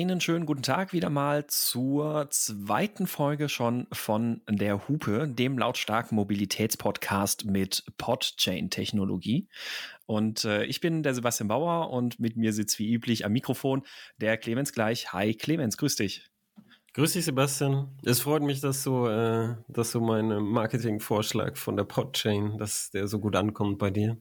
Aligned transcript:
Einen 0.00 0.22
schönen 0.22 0.46
guten 0.46 0.62
Tag 0.62 0.94
wieder 0.94 1.10
mal 1.10 1.46
zur 1.46 2.30
zweiten 2.30 3.06
Folge 3.06 3.50
schon 3.50 3.86
von 3.92 4.40
der 4.48 4.88
Hupe, 4.88 5.28
dem 5.28 5.58
lautstarken 5.58 6.16
Mobilitätspodcast 6.16 7.44
mit 7.44 7.84
Podchain-Technologie. 7.98 9.46
Und 10.06 10.44
äh, 10.46 10.64
ich 10.64 10.80
bin 10.80 11.02
der 11.02 11.12
Sebastian 11.12 11.48
Bauer 11.48 11.90
und 11.90 12.18
mit 12.18 12.38
mir 12.38 12.54
sitzt 12.54 12.78
wie 12.78 12.90
üblich 12.90 13.26
am 13.26 13.32
Mikrofon 13.32 13.82
der 14.16 14.38
Clemens 14.38 14.72
gleich. 14.72 15.12
Hi 15.12 15.34
Clemens, 15.34 15.76
grüß 15.76 15.96
dich. 15.96 16.30
Grüß 16.94 17.12
dich, 17.12 17.26
Sebastian. 17.26 17.94
Es 18.02 18.20
freut 18.20 18.42
mich, 18.42 18.62
dass 18.62 18.82
du, 18.82 19.06
äh, 19.06 19.54
dass 19.68 19.92
du 19.92 20.00
meinen 20.00 20.42
Marketingvorschlag 20.44 21.58
von 21.58 21.76
der 21.76 21.84
Podchain, 21.84 22.56
dass 22.56 22.88
der 22.88 23.06
so 23.06 23.18
gut 23.18 23.36
ankommt 23.36 23.78
bei 23.78 23.90
dir. 23.90 24.16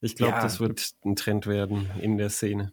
Ich 0.00 0.16
glaube, 0.16 0.32
ja. 0.32 0.42
das 0.42 0.58
wird 0.58 0.94
ein 1.04 1.14
Trend 1.14 1.46
werden 1.46 1.88
in 2.00 2.18
der 2.18 2.28
Szene 2.28 2.72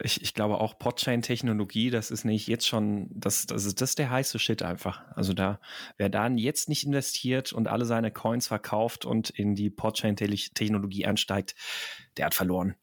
ich, 0.00 0.22
ich 0.22 0.34
glaube 0.34 0.60
auch 0.60 0.78
Podchain-Technologie, 0.78 1.90
das 1.90 2.10
ist 2.10 2.24
nicht 2.24 2.46
jetzt 2.46 2.66
schon, 2.66 3.08
das, 3.10 3.46
das, 3.46 3.64
ist, 3.64 3.80
das 3.80 3.90
ist 3.90 3.98
der 3.98 4.10
heiße 4.10 4.38
Shit 4.38 4.62
einfach. 4.62 5.04
Also 5.16 5.32
da, 5.32 5.60
wer 5.96 6.08
da 6.08 6.28
jetzt 6.28 6.68
nicht 6.68 6.84
investiert 6.84 7.52
und 7.52 7.66
alle 7.66 7.84
seine 7.84 8.12
Coins 8.12 8.46
verkauft 8.46 9.04
und 9.04 9.30
in 9.30 9.54
die 9.54 9.70
Podchain-Technologie 9.70 11.06
einsteigt, 11.06 11.56
der 12.16 12.26
hat 12.26 12.34
verloren. 12.34 12.76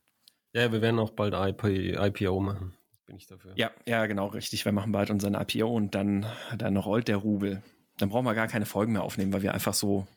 Ja, 0.54 0.72
wir 0.72 0.82
werden 0.82 1.00
auch 1.00 1.12
bald 1.12 1.34
IP, 1.34 1.64
IPO 1.64 2.40
machen. 2.40 2.76
Bin 3.06 3.18
ich 3.18 3.28
dafür. 3.28 3.54
Ja, 3.56 3.72
ja, 3.86 4.06
genau, 4.08 4.28
richtig. 4.28 4.66
Wir 4.66 4.72
machen 4.72 4.92
bald 4.92 5.10
unseren 5.10 5.36
IPO 5.36 5.68
und 5.68 5.96
dann, 5.96 6.26
dann 6.58 6.76
rollt 6.76 7.08
der 7.08 7.18
Rubel. 7.18 7.64
Dann 7.98 8.10
brauchen 8.10 8.26
wir 8.26 8.34
gar 8.34 8.48
keine 8.48 8.66
Folgen 8.66 8.94
mehr 8.94 9.04
aufnehmen, 9.04 9.32
weil 9.32 9.42
wir 9.42 9.54
einfach 9.54 9.74
so 9.74 10.08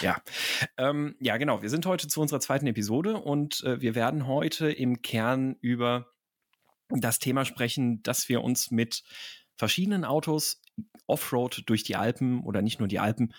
ja, 0.00 0.16
ähm, 0.76 1.16
ja, 1.20 1.36
genau. 1.36 1.62
Wir 1.62 1.70
sind 1.70 1.86
heute 1.86 2.08
zu 2.08 2.20
unserer 2.20 2.40
zweiten 2.40 2.66
Episode 2.66 3.16
und 3.18 3.62
äh, 3.64 3.80
wir 3.80 3.94
werden 3.94 4.26
heute 4.26 4.70
im 4.70 5.02
Kern 5.02 5.56
über 5.60 6.08
das 6.88 7.18
Thema 7.18 7.44
sprechen, 7.44 8.02
dass 8.02 8.28
wir 8.28 8.42
uns 8.42 8.70
mit 8.70 9.02
verschiedenen 9.56 10.04
Autos 10.04 10.60
Offroad 11.06 11.62
durch 11.66 11.84
die 11.84 11.96
Alpen 11.96 12.42
oder 12.42 12.62
nicht 12.62 12.78
nur 12.78 12.88
die 12.88 12.98
Alpen 12.98 13.34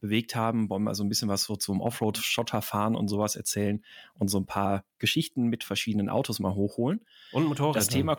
bewegt 0.00 0.34
haben. 0.34 0.68
Wollen 0.70 0.84
wir 0.84 0.94
so 0.94 1.04
ein 1.04 1.08
bisschen 1.08 1.28
was 1.28 1.44
so 1.44 1.56
zum 1.56 1.80
Offroad-Schotter 1.80 2.62
fahren 2.62 2.96
und 2.96 3.08
sowas 3.08 3.36
erzählen 3.36 3.84
und 4.14 4.28
so 4.28 4.38
ein 4.38 4.46
paar 4.46 4.84
Geschichten 4.98 5.44
mit 5.44 5.64
verschiedenen 5.64 6.08
Autos 6.08 6.40
mal 6.40 6.54
hochholen. 6.54 7.04
Und 7.32 7.44
Motorräder. 7.44 7.78
Das 7.78 7.88
Thema 7.88 8.18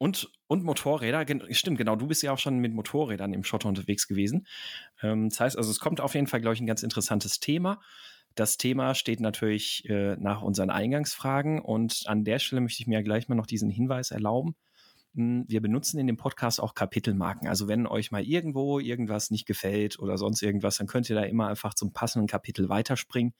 und, 0.00 0.32
und 0.46 0.64
Motorräder, 0.64 1.26
stimmt, 1.50 1.76
genau, 1.76 1.94
du 1.94 2.06
bist 2.06 2.22
ja 2.22 2.32
auch 2.32 2.38
schon 2.38 2.58
mit 2.58 2.72
Motorrädern 2.72 3.34
im 3.34 3.44
Schotter 3.44 3.68
unterwegs 3.68 4.08
gewesen. 4.08 4.46
Ähm, 5.02 5.28
das 5.28 5.40
heißt, 5.40 5.58
also 5.58 5.70
es 5.70 5.78
kommt 5.78 6.00
auf 6.00 6.14
jeden 6.14 6.26
Fall, 6.26 6.40
glaube 6.40 6.54
ich, 6.54 6.60
ein 6.62 6.66
ganz 6.66 6.82
interessantes 6.82 7.38
Thema. 7.38 7.82
Das 8.34 8.56
Thema 8.56 8.94
steht 8.94 9.20
natürlich 9.20 9.86
äh, 9.90 10.16
nach 10.16 10.40
unseren 10.40 10.70
Eingangsfragen 10.70 11.60
und 11.60 12.04
an 12.06 12.24
der 12.24 12.38
Stelle 12.38 12.62
möchte 12.62 12.80
ich 12.80 12.86
mir 12.86 13.02
gleich 13.02 13.28
mal 13.28 13.34
noch 13.34 13.44
diesen 13.44 13.68
Hinweis 13.68 14.10
erlauben. 14.10 14.56
Hm, 15.16 15.44
wir 15.48 15.60
benutzen 15.60 15.98
in 15.98 16.06
dem 16.06 16.16
Podcast 16.16 16.62
auch 16.62 16.74
Kapitelmarken. 16.74 17.46
Also 17.46 17.68
wenn 17.68 17.86
euch 17.86 18.10
mal 18.10 18.22
irgendwo 18.22 18.78
irgendwas 18.78 19.30
nicht 19.30 19.44
gefällt 19.44 19.98
oder 19.98 20.16
sonst 20.16 20.40
irgendwas, 20.40 20.78
dann 20.78 20.86
könnt 20.86 21.10
ihr 21.10 21.16
da 21.16 21.24
immer 21.24 21.48
einfach 21.48 21.74
zum 21.74 21.92
passenden 21.92 22.26
Kapitel 22.26 22.70
weiterspringen 22.70 23.34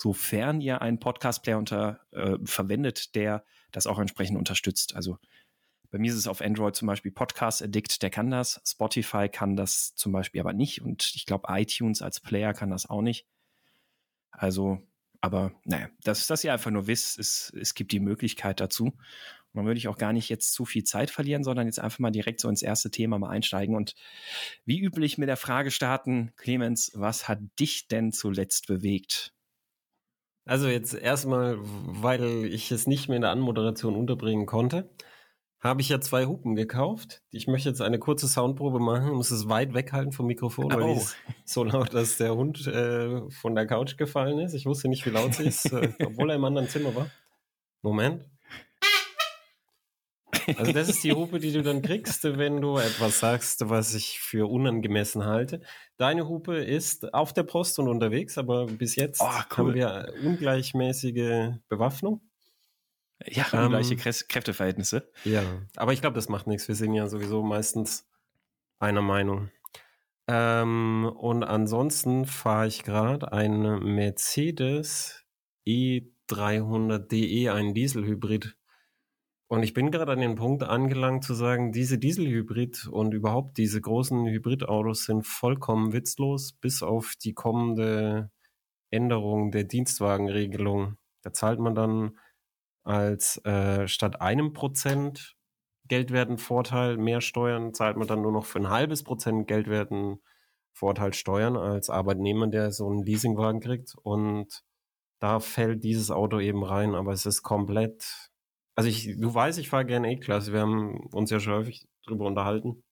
sofern 0.00 0.60
ihr 0.62 0.80
einen 0.80 0.98
Podcast-Player 0.98 2.00
äh, 2.12 2.38
verwendet, 2.44 3.14
der 3.14 3.44
das 3.70 3.86
auch 3.86 3.98
entsprechend 3.98 4.38
unterstützt. 4.38 4.96
Also 4.96 5.18
bei 5.90 5.98
mir 5.98 6.10
ist 6.10 6.18
es 6.18 6.28
auf 6.28 6.40
Android 6.40 6.76
zum 6.76 6.86
Beispiel 6.86 7.10
Podcast 7.10 7.62
Addict, 7.62 8.02
der 8.02 8.10
kann 8.10 8.30
das. 8.30 8.60
Spotify 8.64 9.28
kann 9.28 9.56
das 9.56 9.94
zum 9.96 10.12
Beispiel 10.12 10.40
aber 10.40 10.52
nicht. 10.52 10.82
Und 10.82 11.12
ich 11.14 11.26
glaube, 11.26 11.48
iTunes 11.50 12.00
als 12.00 12.20
Player 12.20 12.54
kann 12.54 12.70
das 12.70 12.88
auch 12.88 13.02
nicht. 13.02 13.26
Also, 14.30 14.78
aber 15.20 15.52
naja, 15.64 15.88
dass, 16.04 16.26
dass 16.28 16.44
ihr 16.44 16.52
einfach 16.52 16.70
nur 16.70 16.86
wisst, 16.86 17.18
es, 17.18 17.52
es 17.58 17.74
gibt 17.74 17.90
die 17.90 18.00
Möglichkeit 18.00 18.60
dazu. 18.60 18.84
Und 18.84 19.58
dann 19.58 19.66
würde 19.66 19.78
ich 19.78 19.88
auch 19.88 19.98
gar 19.98 20.12
nicht 20.12 20.28
jetzt 20.28 20.52
zu 20.54 20.64
viel 20.64 20.84
Zeit 20.84 21.10
verlieren, 21.10 21.42
sondern 21.42 21.66
jetzt 21.66 21.80
einfach 21.80 21.98
mal 21.98 22.12
direkt 22.12 22.38
so 22.38 22.48
ins 22.48 22.62
erste 22.62 22.92
Thema 22.92 23.18
mal 23.18 23.30
einsteigen 23.30 23.74
und 23.74 23.96
wie 24.64 24.80
üblich 24.80 25.18
mit 25.18 25.28
der 25.28 25.36
Frage 25.36 25.72
starten, 25.72 26.32
Clemens, 26.36 26.92
was 26.94 27.26
hat 27.26 27.40
dich 27.58 27.88
denn 27.88 28.12
zuletzt 28.12 28.68
bewegt? 28.68 29.34
Also 30.44 30.68
jetzt 30.68 30.94
erstmal, 30.94 31.56
weil 31.58 32.44
ich 32.44 32.70
es 32.70 32.86
nicht 32.86 33.08
mehr 33.08 33.16
in 33.16 33.22
der 33.22 33.32
Anmoderation 33.32 33.96
unterbringen 33.96 34.46
konnte 34.46 34.88
habe 35.60 35.82
ich 35.82 35.90
ja 35.90 36.00
zwei 36.00 36.24
Hupen 36.24 36.54
gekauft. 36.54 37.22
Ich 37.30 37.46
möchte 37.46 37.68
jetzt 37.68 37.82
eine 37.82 37.98
kurze 37.98 38.28
Soundprobe 38.28 38.80
machen, 38.80 39.12
muss 39.12 39.30
es 39.30 39.48
weit 39.48 39.74
weghalten 39.74 40.12
vom 40.12 40.26
Mikrofon, 40.26 40.72
weil 40.72 40.82
oh. 40.82 40.94
die 40.94 41.00
ist 41.00 41.16
so 41.44 41.64
laut, 41.64 41.92
dass 41.92 42.16
der 42.16 42.34
Hund 42.34 42.66
äh, 42.66 43.28
von 43.30 43.54
der 43.54 43.66
Couch 43.66 43.96
gefallen 43.98 44.38
ist. 44.38 44.54
Ich 44.54 44.64
wusste 44.64 44.88
nicht, 44.88 45.04
wie 45.04 45.10
laut 45.10 45.34
sie 45.34 45.44
ist, 45.44 45.70
äh, 45.72 45.92
obwohl 46.04 46.30
er 46.30 46.36
im 46.36 46.44
anderen 46.44 46.68
Zimmer 46.68 46.94
war. 46.94 47.10
Moment. 47.82 48.24
Also 50.56 50.72
das 50.72 50.88
ist 50.88 51.04
die 51.04 51.12
Hupe, 51.12 51.38
die 51.38 51.52
du 51.52 51.62
dann 51.62 51.82
kriegst, 51.82 52.24
wenn 52.24 52.60
du 52.60 52.78
etwas 52.78 53.20
sagst, 53.20 53.68
was 53.68 53.94
ich 53.94 54.20
für 54.20 54.50
unangemessen 54.50 55.24
halte. 55.24 55.60
Deine 55.96 56.28
Hupe 56.28 56.56
ist 56.56 57.12
auf 57.14 57.32
der 57.32 57.42
Post 57.42 57.78
und 57.78 57.88
unterwegs, 57.88 58.38
aber 58.38 58.66
bis 58.66 58.96
jetzt 58.96 59.20
oh, 59.20 59.26
cool. 59.26 59.56
haben 59.56 59.74
wir 59.74 60.12
ungleichmäßige 60.24 61.52
Bewaffnung. 61.68 62.20
Ja, 63.26 63.46
ähm, 63.52 63.70
gleiche 63.70 63.96
Kräfteverhältnisse. 63.96 65.10
Ja, 65.24 65.42
aber 65.76 65.92
ich 65.92 66.00
glaube, 66.00 66.14
das 66.14 66.28
macht 66.28 66.46
nichts. 66.46 66.68
Wir 66.68 66.74
sind 66.74 66.94
ja 66.94 67.06
sowieso 67.06 67.42
meistens 67.42 68.08
einer 68.78 69.02
Meinung. 69.02 69.50
Ähm, 70.26 71.10
und 71.16 71.42
ansonsten 71.44 72.24
fahre 72.24 72.66
ich 72.66 72.84
gerade 72.84 73.32
einen 73.32 73.94
Mercedes 73.94 75.24
E300DE, 75.66 77.52
einen 77.52 77.74
Dieselhybrid. 77.74 78.56
Und 79.48 79.64
ich 79.64 79.74
bin 79.74 79.90
gerade 79.90 80.12
an 80.12 80.20
den 80.20 80.36
Punkt 80.36 80.62
angelangt 80.62 81.24
zu 81.24 81.34
sagen, 81.34 81.72
diese 81.72 81.98
Dieselhybrid 81.98 82.86
und 82.86 83.12
überhaupt 83.12 83.58
diese 83.58 83.80
großen 83.80 84.26
Hybridautos 84.26 85.06
sind 85.06 85.26
vollkommen 85.26 85.92
witzlos, 85.92 86.52
bis 86.52 86.84
auf 86.84 87.14
die 87.20 87.34
kommende 87.34 88.30
Änderung 88.90 89.50
der 89.50 89.64
Dienstwagenregelung. 89.64 90.96
Da 91.22 91.32
zahlt 91.32 91.58
man 91.58 91.74
dann 91.74 92.16
als 92.82 93.44
äh, 93.44 93.86
statt 93.88 94.20
einem 94.20 94.52
Prozent 94.52 95.36
Geldwertenvorteil 95.88 96.96
mehr 96.96 97.20
Steuern 97.20 97.74
zahlt 97.74 97.96
man 97.96 98.06
dann 98.06 98.22
nur 98.22 98.32
noch 98.32 98.46
für 98.46 98.60
ein 98.60 98.70
halbes 98.70 99.02
Prozent 99.02 99.48
Geldwertenvorteil 99.48 101.12
Steuern 101.12 101.56
als 101.56 101.90
Arbeitnehmer, 101.90 102.46
der 102.46 102.70
so 102.70 102.88
einen 102.88 103.02
Leasingwagen 103.02 103.60
kriegt. 103.60 103.94
Und 104.02 104.62
da 105.18 105.40
fällt 105.40 105.82
dieses 105.82 106.10
Auto 106.10 106.38
eben 106.38 106.62
rein, 106.62 106.94
aber 106.94 107.12
es 107.12 107.26
ist 107.26 107.42
komplett. 107.42 108.30
Also 108.76 108.88
ich, 108.88 109.16
du 109.18 109.34
weißt, 109.34 109.58
ich 109.58 109.68
fahre 109.68 109.84
gerne 109.84 110.12
E-Klasse. 110.12 110.52
Wir 110.52 110.60
haben 110.60 111.08
uns 111.12 111.30
ja 111.30 111.40
schon 111.40 111.54
häufig 111.54 111.88
drüber 112.06 112.26
unterhalten. 112.26 112.84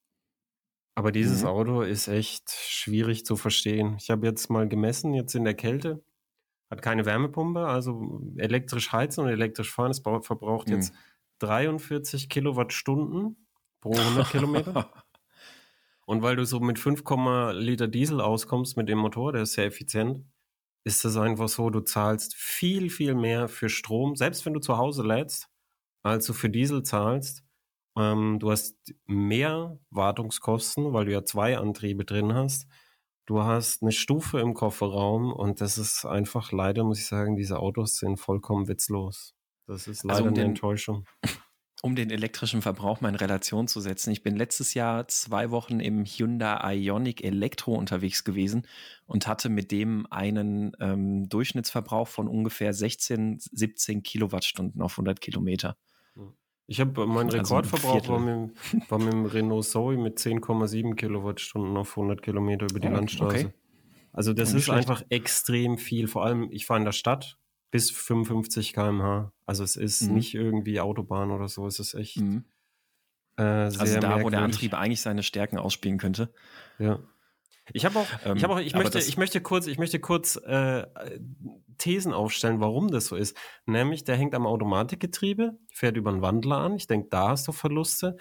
Aber 0.96 1.12
dieses 1.12 1.42
mhm. 1.42 1.48
Auto 1.48 1.82
ist 1.82 2.08
echt 2.08 2.50
schwierig 2.50 3.24
zu 3.24 3.36
verstehen. 3.36 3.96
Ich 4.00 4.10
habe 4.10 4.26
jetzt 4.26 4.50
mal 4.50 4.68
gemessen, 4.68 5.14
jetzt 5.14 5.36
in 5.36 5.44
der 5.44 5.54
Kälte 5.54 6.02
hat 6.70 6.82
keine 6.82 7.06
Wärmepumpe, 7.06 7.66
also 7.66 8.22
elektrisch 8.36 8.92
heizen 8.92 9.24
und 9.24 9.30
elektrisch 9.30 9.72
fahren. 9.72 9.90
Es 9.90 10.00
verbraucht 10.00 10.68
mhm. 10.68 10.74
jetzt 10.74 10.92
43 11.38 12.28
Kilowattstunden 12.28 13.48
pro 13.80 13.92
100 13.92 14.30
Kilometer. 14.30 14.92
Und 16.06 16.22
weil 16.22 16.36
du 16.36 16.46
so 16.46 16.58
mit 16.58 16.78
5, 16.78 17.02
Liter 17.52 17.86
Diesel 17.86 18.22
auskommst 18.22 18.78
mit 18.78 18.88
dem 18.88 18.96
Motor, 18.96 19.32
der 19.32 19.42
ist 19.42 19.52
sehr 19.52 19.66
effizient, 19.66 20.24
ist 20.82 21.04
das 21.04 21.18
einfach 21.18 21.50
so, 21.50 21.68
du 21.68 21.80
zahlst 21.80 22.34
viel, 22.34 22.88
viel 22.88 23.14
mehr 23.14 23.46
für 23.46 23.68
Strom, 23.68 24.16
selbst 24.16 24.46
wenn 24.46 24.54
du 24.54 24.60
zu 24.60 24.78
Hause 24.78 25.02
lädst, 25.02 25.50
als 26.02 26.24
du 26.24 26.32
für 26.32 26.48
Diesel 26.48 26.82
zahlst. 26.82 27.44
Ähm, 27.94 28.38
du 28.38 28.50
hast 28.50 28.78
mehr 29.04 29.78
Wartungskosten, 29.90 30.94
weil 30.94 31.04
du 31.04 31.12
ja 31.12 31.26
zwei 31.26 31.58
Antriebe 31.58 32.06
drin 32.06 32.32
hast. 32.32 32.66
Du 33.28 33.42
hast 33.42 33.82
eine 33.82 33.92
Stufe 33.92 34.40
im 34.40 34.54
Kofferraum 34.54 35.34
und 35.34 35.60
das 35.60 35.76
ist 35.76 36.06
einfach 36.06 36.50
leider, 36.50 36.82
muss 36.82 36.98
ich 36.98 37.04
sagen, 37.04 37.36
diese 37.36 37.58
Autos 37.58 37.98
sind 37.98 38.16
vollkommen 38.16 38.68
witzlos. 38.68 39.34
Das 39.66 39.86
ist 39.86 40.02
leider 40.02 40.14
also 40.14 40.22
um 40.22 40.28
eine 40.28 40.40
den, 40.40 40.46
Enttäuschung. 40.46 41.04
Um 41.80 41.94
den 41.94 42.10
elektrischen 42.10 42.60
Verbrauch 42.60 43.00
mal 43.00 43.10
in 43.10 43.14
Relation 43.14 43.68
zu 43.68 43.80
setzen. 43.80 44.10
Ich 44.10 44.24
bin 44.24 44.34
letztes 44.34 44.74
Jahr 44.74 45.06
zwei 45.06 45.52
Wochen 45.52 45.78
im 45.78 46.04
Hyundai 46.04 46.74
Ionic 46.74 47.22
Elektro 47.22 47.74
unterwegs 47.74 48.24
gewesen 48.24 48.66
und 49.06 49.28
hatte 49.28 49.48
mit 49.48 49.70
dem 49.70 50.04
einen 50.10 50.72
ähm, 50.80 51.28
Durchschnittsverbrauch 51.28 52.08
von 52.08 52.26
ungefähr 52.26 52.72
16, 52.72 53.38
17 53.38 54.02
Kilowattstunden 54.02 54.82
auf 54.82 54.94
100 54.94 55.20
Kilometer. 55.20 55.76
Ich 56.70 56.80
habe 56.80 57.06
meinen 57.06 57.30
also 57.30 57.56
Rekordverbrauch 57.56 58.08
war 58.08 58.20
mit, 58.20 58.52
war 58.90 58.98
mit 58.98 59.10
dem 59.10 59.24
Renault 59.24 59.64
Zoe 59.64 59.96
mit 59.96 60.18
10,7 60.18 60.94
Kilowattstunden 60.96 61.74
auf 61.78 61.96
100 61.96 62.22
Kilometer 62.22 62.66
über 62.70 62.78
die 62.78 62.88
oh, 62.88 62.92
Landstraße. 62.92 63.46
Okay. 63.46 63.54
Also 64.12 64.34
das 64.34 64.52
ist 64.52 64.64
schlecht. 64.64 64.78
einfach 64.78 65.02
extrem 65.08 65.78
viel. 65.78 66.08
Vor 66.08 66.24
allem, 66.24 66.48
ich 66.52 66.66
fahre 66.66 66.80
in 66.80 66.84
der 66.84 66.92
Stadt 66.92 67.38
bis 67.70 67.90
55 67.90 68.74
km/h. 68.74 69.32
Also 69.46 69.64
es 69.64 69.76
ist 69.76 70.02
mhm. 70.02 70.14
nicht 70.14 70.34
irgendwie 70.34 70.78
Autobahn 70.78 71.30
oder 71.30 71.48
so. 71.48 71.66
Es 71.66 71.78
ist 71.78 71.94
echt 71.94 72.18
mhm. 72.18 72.44
äh, 73.36 73.70
sehr 73.70 73.80
Also 73.80 73.94
da, 74.00 74.08
merkwürdig. 74.08 74.24
wo 74.24 74.30
der 74.30 74.42
Antrieb 74.42 74.74
eigentlich 74.74 75.00
seine 75.00 75.22
Stärken 75.22 75.56
ausspielen 75.56 75.96
könnte. 75.96 76.30
Ja. 76.78 76.98
Ich 77.72 77.84
habe 77.84 77.98
auch, 77.98 78.06
ähm, 78.24 78.36
ich 78.36 78.44
habe 78.44 78.54
auch, 78.54 78.60
ich 78.60 78.74
möchte, 78.74 78.98
ich 78.98 79.16
möchte 79.16 79.40
kurz, 79.40 79.66
ich 79.66 79.78
möchte 79.78 80.00
kurz 80.00 80.36
äh, 80.36 80.86
Thesen 81.78 82.12
aufstellen, 82.12 82.60
warum 82.60 82.88
das 82.88 83.06
so 83.06 83.16
ist. 83.16 83.36
Nämlich, 83.66 84.04
der 84.04 84.16
hängt 84.16 84.34
am 84.34 84.46
Automatikgetriebe, 84.46 85.58
fährt 85.72 85.96
über 85.96 86.10
einen 86.10 86.22
Wandler 86.22 86.58
an. 86.58 86.76
Ich 86.76 86.86
denke, 86.86 87.08
da 87.10 87.30
hast 87.30 87.46
du 87.48 87.52
Verluste. 87.52 88.16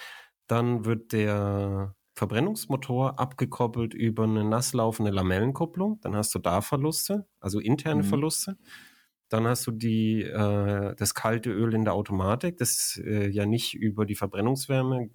Dann 0.48 0.86
wird 0.86 1.12
der 1.12 1.96
Verbrennungsmotor 2.14 3.20
abgekoppelt 3.20 3.94
über 3.94 4.24
eine 4.24 4.44
nasslaufende 4.44 5.12
Lamellenkupplung. 5.12 6.00
Dann 6.02 6.16
hast 6.16 6.34
du 6.34 6.40
da 6.40 6.62
Verluste, 6.62 7.28
also 7.40 7.60
interne 7.60 8.04
mhm. 8.04 8.08
Verluste. 8.08 8.58
Dann 9.30 9.46
hast 9.46 9.68
du 9.68 9.72
die, 9.72 10.24
äh, 10.24 10.96
das 10.96 11.14
kalte 11.14 11.52
Öl 11.52 11.74
in 11.74 11.84
der 11.84 11.94
Automatik, 11.94 12.58
das 12.58 13.00
äh, 13.04 13.28
ja 13.30 13.46
nicht 13.46 13.74
über 13.74 14.06
die 14.06 14.16
Verbrennungswärme 14.16 15.10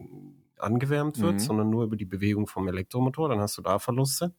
angewärmt 0.63 1.21
wird, 1.21 1.35
mhm. 1.35 1.39
sondern 1.39 1.71
nur 1.71 1.85
über 1.85 1.97
die 1.97 2.05
Bewegung 2.05 2.47
vom 2.47 2.69
Elektromotor. 2.69 3.29
Dann 3.29 3.41
hast 3.41 3.59
du 3.59 3.63
da 3.63 3.79
Verluste. 3.79 4.35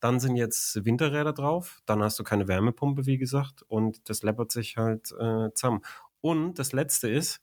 Dann 0.00 0.20
sind 0.20 0.36
jetzt 0.36 0.84
Winterräder 0.84 1.32
drauf. 1.32 1.80
Dann 1.86 2.02
hast 2.02 2.18
du 2.18 2.24
keine 2.24 2.48
Wärmepumpe, 2.48 3.06
wie 3.06 3.18
gesagt. 3.18 3.62
Und 3.62 4.08
das 4.08 4.22
läppert 4.22 4.52
sich 4.52 4.76
halt 4.76 5.12
äh, 5.18 5.52
zusammen. 5.54 5.82
Und 6.20 6.58
das 6.58 6.72
Letzte 6.72 7.08
ist, 7.08 7.40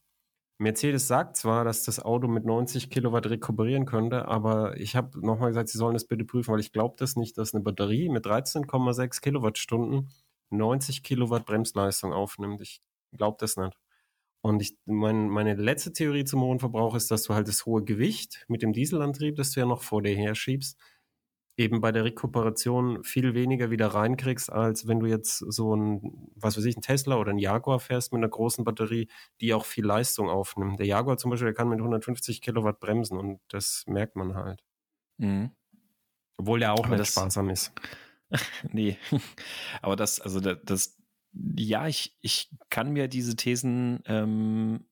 Mercedes 0.60 1.08
sagt 1.08 1.36
zwar, 1.38 1.66
dass 1.66 1.84
das 1.84 2.00
Auto 2.00 2.28
mit 2.28 2.46
90 2.46 2.90
Kilowatt 2.90 3.28
rekuperieren 3.28 3.86
könnte, 3.86 4.28
aber 4.28 4.78
ich 4.78 4.96
habe 4.96 5.20
nochmal 5.26 5.50
gesagt, 5.50 5.70
sie 5.70 5.78
sollen 5.78 5.94
das 5.94 6.06
bitte 6.06 6.26
prüfen, 6.26 6.54
weil 6.54 6.60
ich 6.60 6.72
glaube 6.72 6.96
das 6.98 7.16
nicht, 7.16 7.38
dass 7.38 7.54
eine 7.54 7.64
Batterie 7.64 8.10
mit 8.10 8.26
13,6 8.26 9.22
Kilowattstunden 9.22 10.10
90 10.52 11.04
Kilowatt 11.04 11.46
Bremsleistung 11.46 12.14
aufnimmt. 12.14 12.62
Ich 12.62 12.82
glaube 13.12 13.38
das 13.40 13.58
nicht. 13.58 13.78
Und 14.46 14.62
ich, 14.62 14.78
mein, 14.86 15.30
meine 15.30 15.54
letzte 15.54 15.94
Theorie 15.94 16.26
zum 16.26 16.42
hohen 16.42 16.60
Verbrauch 16.60 16.96
ist, 16.96 17.10
dass 17.10 17.24
du 17.24 17.34
halt 17.34 17.48
das 17.48 17.66
hohe 17.66 17.82
Gewicht 17.82 18.44
mit 18.50 18.62
dem 18.62 18.74
Dieselantrieb, 18.74 19.38
das 19.38 19.52
du 19.52 19.62
ja 19.62 19.66
noch 19.66 19.82
vor 19.82 20.02
dir 20.02 20.14
her 20.14 20.36
schiebst, 20.36 20.78
eben 21.56 21.80
bei 21.80 21.94
der 21.94 22.04
Rekuperation 22.04 23.06
viel 23.06 23.36
weniger 23.36 23.72
wieder 23.72 23.88
reinkriegst, 23.88 24.52
als 24.52 24.86
wenn 24.86 25.00
du 25.00 25.06
jetzt 25.06 25.38
so 25.38 25.74
ein, 25.76 26.30
was 26.36 26.58
weiß 26.58 26.66
ich, 26.66 26.76
ein 26.76 26.82
Tesla 26.82 27.16
oder 27.18 27.32
ein 27.32 27.38
Jaguar 27.38 27.80
fährst 27.80 28.12
mit 28.12 28.20
einer 28.20 28.28
großen 28.28 28.66
Batterie, 28.66 29.08
die 29.40 29.54
auch 29.54 29.66
viel 29.66 29.86
Leistung 29.86 30.30
aufnimmt. 30.30 30.78
Der 30.78 30.88
Jaguar 30.88 31.18
zum 31.18 31.32
Beispiel, 31.32 31.48
der 31.48 31.54
kann 31.54 31.70
mit 31.70 31.80
150 31.80 32.42
Kilowatt 32.42 32.82
bremsen 32.82 33.18
und 33.18 33.40
das 33.48 33.86
merkt 33.88 34.18
man 34.18 34.36
halt. 34.36 34.62
Mhm. 35.20 35.52
Obwohl 36.38 36.60
der 36.60 36.74
auch 36.74 36.86
Aber 36.86 36.98
nicht 36.98 37.12
sparsam 37.12 37.50
ist. 37.50 37.72
nee, 38.72 38.98
aber 39.82 39.96
das, 39.96 40.20
also 40.20 40.40
das, 40.40 40.58
das, 40.64 40.98
ja, 41.34 41.88
ich, 41.88 42.16
ich 42.22 42.50
kann 42.70 42.92
mir 42.92 43.08
diese 43.08 43.36
Thesen, 43.36 44.02
ähm, 44.06 44.86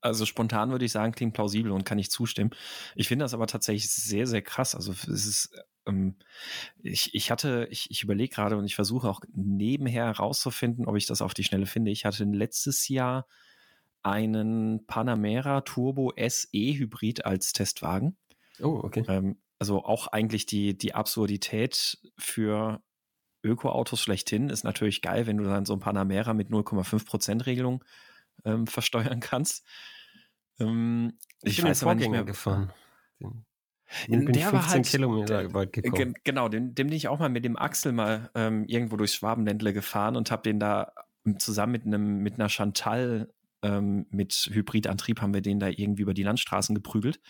also 0.00 0.26
spontan 0.26 0.70
würde 0.70 0.84
ich 0.84 0.92
sagen, 0.92 1.12
klingt 1.12 1.34
plausibel 1.34 1.72
und 1.72 1.84
kann 1.84 1.98
ich 1.98 2.10
zustimmen. 2.10 2.50
Ich 2.94 3.08
finde 3.08 3.24
das 3.24 3.34
aber 3.34 3.46
tatsächlich 3.46 3.90
sehr, 3.90 4.26
sehr 4.26 4.42
krass. 4.42 4.74
Also 4.74 4.92
es 4.92 5.06
ist, 5.26 5.50
ähm, 5.86 6.16
ich, 6.82 7.14
ich 7.14 7.30
hatte, 7.30 7.66
ich, 7.70 7.90
ich 7.90 8.02
überlege 8.02 8.34
gerade 8.34 8.56
und 8.56 8.64
ich 8.64 8.74
versuche 8.74 9.08
auch 9.08 9.20
nebenher 9.32 10.06
herauszufinden, 10.06 10.86
ob 10.86 10.96
ich 10.96 11.06
das 11.06 11.22
auf 11.22 11.34
die 11.34 11.44
Schnelle 11.44 11.66
finde. 11.66 11.90
Ich 11.90 12.04
hatte 12.04 12.24
letztes 12.24 12.88
Jahr 12.88 13.26
einen 14.02 14.86
Panamera 14.86 15.62
Turbo 15.62 16.12
SE 16.16 16.48
Hybrid 16.52 17.24
als 17.24 17.52
Testwagen. 17.52 18.16
Oh, 18.60 18.80
okay. 18.82 19.04
Ähm, 19.08 19.40
also 19.58 19.84
auch 19.84 20.06
eigentlich 20.06 20.46
die, 20.46 20.78
die 20.78 20.94
Absurdität 20.94 21.98
für 22.16 22.80
Ökoautos 23.48 24.00
schlechthin 24.00 24.50
ist 24.50 24.64
natürlich 24.64 25.02
geil, 25.02 25.26
wenn 25.26 25.38
du 25.38 25.44
dann 25.44 25.64
so 25.64 25.72
ein 25.72 25.80
Panamera 25.80 26.34
mit 26.34 26.50
0,5% 26.50 27.46
Regelung 27.46 27.84
ähm, 28.44 28.66
versteuern 28.66 29.20
kannst. 29.20 29.66
Ähm, 30.60 31.14
ich, 31.42 31.52
ich 31.52 31.56
bin 31.58 31.70
weiß 31.70 31.80
den 31.80 31.84
Vorgänger 31.84 32.24
gefahren. 32.24 32.72
Den, 33.20 33.44
den 34.08 34.24
bin 34.26 34.32
der 34.34 34.48
15 34.48 34.52
war 34.52 34.68
halt, 34.68 34.86
Kilometer 34.86 35.54
weit 35.54 35.72
gekommen. 35.72 36.14
Genau, 36.24 36.48
den, 36.48 36.74
dem 36.74 36.88
bin 36.88 36.96
ich 36.96 37.08
auch 37.08 37.18
mal 37.18 37.30
mit 37.30 37.44
dem 37.44 37.56
Axel 37.56 37.92
mal 37.92 38.30
ähm, 38.34 38.64
irgendwo 38.66 38.96
durchs 38.96 39.14
Schwabenländle 39.14 39.72
gefahren 39.72 40.16
und 40.16 40.30
habe 40.30 40.42
den 40.42 40.60
da 40.60 40.92
zusammen 41.38 41.72
mit 41.72 41.86
einem 41.86 42.18
mit 42.18 42.34
einer 42.34 42.48
Chantal 42.48 43.32
ähm, 43.62 44.06
mit 44.10 44.50
Hybridantrieb 44.52 45.20
haben 45.20 45.34
wir 45.34 45.40
den 45.40 45.58
da 45.58 45.68
irgendwie 45.68 46.02
über 46.02 46.14
die 46.14 46.22
Landstraßen 46.22 46.74
geprügelt 46.74 47.20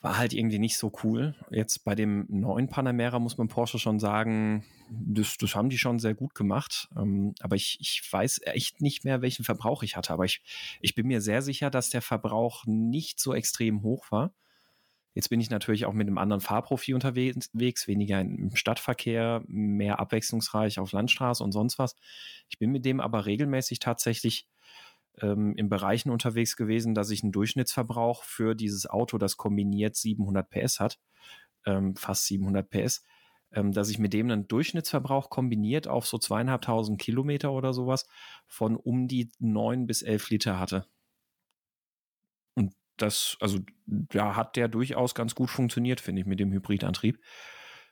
war 0.00 0.18
halt 0.18 0.32
irgendwie 0.32 0.58
nicht 0.58 0.76
so 0.76 0.92
cool. 1.02 1.34
Jetzt 1.50 1.84
bei 1.84 1.94
dem 1.94 2.26
neuen 2.28 2.68
Panamera 2.68 3.18
muss 3.18 3.38
man 3.38 3.48
Porsche 3.48 3.78
schon 3.78 3.98
sagen, 3.98 4.64
das, 4.90 5.36
das 5.36 5.54
haben 5.54 5.70
die 5.70 5.78
schon 5.78 5.98
sehr 5.98 6.14
gut 6.14 6.34
gemacht. 6.34 6.88
Ähm, 6.96 7.34
aber 7.40 7.56
ich, 7.56 7.78
ich 7.80 8.02
weiß 8.10 8.42
echt 8.44 8.80
nicht 8.80 9.04
mehr, 9.04 9.22
welchen 9.22 9.44
Verbrauch 9.44 9.82
ich 9.82 9.96
hatte. 9.96 10.12
Aber 10.12 10.24
ich, 10.24 10.42
ich 10.80 10.94
bin 10.94 11.06
mir 11.06 11.20
sehr 11.20 11.42
sicher, 11.42 11.70
dass 11.70 11.90
der 11.90 12.02
Verbrauch 12.02 12.64
nicht 12.66 13.20
so 13.20 13.34
extrem 13.34 13.82
hoch 13.82 14.10
war. 14.10 14.32
Jetzt 15.14 15.30
bin 15.30 15.40
ich 15.40 15.48
natürlich 15.48 15.86
auch 15.86 15.94
mit 15.94 16.06
einem 16.06 16.18
anderen 16.18 16.42
Fahrprofil 16.42 16.94
unterwegs, 16.94 17.88
weniger 17.88 18.20
im 18.20 18.54
Stadtverkehr, 18.54 19.42
mehr 19.46 19.98
abwechslungsreich 19.98 20.78
auf 20.78 20.92
Landstraße 20.92 21.42
und 21.42 21.52
sonst 21.52 21.78
was. 21.78 21.96
Ich 22.50 22.58
bin 22.58 22.70
mit 22.70 22.84
dem 22.84 23.00
aber 23.00 23.24
regelmäßig 23.24 23.78
tatsächlich 23.78 24.46
ähm, 25.22 25.54
in 25.56 25.68
Bereichen 25.68 26.10
unterwegs 26.10 26.56
gewesen, 26.56 26.94
dass 26.94 27.10
ich 27.10 27.22
einen 27.22 27.32
Durchschnittsverbrauch 27.32 28.24
für 28.24 28.54
dieses 28.54 28.86
Auto, 28.86 29.18
das 29.18 29.36
kombiniert 29.36 29.96
700 29.96 30.48
PS 30.50 30.80
hat, 30.80 30.98
ähm, 31.64 31.96
fast 31.96 32.26
700 32.26 32.68
PS, 32.68 33.04
ähm, 33.52 33.72
dass 33.72 33.88
ich 33.88 33.98
mit 33.98 34.12
dem 34.12 34.30
einen 34.30 34.48
Durchschnittsverbrauch 34.48 35.30
kombiniert 35.30 35.88
auf 35.88 36.06
so 36.06 36.18
zweieinhalbtausend 36.18 37.00
Kilometer 37.00 37.52
oder 37.52 37.72
sowas 37.72 38.06
von 38.46 38.76
um 38.76 39.08
die 39.08 39.30
neun 39.38 39.86
bis 39.86 40.02
elf 40.02 40.30
Liter 40.30 40.58
hatte. 40.58 40.86
Und 42.54 42.74
das, 42.96 43.36
also 43.40 43.58
da 43.86 44.36
hat 44.36 44.56
der 44.56 44.68
durchaus 44.68 45.14
ganz 45.14 45.34
gut 45.34 45.50
funktioniert, 45.50 46.00
finde 46.00 46.22
ich, 46.22 46.26
mit 46.26 46.40
dem 46.40 46.52
Hybridantrieb. 46.52 47.20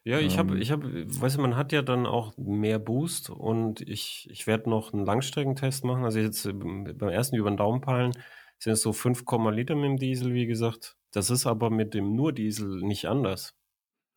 Ja, 0.04 0.20
ich 0.20 0.36
habe, 0.36 0.54
ähm. 0.54 0.60
ich 0.60 0.70
habe, 0.70 1.06
weißt 1.06 1.36
du, 1.36 1.40
man 1.40 1.56
hat 1.56 1.72
ja 1.72 1.80
dann 1.80 2.06
auch 2.06 2.36
mehr 2.36 2.78
Boost 2.78 3.30
und 3.30 3.80
ich, 3.80 4.28
ich 4.30 4.46
werde 4.46 4.68
noch 4.68 4.92
einen 4.92 5.06
Langstreckentest 5.06 5.84
machen. 5.84 6.04
Also 6.04 6.18
jetzt 6.18 6.44
äh, 6.44 6.52
beim 6.52 7.08
ersten 7.08 7.36
über 7.36 7.50
den 7.50 7.56
Daumen 7.56 7.80
peilen 7.80 8.12
sind 8.58 8.74
es 8.74 8.82
so 8.82 8.92
5, 8.92 9.24
Liter 9.50 9.74
mit 9.74 9.84
dem 9.84 9.96
Diesel, 9.96 10.34
wie 10.34 10.46
gesagt. 10.46 10.96
Das 11.10 11.30
ist 11.30 11.46
aber 11.46 11.70
mit 11.70 11.94
dem 11.94 12.14
nur 12.14 12.32
Diesel 12.32 12.82
nicht 12.82 13.06
anders. 13.06 13.54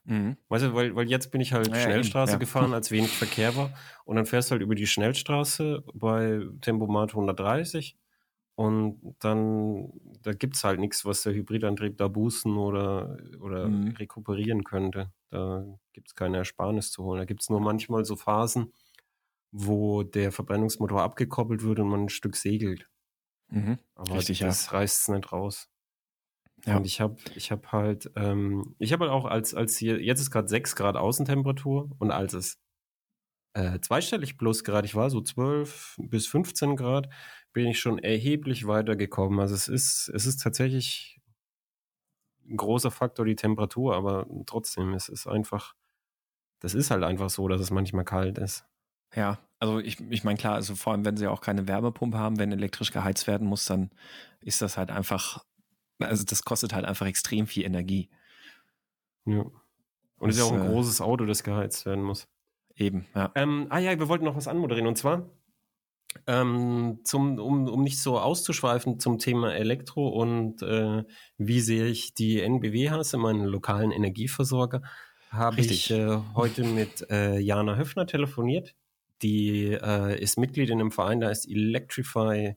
Mhm. 0.04 0.38
Weißt 0.50 0.66
du, 0.66 0.74
weil, 0.74 0.96
weil 0.96 1.10
jetzt 1.10 1.32
bin 1.32 1.42
ich 1.42 1.54
halt 1.54 1.68
ja, 1.68 1.76
Schnellstraße 1.76 2.34
ja. 2.34 2.38
gefahren, 2.38 2.74
als 2.74 2.92
wenig 2.92 3.12
Verkehr 3.12 3.56
war. 3.56 3.74
Und 4.06 4.18
dann 4.18 4.26
fährst 4.26 4.50
du 4.50 4.54
halt 4.54 4.62
über 4.62 4.76
die 4.76 4.88
Schnellstraße 4.88 5.84
bei 5.94 6.42
Tempomat 6.62 7.12
130 7.12 7.98
und 8.58 9.16
dann, 9.20 9.94
da 10.24 10.34
gibt's 10.34 10.64
halt 10.64 10.80
nichts, 10.80 11.06
was 11.06 11.22
der 11.22 11.36
Hybridantrieb 11.36 11.96
da 11.96 12.08
boosten 12.08 12.58
oder, 12.58 13.20
oder 13.40 13.68
mhm. 13.68 13.90
rekuperieren 13.90 14.64
könnte. 14.64 15.12
Da 15.30 15.64
gibt's 15.94 16.16
keine 16.16 16.38
Ersparnis 16.38 16.90
zu 16.90 17.04
holen. 17.04 17.20
Da 17.20 17.26
gibt's 17.26 17.52
nur 17.52 17.60
manchmal 17.60 18.04
so 18.04 18.16
Phasen, 18.16 18.74
wo 19.52 20.02
der 20.02 20.32
Verbrennungsmotor 20.32 21.04
abgekoppelt 21.04 21.62
wird 21.62 21.78
und 21.78 21.88
man 21.88 22.06
ein 22.06 22.10
Stück 22.10 22.36
segelt. 22.36 22.90
Mhm. 23.50 23.78
Aber 23.94 24.16
Richtig, 24.16 24.40
das 24.40 24.66
ja. 24.66 24.72
reißt 24.72 25.10
nicht 25.10 25.32
raus. 25.32 25.70
Ja. 26.66 26.78
Und 26.78 26.88
ich 26.88 27.00
habe 27.00 27.18
ich 27.36 27.52
hab 27.52 27.72
halt, 27.72 28.10
ähm, 28.16 28.76
ich 28.80 28.92
habe 28.92 29.04
halt 29.04 29.14
auch 29.14 29.26
als, 29.26 29.54
als 29.54 29.78
hier, 29.78 30.02
jetzt 30.02 30.20
ist 30.20 30.32
gerade 30.32 30.48
6 30.48 30.76
Grad 30.76 30.96
Außentemperatur 30.96 31.92
und 32.00 32.10
als 32.10 32.34
es 32.34 32.60
äh, 33.54 33.80
zweistellig 33.82 34.38
plus 34.38 34.64
Grad, 34.64 34.86
ich 34.86 34.96
war 34.96 35.10
so 35.10 35.22
12 35.22 35.98
bis 36.00 36.28
15 36.28 36.76
Grad, 36.76 37.10
bin 37.54 37.68
ich 37.68 37.80
schon 37.80 38.00
erheblich 38.00 38.68
weitergekommen. 38.68 39.40
Also 39.40 39.56
es 39.56 39.68
ist, 39.68 40.10
es 40.10 40.26
ist 40.26 40.42
tatsächlich 40.42 41.20
ein 42.50 42.58
großer 42.58 42.92
Faktor 42.92 43.26
die 43.26 43.36
Temperatur, 43.36 43.96
aber 43.96 44.28
trotzdem, 44.46 44.94
es 44.94 45.10
ist 45.10 45.28
einfach, 45.28 45.76
das 46.60 46.74
ist 46.74 46.92
halt 46.92 47.04
einfach 47.04 47.30
so, 47.30 47.48
dass 47.48 47.62
es 47.62 47.72
manchmal 47.72 48.06
kalt 48.06 48.38
ist. 48.38 48.66
Ja, 49.16 49.40
also 49.60 49.80
ich, 49.80 50.00
ich 50.10 50.24
meine, 50.24 50.38
klar, 50.38 50.56
also 50.56 50.76
vor 50.76 50.94
allem, 50.94 51.06
wenn 51.06 51.18
sie 51.18 51.28
auch 51.28 51.42
keine 51.42 51.68
Wärmepumpe 51.68 52.18
haben, 52.18 52.40
wenn 52.40 52.52
elektrisch 52.52 52.92
geheizt 52.92 53.28
werden 53.28 53.48
muss, 53.48 53.66
dann 53.66 53.92
ist 54.42 54.62
das 54.62 54.78
halt 54.78 54.92
einfach, 54.92 55.44
also 56.00 56.24
das 56.24 56.44
kostet 56.44 56.74
halt 56.74 56.86
einfach 56.86 57.06
extrem 57.06 57.48
viel 57.48 57.66
Energie. 57.66 58.10
Ja. 59.26 59.46
Und 60.20 60.30
es 60.30 60.38
ist 60.38 60.42
ja 60.42 60.46
auch 60.46 60.54
ein 60.54 60.68
äh, 60.68 60.72
großes 60.72 61.02
Auto, 61.02 61.26
das 61.26 61.44
geheizt 61.44 61.86
werden 61.86 62.04
muss. 62.04 62.28
Eben, 62.76 63.08
ja. 63.16 63.32
Ähm, 63.36 63.68
ah 63.70 63.80
ja, 63.80 63.98
wir 63.98 64.08
wollten 64.08 64.26
noch 64.26 64.36
was 64.36 64.48
anmoderieren 64.48 64.88
und 64.88 64.98
zwar 64.98 65.30
ähm, 66.26 67.00
zum, 67.04 67.40
um, 67.40 67.68
um 67.68 67.84
nicht 67.84 68.00
so 68.00 68.20
auszuschweifen 68.20 69.00
zum 69.00 69.20
Thema 69.20 69.54
Elektro 69.54 70.08
und 70.08 70.62
äh, 70.62 71.04
wie 71.38 71.60
sehe 71.60 71.88
ich 71.88 72.14
die 72.14 72.42
NBW-Hasse, 72.42 73.18
meinen 73.18 73.46
lokalen 73.46 73.92
Energieversorger, 73.92 74.82
habe 75.30 75.62
ich 75.62 75.92
äh, 75.92 76.18
heute 76.36 76.64
mit 76.64 77.10
äh, 77.10 77.38
Jana 77.40 77.76
Höfner 77.76 78.08
telefoniert. 78.08 78.76
Die 79.22 79.72
äh, 79.72 80.22
ist 80.22 80.38
Mitglied 80.38 80.70
in 80.70 80.80
einem 80.80 80.92
Verein, 80.92 81.20
da 81.20 81.30
ist 81.30 81.48
Electrify 81.50 82.56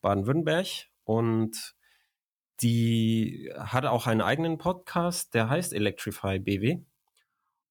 Baden-Württemberg 0.00 0.66
und 1.04 1.74
die 2.60 3.52
hat 3.58 3.84
auch 3.84 4.06
einen 4.06 4.22
eigenen 4.22 4.58
Podcast, 4.58 5.34
der 5.34 5.48
heißt 5.48 5.72
Electrify 5.72 6.38
BW. 6.38 6.78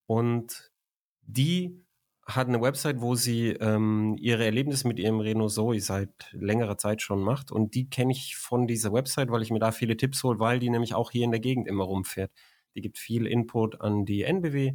Und 0.06 0.70
die 1.22 1.85
hat 2.26 2.48
eine 2.48 2.60
Website, 2.60 3.00
wo 3.00 3.14
sie 3.14 3.50
ähm, 3.50 4.16
ihre 4.18 4.44
Erlebnisse 4.44 4.88
mit 4.88 4.98
ihrem 4.98 5.20
Renault 5.20 5.52
Zoe 5.52 5.80
seit 5.80 6.10
längerer 6.32 6.76
Zeit 6.76 7.00
schon 7.00 7.22
macht. 7.22 7.52
Und 7.52 7.74
die 7.74 7.88
kenne 7.88 8.12
ich 8.12 8.36
von 8.36 8.66
dieser 8.66 8.92
Website, 8.92 9.30
weil 9.30 9.42
ich 9.42 9.50
mir 9.50 9.60
da 9.60 9.70
viele 9.70 9.96
Tipps 9.96 10.24
hole, 10.24 10.40
weil 10.40 10.58
die 10.58 10.70
nämlich 10.70 10.94
auch 10.94 11.12
hier 11.12 11.24
in 11.24 11.30
der 11.30 11.40
Gegend 11.40 11.68
immer 11.68 11.84
rumfährt. 11.84 12.32
die 12.74 12.82
gibt 12.82 12.98
viel 12.98 13.26
Input 13.26 13.80
an 13.80 14.04
die 14.04 14.24
NBW, 14.24 14.74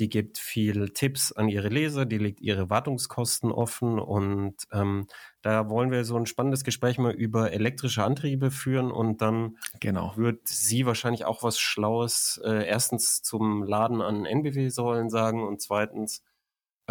die 0.00 0.08
gibt 0.08 0.38
viel 0.38 0.88
Tipps 0.90 1.30
an 1.30 1.48
ihre 1.48 1.68
Leser, 1.68 2.06
die 2.06 2.18
legt 2.18 2.40
ihre 2.40 2.70
Wartungskosten 2.70 3.52
offen 3.52 3.98
und 3.98 4.56
ähm, 4.72 5.06
da 5.42 5.68
wollen 5.68 5.90
wir 5.90 6.04
so 6.04 6.16
ein 6.16 6.26
spannendes 6.26 6.64
Gespräch 6.64 6.98
mal 6.98 7.12
über 7.12 7.52
elektrische 7.52 8.02
Antriebe 8.02 8.50
führen 8.50 8.90
und 8.90 9.20
dann 9.20 9.58
genau. 9.78 10.14
wird 10.16 10.48
sie 10.48 10.86
wahrscheinlich 10.86 11.26
auch 11.26 11.42
was 11.42 11.58
Schlaues 11.58 12.40
äh, 12.44 12.66
erstens 12.66 13.22
zum 13.22 13.62
Laden 13.62 14.00
an 14.00 14.24
NBW-Säulen 14.24 15.10
sagen 15.10 15.46
und 15.46 15.60
zweitens 15.60 16.22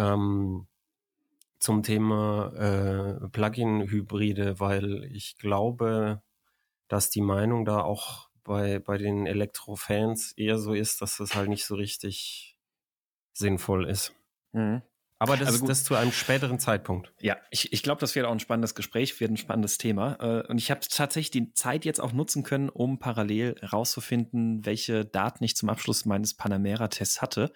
ähm, 0.00 0.66
zum 1.58 1.82
Thema 1.82 2.52
äh, 2.54 3.28
Plug-in-Hybride, 3.28 4.58
weil 4.58 5.04
ich 5.12 5.36
glaube, 5.36 6.22
dass 6.88 7.10
die 7.10 7.20
Meinung 7.20 7.64
da 7.64 7.82
auch 7.82 8.30
bei, 8.42 8.78
bei 8.78 8.96
den 8.96 9.26
Elektrofans 9.26 10.32
eher 10.32 10.58
so 10.58 10.72
ist, 10.72 11.02
dass 11.02 11.18
das 11.18 11.34
halt 11.34 11.48
nicht 11.48 11.66
so 11.66 11.74
richtig 11.74 12.56
sinnvoll 13.32 13.88
ist. 13.88 14.14
Mhm. 14.52 14.82
Aber 15.18 15.36
das, 15.36 15.48
also 15.48 15.66
das 15.66 15.84
zu 15.84 15.94
einem 15.96 16.12
späteren 16.12 16.58
Zeitpunkt. 16.58 17.12
Ja, 17.20 17.36
ich, 17.50 17.74
ich 17.74 17.82
glaube, 17.82 18.00
das 18.00 18.14
wird 18.14 18.24
auch 18.24 18.32
ein 18.32 18.40
spannendes 18.40 18.74
Gespräch, 18.74 19.20
wird 19.20 19.30
ein 19.30 19.36
spannendes 19.36 19.76
Thema. 19.76 20.16
Äh, 20.18 20.46
und 20.46 20.56
ich 20.56 20.70
habe 20.70 20.80
tatsächlich 20.80 21.30
die 21.30 21.52
Zeit 21.52 21.84
jetzt 21.84 22.00
auch 22.00 22.14
nutzen 22.14 22.42
können, 22.42 22.70
um 22.70 22.98
parallel 22.98 23.54
rauszufinden, 23.62 24.64
welche 24.64 25.04
Daten 25.04 25.44
ich 25.44 25.56
zum 25.56 25.68
Abschluss 25.68 26.06
meines 26.06 26.32
Panamera-Tests 26.32 27.20
hatte. 27.20 27.52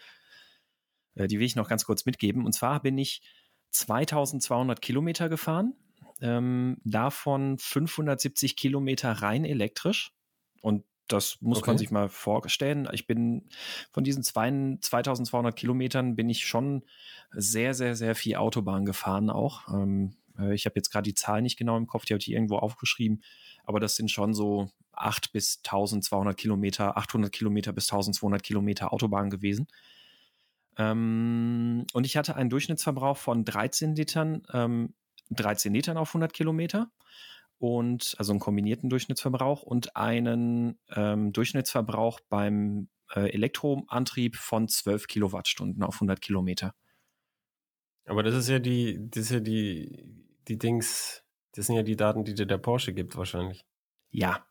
Äh, 1.14 1.28
die 1.28 1.38
will 1.38 1.46
ich 1.46 1.56
noch 1.56 1.68
ganz 1.68 1.84
kurz 1.84 2.06
mitgeben. 2.06 2.44
Und 2.44 2.52
zwar 2.52 2.80
bin 2.82 2.98
ich 2.98 3.22
2200 3.70 4.80
Kilometer 4.80 5.28
gefahren, 5.28 5.74
ähm, 6.20 6.78
davon 6.84 7.58
570 7.58 8.56
Kilometer 8.56 9.10
rein 9.12 9.44
elektrisch. 9.44 10.12
Und 10.60 10.84
das 11.08 11.38
muss 11.40 11.58
okay. 11.58 11.70
man 11.70 11.78
sich 11.78 11.90
mal 11.90 12.08
vorstellen. 12.08 12.88
Ich 12.92 13.06
bin 13.06 13.48
von 13.92 14.04
diesen 14.04 14.22
zwei, 14.22 14.50
2200 14.80 15.54
Kilometern 15.54 16.16
bin 16.16 16.30
ich 16.30 16.46
schon 16.46 16.84
sehr, 17.32 17.74
sehr, 17.74 17.94
sehr 17.94 18.14
viel 18.14 18.36
Autobahn 18.36 18.84
gefahren 18.86 19.28
auch. 19.28 19.68
Ähm, 19.68 20.16
äh, 20.38 20.54
ich 20.54 20.66
habe 20.66 20.76
jetzt 20.76 20.90
gerade 20.90 21.04
die 21.04 21.14
Zahl 21.14 21.42
nicht 21.42 21.58
genau 21.58 21.76
im 21.76 21.86
Kopf, 21.86 22.04
die 22.04 22.14
habe 22.14 22.20
ich 22.20 22.30
irgendwo 22.30 22.56
aufgeschrieben, 22.56 23.22
aber 23.64 23.80
das 23.80 23.96
sind 23.96 24.10
schon 24.10 24.34
so 24.34 24.70
8 24.92 25.32
bis 25.32 25.58
1200 25.58 26.36
Kilometer, 26.36 26.96
800 26.96 27.32
Kilometer 27.32 27.72
bis 27.72 27.86
1200 27.90 28.42
Kilometer 28.42 28.92
Autobahn 28.92 29.28
gewesen. 29.28 29.66
Ähm, 30.78 31.86
und 31.92 32.04
ich 32.04 32.16
hatte 32.16 32.36
einen 32.36 32.50
Durchschnittsverbrauch 32.50 33.16
von 33.16 33.44
13 33.44 33.94
Litern, 33.94 34.42
ähm, 34.52 34.94
13 35.30 35.72
Litern 35.72 35.96
auf 35.96 36.10
100 36.10 36.32
Kilometer 36.32 36.90
und 37.58 38.14
also 38.18 38.32
einen 38.32 38.40
kombinierten 38.40 38.90
Durchschnittsverbrauch 38.90 39.62
und 39.62 39.96
einen 39.96 40.78
ähm, 40.94 41.32
Durchschnittsverbrauch 41.32 42.20
beim 42.28 42.88
äh, 43.14 43.32
Elektroantrieb 43.32 44.36
von 44.36 44.68
12 44.68 45.06
Kilowattstunden 45.06 45.82
auf 45.82 45.96
100 45.96 46.20
Kilometer. 46.20 46.74
Aber 48.06 48.22
das 48.22 48.34
ist 48.34 48.48
ja 48.48 48.58
die, 48.58 48.98
das 49.10 49.24
ist 49.24 49.30
ja 49.30 49.40
die, 49.40 50.04
die 50.48 50.58
Dings, 50.58 51.22
das 51.52 51.66
sind 51.66 51.76
ja 51.76 51.82
die 51.82 51.96
Daten, 51.96 52.24
die 52.24 52.34
dir 52.34 52.46
der 52.46 52.58
Porsche 52.58 52.92
gibt 52.92 53.16
wahrscheinlich. 53.16 53.64
Ja, 54.10 54.46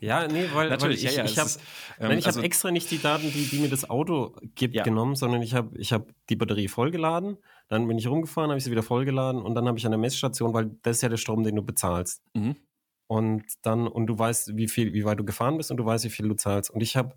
ja, 0.00 0.26
nee, 0.26 0.48
weil, 0.52 0.70
Natürlich, 0.70 1.04
weil 1.04 1.10
ich, 1.10 1.16
ja, 1.16 1.24
ja, 1.24 1.24
ich 1.24 1.38
habe 1.38 1.50
ähm, 2.00 2.18
ich 2.18 2.26
also, 2.26 2.38
hab 2.38 2.44
extra 2.44 2.70
nicht 2.70 2.90
die 2.90 3.00
Daten, 3.00 3.30
die, 3.30 3.46
die 3.46 3.58
mir 3.58 3.68
das 3.68 3.88
Auto 3.88 4.34
gibt, 4.54 4.74
ja. 4.74 4.82
genommen, 4.82 5.16
sondern 5.16 5.42
ich 5.42 5.54
habe 5.54 5.76
ich 5.78 5.92
hab 5.92 6.08
die 6.28 6.36
Batterie 6.36 6.68
vollgeladen, 6.68 7.38
dann 7.68 7.86
bin 7.86 7.98
ich 7.98 8.06
rumgefahren, 8.06 8.50
habe 8.50 8.58
ich 8.58 8.64
sie 8.64 8.70
wieder 8.70 8.82
vollgeladen 8.82 9.42
und 9.42 9.54
dann 9.54 9.66
habe 9.66 9.78
ich 9.78 9.84
an 9.84 9.92
der 9.92 9.98
Messstation, 9.98 10.54
weil 10.54 10.70
das 10.82 10.96
ist 10.96 11.02
ja 11.02 11.08
der 11.08 11.16
Strom, 11.16 11.42
den 11.42 11.56
du 11.56 11.62
bezahlst. 11.62 12.22
Mhm. 12.34 12.56
Und 13.06 13.44
dann, 13.62 13.86
und 13.86 14.06
du 14.06 14.18
weißt, 14.18 14.56
wie 14.56 14.68
viel, 14.68 14.92
wie 14.92 15.04
weit 15.04 15.18
du 15.18 15.24
gefahren 15.24 15.56
bist 15.56 15.70
und 15.70 15.78
du 15.78 15.84
weißt, 15.84 16.04
wie 16.04 16.10
viel 16.10 16.28
du 16.28 16.34
zahlst. 16.34 16.70
Und 16.70 16.82
ich 16.82 16.96
habe 16.96 17.14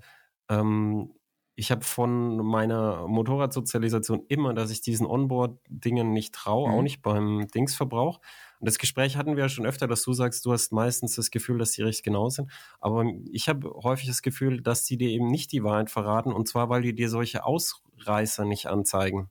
ähm, 0.49 1.13
ich 1.61 1.69
habe 1.69 1.83
von 1.83 2.37
meiner 2.37 3.07
Motorradsozialisation 3.07 4.25
immer, 4.29 4.55
dass 4.55 4.71
ich 4.71 4.81
diesen 4.81 5.05
Onboard-Dingen 5.05 6.11
nicht 6.11 6.33
traue, 6.33 6.67
mhm. 6.67 6.73
auch 6.73 6.81
nicht 6.81 7.03
beim 7.03 7.45
Dingsverbrauch. 7.53 8.19
Und 8.59 8.67
das 8.67 8.79
Gespräch 8.79 9.15
hatten 9.15 9.35
wir 9.35 9.43
ja 9.43 9.49
schon 9.49 9.67
öfter, 9.67 9.87
dass 9.87 10.01
du 10.01 10.11
sagst, 10.13 10.43
du 10.43 10.53
hast 10.53 10.71
meistens 10.71 11.15
das 11.15 11.29
Gefühl, 11.29 11.59
dass 11.59 11.73
die 11.73 11.83
recht 11.83 12.03
genau 12.03 12.29
sind. 12.29 12.51
Aber 12.79 13.05
ich 13.31 13.47
habe 13.47 13.69
häufig 13.83 14.07
das 14.07 14.23
Gefühl, 14.23 14.61
dass 14.61 14.85
die 14.85 14.97
dir 14.97 15.09
eben 15.09 15.27
nicht 15.27 15.51
die 15.51 15.63
Wahrheit 15.63 15.91
verraten. 15.91 16.33
Und 16.33 16.47
zwar, 16.47 16.69
weil 16.69 16.81
die 16.81 16.95
dir 16.95 17.09
solche 17.09 17.45
Ausreißer 17.45 18.43
nicht 18.43 18.65
anzeigen. 18.65 19.29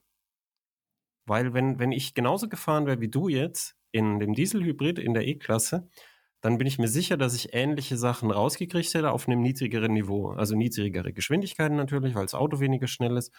Weil 1.27 1.53
wenn, 1.53 1.81
wenn 1.81 1.91
ich 1.91 2.15
genauso 2.15 2.49
gefahren 2.49 2.87
wäre 2.87 3.01
wie 3.01 3.09
du 3.11 3.27
jetzt 3.27 3.75
in 3.91 4.21
dem 4.21 4.35
Dieselhybrid 4.35 5.01
in 5.01 5.15
der 5.15 5.27
E-Klasse, 5.27 5.89
dann 6.41 6.57
bin 6.57 6.67
ich 6.67 6.79
mir 6.79 6.89
sicher, 6.89 7.17
dass 7.17 7.35
ich 7.35 7.53
ähnliche 7.53 7.97
Sachen 7.97 8.31
rausgekriegt 8.31 8.95
hätte 8.95 9.11
auf 9.11 9.29
einem 9.29 9.43
niedrigeren 9.43 9.93
Niveau. 9.93 10.31
Also 10.31 10.57
niedrigere 10.57 11.13
Geschwindigkeiten 11.13 11.77
natürlich, 11.77 12.15
weil 12.15 12.25
das 12.25 12.35
Auto 12.35 12.61
weniger 12.61 12.87
schnell 12.87 13.17
ist 13.17 13.33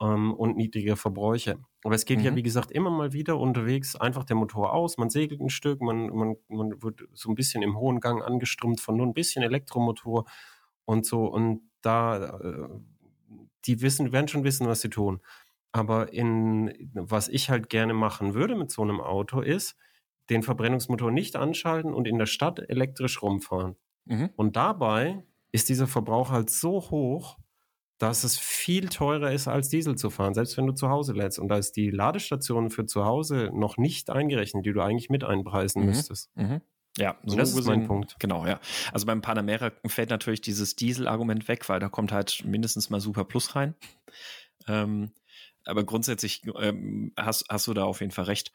ähm, 0.00 0.34
und 0.34 0.56
niedrigere 0.56 0.96
Verbräuche. 0.96 1.58
Aber 1.84 1.94
es 1.94 2.04
geht 2.04 2.18
mhm. 2.18 2.24
ja, 2.24 2.36
wie 2.36 2.42
gesagt, 2.42 2.70
immer 2.70 2.90
mal 2.90 3.12
wieder 3.12 3.38
unterwegs 3.38 3.96
einfach 3.96 4.24
der 4.24 4.36
Motor 4.36 4.74
aus, 4.74 4.98
man 4.98 5.10
segelt 5.10 5.40
ein 5.40 5.50
Stück, 5.50 5.80
man, 5.80 6.08
man, 6.08 6.36
man 6.48 6.82
wird 6.82 7.04
so 7.14 7.30
ein 7.30 7.34
bisschen 7.34 7.62
im 7.62 7.78
hohen 7.78 8.00
Gang 8.00 8.22
angeströmt 8.22 8.80
von 8.80 8.96
nur 8.96 9.06
ein 9.06 9.14
bisschen 9.14 9.42
Elektromotor 9.42 10.26
und 10.84 11.06
so. 11.06 11.24
Und 11.26 11.62
da, 11.80 12.38
äh, 12.40 12.68
die 13.64 13.80
wissen, 13.80 14.12
werden 14.12 14.28
schon 14.28 14.44
wissen, 14.44 14.66
was 14.66 14.82
sie 14.82 14.90
tun. 14.90 15.20
Aber 15.72 16.12
in, 16.12 16.90
was 16.92 17.28
ich 17.28 17.50
halt 17.50 17.68
gerne 17.68 17.94
machen 17.94 18.34
würde 18.34 18.54
mit 18.54 18.70
so 18.70 18.82
einem 18.82 19.00
Auto 19.00 19.40
ist, 19.40 19.76
den 20.30 20.42
Verbrennungsmotor 20.42 21.10
nicht 21.10 21.36
anschalten 21.36 21.92
und 21.92 22.08
in 22.08 22.18
der 22.18 22.26
Stadt 22.26 22.60
elektrisch 22.68 23.22
rumfahren. 23.22 23.76
Mhm. 24.06 24.30
Und 24.36 24.56
dabei 24.56 25.24
ist 25.52 25.68
dieser 25.68 25.86
Verbrauch 25.86 26.30
halt 26.30 26.50
so 26.50 26.90
hoch, 26.90 27.38
dass 27.98 28.24
es 28.24 28.38
viel 28.38 28.88
teurer 28.88 29.32
ist, 29.32 29.46
als 29.46 29.68
Diesel 29.68 29.96
zu 29.96 30.10
fahren, 30.10 30.34
selbst 30.34 30.56
wenn 30.56 30.66
du 30.66 30.72
zu 30.72 30.88
Hause 30.88 31.12
lädst. 31.12 31.38
Und 31.38 31.48
da 31.48 31.58
ist 31.58 31.72
die 31.72 31.90
Ladestation 31.90 32.70
für 32.70 32.86
zu 32.86 33.04
Hause 33.04 33.50
noch 33.54 33.76
nicht 33.76 34.10
eingerechnet, 34.10 34.66
die 34.66 34.72
du 34.72 34.80
eigentlich 34.80 35.10
mit 35.10 35.24
einpreisen 35.24 35.82
mhm. 35.82 35.88
müsstest. 35.88 36.36
Mhm. 36.36 36.60
Ja, 36.98 37.16
so 37.24 37.36
das 37.36 37.56
ist 37.56 37.66
mein 37.66 37.86
Punkt. 37.86 38.16
Genau, 38.20 38.46
ja. 38.46 38.60
Also 38.92 39.06
beim 39.06 39.20
Panamera 39.20 39.72
fällt 39.86 40.10
natürlich 40.10 40.40
dieses 40.40 40.76
Diesel-Argument 40.76 41.48
weg, 41.48 41.68
weil 41.68 41.80
da 41.80 41.88
kommt 41.88 42.12
halt 42.12 42.44
mindestens 42.44 42.88
mal 42.88 43.00
Super 43.00 43.24
Plus 43.24 43.56
rein. 43.56 43.74
Ähm, 44.68 45.10
aber 45.64 45.84
grundsätzlich 45.84 46.42
ähm, 46.60 47.12
hast, 47.16 47.46
hast 47.48 47.66
du 47.66 47.74
da 47.74 47.84
auf 47.84 48.00
jeden 48.00 48.12
Fall 48.12 48.26
recht. 48.26 48.52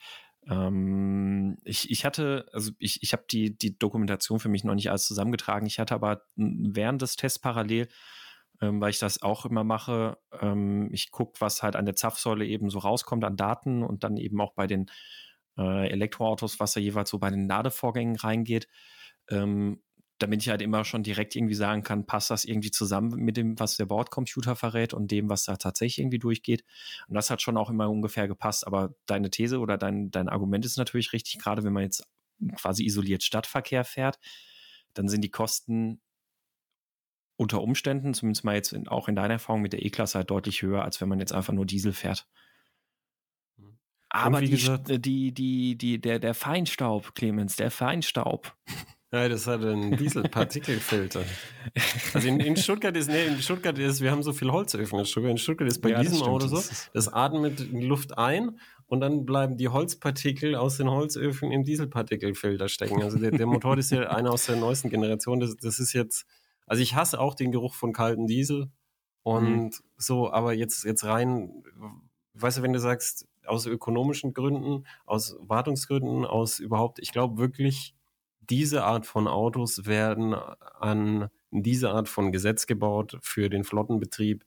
Ähm, 0.47 1.57
ich, 1.63 1.91
ich 1.91 2.05
hatte, 2.05 2.47
also 2.53 2.71
ich, 2.79 3.03
ich 3.03 3.13
habe 3.13 3.25
die, 3.29 3.57
die 3.57 3.77
Dokumentation 3.77 4.39
für 4.39 4.49
mich 4.49 4.63
noch 4.63 4.75
nicht 4.75 4.89
alles 4.89 5.05
zusammengetragen. 5.05 5.67
Ich 5.67 5.79
hatte 5.79 5.95
aber 5.95 6.23
während 6.35 7.01
des 7.01 7.15
Tests 7.15 7.39
parallel, 7.39 7.87
ähm, 8.61 8.81
weil 8.81 8.91
ich 8.91 8.99
das 8.99 9.21
auch 9.21 9.45
immer 9.45 9.63
mache, 9.63 10.17
ähm, 10.41 10.89
ich 10.91 11.11
gucke, 11.11 11.39
was 11.41 11.63
halt 11.63 11.75
an 11.75 11.85
der 11.85 11.95
Zapfsäule 11.95 12.45
eben 12.45 12.69
so 12.69 12.79
rauskommt 12.79 13.23
an 13.23 13.37
Daten 13.37 13.83
und 13.83 14.03
dann 14.03 14.17
eben 14.17 14.41
auch 14.41 14.53
bei 14.53 14.67
den 14.67 14.89
äh, 15.57 15.89
Elektroautos, 15.89 16.59
was 16.59 16.73
da 16.73 16.79
jeweils 16.79 17.09
so 17.09 17.19
bei 17.19 17.29
den 17.29 17.47
Ladevorgängen 17.47 18.15
reingeht. 18.15 18.67
Ähm, 19.29 19.81
damit 20.19 20.41
ich 20.41 20.49
halt 20.49 20.61
immer 20.61 20.83
schon 20.83 21.01
direkt 21.01 21.35
irgendwie 21.35 21.55
sagen 21.55 21.81
kann, 21.81 22.05
passt 22.05 22.29
das 22.29 22.45
irgendwie 22.45 22.71
zusammen 22.71 23.11
mit 23.23 23.37
dem, 23.37 23.57
was 23.59 23.77
der 23.77 23.85
Bordcomputer 23.85 24.55
verrät 24.55 24.93
und 24.93 25.09
dem, 25.11 25.29
was 25.29 25.45
da 25.45 25.55
tatsächlich 25.55 25.99
irgendwie 25.99 26.19
durchgeht. 26.19 26.65
Und 27.07 27.15
das 27.15 27.29
hat 27.29 27.41
schon 27.41 27.57
auch 27.57 27.69
immer 27.69 27.89
ungefähr 27.89 28.27
gepasst. 28.27 28.67
Aber 28.67 28.93
deine 29.05 29.29
These 29.29 29.59
oder 29.59 29.77
dein, 29.77 30.11
dein 30.11 30.29
Argument 30.29 30.65
ist 30.65 30.77
natürlich 30.77 31.13
richtig, 31.13 31.39
gerade 31.39 31.63
wenn 31.63 31.73
man 31.73 31.83
jetzt 31.83 32.05
quasi 32.57 32.85
isoliert 32.85 33.23
Stadtverkehr 33.23 33.85
fährt, 33.85 34.19
dann 34.93 35.07
sind 35.07 35.21
die 35.21 35.31
Kosten 35.31 36.01
unter 37.37 37.61
Umständen, 37.61 38.13
zumindest 38.13 38.43
mal 38.43 38.55
jetzt 38.55 38.73
in, 38.73 38.89
auch 38.89 39.07
in 39.07 39.15
deiner 39.15 39.35
Erfahrung 39.35 39.61
mit 39.61 39.71
der 39.71 39.85
E-Klasse 39.85 40.17
halt 40.17 40.29
deutlich 40.29 40.61
höher, 40.61 40.83
als 40.83 40.99
wenn 40.99 41.07
man 41.07 41.19
jetzt 41.19 41.31
einfach 41.31 41.53
nur 41.53 41.65
Diesel 41.65 41.93
fährt. 41.93 42.27
Mhm. 43.55 43.79
Aber 44.09 44.41
die, 44.41 44.57
die, 44.99 45.33
die, 45.33 45.77
die, 45.77 46.01
der, 46.01 46.19
der 46.19 46.33
Feinstaub, 46.33 47.15
Clemens, 47.15 47.55
der 47.55 47.71
Feinstaub. 47.71 48.57
Ja, 49.11 49.27
das 49.27 49.47
hat 49.47 49.63
einen 49.63 49.91
Dieselpartikelfilter. 49.97 51.23
also 52.13 52.27
in, 52.27 52.39
in, 52.39 52.55
Stuttgart 52.55 52.95
ist, 52.95 53.09
nee, 53.09 53.25
in 53.25 53.41
Stuttgart 53.41 53.77
ist, 53.79 54.01
wir 54.01 54.11
haben 54.11 54.21
so 54.21 54.33
viel 54.33 54.51
Holzöfen 54.51 54.99
in 54.99 55.05
Stuttgart. 55.05 55.31
In 55.31 55.37
Stuttgart 55.37 55.67
ist 55.67 55.81
bei 55.81 55.89
ja, 55.89 56.01
diesem 56.01 56.21
Auto 56.21 56.47
so, 56.47 56.61
das 56.93 57.11
atmet 57.11 57.71
Luft 57.71 58.17
ein 58.17 58.59
und 58.85 59.01
dann 59.01 59.25
bleiben 59.25 59.57
die 59.57 59.67
Holzpartikel 59.67 60.55
aus 60.55 60.77
den 60.77 60.89
Holzöfen 60.89 61.51
im 61.51 61.63
Dieselpartikelfilter 61.63 62.69
stecken. 62.69 63.01
Also 63.01 63.17
der, 63.17 63.31
der 63.31 63.47
Motor 63.47 63.77
ist 63.77 63.91
ja 63.91 64.09
einer 64.09 64.31
aus 64.31 64.45
der 64.45 64.57
neuesten 64.57 64.89
Generation. 64.89 65.39
Das, 65.39 65.57
das 65.57 65.79
ist 65.79 65.93
jetzt, 65.93 66.25
also 66.67 66.83
ich 66.83 66.93
hasse 66.93 67.19
auch 67.19 67.33
den 67.33 67.51
Geruch 67.51 67.73
von 67.73 67.93
kaltem 67.93 68.27
Diesel 68.27 68.69
und 69.23 69.65
mhm. 69.65 69.71
so, 69.97 70.31
aber 70.31 70.53
jetzt, 70.53 70.85
jetzt 70.85 71.03
rein, 71.03 71.63
weißt 72.35 72.59
du, 72.59 72.61
wenn 72.61 72.73
du 72.73 72.79
sagst, 72.79 73.27
aus 73.45 73.65
ökonomischen 73.65 74.33
Gründen, 74.33 74.85
aus 75.05 75.35
Wartungsgründen, 75.39 76.25
aus 76.25 76.59
überhaupt, 76.59 76.99
ich 76.99 77.11
glaube 77.11 77.39
wirklich, 77.39 77.95
diese 78.49 78.83
Art 78.83 79.05
von 79.05 79.27
Autos 79.27 79.85
werden 79.85 80.33
an 80.33 81.29
diese 81.51 81.91
Art 81.91 82.09
von 82.09 82.31
Gesetz 82.31 82.67
gebaut 82.67 83.17
für 83.21 83.49
den 83.49 83.63
Flottenbetrieb 83.63 84.45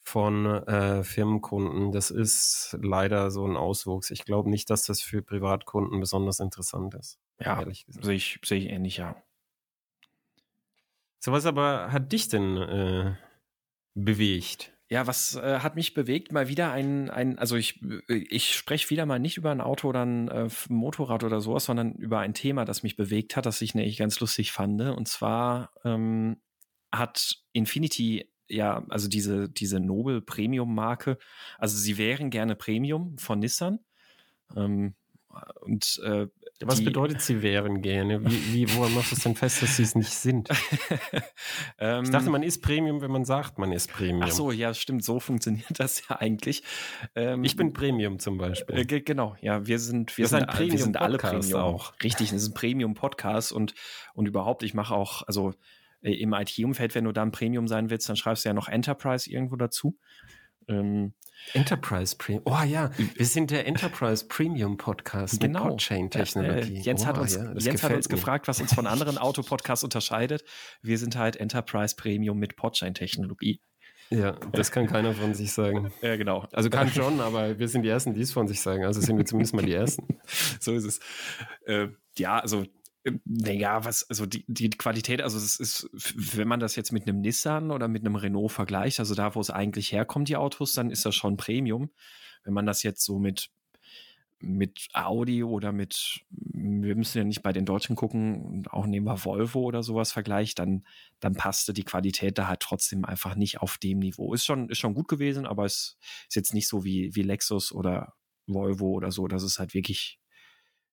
von 0.00 0.46
äh, 0.46 1.04
Firmenkunden. 1.04 1.92
Das 1.92 2.10
ist 2.10 2.76
leider 2.80 3.30
so 3.30 3.46
ein 3.46 3.56
Auswuchs. 3.56 4.10
Ich 4.10 4.24
glaube 4.24 4.48
nicht, 4.48 4.70
dass 4.70 4.84
das 4.84 5.02
für 5.02 5.22
Privatkunden 5.22 6.00
besonders 6.00 6.40
interessant 6.40 6.94
ist. 6.94 7.18
Ja, 7.38 7.64
sehe 7.86 8.14
ich, 8.14 8.40
sehe 8.44 8.58
ich 8.58 8.70
ähnlich, 8.70 8.96
ja. 8.96 9.16
So 11.20 11.32
was 11.32 11.46
aber 11.46 11.92
hat 11.92 12.12
dich 12.12 12.28
denn 12.28 12.56
äh, 12.56 13.16
bewegt? 13.94 14.77
Ja, 14.90 15.06
was 15.06 15.34
äh, 15.34 15.60
hat 15.60 15.76
mich 15.76 15.92
bewegt? 15.92 16.32
Mal 16.32 16.48
wieder 16.48 16.72
ein, 16.72 17.10
ein 17.10 17.38
also 17.38 17.56
ich, 17.56 17.80
ich 18.08 18.54
spreche 18.54 18.88
wieder 18.88 19.04
mal 19.04 19.18
nicht 19.18 19.36
über 19.36 19.50
ein 19.50 19.60
Auto 19.60 19.88
oder 19.88 20.04
ein 20.04 20.28
äh, 20.28 20.48
Motorrad 20.68 21.24
oder 21.24 21.40
sowas, 21.40 21.66
sondern 21.66 21.92
über 21.92 22.20
ein 22.20 22.32
Thema, 22.32 22.64
das 22.64 22.82
mich 22.82 22.96
bewegt 22.96 23.36
hat, 23.36 23.44
das 23.44 23.60
ich 23.60 23.74
nämlich 23.74 23.98
ganz 23.98 24.18
lustig 24.20 24.52
fand. 24.52 24.80
Und 24.80 25.06
zwar 25.06 25.72
ähm, 25.84 26.40
hat 26.90 27.36
Infinity 27.52 28.30
ja, 28.48 28.84
also 28.88 29.08
diese, 29.08 29.48
diese 29.48 29.78
Nobel 29.78 30.22
Premium 30.22 30.74
Marke, 30.74 31.18
also 31.58 31.76
sie 31.76 31.98
wären 31.98 32.30
gerne 32.30 32.56
Premium 32.56 33.18
von 33.18 33.40
Nissan. 33.40 33.80
Ähm, 34.56 34.94
und 35.60 36.00
äh, 36.04 36.26
was 36.64 36.84
bedeutet, 36.84 37.20
sie 37.20 37.42
wären 37.42 37.82
gerne? 37.82 38.24
Wie, 38.24 38.52
wie, 38.52 38.74
woran 38.74 38.94
machst 38.94 39.12
du 39.12 39.16
es 39.16 39.22
denn 39.22 39.36
fest, 39.36 39.62
dass 39.62 39.76
sie 39.76 39.84
es 39.84 39.94
nicht 39.94 40.10
sind? 40.10 40.48
ähm, 41.78 42.04
ich 42.04 42.10
dachte, 42.10 42.30
man 42.30 42.42
ist 42.42 42.62
Premium, 42.62 43.00
wenn 43.00 43.12
man 43.12 43.24
sagt, 43.24 43.58
man 43.58 43.70
ist 43.70 43.92
Premium. 43.92 44.22
Ach 44.24 44.30
so, 44.30 44.50
ja, 44.50 44.74
stimmt. 44.74 45.04
So 45.04 45.20
funktioniert 45.20 45.78
das 45.78 46.08
ja 46.08 46.16
eigentlich. 46.16 46.64
Ähm, 47.14 47.44
ich 47.44 47.56
bin 47.56 47.72
Premium 47.72 48.18
zum 48.18 48.38
Beispiel. 48.38 48.78
Äh, 48.78 48.84
genau, 48.84 49.36
ja, 49.40 49.66
wir 49.66 49.78
sind, 49.78 50.16
wir 50.18 50.26
sind, 50.26 50.48
ein 50.48 50.70
wir 50.70 50.78
sind 50.78 50.96
alle 50.96 51.18
Premium 51.18 51.60
auch. 51.60 51.92
Richtig, 52.02 52.30
das 52.30 52.42
ist 52.42 52.48
ein 52.48 52.54
Premium-Podcast 52.54 53.52
und, 53.52 53.74
und 54.14 54.26
überhaupt, 54.26 54.62
ich 54.64 54.74
mache 54.74 54.94
auch, 54.94 55.22
also 55.26 55.54
äh, 56.02 56.12
im 56.12 56.32
IT-Umfeld, 56.32 56.94
wenn 56.94 57.04
du 57.04 57.12
da 57.12 57.22
ein 57.22 57.32
Premium 57.32 57.68
sein 57.68 57.90
willst, 57.90 58.08
dann 58.08 58.16
schreibst 58.16 58.44
du 58.44 58.48
ja 58.48 58.54
noch 58.54 58.68
Enterprise 58.68 59.30
irgendwo 59.30 59.56
dazu. 59.56 59.96
Ähm, 60.68 61.14
Enterprise 61.54 62.16
Premium. 62.16 62.42
Oh 62.46 62.62
ja, 62.64 62.90
wir 62.96 63.26
sind 63.26 63.50
der 63.50 63.66
Enterprise 63.66 64.26
Premium 64.26 64.76
Podcast 64.76 65.40
genau. 65.40 65.64
mit 65.64 65.70
Podchain-Technologie. 65.70 66.78
Äh, 66.78 66.80
Jens, 66.80 67.02
oh, 67.02 67.06
hat 67.06 67.18
uns, 67.18 67.36
ja, 67.36 67.52
Jens 67.56 67.82
hat 67.82 67.92
uns 67.92 68.08
gefragt, 68.08 68.48
was 68.48 68.60
uns 68.60 68.74
von 68.74 68.86
anderen 68.86 69.18
Autopodcasts 69.18 69.84
unterscheidet. 69.84 70.44
Wir 70.82 70.98
sind 70.98 71.16
halt 71.16 71.36
Enterprise 71.36 71.94
Premium 71.96 72.38
mit 72.38 72.56
Podchain-Technologie. 72.56 73.60
Ja, 74.10 74.32
das 74.52 74.72
kann 74.72 74.86
keiner 74.86 75.12
von 75.12 75.34
sich 75.34 75.52
sagen. 75.52 75.92
Ja, 76.02 76.16
genau. 76.16 76.46
Also 76.52 76.70
kann 76.70 76.88
schon, 76.88 77.20
aber 77.20 77.58
wir 77.58 77.68
sind 77.68 77.82
die 77.82 77.88
Ersten, 77.88 78.14
die 78.14 78.22
es 78.22 78.32
von 78.32 78.48
sich 78.48 78.60
sagen. 78.60 78.84
Also 78.84 79.00
sind 79.00 79.18
wir 79.18 79.24
zumindest 79.26 79.54
mal 79.54 79.64
die 79.64 79.74
Ersten. 79.74 80.18
so 80.60 80.72
ist 80.74 80.84
es. 80.84 81.00
Äh, 81.66 81.88
ja, 82.16 82.38
also 82.38 82.64
naja, 83.24 83.84
was, 83.84 84.08
also 84.08 84.26
die, 84.26 84.44
die 84.48 84.70
Qualität, 84.70 85.22
also 85.22 85.38
es 85.38 85.58
ist, 85.58 85.90
wenn 86.14 86.48
man 86.48 86.60
das 86.60 86.76
jetzt 86.76 86.92
mit 86.92 87.06
einem 87.06 87.20
Nissan 87.20 87.70
oder 87.70 87.88
mit 87.88 88.04
einem 88.04 88.16
Renault 88.16 88.52
vergleicht, 88.52 89.00
also 89.00 89.14
da, 89.14 89.34
wo 89.34 89.40
es 89.40 89.50
eigentlich 89.50 89.92
herkommt, 89.92 90.28
die 90.28 90.36
Autos, 90.36 90.72
dann 90.72 90.90
ist 90.90 91.04
das 91.04 91.14
schon 91.14 91.36
Premium. 91.36 91.90
Wenn 92.44 92.54
man 92.54 92.66
das 92.66 92.82
jetzt 92.82 93.04
so 93.04 93.18
mit, 93.18 93.50
mit 94.40 94.88
Audi 94.92 95.42
oder 95.42 95.72
mit, 95.72 96.20
wir 96.30 96.94
müssen 96.94 97.18
ja 97.18 97.24
nicht 97.24 97.42
bei 97.42 97.52
den 97.52 97.66
Deutschen 97.66 97.96
gucken, 97.96 98.64
auch 98.70 98.86
nehmen 98.86 99.06
wir 99.06 99.24
Volvo 99.24 99.62
oder 99.62 99.82
sowas 99.82 100.12
vergleicht, 100.12 100.58
dann, 100.58 100.84
dann 101.20 101.34
passte 101.34 101.72
die 101.72 101.84
Qualität 101.84 102.38
da 102.38 102.46
halt 102.46 102.60
trotzdem 102.60 103.04
einfach 103.04 103.34
nicht 103.34 103.60
auf 103.60 103.78
dem 103.78 103.98
Niveau. 103.98 104.34
Ist 104.34 104.44
schon, 104.44 104.68
ist 104.68 104.78
schon 104.78 104.94
gut 104.94 105.08
gewesen, 105.08 105.46
aber 105.46 105.64
es 105.64 105.98
ist 106.28 106.36
jetzt 106.36 106.54
nicht 106.54 106.68
so 106.68 106.84
wie, 106.84 107.14
wie 107.14 107.22
Lexus 107.22 107.72
oder 107.72 108.14
Volvo 108.46 108.92
oder 108.92 109.10
so, 109.10 109.28
dass 109.28 109.42
es 109.42 109.58
halt 109.58 109.74
wirklich 109.74 110.18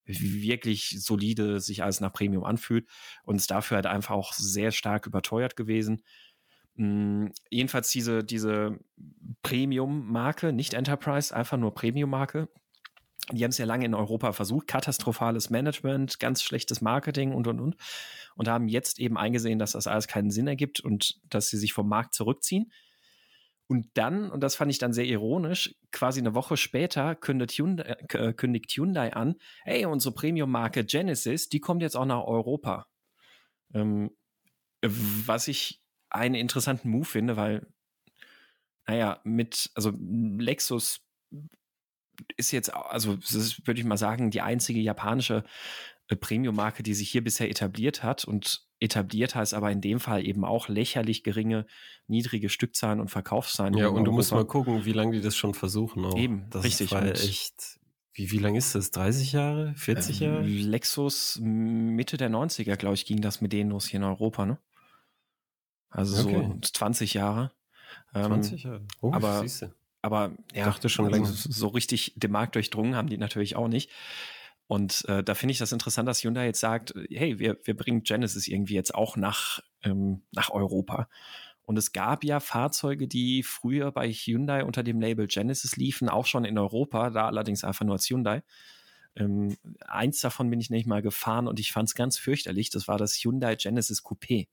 wirklich 0.06 0.98
solide 1.00 1.60
sich 1.60 1.84
alles 1.84 2.00
nach 2.00 2.14
Premium 2.14 2.44
anfühlt 2.44 2.88
und 3.24 3.36
ist 3.38 3.52
dafür 3.52 3.76
halt 3.76 3.86
einfach 3.88 4.16
auch 4.16 4.34
sehr 4.34 4.72
stark 4.72 5.08
überteuert 5.08 5.56
gewesen. 5.56 6.04
Mhm, 6.76 7.32
jedenfalls 7.50 7.90
diese, 7.90 8.24
diese 8.24 8.80
Premium-Marke, 9.44 10.54
nicht 10.54 10.74
Enterprise, 10.74 11.36
einfach 11.36 11.58
nur 11.58 11.74
Premium-Marke. 11.74 12.50
Die 13.32 13.44
haben 13.44 13.50
es 13.50 13.58
ja 13.58 13.66
lange 13.66 13.86
in 13.86 13.96
Europa 13.96 14.34
versucht, 14.34 14.68
katastrophales 14.68 15.50
Management, 15.50 16.20
ganz 16.20 16.44
schlechtes 16.44 16.82
Marketing 16.82 17.34
und 17.34 17.48
und 17.48 17.60
und. 17.60 17.76
Und 18.36 18.48
haben 18.48 18.68
jetzt 18.68 19.00
eben 19.00 19.18
eingesehen, 19.18 19.58
dass 19.58 19.72
das 19.72 19.88
alles 19.88 20.08
keinen 20.08 20.30
Sinn 20.30 20.48
ergibt 20.48 20.80
und 20.80 21.20
dass 21.30 21.50
sie 21.50 21.58
sich 21.58 21.74
vom 21.74 21.88
Markt 21.88 22.14
zurückziehen. 22.14 22.72
Und 23.68 23.88
dann, 23.96 24.30
und 24.30 24.42
das 24.42 24.56
fand 24.56 24.72
ich 24.72 24.78
dann 24.78 24.94
sehr 24.94 25.06
ironisch, 25.06 25.76
quasi 25.92 26.20
eine 26.20 26.36
Woche 26.36 26.56
später 26.56 27.16
kündigt 27.16 27.54
Hyundai, 27.54 27.98
äh, 28.14 28.34
kündigt 28.34 28.72
Hyundai 28.72 29.14
an, 29.14 29.36
hey, 29.64 29.86
unsere 29.86 30.14
Premium-Marke 30.14 30.86
Genesis, 30.86 31.50
die 31.50 31.60
kommt 31.60 31.82
jetzt 31.82 31.96
auch 31.96 32.06
nach 32.06 32.24
Europa. 32.24 32.88
Ähm, 33.74 34.12
was 34.82 35.48
ich 35.48 35.82
einen 36.10 36.36
interessanten 36.36 36.90
Move 36.90 37.06
finde, 37.06 37.38
weil, 37.38 37.68
naja, 38.86 39.20
mit, 39.24 39.72
also 39.74 39.92
Lexus 39.98 41.02
ist 42.38 42.52
jetzt, 42.52 42.74
also 42.74 43.16
das 43.16 43.66
würde 43.66 43.80
ich 43.80 43.86
mal 43.86 43.98
sagen, 43.98 44.32
die 44.32 44.42
einzige 44.42 44.80
japanische 44.80 45.44
äh, 46.08 46.16
Premium-Marke, 46.16 46.84
die 46.84 46.94
sich 46.94 47.10
hier 47.10 47.24
bisher 47.24 47.50
etabliert 47.50 48.04
hat. 48.04 48.26
Und 48.26 48.65
etabliert 48.80 49.36
heißt 49.36 49.54
aber 49.54 49.72
in 49.72 49.82
dem 49.82 50.00
Fall 50.00 50.26
eben 50.26 50.44
auch 50.44 50.68
lächerlich 50.68 51.24
geringe, 51.24 51.66
niedrige 52.08 52.50
Stückzahlen 52.50 53.00
und 53.00 53.10
Verkaufszahlen. 53.10 53.74
Ja, 53.76 53.88
und 53.88 54.06
du 54.06 54.12
musst 54.12 54.32
mal 54.32 54.46
gucken, 54.46 54.86
wie 54.86 54.92
lange 54.92 55.14
die 55.14 55.22
das 55.22 55.36
schon 55.36 55.54
versuchen. 55.54 56.06
Auch. 56.06 56.18
Eben, 56.18 56.50
das 56.50 56.64
richtig. 56.64 56.92
War 56.92 57.06
echt, 57.06 57.80
wie, 58.14 58.32
wie 58.32 58.38
lange 58.38 58.58
ist 58.58 58.76
das? 58.76 58.92
30 58.92 59.32
Jahre? 59.32 59.74
40 59.76 60.22
ähm, 60.22 60.28
Jahre? 60.28 60.44
Lexus 60.44 61.40
Mitte 61.42 62.18
der 62.18 62.30
90er, 62.30 62.76
glaube 62.76 62.96
ich, 62.96 63.06
ging 63.06 63.22
das 63.22 63.42
mit 63.42 63.54
denen 63.54 63.72
los 63.72 63.86
hier 63.86 64.00
in 64.00 64.04
Europa, 64.04 64.46
ne? 64.46 64.58
Also 65.90 66.24
okay. 66.24 66.50
so 66.62 66.72
20 66.74 67.14
Jahre. 67.14 67.52
20 68.14 68.66
ähm, 68.66 68.72
Jahre. 68.72 68.86
Oh, 69.02 69.14
aber, 69.14 69.40
siehste. 69.40 69.74
aber 70.02 70.34
ja, 70.54 70.60
ich 70.60 70.64
dachte 70.64 70.90
schon 70.90 71.06
also 71.06 71.16
länger. 71.16 71.30
So 71.32 71.68
richtig 71.70 72.14
den 72.18 72.32
Markt 72.32 72.56
durchdrungen 72.56 72.96
haben 72.96 73.08
die 73.08 73.18
natürlich 73.18 73.56
auch 73.56 73.70
nicht. 73.70 73.90
Und 74.68 75.06
äh, 75.08 75.24
da 75.24 75.36
finde 75.36 75.52
ich 75.52 75.60
das 75.60 75.72
interessant, 75.72 76.08
dass 76.08 76.24
Hyundai 76.24 76.46
jetzt 76.46 76.60
sagt, 76.60 76.94
hey, 77.10 77.38
wir, 77.38 77.58
wir 77.64 77.78
bringen 77.78 78.04
Genesis 78.04 78.48
irgendwie 78.48 78.74
jetzt 78.74 78.96
auch 78.96 79.16
nach, 79.16 79.60
ähm, 79.84 80.24
nach 80.32 80.50
Europa. 80.50 81.08
Und 81.64 81.78
es 81.78 81.92
gab 81.92 82.24
ja 82.24 82.40
Fahrzeuge, 82.40 83.08
die 83.08 83.44
früher 83.44 83.92
bei 83.92 84.12
Hyundai 84.12 84.64
unter 84.64 84.84
dem 84.84 85.00
Label 85.00 85.28
Genesis 85.28 85.76
liefen, 85.78 86.10
auch 86.10 86.26
schon 86.26 86.46
in 86.46 86.58
Europa, 86.58 87.10
da 87.10 87.28
allerdings 87.28 87.64
einfach 87.64 87.86
nur 87.86 87.94
als 87.94 88.10
Hyundai. 88.10 88.44
Ähm, 89.16 89.58
eins 89.88 90.20
davon 90.20 90.50
bin 90.50 90.60
ich 90.60 90.70
nicht 90.70 90.88
mal 90.88 91.02
gefahren 91.02 91.48
und 91.48 91.60
ich 91.60 91.72
fand 91.72 91.90
es 91.90 91.96
ganz 91.96 92.18
fürchterlich. 92.18 92.70
Das 92.70 92.88
war 92.88 92.98
das 92.98 93.16
Hyundai 93.16 93.56
Genesis 93.56 94.04
Coupé. 94.04 94.48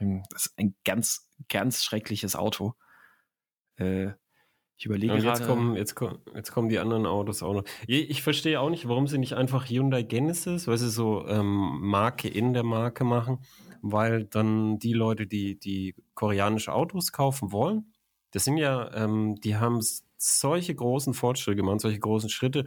Ähm, 0.00 0.22
das 0.30 0.46
ist 0.46 0.58
ein 0.58 0.74
ganz, 0.84 1.28
ganz 1.48 1.84
schreckliches 1.84 2.36
Auto. 2.36 2.74
Äh, 3.76 4.12
ich 4.78 4.86
überlege 4.86 5.14
ja, 5.14 5.18
jetzt 5.18 5.38
gerade. 5.40 5.46
Kommen, 5.46 5.74
jetzt, 5.74 5.96
kommen, 5.96 6.18
jetzt 6.36 6.52
kommen 6.52 6.68
die 6.68 6.78
anderen 6.78 7.04
Autos 7.04 7.42
auch 7.42 7.52
noch. 7.52 7.64
Ich 7.88 8.22
verstehe 8.22 8.60
auch 8.60 8.70
nicht, 8.70 8.86
warum 8.86 9.08
sie 9.08 9.18
nicht 9.18 9.34
einfach 9.34 9.68
Hyundai 9.68 10.04
Genesis, 10.04 10.68
weil 10.68 10.78
sie 10.78 10.88
so 10.88 11.26
ähm, 11.26 11.80
Marke 11.80 12.28
in 12.28 12.52
der 12.52 12.62
Marke 12.62 13.02
machen, 13.02 13.40
weil 13.82 14.24
dann 14.24 14.78
die 14.78 14.92
Leute, 14.92 15.26
die, 15.26 15.58
die 15.58 15.96
koreanische 16.14 16.72
Autos 16.72 17.10
kaufen 17.10 17.50
wollen, 17.50 17.92
das 18.30 18.44
sind 18.44 18.56
ja, 18.56 18.94
ähm, 18.94 19.34
die 19.40 19.56
haben 19.56 19.80
solche 20.16 20.76
großen 20.76 21.12
Fortschritte 21.12 21.56
gemacht, 21.56 21.80
solche 21.80 21.98
großen 21.98 22.30
Schritte 22.30 22.64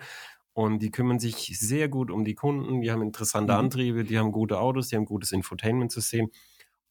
und 0.52 0.80
die 0.80 0.92
kümmern 0.92 1.20
sich 1.20 1.58
sehr 1.58 1.88
gut 1.88 2.12
um 2.12 2.26
die 2.26 2.36
Kunden, 2.36 2.82
die 2.82 2.92
haben 2.92 3.02
interessante 3.02 3.54
mhm. 3.54 3.60
Antriebe, 3.60 4.04
die 4.04 4.20
haben 4.20 4.34
gute 4.34 4.60
Autos, 4.60 4.90
die 4.90 4.98
haben 4.98 5.06
gutes 5.06 5.32
Infotainment-System. 5.32 6.30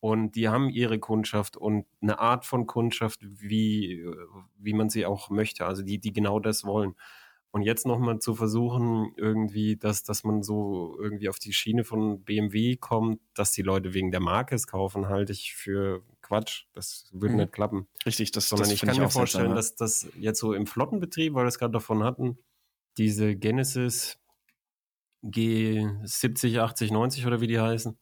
Und 0.01 0.33
die 0.35 0.49
haben 0.49 0.71
ihre 0.71 0.99
Kundschaft 0.99 1.57
und 1.57 1.85
eine 2.01 2.19
Art 2.19 2.47
von 2.47 2.67
Kundschaft, 2.67 3.21
wie, 3.23 4.03
wie 4.59 4.73
man 4.73 4.89
sie 4.89 5.05
auch 5.05 5.29
möchte. 5.29 5.67
Also 5.67 5.83
die, 5.83 5.99
die 5.99 6.13
genau 6.13 6.41
das 6.41 6.65
wollen. 6.65 6.95
Und 7.53 7.63
jetzt 7.63 7.85
nochmal 7.85 8.21
zu 8.21 8.35
versuchen, 8.35 9.13
irgendwie, 9.17 9.77
dass, 9.77 10.05
dass 10.05 10.23
man 10.23 10.43
so 10.43 10.97
irgendwie 11.01 11.29
auf 11.29 11.39
die 11.39 11.53
Schiene 11.53 11.85
von 11.85 12.23
BMW 12.23 12.77
kommt, 12.77 13.21
dass 13.35 13.53
die 13.53 13.63
Leute 13.63 13.93
wegen 13.93 14.13
der 14.13 14.21
Marke 14.21 14.55
es 14.55 14.69
kaufen, 14.69 15.09
halte 15.09 15.33
ich 15.33 15.55
für 15.55 16.03
Quatsch. 16.23 16.67
Das 16.73 17.09
würde 17.13 17.35
mhm. 17.35 17.41
nicht 17.41 17.53
klappen. 17.53 17.89
Richtig, 18.07 18.31
das 18.31 18.49
Sondern 18.49 18.69
das 18.69 18.75
ich 18.75 18.81
kann 18.81 18.95
ich 18.95 19.01
mir 19.01 19.11
vorstellen, 19.11 19.55
dass 19.55 19.75
das 19.75 20.09
jetzt 20.17 20.39
so 20.39 20.55
im 20.55 20.67
Flottenbetrieb, 20.67 21.35
weil 21.35 21.45
wir 21.45 21.49
es 21.49 21.59
gerade 21.59 21.73
davon 21.73 22.05
hatten, 22.05 22.39
diese 22.97 23.35
Genesis 23.35 24.19
G70, 25.25 26.61
80, 26.61 26.93
90 26.93 27.27
oder 27.27 27.41
wie 27.41 27.49
die 27.49 27.61
heißen, 27.61 27.99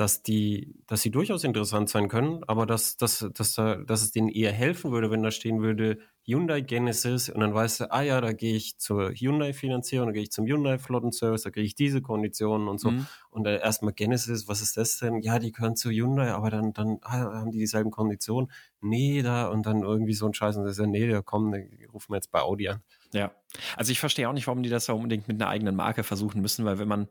dass 0.00 0.22
die, 0.22 0.74
dass 0.86 1.02
sie 1.02 1.10
durchaus 1.10 1.44
interessant 1.44 1.90
sein 1.90 2.08
können, 2.08 2.42
aber 2.44 2.64
dass, 2.64 2.96
dass, 2.96 3.28
dass, 3.34 3.54
dass 3.54 4.02
es 4.02 4.12
denen 4.12 4.30
eher 4.30 4.50
helfen 4.50 4.92
würde, 4.92 5.10
wenn 5.10 5.22
da 5.22 5.30
stehen 5.30 5.60
würde 5.60 5.98
Hyundai 6.24 6.62
Genesis 6.62 7.28
und 7.28 7.40
dann 7.40 7.52
weißt 7.52 7.80
du, 7.80 7.92
ah 7.92 8.00
ja, 8.00 8.20
da 8.22 8.32
gehe 8.32 8.54
ich 8.54 8.78
zur 8.78 9.10
Hyundai 9.10 9.52
Finanzierung, 9.52 10.06
da 10.06 10.12
gehe 10.12 10.22
ich 10.22 10.30
zum 10.30 10.46
Hyundai 10.46 10.78
Flottenservice, 10.78 11.42
da 11.42 11.50
kriege 11.50 11.66
ich 11.66 11.74
diese 11.74 12.00
Konditionen 12.00 12.68
und 12.68 12.80
so. 12.80 12.92
Mhm. 12.92 13.06
Und 13.30 13.44
dann 13.44 13.58
erstmal 13.58 13.92
Genesis, 13.92 14.48
was 14.48 14.62
ist 14.62 14.78
das 14.78 14.96
denn? 14.98 15.20
Ja, 15.20 15.38
die 15.38 15.52
gehören 15.52 15.76
zu 15.76 15.90
Hyundai, 15.90 16.32
aber 16.32 16.48
dann, 16.48 16.72
dann 16.72 16.98
ah, 17.02 17.40
haben 17.40 17.50
die 17.50 17.58
dieselben 17.58 17.90
Konditionen. 17.90 18.50
Nee, 18.80 19.20
da 19.20 19.48
und 19.48 19.66
dann 19.66 19.82
irgendwie 19.82 20.14
so 20.14 20.26
ein 20.26 20.32
Scheiß 20.32 20.56
und 20.56 20.64
das 20.64 20.72
ist 20.72 20.78
ja, 20.78 20.86
nee, 20.86 21.08
da 21.10 21.20
kommen, 21.20 21.52
rufen 21.92 22.12
wir 22.12 22.16
jetzt 22.16 22.30
bei 22.30 22.40
Audi 22.40 22.68
an. 22.68 22.82
Ja, 23.12 23.32
also 23.76 23.92
ich 23.92 24.00
verstehe 24.00 24.28
auch 24.30 24.32
nicht, 24.32 24.46
warum 24.46 24.62
die 24.62 24.70
das 24.70 24.86
ja 24.86 24.94
unbedingt 24.94 25.28
mit 25.28 25.40
einer 25.40 25.50
eigenen 25.50 25.76
Marke 25.76 26.04
versuchen 26.04 26.40
müssen, 26.40 26.64
weil 26.64 26.78
wenn 26.78 26.88
man, 26.88 27.08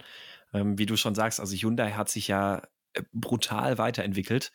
ähm, 0.53 0.79
wie 0.79 0.87
du 0.87 0.95
schon 0.95 1.13
sagst, 1.13 1.39
also 1.39 1.55
Hyundai 1.55 1.91
hat 1.91 2.09
sich 2.09 2.27
ja 2.29 2.61
brutal 3.13 3.77
weiterentwickelt. 3.77 4.51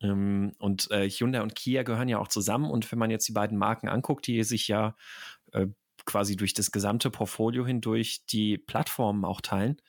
Ähm, 0.00 0.52
und 0.58 0.90
äh, 0.90 1.08
Hyundai 1.08 1.42
und 1.42 1.54
Kia 1.54 1.82
gehören 1.82 2.08
ja 2.08 2.18
auch 2.18 2.28
zusammen. 2.28 2.70
Und 2.70 2.90
wenn 2.90 2.98
man 2.98 3.10
jetzt 3.10 3.28
die 3.28 3.32
beiden 3.32 3.58
Marken 3.58 3.88
anguckt, 3.88 4.26
die 4.26 4.42
sich 4.44 4.68
ja 4.68 4.96
äh, 5.52 5.66
quasi 6.04 6.36
durch 6.36 6.54
das 6.54 6.70
gesamte 6.70 7.10
Portfolio 7.10 7.66
hindurch 7.66 8.24
die 8.26 8.58
Plattformen 8.58 9.24
auch 9.24 9.40
teilen, 9.40 9.80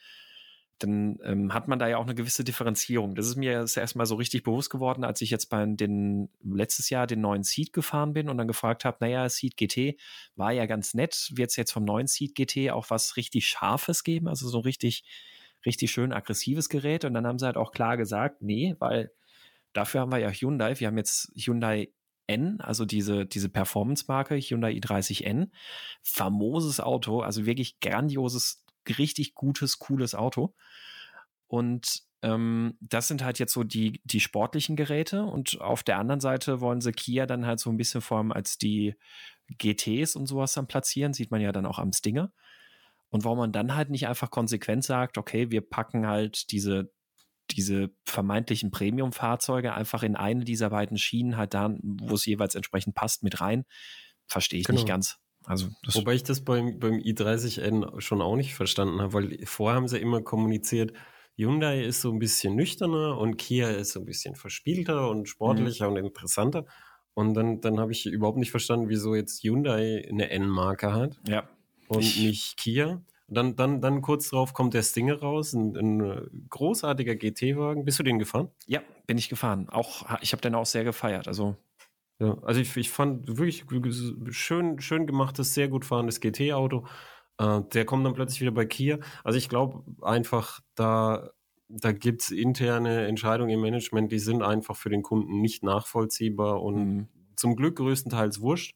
dann 0.80 1.20
ähm, 1.24 1.54
hat 1.54 1.68
man 1.68 1.78
da 1.78 1.88
ja 1.88 1.98
auch 1.98 2.06
eine 2.06 2.16
gewisse 2.16 2.44
Differenzierung. 2.44 3.16
Das 3.16 3.28
ist 3.28 3.36
mir 3.36 3.52
erstmal 3.52 4.06
so 4.06 4.16
richtig 4.16 4.44
bewusst 4.44 4.70
geworden, 4.70 5.04
als 5.04 5.22
ich 5.22 5.30
jetzt 5.30 5.48
bei 5.48 5.66
den 5.66 6.30
letztes 6.42 6.90
Jahr 6.90 7.06
den 7.06 7.22
neuen 7.22 7.44
Seed 7.44 7.74
gefahren 7.74 8.14
bin 8.14 8.30
und 8.30 8.38
dann 8.38 8.48
gefragt 8.48 8.86
habe, 8.86 8.98
naja, 9.02 9.28
Seed 9.30 9.58
GT 9.58 10.00
war 10.36 10.52
ja 10.52 10.66
ganz 10.66 10.94
nett. 10.94 11.32
Wird 11.36 11.50
es 11.52 11.58
jetzt 11.58 11.72
vom 11.72 11.84
neuen 11.84 12.08
Seed 12.08 12.34
GT 12.34 12.72
auch 12.72 12.90
was 12.90 13.18
richtig 13.18 13.48
Scharfes 13.48 14.04
geben? 14.04 14.28
Also 14.28 14.48
so 14.48 14.60
richtig, 14.60 15.04
richtig 15.66 15.92
schön 15.92 16.14
aggressives 16.14 16.70
Gerät. 16.70 17.06
Und 17.06 17.14
dann 17.14 17.28
haben 17.28 17.40
sie 17.40 17.46
halt 17.46 17.58
auch 17.58 17.72
klar 17.72 17.98
gesagt, 17.98 18.42
nee, 18.42 18.76
weil 18.80 19.12
dafür 19.74 20.02
haben 20.02 20.12
wir 20.12 20.20
ja 20.20 20.30
Hyundai. 20.30 20.80
Wir 20.80 20.88
haben 20.88 20.98
jetzt 20.98 21.32
Hyundai 21.36 21.90
N, 22.28 22.62
also 22.62 22.86
diese, 22.86 23.26
diese 23.26 23.50
Performance-Marke, 23.50 24.36
Hyundai 24.38 24.72
i30N. 24.74 25.50
Famoses 26.04 26.80
Auto, 26.80 27.22
also 27.22 27.46
wirklich 27.46 27.80
grandioses 27.80 28.64
richtig 28.98 29.34
gutes, 29.34 29.80
cooles 29.80 30.16
Auto. 30.16 30.54
Und 31.48 32.04
ähm, 32.22 32.78
das 32.82 33.08
sind 33.08 33.24
halt 33.24 33.40
jetzt 33.40 33.54
so 33.54 33.64
die, 33.64 34.02
die 34.04 34.20
sportlichen 34.20 34.76
Geräte. 34.76 35.24
Und 35.24 35.60
auf 35.62 35.84
der 35.84 35.98
anderen 35.98 36.20
Seite 36.20 36.62
wollen 36.62 36.82
sie 36.82 36.92
Kia 36.92 37.26
dann 37.26 37.46
halt 37.46 37.60
so 37.60 37.70
ein 37.70 37.78
bisschen 37.78 38.02
vor 38.02 38.18
allem 38.18 38.32
als 38.32 38.58
die 38.58 38.96
GTs 39.58 40.16
und 40.16 40.28
sowas 40.28 40.54
dann 40.54 40.68
platzieren. 40.68 41.14
Sieht 41.14 41.32
man 41.32 41.42
ja 41.42 41.52
dann 41.52 41.66
auch 41.66 41.80
am 41.80 41.94
Stinger. 41.94 42.32
Und 43.10 43.24
warum 43.24 43.40
man 43.40 43.52
dann 43.52 43.76
halt 43.76 43.90
nicht 43.90 44.08
einfach 44.08 44.30
konsequent 44.30 44.84
sagt, 44.84 45.18
okay, 45.18 45.50
wir 45.50 45.62
packen 45.62 46.08
halt 46.08 46.52
diese, 46.52 46.92
diese 47.52 47.90
vermeintlichen 48.06 48.72
Premium-Fahrzeuge 48.72 49.74
einfach 49.74 50.04
in 50.04 50.16
eine 50.16 50.46
dieser 50.46 50.70
beiden 50.70 50.98
Schienen 50.98 51.38
halt 51.38 51.54
da, 51.54 51.76
wo 51.82 52.16
es 52.16 52.26
jeweils 52.26 52.56
entsprechend 52.56 52.96
passt, 52.96 53.24
mit 53.24 53.42
rein, 53.42 53.66
verstehe 54.28 54.60
ich 54.60 54.68
genau. 54.68 54.78
nicht 54.78 54.88
ganz. 54.88 55.18
Also 55.46 55.70
Wobei 55.94 56.14
ich 56.14 56.24
das 56.24 56.44
beim, 56.44 56.80
beim 56.80 56.96
i30N 56.96 58.00
schon 58.00 58.22
auch 58.22 58.36
nicht 58.36 58.54
verstanden 58.54 59.02
habe, 59.02 59.14
weil 59.14 59.46
vorher 59.46 59.76
haben 59.76 59.88
sie 59.88 59.98
immer 59.98 60.22
kommuniziert, 60.22 60.94
Hyundai 61.36 61.84
ist 61.86 62.02
so 62.02 62.12
ein 62.12 62.20
bisschen 62.20 62.56
nüchterner 62.56 63.18
und 63.18 63.38
Kia 63.38 63.70
ist 63.70 63.94
so 63.94 64.02
ein 64.02 64.06
bisschen 64.06 64.36
verspielter 64.36 65.10
und 65.10 65.30
sportlicher 65.30 65.90
mhm. 65.90 65.96
und 65.96 66.06
interessanter. 66.06 66.66
Und 67.14 67.34
dann, 67.34 67.62
dann 67.62 67.80
habe 67.80 67.94
ich 67.94 68.06
überhaupt 68.06 68.38
nicht 68.38 68.52
verstanden, 68.52 68.90
wieso 68.90 69.16
jetzt 69.16 69.42
Hyundai 69.44 70.06
eine 70.10 70.30
N-Marke 70.30 70.94
hat 70.94 71.18
ja. 71.28 71.50
Und 71.90 72.02
ich. 72.02 72.20
nicht 72.20 72.58
Kia. 72.58 73.02
Dann, 73.28 73.56
dann, 73.56 73.80
dann 73.80 74.02
kurz 74.02 74.30
drauf 74.30 74.54
kommt 74.54 74.74
der 74.74 74.82
Stinger 74.82 75.20
raus, 75.20 75.54
ein, 75.54 75.76
ein 75.78 76.48
großartiger 76.50 77.16
GT-Wagen. 77.16 77.86
Bist 77.86 78.00
du 78.00 78.04
den 78.04 78.18
gefahren? 78.18 78.50
Ja, 78.66 78.82
bin 79.06 79.20
ich 79.20 79.30
gefahren. 79.30 79.70
Auch, 79.70 80.20
ich 80.22 80.32
habe 80.32 80.42
den 80.42 80.56
auch 80.56 80.66
sehr 80.66 80.84
gefeiert. 80.84 81.28
Also 81.28 81.56
ja, 82.20 82.38
also 82.42 82.60
ich, 82.60 82.76
ich 82.76 82.90
fand 82.90 83.38
wirklich 83.38 83.66
schön, 84.32 84.80
schön 84.82 85.08
gemachtes, 85.08 85.54
sehr 85.54 85.70
gut 85.70 85.86
fahrendes 85.86 86.20
GT-Auto. 86.20 86.86
Äh, 87.38 87.62
der 87.74 87.86
kommt 87.86 88.06
dann 88.06 88.14
plötzlich 88.14 88.42
wieder 88.42 88.52
bei 88.52 88.66
Kia. 88.66 89.00
Also 89.24 89.38
ich 89.38 89.48
glaube 89.48 89.84
einfach, 90.02 90.60
da, 90.76 91.30
da 91.70 91.94
gibt 91.94 92.24
es 92.24 92.32
interne 92.32 93.08
Entscheidungen 93.08 93.52
im 93.52 93.62
Management, 93.62 94.12
die 94.12 94.20
sind 94.20 94.44
einfach 94.44 94.76
für 94.76 94.90
den 94.90 95.02
Kunden 95.02 95.40
nicht 95.40 95.64
nachvollziehbar 95.64 96.62
und 96.62 96.76
mhm. 96.76 97.08
zum 97.36 97.56
Glück 97.56 97.78
größtenteils 97.78 98.42
wurscht. 98.42 98.76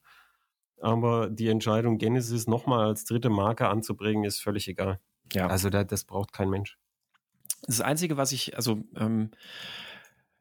Aber 0.83 1.29
die 1.29 1.47
Entscheidung, 1.47 1.97
Genesis 1.97 2.45
nochmal 2.45 2.85
als 2.85 3.05
dritte 3.05 3.29
Marke 3.29 3.69
anzubringen, 3.69 4.25
ist 4.25 4.41
völlig 4.41 4.67
egal. 4.67 4.99
Ja. 5.31 5.47
Also 5.47 5.69
da, 5.69 5.85
das 5.85 6.03
braucht 6.03 6.33
kein 6.33 6.49
Mensch. 6.49 6.77
Das 7.65 7.79
Einzige, 7.79 8.17
was 8.17 8.33
ich, 8.33 8.57
also 8.57 8.83
ähm, 8.97 9.31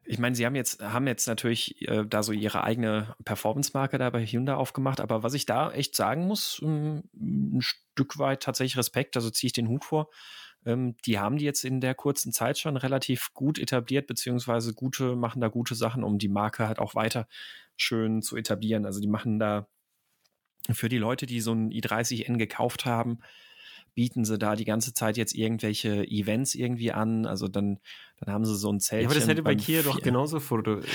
ich 0.03 0.19
meine, 0.19 0.35
sie 0.35 0.45
haben 0.45 0.55
jetzt, 0.55 0.83
haben 0.83 1.07
jetzt 1.07 1.27
natürlich 1.27 1.87
äh, 1.87 2.05
da 2.05 2.23
so 2.23 2.33
ihre 2.33 2.65
eigene 2.65 3.15
Performance-Marke 3.23 3.97
da 3.97 4.09
bei 4.09 4.25
Hyundai 4.25 4.55
aufgemacht, 4.55 4.99
aber 4.99 5.23
was 5.23 5.33
ich 5.33 5.45
da 5.45 5.71
echt 5.71 5.95
sagen 5.95 6.27
muss, 6.27 6.59
ähm, 6.61 7.03
ein 7.13 7.61
Stück 7.61 8.19
weit 8.19 8.43
tatsächlich 8.43 8.75
Respekt, 8.75 9.15
also 9.15 9.29
ziehe 9.29 9.47
ich 9.47 9.53
den 9.53 9.69
Hut 9.69 9.85
vor. 9.85 10.09
Ähm, 10.65 10.97
die 11.05 11.19
haben 11.19 11.37
die 11.37 11.45
jetzt 11.45 11.63
in 11.63 11.79
der 11.79 11.95
kurzen 11.95 12.33
Zeit 12.33 12.59
schon 12.59 12.75
relativ 12.75 13.33
gut 13.33 13.57
etabliert, 13.59 14.07
beziehungsweise 14.07 14.73
gute, 14.73 15.15
machen 15.15 15.39
da 15.39 15.47
gute 15.47 15.75
Sachen, 15.75 16.03
um 16.03 16.17
die 16.17 16.27
Marke 16.27 16.67
halt 16.67 16.79
auch 16.79 16.95
weiter 16.95 17.29
schön 17.77 18.21
zu 18.21 18.35
etablieren. 18.35 18.85
Also 18.85 18.99
die 18.99 19.07
machen 19.07 19.39
da 19.39 19.67
für 20.71 20.89
die 20.89 20.97
Leute, 20.97 21.25
die 21.25 21.41
so 21.41 21.53
ein 21.53 21.71
i30N 21.71 22.37
gekauft 22.37 22.85
haben, 22.85 23.19
bieten 23.95 24.25
sie 24.25 24.37
da 24.37 24.55
die 24.55 24.65
ganze 24.65 24.93
Zeit 24.93 25.17
jetzt 25.17 25.35
irgendwelche 25.35 26.07
Events 26.07 26.55
irgendwie 26.55 26.91
an. 26.91 27.25
Also 27.25 27.47
dann, 27.47 27.79
dann 28.19 28.33
haben 28.33 28.45
sie 28.45 28.55
so 28.55 28.71
ein 28.71 28.79
Zelt. 28.79 29.03
Ja, 29.03 29.07
aber 29.07 29.15
das 29.15 29.27
hätte 29.27 29.43
bei 29.43 29.55
Kia 29.55 29.83
doch 29.83 30.01
genauso 30.01 30.37
äh, 30.37 30.41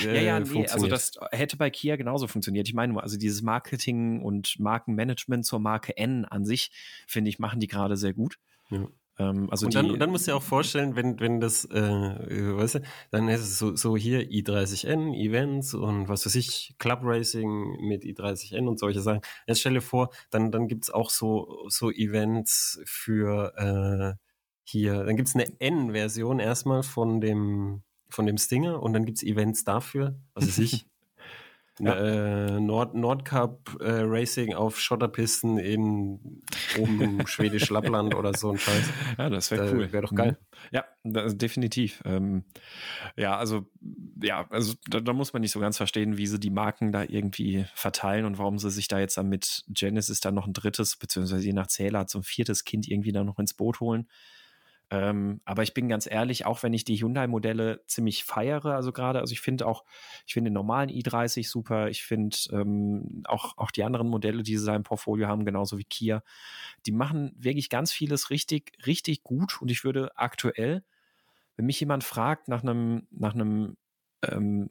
Ja, 0.05 0.13
ja, 0.15 0.41
nee, 0.41 0.67
also 0.67 0.89
das 0.89 1.13
hätte 1.31 1.57
bei 1.57 1.71
Kia 1.71 1.97
genauso 1.97 2.27
funktioniert. 2.27 2.67
Ich 2.69 2.75
meine, 2.75 3.01
also 3.01 3.17
dieses 3.17 3.43
Marketing 3.43 4.21
und 4.21 4.59
Markenmanagement 4.59 5.47
zur 5.47 5.61
Marke 5.61 5.97
N 5.97 6.25
an 6.25 6.45
sich, 6.45 6.73
finde 7.07 7.29
ich, 7.29 7.39
machen 7.39 7.61
die 7.61 7.69
gerade 7.69 7.97
sehr 7.97 8.15
gut. 8.15 8.39
Ja. 8.71 8.89
Ähm, 9.19 9.51
also 9.51 9.67
und, 9.67 9.75
dann, 9.75 9.91
und 9.91 9.99
dann 9.99 10.11
musst 10.11 10.27
du 10.27 10.31
dir 10.31 10.37
auch 10.37 10.43
vorstellen, 10.43 10.95
wenn, 10.95 11.19
wenn 11.19 11.41
das, 11.41 11.65
äh, 11.65 11.77
weißt 11.77 12.77
du, 12.77 12.83
dann 13.11 13.29
ist 13.29 13.41
es 13.41 13.59
so, 13.59 13.75
so 13.75 13.97
hier 13.97 14.21
i30N, 14.21 15.15
Events 15.15 15.75
und 15.75 16.09
was 16.09 16.25
weiß 16.25 16.37
ich, 16.37 16.77
Club 16.79 17.01
Racing 17.03 17.77
mit 17.81 18.05
i30N 18.05 18.67
und 18.69 18.79
solche 18.79 19.01
Sachen. 19.01 19.21
Jetzt 19.47 19.61
stelle 19.61 19.81
vor, 19.81 20.11
dann, 20.31 20.53
dann 20.53 20.69
gibt's 20.69 20.91
auch 20.91 21.11
so, 21.11 21.67
so 21.69 21.91
Events 21.91 22.81
für 22.85 23.55
äh, 23.57 24.25
hier, 24.65 25.05
dann 25.05 25.17
gibt's 25.17 25.35
eine 25.35 25.47
N-Version 25.61 26.39
erstmal 26.39 26.83
von 26.83 27.21
dem, 27.21 27.83
von 28.09 28.27
dem 28.27 28.39
Stinger 28.39 28.83
und 28.83 28.93
dann 28.93 29.05
gibt's 29.05 29.23
Events 29.23 29.65
dafür, 29.65 30.21
was 30.35 30.47
weiß 30.47 30.59
ich. 30.59 30.87
ja. 31.81 31.95
äh, 31.95 32.61
Nord 32.61 32.95
Nordcup 32.95 33.79
äh, 33.81 34.01
Racing 34.03 34.55
auf 34.55 34.81
Schotterpisten 34.81 35.59
in 35.59 36.43
oben 36.79 37.01
im 37.01 37.27
schwedisch 37.27 37.71
Lappland 37.71 38.15
oder 38.15 38.35
so 38.35 38.51
ein 38.51 38.59
Scheiß. 38.59 38.91
Ja, 39.17 39.31
das 39.31 39.51
wäre 39.51 39.73
cool. 39.73 39.93
Wäre 39.93 40.03
doch 40.03 40.15
geil. 40.15 40.33
Mhm. 40.33 40.69
Ja, 40.73 40.85
das, 41.05 41.37
definitiv. 41.37 42.03
Ähm, 42.05 42.45
ja, 43.17 43.37
also 43.37 43.67
ja, 44.23 44.47
also 44.51 44.75
da, 44.89 45.01
da, 45.01 45.13
muss 45.13 45.33
man 45.33 45.43
nicht 45.43 45.53
so 45.53 45.61
ganz 45.61 45.77
verstehen, 45.77 46.17
wie 46.17 46.27
sie 46.27 46.41
die 46.41 46.51
Marken 46.51 46.93
da 46.93 47.03
irgendwie 47.03 47.67
verteilen 47.75 48.25
und 48.25 48.39
warum 48.39 48.59
sie 48.59 48.71
sich 48.71 48.89
da 48.89 48.99
jetzt 48.99 49.17
dann 49.17 49.29
mit 49.29 49.65
Genesis 49.69 50.21
dann 50.21 50.35
noch 50.35 50.47
ein 50.47 50.53
drittes, 50.53 50.97
beziehungsweise 50.97 51.45
je 51.45 51.53
nach 51.53 51.69
Zähler 51.69 52.07
zum 52.07 52.23
viertes 52.23 52.65
Kind 52.65 52.89
irgendwie 52.89 53.13
dann 53.13 53.27
noch 53.27 53.39
ins 53.39 53.55
Boot 53.55 53.81
holen. 53.81 54.09
Ähm, 54.91 55.43
aber 55.45 55.63
ich 55.63 55.75
bin 55.75 55.89
ganz 55.89 56.09
ehrlich, 56.11 56.47
auch 56.47 56.63
wenn 56.63 56.73
ich 56.73 56.85
die 56.85 56.97
Hyundai-Modelle 56.97 57.85
ziemlich 57.87 58.25
feiere, 58.25 58.75
also 58.75 58.91
gerade, 58.91 59.21
also 59.21 59.33
ich 59.33 59.41
finde 59.41 59.67
auch, 59.67 59.85
ich 60.27 60.33
finde 60.33 60.49
den 60.49 60.55
normalen 60.55 60.89
i30 60.89 61.47
super, 61.47 61.91
ich 61.91 62.05
finde 62.05 62.37
ähm, 62.53 63.23
auch, 63.27 63.59
auch 63.59 63.71
die 63.71 63.85
anderen 63.85 64.09
Modelle, 64.09 64.43
die 64.43 64.57
sie 64.57 64.65
da 64.65 64.75
im 64.75 64.85
Portfolio 64.85 65.29
haben, 65.29 65.45
genauso 65.45 65.79
wie 65.79 65.85
Kia, 65.85 66.23
die 66.87 66.93
machen 66.93 67.33
wirklich 67.37 67.69
ganz 67.69 67.93
vieles 67.93 68.31
richtig, 68.31 68.73
richtig 68.87 69.23
gut. 69.23 69.61
Und 69.61 69.71
ich 69.71 69.85
würde 69.85 70.17
aktuell, 70.17 70.85
wenn 71.57 71.67
mich 71.67 71.81
jemand 71.81 72.05
fragt 72.05 72.49
nach 72.49 72.63
einem, 72.63 73.07
nach 73.11 73.35
einem 73.35 73.77
ähm, 74.23 74.71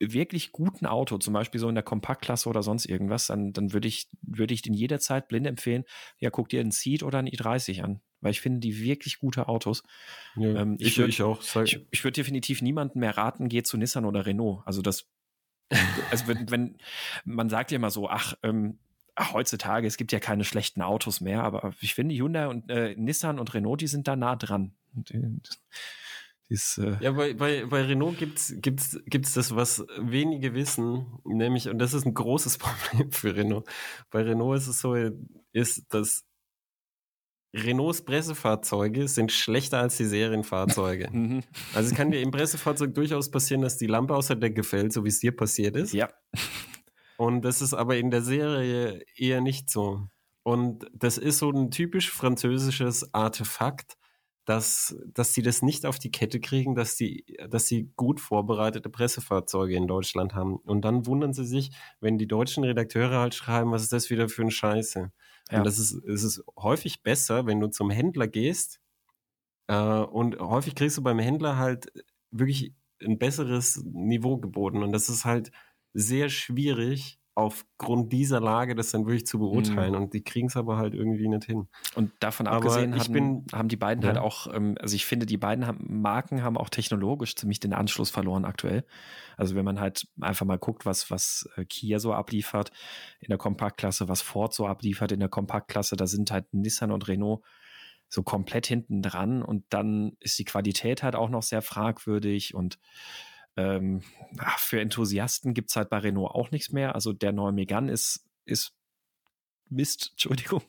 wirklich 0.00 0.52
guten 0.52 0.86
Auto, 0.86 1.18
zum 1.18 1.34
Beispiel 1.34 1.60
so 1.60 1.68
in 1.68 1.74
der 1.74 1.84
Kompaktklasse 1.84 2.48
oder 2.48 2.62
sonst 2.62 2.86
irgendwas, 2.86 3.28
dann, 3.28 3.52
dann 3.52 3.72
würde 3.72 3.88
ich, 3.88 4.08
würde 4.22 4.54
ich 4.54 4.62
den 4.62 4.74
jederzeit 4.74 5.28
blind 5.28 5.46
empfehlen, 5.46 5.84
ja, 6.18 6.30
guck 6.30 6.50
dir 6.50 6.60
einen 6.60 6.70
Seat 6.70 7.02
oder 7.02 7.18
einen 7.18 7.28
i30 7.28 7.82
an 7.82 8.00
weil 8.20 8.32
ich 8.32 8.40
finde 8.40 8.60
die 8.60 8.78
wirklich 8.80 9.18
gute 9.18 9.48
Autos. 9.48 9.82
Ja, 10.36 10.60
ähm, 10.60 10.76
ich, 10.78 10.88
ich, 10.88 10.98
würd, 10.98 11.08
ich 11.08 11.22
auch. 11.22 11.42
Ich, 11.64 11.86
ich 11.90 12.04
würde 12.04 12.14
definitiv 12.14 12.62
niemanden 12.62 13.00
mehr 13.00 13.16
raten, 13.16 13.48
geh 13.48 13.62
zu 13.62 13.76
Nissan 13.76 14.04
oder 14.04 14.26
Renault. 14.26 14.62
Also 14.66 14.82
das, 14.82 15.06
also 16.10 16.26
wenn, 16.26 16.50
wenn 16.50 16.78
man 17.24 17.48
sagt 17.48 17.70
ja 17.70 17.76
immer 17.76 17.90
so, 17.90 18.08
ach, 18.08 18.34
ähm, 18.42 18.78
ach, 19.14 19.32
heutzutage, 19.32 19.86
es 19.86 19.96
gibt 19.96 20.12
ja 20.12 20.20
keine 20.20 20.44
schlechten 20.44 20.82
Autos 20.82 21.20
mehr, 21.20 21.42
aber 21.42 21.72
ich 21.80 21.94
finde 21.94 22.14
Hyundai 22.14 22.48
und 22.48 22.70
äh, 22.70 22.94
Nissan 22.96 23.38
und 23.38 23.52
Renault, 23.54 23.80
die 23.80 23.88
sind 23.88 24.08
da 24.08 24.16
nah 24.16 24.36
dran. 24.36 24.74
Dies, 26.50 26.78
äh 26.78 26.96
ja, 27.00 27.12
bei, 27.12 27.34
bei, 27.34 27.66
bei 27.66 27.82
Renault 27.82 28.18
gibt's 28.18 28.54
gibt's, 28.56 28.98
gibt's 29.06 29.34
das, 29.34 29.54
was 29.54 29.84
wenige 29.98 30.54
wissen, 30.54 31.06
nämlich, 31.24 31.68
und 31.68 31.78
das 31.78 31.92
ist 31.92 32.06
ein 32.06 32.14
großes 32.14 32.58
Problem 32.58 33.12
für 33.12 33.36
Renault. 33.36 33.68
Bei 34.10 34.22
Renault 34.22 34.58
ist 34.58 34.68
es 34.68 34.80
so, 34.80 34.94
ist, 35.52 35.92
dass 35.92 36.24
Renaults 37.54 38.02
Pressefahrzeuge 38.02 39.08
sind 39.08 39.32
schlechter 39.32 39.78
als 39.80 39.96
die 39.96 40.04
Serienfahrzeuge. 40.04 41.08
Mhm. 41.18 41.42
also 41.74 41.90
es 41.90 41.96
kann 41.96 42.10
dir 42.10 42.20
im 42.20 42.30
Pressefahrzeug 42.30 42.94
durchaus 42.94 43.30
passieren, 43.30 43.62
dass 43.62 43.78
die 43.78 43.86
Lampe 43.86 44.14
aus 44.14 44.26
der 44.26 44.36
Decke 44.36 44.62
fällt, 44.62 44.92
so 44.92 45.04
wie 45.04 45.08
es 45.08 45.20
dir 45.20 45.34
passiert 45.34 45.74
ist. 45.76 45.92
Ja. 45.92 46.10
Und 47.16 47.42
das 47.42 47.62
ist 47.62 47.74
aber 47.74 47.96
in 47.96 48.10
der 48.10 48.22
Serie 48.22 49.02
eher 49.16 49.40
nicht 49.40 49.70
so. 49.70 50.08
Und 50.42 50.86
das 50.94 51.18
ist 51.18 51.38
so 51.38 51.50
ein 51.50 51.70
typisch 51.70 52.10
französisches 52.10 53.12
Artefakt, 53.12 53.96
dass, 54.44 54.96
dass 55.12 55.34
sie 55.34 55.42
das 55.42 55.60
nicht 55.60 55.84
auf 55.84 55.98
die 55.98 56.10
Kette 56.10 56.40
kriegen, 56.40 56.74
dass, 56.74 56.96
die, 56.96 57.24
dass 57.50 57.66
sie 57.66 57.92
gut 57.96 58.18
vorbereitete 58.18 58.88
Pressefahrzeuge 58.88 59.74
in 59.74 59.86
Deutschland 59.86 60.34
haben. 60.34 60.56
Und 60.56 60.86
dann 60.86 61.04
wundern 61.04 61.34
sie 61.34 61.44
sich, 61.44 61.70
wenn 62.00 62.16
die 62.16 62.28
deutschen 62.28 62.64
Redakteure 62.64 63.18
halt 63.18 63.34
schreiben, 63.34 63.72
was 63.72 63.82
ist 63.82 63.92
das 63.92 64.08
wieder 64.08 64.28
für 64.28 64.42
ein 64.42 64.50
Scheiße. 64.50 65.12
Ja. 65.50 65.58
Und 65.58 65.64
das 65.64 65.78
ist, 65.78 65.92
es 66.04 66.22
ist 66.22 66.44
häufig 66.58 67.02
besser, 67.02 67.46
wenn 67.46 67.60
du 67.60 67.68
zum 67.68 67.90
Händler 67.90 68.28
gehst 68.28 68.80
äh, 69.68 69.74
und 69.74 70.38
häufig 70.38 70.74
kriegst 70.74 70.98
du 70.98 71.02
beim 71.02 71.18
Händler 71.18 71.56
halt 71.56 71.92
wirklich 72.30 72.74
ein 73.02 73.18
besseres 73.18 73.82
Niveau 73.84 74.38
geboten. 74.38 74.82
Und 74.82 74.92
das 74.92 75.08
ist 75.08 75.24
halt 75.24 75.50
sehr 75.94 76.28
schwierig, 76.28 77.18
aufgrund 77.38 78.12
dieser 78.12 78.40
Lage 78.40 78.74
das 78.74 78.90
dann 78.90 79.06
wirklich 79.06 79.24
zu 79.24 79.38
beurteilen. 79.38 79.92
Mhm. 79.92 80.00
Und 80.00 80.12
die 80.12 80.24
kriegen 80.24 80.48
es 80.48 80.56
aber 80.56 80.76
halt 80.76 80.92
irgendwie 80.92 81.28
nicht 81.28 81.44
hin. 81.44 81.68
Und 81.94 82.10
davon 82.18 82.48
abgesehen 82.48 82.98
haben, 82.98 83.12
bin, 83.12 83.46
haben, 83.52 83.68
die 83.68 83.76
beiden 83.76 84.04
halt 84.04 84.16
ja. 84.16 84.22
halt 84.22 84.32
auch, 84.32 84.52
ähm, 84.52 84.74
also 84.80 84.96
ich 84.96 85.06
finde, 85.06 85.24
die 85.24 85.36
beiden 85.36 85.64
haben, 85.64 86.00
Marken 86.02 86.42
haben 86.42 86.56
auch 86.56 86.68
technologisch 86.68 87.36
ziemlich 87.36 87.60
den 87.60 87.74
Anschluss 87.74 88.10
verloren 88.10 88.44
aktuell. 88.44 88.84
Also 89.36 89.54
wenn 89.54 89.64
man 89.64 89.78
halt 89.78 90.08
einfach 90.20 90.46
mal 90.46 90.58
guckt, 90.58 90.84
was, 90.84 91.12
was 91.12 91.48
äh, 91.54 91.64
Kia 91.64 92.00
so 92.00 92.12
abliefert 92.12 92.72
in 93.20 93.28
der 93.28 93.38
Kompaktklasse, 93.38 94.08
was 94.08 94.20
Ford 94.20 94.52
so 94.52 94.66
abliefert 94.66 95.12
in 95.12 95.20
der 95.20 95.28
Kompaktklasse, 95.28 95.94
da 95.94 96.08
sind 96.08 96.32
halt 96.32 96.52
Nissan 96.52 96.90
und 96.90 97.06
Renault 97.06 97.44
so 98.08 98.24
komplett 98.24 98.66
hinten 98.66 99.00
dran 99.00 99.42
und 99.42 99.64
dann 99.68 100.16
ist 100.18 100.40
die 100.40 100.44
Qualität 100.44 101.04
halt 101.04 101.14
auch 101.14 101.28
noch 101.28 101.44
sehr 101.44 101.62
fragwürdig 101.62 102.54
und 102.54 102.80
ähm, 103.58 104.02
für 104.56 104.80
Enthusiasten 104.80 105.52
gibt 105.52 105.70
es 105.70 105.76
halt 105.76 105.90
bei 105.90 105.98
Renault 105.98 106.30
auch 106.30 106.50
nichts 106.52 106.70
mehr. 106.70 106.94
Also 106.94 107.12
der 107.12 107.32
neue 107.32 107.52
Megane 107.52 107.90
ist, 107.90 108.24
ist 108.44 108.72
Mist, 109.68 110.10
Entschuldigung. 110.12 110.62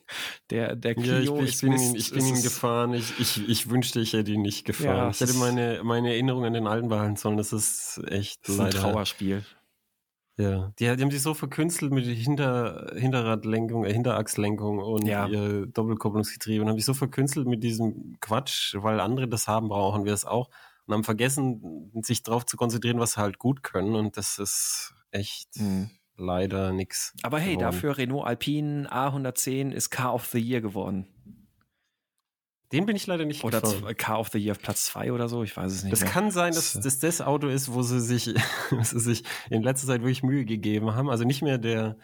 Der, 0.50 0.74
der 0.74 0.96
Clio 0.96 1.14
ja, 1.14 1.20
ich, 1.20 1.30
bin, 1.30 1.44
ich 1.44 1.60
bin, 1.60 1.70
Mist. 1.70 1.84
Ihn, 1.84 1.96
ich 1.96 2.12
bin 2.12 2.26
ihn 2.26 2.42
gefahren. 2.42 2.94
Ich, 2.94 3.18
ich, 3.20 3.48
ich 3.48 3.70
wünschte, 3.70 4.00
ich 4.00 4.12
hätte 4.12 4.32
ihn 4.32 4.42
nicht 4.42 4.64
gefahren. 4.64 4.96
Ja, 4.96 5.10
ich 5.10 5.20
hätte 5.20 5.34
meine, 5.34 5.82
meine 5.84 6.10
Erinnerung 6.10 6.44
an 6.44 6.52
den 6.52 6.66
alten 6.66 6.88
behalten 6.88 7.16
sollen. 7.16 7.36
Das 7.36 7.52
ist 7.52 8.02
echt 8.08 8.48
das 8.48 8.56
ist 8.56 8.60
ein 8.60 8.70
Trauerspiel. 8.70 9.44
Ja, 10.36 10.72
die, 10.78 10.84
die, 10.84 11.02
haben 11.02 11.10
sich 11.10 11.22
so 11.22 11.34
verkünstelt 11.34 11.92
mit 11.92 12.06
Hinter, 12.06 12.92
Hinterradlenkung, 12.96 13.84
äh, 13.84 13.92
Hinterachslenkung 13.92 14.78
und 14.78 15.06
ja. 15.06 15.28
ihr 15.28 15.66
Doppelkupplungsgetriebe 15.66 16.62
und 16.62 16.70
haben 16.70 16.78
sich 16.78 16.86
so 16.86 16.94
verkünstelt 16.94 17.46
mit 17.46 17.62
diesem 17.62 18.16
Quatsch, 18.20 18.74
weil 18.78 19.00
andere 19.00 19.28
das 19.28 19.48
haben, 19.48 19.68
brauchen 19.68 20.06
wir 20.06 20.14
es 20.14 20.24
auch 20.24 20.48
und 20.90 20.94
haben 20.94 21.04
vergessen, 21.04 21.92
sich 22.02 22.24
darauf 22.24 22.44
zu 22.44 22.56
konzentrieren, 22.56 22.98
was 22.98 23.12
sie 23.12 23.20
halt 23.20 23.38
gut 23.38 23.62
können 23.62 23.94
und 23.94 24.16
das 24.16 24.38
ist 24.38 24.92
echt 25.12 25.56
mhm. 25.56 25.90
leider 26.16 26.72
nichts. 26.72 27.14
Aber 27.22 27.38
hey, 27.38 27.54
geworden. 27.54 27.72
dafür 27.72 27.98
Renault 27.98 28.26
Alpine 28.26 28.90
A110 28.90 29.70
ist 29.70 29.90
Car 29.90 30.14
of 30.14 30.26
the 30.26 30.38
Year 30.38 30.60
geworden. 30.60 31.06
Den 32.72 32.86
bin 32.86 32.96
ich 32.96 33.06
leider 33.06 33.24
nicht 33.24 33.42
Oder 33.44 33.60
gefahren. 33.60 33.96
Car 33.96 34.20
of 34.20 34.28
the 34.30 34.38
Year 34.38 34.52
auf 34.52 34.60
Platz 34.60 34.86
2 34.86 35.12
oder 35.12 35.28
so, 35.28 35.44
ich 35.44 35.56
weiß 35.56 35.72
es 35.72 35.82
nicht. 35.84 35.92
Das 35.92 36.02
mehr. 36.02 36.10
kann 36.10 36.30
sein, 36.30 36.54
dass 36.54 36.72
das 36.72 36.98
das 36.98 37.20
Auto 37.20 37.46
ist, 37.46 37.72
wo 37.72 37.82
sie 37.82 38.00
sich, 38.00 38.24
sie 38.82 39.00
sich 39.00 39.24
in 39.48 39.62
letzter 39.62 39.86
Zeit 39.86 40.00
wirklich 40.00 40.24
Mühe 40.24 40.44
gegeben 40.44 40.94
haben. 40.94 41.08
Also 41.08 41.24
nicht 41.24 41.42
mehr 41.42 41.58
der 41.58 41.96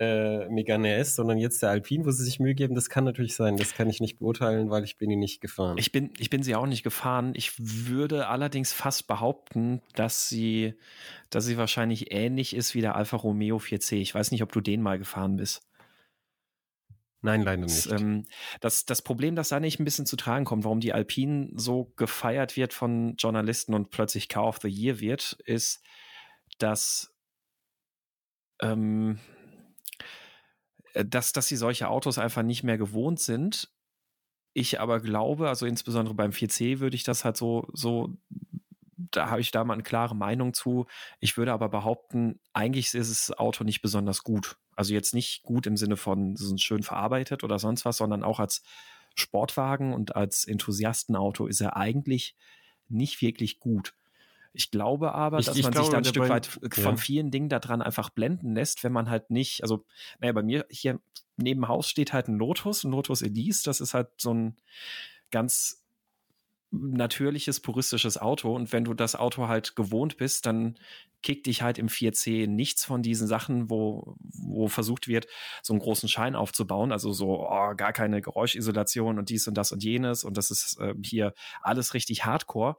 äh, 0.00 0.48
Megane 0.48 0.94
S, 0.94 1.16
sondern 1.16 1.38
jetzt 1.38 1.62
der 1.62 1.70
Alpine, 1.70 2.04
wo 2.04 2.10
sie 2.10 2.24
sich 2.24 2.38
Mühe 2.38 2.54
geben. 2.54 2.74
Das 2.74 2.88
kann 2.88 3.04
natürlich 3.04 3.34
sein. 3.34 3.56
Das 3.56 3.74
kann 3.74 3.90
ich 3.90 4.00
nicht 4.00 4.18
beurteilen, 4.18 4.70
weil 4.70 4.84
ich 4.84 4.96
bin 4.96 5.10
ihn 5.10 5.18
nicht 5.18 5.40
gefahren. 5.40 5.76
Ich 5.78 5.90
bin, 5.90 6.12
ich 6.18 6.30
bin 6.30 6.42
sie 6.42 6.54
auch 6.54 6.66
nicht 6.66 6.84
gefahren. 6.84 7.32
Ich 7.34 7.52
würde 7.58 8.28
allerdings 8.28 8.72
fast 8.72 9.08
behaupten, 9.08 9.82
dass 9.94 10.28
sie, 10.28 10.74
dass 11.30 11.46
sie 11.46 11.56
wahrscheinlich 11.56 12.12
ähnlich 12.12 12.54
ist 12.54 12.74
wie 12.74 12.80
der 12.80 12.94
Alfa 12.94 13.16
Romeo 13.16 13.56
4C. 13.56 13.96
Ich 13.96 14.14
weiß 14.14 14.30
nicht, 14.30 14.42
ob 14.42 14.52
du 14.52 14.60
den 14.60 14.82
mal 14.82 14.98
gefahren 14.98 15.36
bist. 15.36 15.62
Nein, 17.20 17.42
leider 17.42 17.62
nicht. 17.62 17.90
Das, 17.90 18.00
ähm, 18.00 18.24
das, 18.60 18.84
das 18.84 19.02
Problem, 19.02 19.34
das 19.34 19.48
da 19.48 19.58
nicht 19.58 19.80
ein 19.80 19.84
bisschen 19.84 20.06
zu 20.06 20.14
tragen 20.14 20.44
kommt, 20.44 20.62
warum 20.62 20.78
die 20.78 20.92
Alpine 20.92 21.50
so 21.54 21.92
gefeiert 21.96 22.56
wird 22.56 22.72
von 22.72 23.16
Journalisten 23.16 23.74
und 23.74 23.90
plötzlich 23.90 24.28
Car 24.28 24.46
of 24.46 24.58
the 24.62 24.68
Year 24.68 25.00
wird, 25.00 25.36
ist, 25.44 25.82
dass, 26.58 27.12
ähm, 28.62 29.18
dass, 31.04 31.32
dass 31.32 31.48
sie 31.48 31.56
solche 31.56 31.88
Autos 31.88 32.18
einfach 32.18 32.42
nicht 32.42 32.62
mehr 32.62 32.78
gewohnt 32.78 33.20
sind. 33.20 33.72
Ich 34.52 34.80
aber 34.80 35.00
glaube, 35.00 35.48
also 35.48 35.66
insbesondere 35.66 36.14
beim 36.14 36.30
4C 36.32 36.80
würde 36.80 36.96
ich 36.96 37.04
das 37.04 37.24
halt 37.24 37.36
so, 37.36 37.68
so 37.72 38.16
da 39.10 39.30
habe 39.30 39.40
ich 39.40 39.50
da 39.50 39.64
mal 39.64 39.74
eine 39.74 39.82
klare 39.82 40.16
Meinung 40.16 40.54
zu. 40.54 40.86
Ich 41.20 41.36
würde 41.36 41.52
aber 41.52 41.68
behaupten, 41.68 42.40
eigentlich 42.52 42.92
ist 42.94 43.10
das 43.10 43.38
Auto 43.38 43.64
nicht 43.64 43.80
besonders 43.80 44.24
gut. 44.24 44.56
Also 44.74 44.92
jetzt 44.94 45.14
nicht 45.14 45.42
gut 45.42 45.66
im 45.66 45.76
Sinne 45.76 45.96
von 45.96 46.36
so 46.36 46.56
schön 46.56 46.82
verarbeitet 46.82 47.44
oder 47.44 47.58
sonst 47.58 47.84
was, 47.84 47.96
sondern 47.98 48.22
auch 48.22 48.40
als 48.40 48.62
Sportwagen 49.14 49.92
und 49.92 50.16
als 50.16 50.44
Enthusiastenauto 50.44 51.46
ist 51.46 51.60
er 51.60 51.76
eigentlich 51.76 52.36
nicht 52.88 53.20
wirklich 53.20 53.60
gut. 53.60 53.94
Ich 54.52 54.70
glaube 54.70 55.14
aber, 55.14 55.38
ich, 55.38 55.46
dass 55.46 55.56
ich 55.56 55.62
man 55.62 55.72
glaube, 55.72 55.86
sich 55.86 55.92
da 55.92 55.98
ein 55.98 56.04
Stück 56.04 56.28
weit 56.28 56.46
von 56.46 56.94
ja. 56.94 56.96
vielen 56.96 57.30
Dingen 57.30 57.48
daran 57.48 57.82
einfach 57.82 58.10
blenden 58.10 58.54
lässt, 58.54 58.82
wenn 58.84 58.92
man 58.92 59.10
halt 59.10 59.30
nicht, 59.30 59.62
also, 59.62 59.84
naja, 60.20 60.32
bei 60.32 60.42
mir 60.42 60.66
hier 60.70 61.00
neben 61.36 61.68
Haus 61.68 61.88
steht 61.88 62.12
halt 62.12 62.28
ein 62.28 62.36
Lotus, 62.38 62.84
ein 62.84 62.90
Lotus 62.90 63.22
Elise, 63.22 63.62
das 63.64 63.80
ist 63.80 63.94
halt 63.94 64.08
so 64.16 64.34
ein 64.34 64.56
ganz 65.30 65.84
natürliches, 66.70 67.60
puristisches 67.60 68.18
Auto. 68.18 68.54
Und 68.54 68.72
wenn 68.72 68.84
du 68.84 68.94
das 68.94 69.14
Auto 69.16 69.48
halt 69.48 69.74
gewohnt 69.74 70.16
bist, 70.18 70.46
dann 70.46 70.78
kickt 71.22 71.46
dich 71.46 71.62
halt 71.62 71.78
im 71.78 71.88
4C 71.88 72.46
nichts 72.46 72.84
von 72.84 73.02
diesen 73.02 73.26
Sachen, 73.26 73.70
wo, 73.70 74.16
wo 74.20 74.68
versucht 74.68 75.08
wird, 75.08 75.26
so 75.62 75.72
einen 75.72 75.80
großen 75.80 76.08
Schein 76.08 76.36
aufzubauen. 76.36 76.92
Also 76.92 77.12
so, 77.12 77.48
oh, 77.48 77.74
gar 77.74 77.92
keine 77.92 78.20
Geräuschisolation 78.20 79.18
und 79.18 79.30
dies 79.30 79.48
und 79.48 79.54
das 79.54 79.72
und 79.72 79.82
jenes. 79.82 80.24
Und 80.24 80.36
das 80.36 80.50
ist 80.50 80.78
äh, 80.78 80.94
hier 81.02 81.34
alles 81.62 81.94
richtig 81.94 82.24
hardcore. 82.24 82.76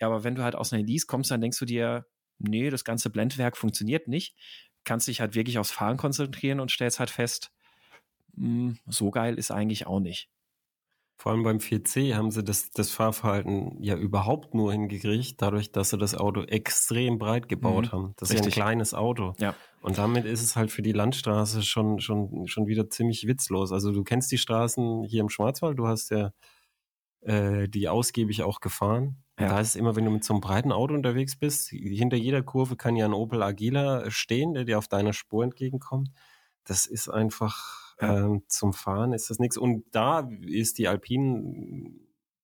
Ja, 0.00 0.08
aber 0.08 0.24
wenn 0.24 0.34
du 0.34 0.42
halt 0.42 0.54
aus 0.54 0.72
einer 0.72 0.82
Elise 0.82 1.06
kommst, 1.06 1.30
dann 1.30 1.40
denkst 1.40 1.58
du 1.58 1.64
dir, 1.64 2.06
nee, 2.38 2.70
das 2.70 2.84
ganze 2.84 3.10
Blendwerk 3.10 3.56
funktioniert 3.56 4.08
nicht. 4.08 4.36
Kannst 4.84 5.08
dich 5.08 5.20
halt 5.20 5.34
wirklich 5.34 5.58
aufs 5.58 5.70
Fahren 5.70 5.96
konzentrieren 5.96 6.60
und 6.60 6.70
stellst 6.70 6.98
halt 6.98 7.10
fest, 7.10 7.52
mh, 8.34 8.46
hm, 8.46 8.78
so 8.86 9.10
geil 9.10 9.38
ist 9.38 9.50
eigentlich 9.50 9.86
auch 9.86 10.00
nicht. 10.00 10.28
Vor 11.22 11.30
allem 11.30 11.44
beim 11.44 11.58
4C 11.58 12.16
haben 12.16 12.32
sie 12.32 12.42
das, 12.42 12.72
das 12.72 12.90
Fahrverhalten 12.90 13.80
ja 13.80 13.94
überhaupt 13.94 14.54
nur 14.54 14.72
hingekriegt, 14.72 15.40
dadurch, 15.40 15.70
dass 15.70 15.90
sie 15.90 15.98
das 15.98 16.16
Auto 16.16 16.42
extrem 16.42 17.18
breit 17.20 17.48
gebaut 17.48 17.86
mhm, 17.86 17.92
haben. 17.92 18.14
Das 18.16 18.30
richtig. 18.30 18.48
ist 18.48 18.56
ja 18.56 18.64
ein 18.64 18.66
kleines 18.66 18.92
Auto. 18.92 19.34
Ja. 19.38 19.54
Und 19.82 19.98
damit 19.98 20.24
ist 20.24 20.42
es 20.42 20.56
halt 20.56 20.72
für 20.72 20.82
die 20.82 20.90
Landstraße 20.90 21.62
schon, 21.62 22.00
schon, 22.00 22.48
schon 22.48 22.66
wieder 22.66 22.90
ziemlich 22.90 23.28
witzlos. 23.28 23.70
Also 23.70 23.92
du 23.92 24.02
kennst 24.02 24.32
die 24.32 24.38
Straßen 24.38 25.04
hier 25.04 25.20
im 25.20 25.28
Schwarzwald, 25.28 25.78
du 25.78 25.86
hast 25.86 26.10
ja 26.10 26.32
äh, 27.20 27.68
die 27.68 27.88
ausgiebig 27.88 28.42
auch 28.42 28.58
gefahren. 28.58 29.22
Ja. 29.42 29.48
Da 29.48 29.60
ist 29.60 29.70
es 29.70 29.76
immer, 29.76 29.96
wenn 29.96 30.04
du 30.04 30.10
mit 30.10 30.24
so 30.24 30.34
einem 30.34 30.40
breiten 30.40 30.72
Auto 30.72 30.94
unterwegs 30.94 31.36
bist, 31.36 31.68
hinter 31.70 32.16
jeder 32.16 32.42
Kurve 32.42 32.76
kann 32.76 32.96
ja 32.96 33.06
ein 33.06 33.12
Opel 33.12 33.42
Agila 33.42 34.10
stehen, 34.10 34.54
der 34.54 34.64
dir 34.64 34.78
auf 34.78 34.88
deiner 34.88 35.12
Spur 35.12 35.44
entgegenkommt. 35.44 36.10
Das 36.64 36.86
ist 36.86 37.08
einfach 37.08 37.96
ähm, 37.98 38.42
zum 38.48 38.72
Fahren 38.72 39.12
ist 39.12 39.30
das 39.30 39.38
nichts. 39.38 39.56
Und 39.56 39.84
da 39.92 40.28
ist 40.42 40.78
die 40.78 40.88
Alpine, 40.88 41.90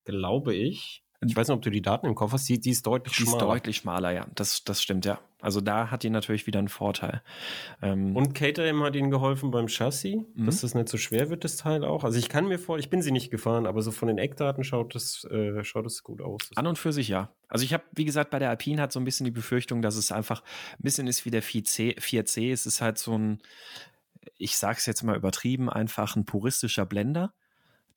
glaube 0.05 0.55
ich, 0.55 1.05
ich 1.21 1.35
weiß 1.35 1.49
nicht, 1.49 1.57
ob 1.57 1.63
du 1.63 1.71
die 1.71 1.83
Daten 1.83 2.07
im 2.07 2.15
Kopf 2.15 2.33
hast, 2.33 2.49
die, 2.49 2.61
die 2.61 2.71
ist 2.71 2.87
deutlich 2.87 3.17
die 3.17 3.23
schmaler. 3.23 3.39
Die 3.39 3.45
ist 3.45 3.49
deutlich 3.49 3.77
schmaler, 3.77 4.11
ja. 4.13 4.27
Das, 4.37 4.63
das 4.63 4.81
stimmt, 4.81 5.05
ja. 5.05 5.19
Also 5.41 5.61
da 5.61 5.91
hat 5.91 6.05
die 6.05 6.11
natürlich 6.11 6.47
wieder 6.47 6.61
einen 6.61 6.69
Vorteil. 6.69 7.23
Ähm 7.83 8.17
und 8.17 8.35
Caterham 8.35 8.83
hat 8.85 8.95
ihnen 8.95 9.11
geholfen 9.11 9.51
beim 9.51 9.67
Chassis, 9.67 10.17
mhm. 10.35 10.47
dass 10.47 10.61
das 10.61 10.75
nicht 10.75 10.89
so 10.89 10.97
schwer 10.97 11.29
wird, 11.29 11.43
das 11.43 11.57
Teil 11.57 11.85
auch. 11.85 12.05
Also 12.05 12.19
ich 12.19 12.29
kann 12.29 12.47
mir 12.47 12.59
vor, 12.59 12.79
ich 12.79 12.89
bin 12.89 13.03
sie 13.03 13.11
nicht 13.11 13.31
gefahren, 13.31 13.67
aber 13.67 13.83
so 13.83 13.91
von 13.91 14.07
den 14.07 14.19
Eckdaten 14.19 14.63
schaut 14.63 14.95
das, 14.95 15.25
äh, 15.25 15.65
schaut 15.65 15.87
das 15.87 16.05
gut 16.05 16.21
aus. 16.21 16.51
An 16.55 16.67
und 16.69 16.79
für 16.79 16.93
sich, 16.93 17.09
ja. 17.09 17.33
Also 17.49 17.65
ich 17.65 17.73
habe, 17.73 17.85
wie 17.93 18.05
gesagt, 18.05 18.31
bei 18.31 18.39
der 18.39 18.51
Alpine 18.51 18.81
hat 18.81 18.93
so 18.93 19.01
ein 19.01 19.05
bisschen 19.05 19.25
die 19.25 19.33
Befürchtung, 19.33 19.83
dass 19.83 19.97
es 19.97 20.13
einfach 20.13 20.43
ein 20.73 20.83
bisschen 20.83 21.09
ist 21.09 21.25
wie 21.25 21.31
der 21.31 21.43
4C. 21.43 21.99
4C. 21.99 22.53
Es 22.53 22.65
ist 22.65 22.81
halt 22.81 22.99
so 22.99 23.17
ein, 23.17 23.41
ich 24.37 24.57
sage 24.57 24.79
es 24.79 24.87
jetzt 24.87 25.03
mal 25.03 25.17
übertrieben, 25.17 25.69
einfach 25.69 26.15
ein 26.15 26.27
puristischer 26.27 26.87
Blender, 26.87 27.33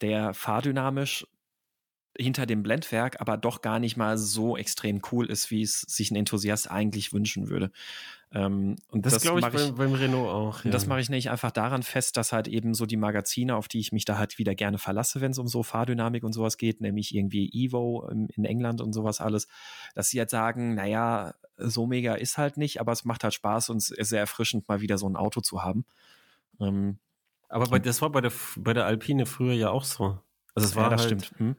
der 0.02 0.34
fahrdynamisch 0.34 1.28
hinter 2.22 2.46
dem 2.46 2.64
Blendwerk 2.64 3.20
aber 3.20 3.38
doch 3.38 3.62
gar 3.62 3.80
nicht 3.80 3.98
mal 3.98 4.18
so 4.18 4.58
extrem 4.58 5.02
cool 5.12 5.26
ist, 5.30 5.52
wie 5.52 5.62
es 5.62 5.82
sich 5.82 6.12
ein 6.12 6.16
Enthusiast 6.16 6.70
eigentlich 6.70 7.14
wünschen 7.14 7.50
würde. 7.50 7.72
Ähm, 8.34 8.78
und 8.88 9.06
das, 9.06 9.14
das 9.14 9.24
glaube 9.24 9.40
ich, 9.42 9.46
ich 9.46 9.52
beim, 9.52 9.76
beim, 9.76 9.94
Renault 9.94 10.30
auch. 10.30 10.64
Ja. 10.64 10.72
Das 10.72 10.88
mache 10.88 11.02
ich 11.02 11.10
nicht 11.10 11.30
einfach 11.30 11.52
daran 11.52 11.84
fest, 11.84 12.16
dass 12.16 12.32
halt 12.32 12.48
eben 12.48 12.74
so 12.74 12.86
die 12.86 12.96
Magazine, 12.96 13.58
auf 13.58 13.68
die 13.68 13.80
ich 13.80 13.92
mich 13.92 14.06
da 14.06 14.18
halt 14.18 14.38
wieder 14.38 14.56
gerne 14.56 14.78
verlasse, 14.78 15.20
wenn 15.20 15.32
es 15.32 15.38
um 15.38 15.48
so 15.48 15.64
Fahrdynamik 15.64 16.24
und 16.24 16.32
sowas 16.32 16.58
geht, 16.58 16.80
nämlich 16.80 17.14
irgendwie 17.14 17.50
Evo 17.52 18.08
in 18.10 18.46
England 18.46 18.80
und 18.80 18.94
sowas 18.94 19.20
alles, 19.20 19.48
dass 19.96 20.10
sie 20.10 20.20
halt 20.20 20.30
sagen, 20.30 20.76
naja, 20.76 21.34
so 21.58 21.88
mega 21.88 22.14
ist 22.14 22.38
halt 22.38 22.56
nicht, 22.56 22.80
aber 22.80 22.94
es 22.94 23.04
macht 23.04 23.24
halt 23.24 23.34
Spaß 23.34 23.70
und 23.70 23.78
es 23.78 23.92
ist 23.92 24.10
sehr 24.10 24.22
erfrischend, 24.22 24.68
mal 24.70 24.80
wieder 24.80 24.98
so 24.98 25.10
ein 25.10 25.18
Auto 25.18 25.42
zu 25.42 25.64
haben. 25.64 25.86
Ähm, 26.62 27.00
aber 27.50 27.68
bei, 27.68 27.80
das 27.80 28.02
war 28.02 28.10
bei 28.12 28.22
der, 28.22 28.32
bei 28.56 28.74
der 28.74 28.86
Alpine 28.86 29.26
früher 29.26 29.54
ja 29.54 29.72
auch 29.72 29.84
so. 29.84 30.18
Also 30.56 30.68
es 30.68 30.76
war 30.76 30.84
ja, 30.84 30.90
das 30.90 31.02
halt, 31.02 31.22
stimmt. 31.26 31.40
Hm? 31.40 31.56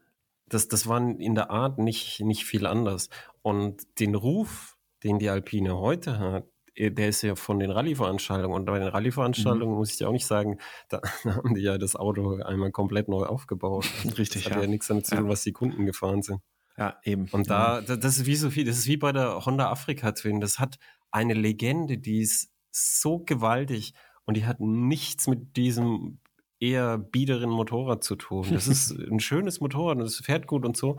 Das, 0.46 0.68
das 0.68 0.87
war 0.87 1.00
in 1.00 1.35
der 1.35 1.50
Art 1.50 1.78
nicht, 1.78 2.20
nicht 2.20 2.44
viel 2.44 2.66
anders. 2.66 3.09
Und 3.42 4.00
den 4.00 4.14
Ruf, 4.14 4.76
den 5.02 5.18
die 5.18 5.31
Alpine 5.31 5.78
heute 5.78 6.18
hat, 6.18 6.46
eh, 6.74 6.90
der 6.90 7.09
ist 7.09 7.22
ja 7.22 7.35
von 7.35 7.59
den 7.59 7.70
Rallye-Veranstaltungen. 7.70 8.55
Und 8.55 8.66
bei 8.66 8.78
den 8.78 8.88
Rallye-Veranstaltungen 8.88 9.72
mhm. 9.72 9.78
muss 9.78 9.92
ich 9.92 10.00
ja 10.00 10.09
auch 10.09 10.12
nicht 10.12 10.26
sagen, 10.26 10.59
da, 10.88 11.00
haben 11.24 11.55
die 11.55 11.62
ja 11.62 11.78
das 11.78 11.96
Auto 11.96 12.37
einmal 12.42 12.70
komplett 12.70 13.09
neu 13.09 13.24
aufgebaut. 13.24 13.87
Richtig. 14.18 14.44
Das 14.44 14.52
hat 14.52 14.57
ja, 14.59 14.62
ja 14.62 14.68
nichts 14.68 14.88
damit 14.88 15.07
zu 15.07 15.16
tun, 15.16 15.26
ja. 15.26 15.31
was 15.31 15.42
die 15.42 15.52
Kunden 15.52 15.87
gefahren 15.87 16.22
sind. 16.22 16.40
Ja, 16.76 16.96
eben. 17.05 17.28
Und 17.33 17.50
da, 17.50 17.83
das 17.83 18.18
ist 18.18 18.26
wie 18.26 18.37
so 18.37 18.50
viel, 18.50 18.64
das 18.64 18.78
ist 18.78 18.87
wie 18.87 18.96
bei 18.96 19.12
der 19.12 19.44
Honda 19.44 19.70
Afrika 19.70 20.12
Twin. 20.12 20.40
Das 20.40 20.59
hat 20.59 20.78
eine 21.11 21.35
Legende, 21.35 21.98
die 21.98 22.20
ist 22.20 22.50
so 22.70 23.18
gewaltig 23.18 23.92
und 24.24 24.37
die 24.37 24.46
hat 24.46 24.61
nichts 24.61 25.26
mit 25.26 25.57
diesem 25.57 26.18
eher 26.62 26.96
biederen 26.96 27.51
Motorrad 27.51 28.05
zu 28.05 28.16
tun. 28.16 28.46
Das 28.53 28.68
ist 28.68 28.90
ein 29.11 29.20
schönes 29.20 29.61
Motorrad 29.61 29.98
und 29.98 30.05
es 30.05 30.18
fährt 30.18 30.46
gut 30.46 30.64
und 30.64 30.77
so, 30.77 30.98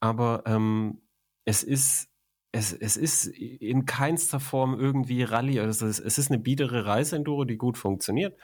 aber 0.00 0.44
ähm, 0.46 1.02
es 1.44 1.62
ist 1.62 2.08
es, 2.54 2.74
es 2.74 2.98
ist 2.98 3.26
in 3.26 3.86
keinster 3.86 4.38
Form 4.38 4.78
irgendwie 4.78 5.22
Rallye. 5.22 5.60
Also 5.60 5.86
es, 5.86 5.98
es 5.98 6.18
ist 6.18 6.30
eine 6.30 6.38
biedere 6.38 6.84
Reiseenduro, 6.84 7.46
die 7.46 7.56
gut 7.56 7.78
funktioniert 7.78 8.38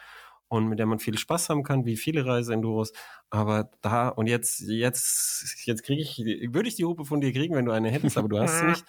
und 0.47 0.67
mit 0.67 0.79
der 0.79 0.87
man 0.87 0.97
viel 0.97 1.17
Spaß 1.17 1.49
haben 1.49 1.63
kann, 1.63 1.85
wie 1.85 1.95
viele 1.95 2.25
Reiseenduros. 2.25 2.91
Aber 3.29 3.69
da 3.81 4.09
und 4.09 4.25
jetzt, 4.25 4.61
jetzt, 4.61 5.63
jetzt 5.65 5.83
kriege 5.83 6.01
ich, 6.01 6.17
würde 6.17 6.67
ich 6.67 6.75
die 6.75 6.85
Hupe 6.85 7.05
von 7.05 7.21
dir 7.21 7.31
kriegen, 7.31 7.55
wenn 7.55 7.65
du 7.65 7.71
eine 7.71 7.91
hättest, 7.91 8.17
aber 8.17 8.27
du 8.27 8.39
hast 8.39 8.59
sie 8.59 8.65
nicht. 8.69 8.85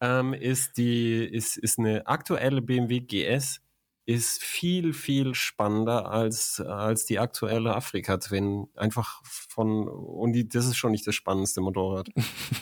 Ähm, 0.00 0.32
ist 0.32 0.78
die, 0.78 1.22
ist, 1.24 1.58
ist 1.58 1.78
eine 1.78 2.06
aktuelle 2.06 2.62
BMW 2.62 3.00
GS 3.00 3.60
ist 4.06 4.42
viel, 4.42 4.92
viel 4.92 5.34
spannender 5.34 6.10
als, 6.10 6.60
als 6.60 7.06
die 7.06 7.18
aktuelle 7.18 7.74
Afrika-Twin. 7.74 8.68
Einfach 8.74 9.22
von, 9.24 9.88
und 9.88 10.32
die, 10.32 10.46
das 10.46 10.66
ist 10.66 10.76
schon 10.76 10.92
nicht 10.92 11.06
das 11.06 11.14
spannendste 11.14 11.60
Motorrad. 11.60 12.08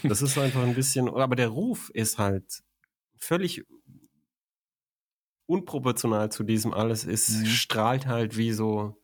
Das 0.05 0.23
ist 0.23 0.39
einfach 0.39 0.63
ein 0.63 0.75
bisschen, 0.75 1.09
aber 1.09 1.37
der 1.37 1.49
Ruf 1.49 1.91
ist 1.91 2.19
halt 2.19 2.63
völlig 3.17 3.65
unproportional 5.47 6.31
zu 6.31 6.45
diesem 6.45 6.73
alles. 6.73 7.05
Es 7.05 7.31
mhm. 7.31 7.47
strahlt 7.47 8.07
halt 8.07 8.37
wie 8.37 8.53
so 8.53 8.97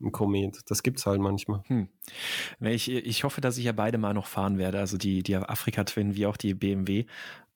ein 0.00 0.12
Komet. 0.12 0.58
Das 0.66 0.82
gibt's 0.82 1.06
halt 1.06 1.20
manchmal. 1.20 1.62
Hm. 1.66 1.88
Ich, 2.60 2.90
ich 2.90 3.24
hoffe, 3.24 3.40
dass 3.40 3.58
ich 3.58 3.64
ja 3.64 3.72
beide 3.72 3.98
mal 3.98 4.12
noch 4.12 4.26
fahren 4.26 4.58
werde, 4.58 4.78
also 4.78 4.98
die, 4.98 5.22
die 5.22 5.36
Afrika-Twin 5.36 6.14
wie 6.14 6.26
auch 6.26 6.36
die 6.36 6.54
BMW. 6.54 7.06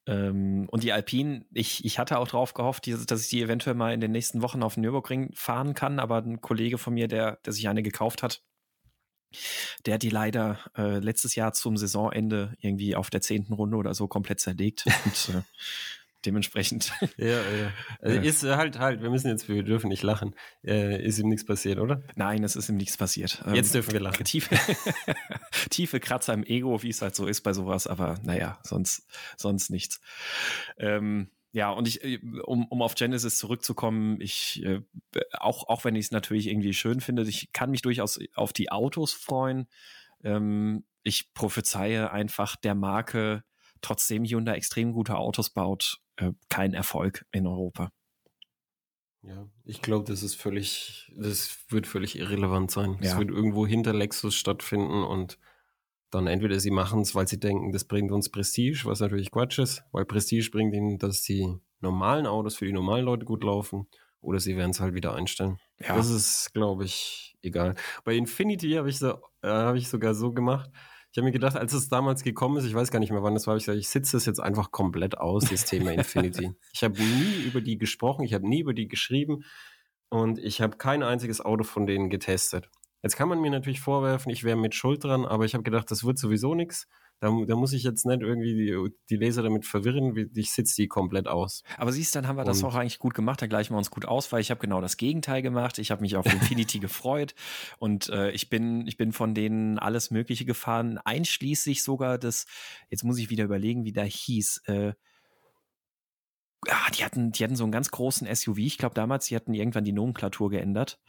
Ähm, 0.09 0.67
und 0.71 0.85
die 0.85 0.93
Alpine, 0.93 1.45
ich, 1.53 1.85
ich 1.85 1.99
hatte 1.99 2.19
auch 2.19 2.29
darauf 2.29 2.55
gehofft, 2.55 2.87
dass 2.87 3.23
ich 3.23 3.29
die 3.29 3.43
eventuell 3.43 3.77
mal 3.77 3.93
in 3.93 4.01
den 4.01 4.11
nächsten 4.11 4.41
Wochen 4.41 4.63
auf 4.63 4.75
den 4.75 4.81
Nürburgring 4.81 5.31
fahren 5.35 5.75
kann, 5.75 5.99
aber 6.01 6.23
ein 6.23 6.41
Kollege 6.41 6.79
von 6.79 6.95
mir, 6.95 7.09
der, 7.09 7.37
der 7.45 7.53
sich 7.53 7.69
eine 7.69 7.83
gekauft 7.83 8.23
hat, 8.23 8.43
der 9.85 9.95
hat 9.95 10.03
die 10.03 10.09
leider 10.09 10.59
äh, 10.79 10.99
letztes 10.99 11.35
Jahr 11.35 11.53
zum 11.53 11.77
Saisonende 11.77 12.57
irgendwie 12.61 12.97
auf 12.97 13.11
der 13.11 13.21
zehnten 13.21 13.53
Runde 13.53 13.77
oder 13.77 13.93
so 13.93 14.09
komplett 14.09 14.41
zerlegt. 14.41 14.87
und 15.05 15.35
äh, 15.35 15.43
dementsprechend. 16.25 16.93
Ja, 17.17 17.27
ja. 17.29 17.73
Also 18.01 18.21
ist 18.21 18.43
halt, 18.45 18.79
halt, 18.79 19.03
wir 19.03 19.11
müssen 19.11 19.29
jetzt, 19.29 19.49
wir 19.49 19.63
dürfen 19.63 19.89
nicht 19.89 20.03
lachen. 20.03 20.35
Äh, 20.65 21.05
ist 21.05 21.19
ihm 21.19 21.29
nichts 21.29 21.45
passiert, 21.45 21.79
oder? 21.79 22.03
Nein, 22.17 22.45
es 22.45 22.57
ist 22.57 22.69
ihm 22.69 22.77
nichts 22.77 22.97
passiert. 22.97 23.43
Ähm, 23.47 23.55
jetzt 23.55 23.75
dürfen 23.75 23.93
wir 23.93 24.01
lachen. 24.01 24.25
Tiefe, 24.25 24.57
tiefe 25.71 26.01
Kratzer 26.01 26.35
im 26.35 26.45
Ego, 26.45 26.83
wie 26.83 26.91
es 26.91 27.03
halt 27.03 27.15
so 27.15 27.27
ist 27.27 27.43
bei 27.43 27.53
sowas, 27.53 27.87
aber 27.87 28.19
naja, 28.23 28.59
sonst, 28.63 29.07
sonst 29.37 29.71
nichts. 29.71 30.01
Ähm, 30.79 31.31
ja, 31.53 31.71
und 31.71 31.89
ich, 31.89 32.05
äh, 32.05 32.21
um, 32.45 32.67
um 32.67 32.83
auf 32.83 32.95
Genesis 32.95 33.39
zurückzukommen, 33.39 34.21
ich, 34.21 34.63
äh, 34.65 34.81
auch, 35.33 35.69
auch 35.69 35.85
wenn 35.85 35.97
ich 35.97 36.07
es 36.07 36.11
natürlich 36.11 36.49
irgendwie 36.49 36.75
schön 36.75 37.01
finde, 37.01 37.23
ich 37.23 37.53
kann 37.53 37.71
mich 37.71 37.83
durchaus 37.83 38.19
auf 38.35 38.53
die 38.53 38.71
Autos 38.71 39.13
freuen. 39.13 39.67
Ähm, 40.23 40.85
ich 41.03 41.33
prophezeie 41.33 42.11
einfach 42.11 42.57
der 42.57 42.75
Marke, 42.75 43.45
trotzdem 43.81 44.25
Hyundai 44.25 44.55
extrem 44.55 44.93
gute 44.93 45.17
Autos 45.17 45.51
baut, 45.51 46.01
äh, 46.17 46.33
kein 46.49 46.75
Erfolg 46.75 47.25
in 47.33 47.47
Europa. 47.47 47.93
Ja, 49.23 49.49
ich 49.65 49.83
glaube, 49.83 50.05
das 50.05 50.23
ist 50.23 50.37
völlig, 50.37 51.13
das 51.17 51.59
wird 51.69 51.87
völlig 51.87 52.19
irrelevant 52.19 52.71
sein. 52.71 52.99
Es 53.01 53.13
ja. 53.13 53.19
wird 53.19 53.31
irgendwo 53.31 53.67
hinter 53.67 53.93
Lexus 53.93 54.35
stattfinden 54.35 55.03
und 55.03 55.39
dann 56.11 56.27
entweder 56.27 56.59
sie 56.61 56.71
machen 56.71 57.01
es, 57.01 57.15
weil 57.15 57.29
sie 57.29 57.41
denken, 57.41 57.73
das 57.73 57.85
bringt 57.85 58.13
uns 58.13 58.31
Prestige, 58.31 58.83
was 58.85 59.01
natürlich 59.01 59.31
Quatsch 59.31 59.59
ist, 59.59 59.83
weil 59.93 60.05
Prestige 60.05 60.51
bringt 60.51 60.75
ihnen, 60.75 60.99
dass 60.99 61.23
die 61.23 61.59
normalen 61.81 62.27
Autos 62.27 62.57
für 62.57 62.65
die 62.65 62.73
normalen 62.73 63.05
Leute 63.05 63.27
gut 63.27 63.45
laufen, 63.45 63.87
oder 64.21 64.41
sie 64.41 64.57
werden 64.57 64.71
es 64.71 64.81
halt 64.81 64.95
wieder 64.95 65.15
einstellen. 65.15 65.59
Ja. 65.79 65.97
Das 65.97 66.11
ist, 66.11 66.53
glaube 66.53 66.85
ich, 66.85 67.37
egal. 67.43 67.75
Bei 68.05 68.15
Infinity 68.15 68.73
habe 68.73 68.89
ich, 68.89 68.99
so, 68.99 69.11
äh, 69.43 69.49
hab 69.49 69.77
ich 69.77 69.89
sogar 69.89 70.15
so 70.15 70.33
gemacht, 70.33 70.71
ich 71.11 71.19
habe 71.19 71.25
mir 71.25 71.33
gedacht, 71.33 71.57
als 71.57 71.73
es 71.73 71.89
damals 71.89 72.23
gekommen 72.23 72.59
ist, 72.59 72.65
ich 72.65 72.75
weiß 72.75 72.91
gar 72.91 72.99
nicht 72.99 73.11
mehr, 73.11 73.23
wann 73.23 73.35
das 73.35 73.47
war, 73.47 73.57
ich 73.57 73.65
gesagt, 73.65 73.79
ich 73.79 73.89
sitze 73.89 74.17
es 74.17 74.27
jetzt 74.27 74.41
einfach 74.41 74.71
komplett 74.71 75.19
aus, 75.19 75.45
das 75.45 75.65
Thema 75.65 75.93
Infinity. 75.93 76.53
ich 76.73 76.85
habe 76.85 77.01
nie 77.01 77.45
über 77.47 77.61
die 77.61 77.79
gesprochen, 77.79 78.25
ich 78.25 78.35
habe 78.35 78.47
nie 78.47 78.61
über 78.61 78.75
die 78.75 78.89
geschrieben 78.89 79.45
und 80.11 80.39
ich 80.39 80.61
habe 80.61 80.77
kein 80.77 81.03
einziges 81.03 81.41
Auto 81.41 81.65
von 81.65 81.87
denen 81.87 82.11
getestet. 82.11 82.69
Jetzt 83.03 83.17
kann 83.17 83.29
man 83.29 83.41
mir 83.41 83.51
natürlich 83.51 83.81
vorwerfen, 83.81 84.31
ich 84.31 84.45
wäre 84.45 84.57
mit 84.57 84.75
Schuld 84.75 85.05
dran, 85.05 85.25
aber 85.25 85.45
ich 85.45 85.55
habe 85.55 85.65
gedacht, 85.65 85.91
das 85.91 86.05
wird 86.05 86.19
sowieso 86.19 86.55
nichts. 86.55 86.89
Da, 87.21 87.37
da 87.47 87.57
muss 87.57 87.73
ich 87.73 87.83
jetzt 87.83 88.07
nicht 88.07 88.23
irgendwie 88.23 88.55
die, 88.55 88.95
die 89.11 89.17
Leser 89.17 89.43
damit 89.43 89.67
verwirren, 89.67 90.15
wie, 90.15 90.29
ich 90.35 90.53
sitze 90.53 90.77
die 90.77 90.87
komplett 90.87 91.27
aus. 91.27 91.65
Aber 91.77 91.91
siehst, 91.91 92.15
dann 92.15 92.29
haben 92.29 92.37
wir 92.37 92.45
das 92.45 92.63
auch 92.63 92.77
eigentlich 92.77 93.01
gut 93.01 93.15
gemacht, 93.15 93.43
da 93.43 93.47
gleichen 93.47 93.75
wir 93.75 93.79
uns 93.79 93.91
gut 93.91 94.07
aus, 94.07 94.31
weil 94.31 94.41
ich 94.41 94.51
habe 94.51 94.61
genau 94.61 94.81
das 94.81 94.97
Gegenteil 94.97 95.43
gemacht. 95.43 95.79
Ich 95.79 95.91
habe 95.91 96.03
mich 96.03 96.17
auf 96.17 96.27
Infinity 96.33 96.79
gefreut 96.79 97.35
und 97.79 98.09
äh, 98.11 98.31
ich 98.31 98.49
bin 98.49 98.87
ich 98.87 98.97
bin 98.97 99.13
von 99.13 99.35
denen 99.35 99.79
alles 99.79 100.13
Mögliche 100.13 100.45
gefahren, 100.45 100.99
einschließlich 100.99 101.83
sogar 101.83 102.19
das. 102.19 102.47
Jetzt 102.89 103.03
muss 103.03 103.19
ich 103.19 103.31
wieder 103.31 103.45
überlegen, 103.45 103.85
wie 103.85 103.93
der 103.93 104.05
hieß. 104.05 104.63
Äh, 104.67 104.93
ah, 106.69 106.91
die 106.97 107.05
hatten, 107.05 107.33
die 107.33 107.43
hatten 107.43 107.57
so 107.57 107.65
einen 107.65 107.73
ganz 107.73 107.91
großen 107.91 108.33
SUV. 108.33 108.59
Ich 108.59 108.79
glaube 108.79 108.95
damals, 108.95 109.27
die 109.27 109.35
hatten 109.35 109.55
irgendwann 109.55 109.85
die 109.85 109.93
Nomenklatur 109.93 110.51
geändert. 110.51 111.01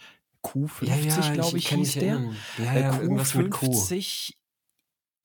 Q50, 0.44 0.86
ja, 0.86 0.96
ja, 0.96 1.34
glaube 1.34 1.58
ich, 1.58 1.72
ich 1.72 1.76
hieß 1.78 1.94
der. 1.96 2.34
Ja, 2.58 2.74
ja, 2.74 3.02
äh, 3.02 3.06
Q50 3.06 4.34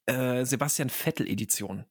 äh, 0.06 0.44
Sebastian 0.44 0.90
Vettel 0.90 1.28
Edition 1.28 1.84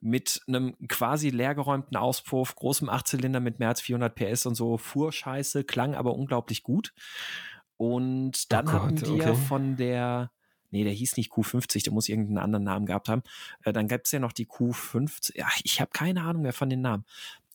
mit 0.00 0.42
einem 0.46 0.76
quasi 0.88 1.30
leergeräumten 1.30 1.96
Auspuff, 1.96 2.54
großem 2.54 2.88
Achtzylinder 2.88 3.40
mit 3.40 3.58
mehr 3.58 3.68
als 3.68 3.80
400 3.80 4.14
PS 4.14 4.46
und 4.46 4.54
so, 4.54 4.78
fuhr 4.78 5.12
scheiße, 5.12 5.64
klang 5.64 5.94
aber 5.94 6.14
unglaublich 6.14 6.62
gut. 6.62 6.94
Und 7.76 8.52
dann 8.52 8.68
oh 8.68 8.72
Gott, 8.72 8.80
haben 8.80 9.00
wir 9.00 9.14
okay. 9.14 9.34
von 9.34 9.76
der, 9.76 10.30
nee, 10.70 10.84
der 10.84 10.92
hieß 10.92 11.16
nicht 11.16 11.32
Q50, 11.32 11.84
der 11.84 11.92
muss 11.92 12.08
irgendeinen 12.08 12.38
anderen 12.38 12.64
Namen 12.64 12.86
gehabt 12.86 13.08
haben. 13.08 13.22
Äh, 13.64 13.72
dann 13.72 13.88
gab 13.88 14.02
es 14.04 14.12
ja 14.12 14.20
noch 14.20 14.32
die 14.32 14.46
Q50, 14.46 15.36
ja, 15.36 15.48
ich 15.64 15.80
habe 15.80 15.90
keine 15.92 16.22
Ahnung 16.22 16.42
mehr 16.42 16.52
von 16.52 16.70
den 16.70 16.80
Namen. 16.80 17.04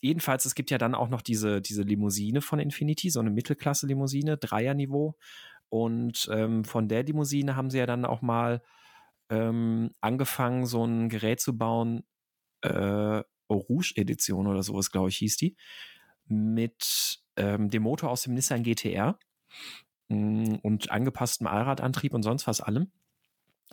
Jedenfalls, 0.01 0.43
es 0.43 0.55
gibt 0.55 0.69
ja 0.69 0.77
dann 0.77 0.95
auch 0.95 1.07
noch 1.07 1.21
diese, 1.21 1.61
diese 1.61 1.83
Limousine 1.83 2.41
von 2.41 2.59
Infinity, 2.59 3.09
so 3.09 3.21
eine 3.21 3.29
Mittelklasse-Limousine, 3.29 4.37
Dreierniveau. 4.37 5.15
Und 5.69 6.29
ähm, 6.31 6.65
von 6.65 6.89
der 6.89 7.03
Limousine 7.03 7.55
haben 7.55 7.69
sie 7.69 7.77
ja 7.77 7.85
dann 7.85 8.03
auch 8.03 8.21
mal 8.21 8.61
ähm, 9.33 9.91
angefangen, 10.01 10.65
so 10.65 10.85
ein 10.85 11.09
Gerät 11.09 11.39
zu 11.39 11.57
bauen, 11.57 12.03
äh, 12.61 13.23
Rouge 13.49 13.93
Edition 13.95 14.47
oder 14.47 14.63
sowas, 14.63 14.91
glaube 14.91 15.09
ich, 15.09 15.17
hieß 15.17 15.37
die, 15.37 15.55
mit 16.25 17.19
ähm, 17.35 17.69
dem 17.69 17.83
Motor 17.83 18.09
aus 18.09 18.23
dem 18.23 18.33
Nissan 18.33 18.63
GTR 18.63 19.17
mh, 20.09 20.17
mm, 20.17 20.59
und 20.61 20.91
angepasstem 20.91 21.47
Allradantrieb 21.47 22.13
und 22.13 22.23
sonst 22.23 22.47
was 22.47 22.61
allem. 22.61 22.91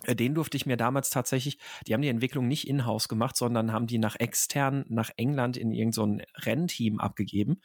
Äh, 0.03 0.15
den 0.15 0.35
durfte 0.35 0.57
ich 0.57 0.65
mir 0.65 0.77
damals 0.77 1.09
tatsächlich, 1.09 1.57
die 1.87 1.93
haben 1.93 2.01
die 2.01 2.09
Entwicklung 2.09 2.47
nicht 2.47 2.67
in-house 2.67 3.07
gemacht, 3.07 3.37
sondern 3.37 3.71
haben 3.71 3.87
die 3.87 3.99
nach 3.99 4.15
extern, 4.19 4.85
nach 4.89 5.11
England 5.15 5.57
in 5.57 5.71
irgendein 5.71 6.19
so 6.19 6.41
Rennteam 6.45 6.99
abgegeben. 6.99 7.61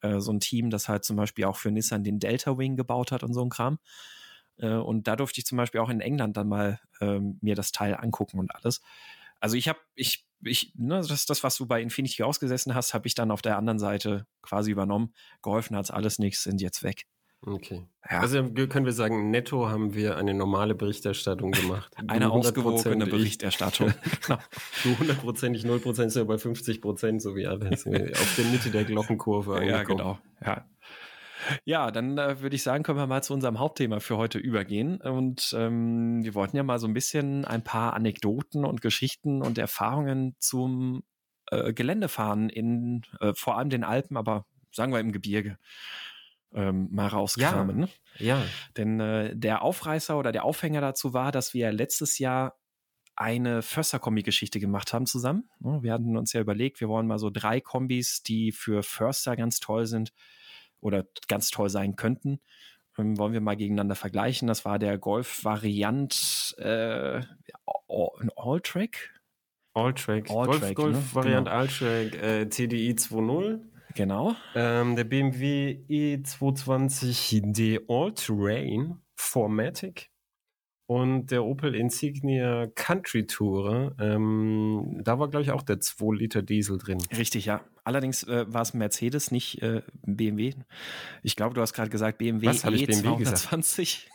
Äh, 0.00 0.20
so 0.20 0.32
ein 0.32 0.40
Team, 0.40 0.70
das 0.70 0.88
halt 0.88 1.04
zum 1.04 1.16
Beispiel 1.16 1.44
auch 1.44 1.56
für 1.56 1.70
Nissan 1.70 2.04
den 2.04 2.20
Delta 2.20 2.56
Wing 2.56 2.76
gebaut 2.76 3.12
hat 3.12 3.22
und 3.22 3.34
so 3.34 3.42
ein 3.42 3.50
Kram. 3.50 3.78
Äh, 4.60 4.74
und 4.74 5.08
da 5.08 5.16
durfte 5.16 5.40
ich 5.40 5.46
zum 5.46 5.56
Beispiel 5.56 5.80
auch 5.80 5.88
in 5.88 6.00
England 6.00 6.36
dann 6.36 6.48
mal 6.48 6.80
ähm, 7.00 7.38
mir 7.40 7.54
das 7.54 7.72
Teil 7.72 7.94
angucken 7.94 8.38
und 8.38 8.54
alles. 8.54 8.80
Also 9.40 9.56
ich 9.56 9.68
habe, 9.68 9.78
ich, 9.94 10.26
ich, 10.42 10.72
ne, 10.76 11.02
das, 11.06 11.26
das, 11.26 11.42
was 11.42 11.56
du 11.56 11.66
bei 11.66 11.80
Infinity 11.80 12.22
ausgesessen 12.22 12.74
hast, 12.74 12.94
habe 12.94 13.06
ich 13.06 13.14
dann 13.14 13.30
auf 13.30 13.42
der 13.42 13.56
anderen 13.56 13.78
Seite 13.78 14.26
quasi 14.42 14.70
übernommen. 14.70 15.14
Geholfen 15.42 15.76
hat's 15.76 15.90
alles 15.90 16.18
nichts, 16.18 16.42
sind 16.42 16.60
jetzt 16.60 16.82
weg. 16.82 17.06
Okay. 17.42 17.86
Ja. 18.10 18.20
Also 18.20 18.42
können 18.42 18.84
wir 18.84 18.92
sagen, 18.92 19.30
netto 19.30 19.68
haben 19.68 19.94
wir 19.94 20.18
eine 20.18 20.34
normale 20.34 20.74
Berichterstattung 20.74 21.52
gemacht. 21.52 21.90
eine 22.06 22.30
ausgewogene 22.30 23.06
Berichterstattung. 23.06 23.94
genau. 24.26 24.38
Du 24.82 24.98
hundertprozentig, 24.98 25.64
null 25.64 25.80
Prozent 25.80 26.12
sind 26.12 26.20
ja 26.20 26.26
bei 26.26 26.36
50 26.36 26.82
Prozent, 26.82 27.22
so 27.22 27.34
wie 27.36 27.46
alles. 27.46 27.86
auf 27.86 28.36
der 28.36 28.44
Mitte 28.44 28.70
der 28.70 28.84
Glockenkurve 28.84 29.54
angekommen. 29.56 29.78
Ja, 29.78 29.84
genau. 29.84 30.18
Ja. 30.44 30.66
Ja, 31.64 31.90
dann 31.90 32.18
äh, 32.18 32.40
würde 32.40 32.56
ich 32.56 32.62
sagen, 32.62 32.82
können 32.82 32.98
wir 32.98 33.06
mal 33.06 33.22
zu 33.22 33.34
unserem 33.34 33.58
Hauptthema 33.58 34.00
für 34.00 34.16
heute 34.16 34.38
übergehen. 34.38 35.00
Und 35.00 35.54
ähm, 35.56 36.24
wir 36.24 36.34
wollten 36.34 36.56
ja 36.56 36.62
mal 36.62 36.78
so 36.78 36.86
ein 36.86 36.94
bisschen 36.94 37.44
ein 37.44 37.62
paar 37.62 37.94
Anekdoten 37.94 38.64
und 38.64 38.80
Geschichten 38.80 39.42
und 39.42 39.58
Erfahrungen 39.58 40.36
zum 40.38 41.02
äh, 41.50 41.72
Geländefahren 41.72 42.48
in 42.48 43.02
äh, 43.20 43.32
vor 43.34 43.58
allem 43.58 43.70
den 43.70 43.84
Alpen, 43.84 44.16
aber 44.16 44.46
sagen 44.72 44.92
wir 44.92 45.00
im 45.00 45.12
Gebirge 45.12 45.58
ähm, 46.52 46.88
mal 46.90 47.08
rauskramen. 47.08 47.80
Ja, 47.80 47.84
ne? 47.84 47.88
ja. 48.18 48.42
Denn 48.76 49.00
äh, 49.00 49.36
der 49.36 49.62
Aufreißer 49.62 50.18
oder 50.18 50.32
der 50.32 50.44
Aufhänger 50.44 50.80
dazu 50.80 51.12
war, 51.12 51.32
dass 51.32 51.54
wir 51.54 51.72
letztes 51.72 52.18
Jahr 52.18 52.56
eine 53.16 53.60
Förster-Kombi-Geschichte 53.60 54.60
gemacht 54.60 54.94
haben 54.94 55.04
zusammen. 55.04 55.50
Wir 55.58 55.92
hatten 55.92 56.16
uns 56.16 56.32
ja 56.32 56.40
überlegt, 56.40 56.80
wir 56.80 56.88
wollen 56.88 57.06
mal 57.06 57.18
so 57.18 57.28
drei 57.28 57.60
Kombis, 57.60 58.22
die 58.22 58.50
für 58.50 58.82
Förster 58.82 59.36
ganz 59.36 59.60
toll 59.60 59.84
sind, 59.84 60.14
oder 60.80 61.06
ganz 61.28 61.50
toll 61.50 61.68
sein 61.68 61.96
könnten. 61.96 62.40
Ähm, 62.98 63.18
wollen 63.18 63.32
wir 63.32 63.40
mal 63.40 63.56
gegeneinander 63.56 63.94
vergleichen. 63.94 64.48
Das 64.48 64.64
war 64.64 64.78
der 64.78 64.98
Golf-Variant 64.98 66.54
äh, 66.58 67.22
All-Track. 68.36 69.20
All-Track. 69.74 70.26
Golf-Variant 70.74 71.44
ne? 71.46 71.50
genau. 71.50 71.50
All-Track 71.50 72.22
äh, 72.22 72.46
TDI 72.46 72.92
2.0. 72.92 73.60
Genau. 73.94 74.36
Ähm, 74.54 74.96
der 74.96 75.04
BMW 75.04 75.80
E220D 75.88 77.80
All-Terrain 77.88 79.00
Formatic 79.16 80.10
und 80.86 81.30
der 81.30 81.44
Opel 81.44 81.74
Insignia 81.74 82.66
Country 82.74 83.26
Tourer. 83.26 83.94
Ähm, 84.00 85.00
da 85.04 85.18
war, 85.18 85.28
glaube 85.28 85.42
ich, 85.44 85.52
auch 85.52 85.62
der 85.62 85.80
2 85.80 86.16
Liter 86.16 86.42
Diesel 86.42 86.78
drin. 86.78 86.98
Richtig, 87.16 87.46
ja. 87.46 87.64
Allerdings 87.90 88.22
äh, 88.22 88.44
war 88.46 88.62
es 88.62 88.72
Mercedes, 88.72 89.32
nicht 89.32 89.60
äh, 89.62 89.82
BMW. 90.06 90.54
Ich 91.24 91.34
glaube, 91.34 91.56
du 91.56 91.60
hast 91.60 91.72
gerade 91.72 91.90
gesagt 91.90 92.18
BMW 92.18 92.46
Was, 92.46 92.64
hab 92.64 92.72
ich 92.72 92.86
BMW 92.86 93.08
E220. 93.24 93.80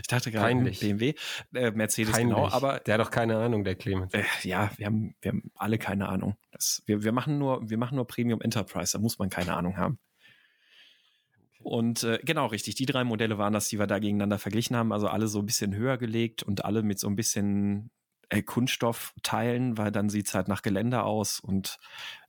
ich 0.00 0.06
dachte 0.08 0.32
gerade 0.32 0.46
Peinlich. 0.46 0.80
BMW. 0.80 1.14
Äh, 1.54 1.70
Mercedes, 1.70 2.10
Peinlich. 2.10 2.34
genau. 2.34 2.48
Aber 2.48 2.80
der 2.80 2.94
hat 2.94 3.00
doch 3.00 3.12
keine 3.12 3.36
Ahnung, 3.36 3.62
der 3.62 3.76
Clemens. 3.76 4.12
äh, 4.14 4.24
ja, 4.42 4.72
wir 4.78 4.86
haben, 4.86 5.14
wir 5.20 5.30
haben 5.30 5.52
alle 5.54 5.78
keine 5.78 6.08
Ahnung. 6.08 6.34
Das, 6.50 6.82
wir, 6.86 7.04
wir, 7.04 7.12
machen 7.12 7.38
nur, 7.38 7.70
wir 7.70 7.78
machen 7.78 7.94
nur 7.94 8.06
Premium 8.08 8.40
Enterprise, 8.40 8.94
da 8.94 8.98
muss 8.98 9.20
man 9.20 9.30
keine 9.30 9.56
Ahnung 9.56 9.76
haben. 9.76 10.00
Und 11.60 12.02
äh, 12.02 12.18
genau, 12.24 12.46
richtig, 12.46 12.74
die 12.74 12.86
drei 12.86 13.04
Modelle 13.04 13.38
waren 13.38 13.52
das, 13.52 13.68
die 13.68 13.78
wir 13.78 13.86
da 13.86 14.00
gegeneinander 14.00 14.40
verglichen 14.40 14.74
haben. 14.74 14.92
Also 14.92 15.06
alle 15.06 15.28
so 15.28 15.38
ein 15.38 15.46
bisschen 15.46 15.72
höher 15.72 15.98
gelegt 15.98 16.42
und 16.42 16.64
alle 16.64 16.82
mit 16.82 16.98
so 16.98 17.06
ein 17.06 17.14
bisschen 17.14 17.92
äh, 18.30 18.42
Kunststoffteilen, 18.42 19.78
weil 19.78 19.92
dann 19.92 20.08
sieht's 20.10 20.34
halt 20.34 20.48
nach 20.48 20.62
Geländer 20.62 21.04
aus 21.04 21.40
und 21.40 21.78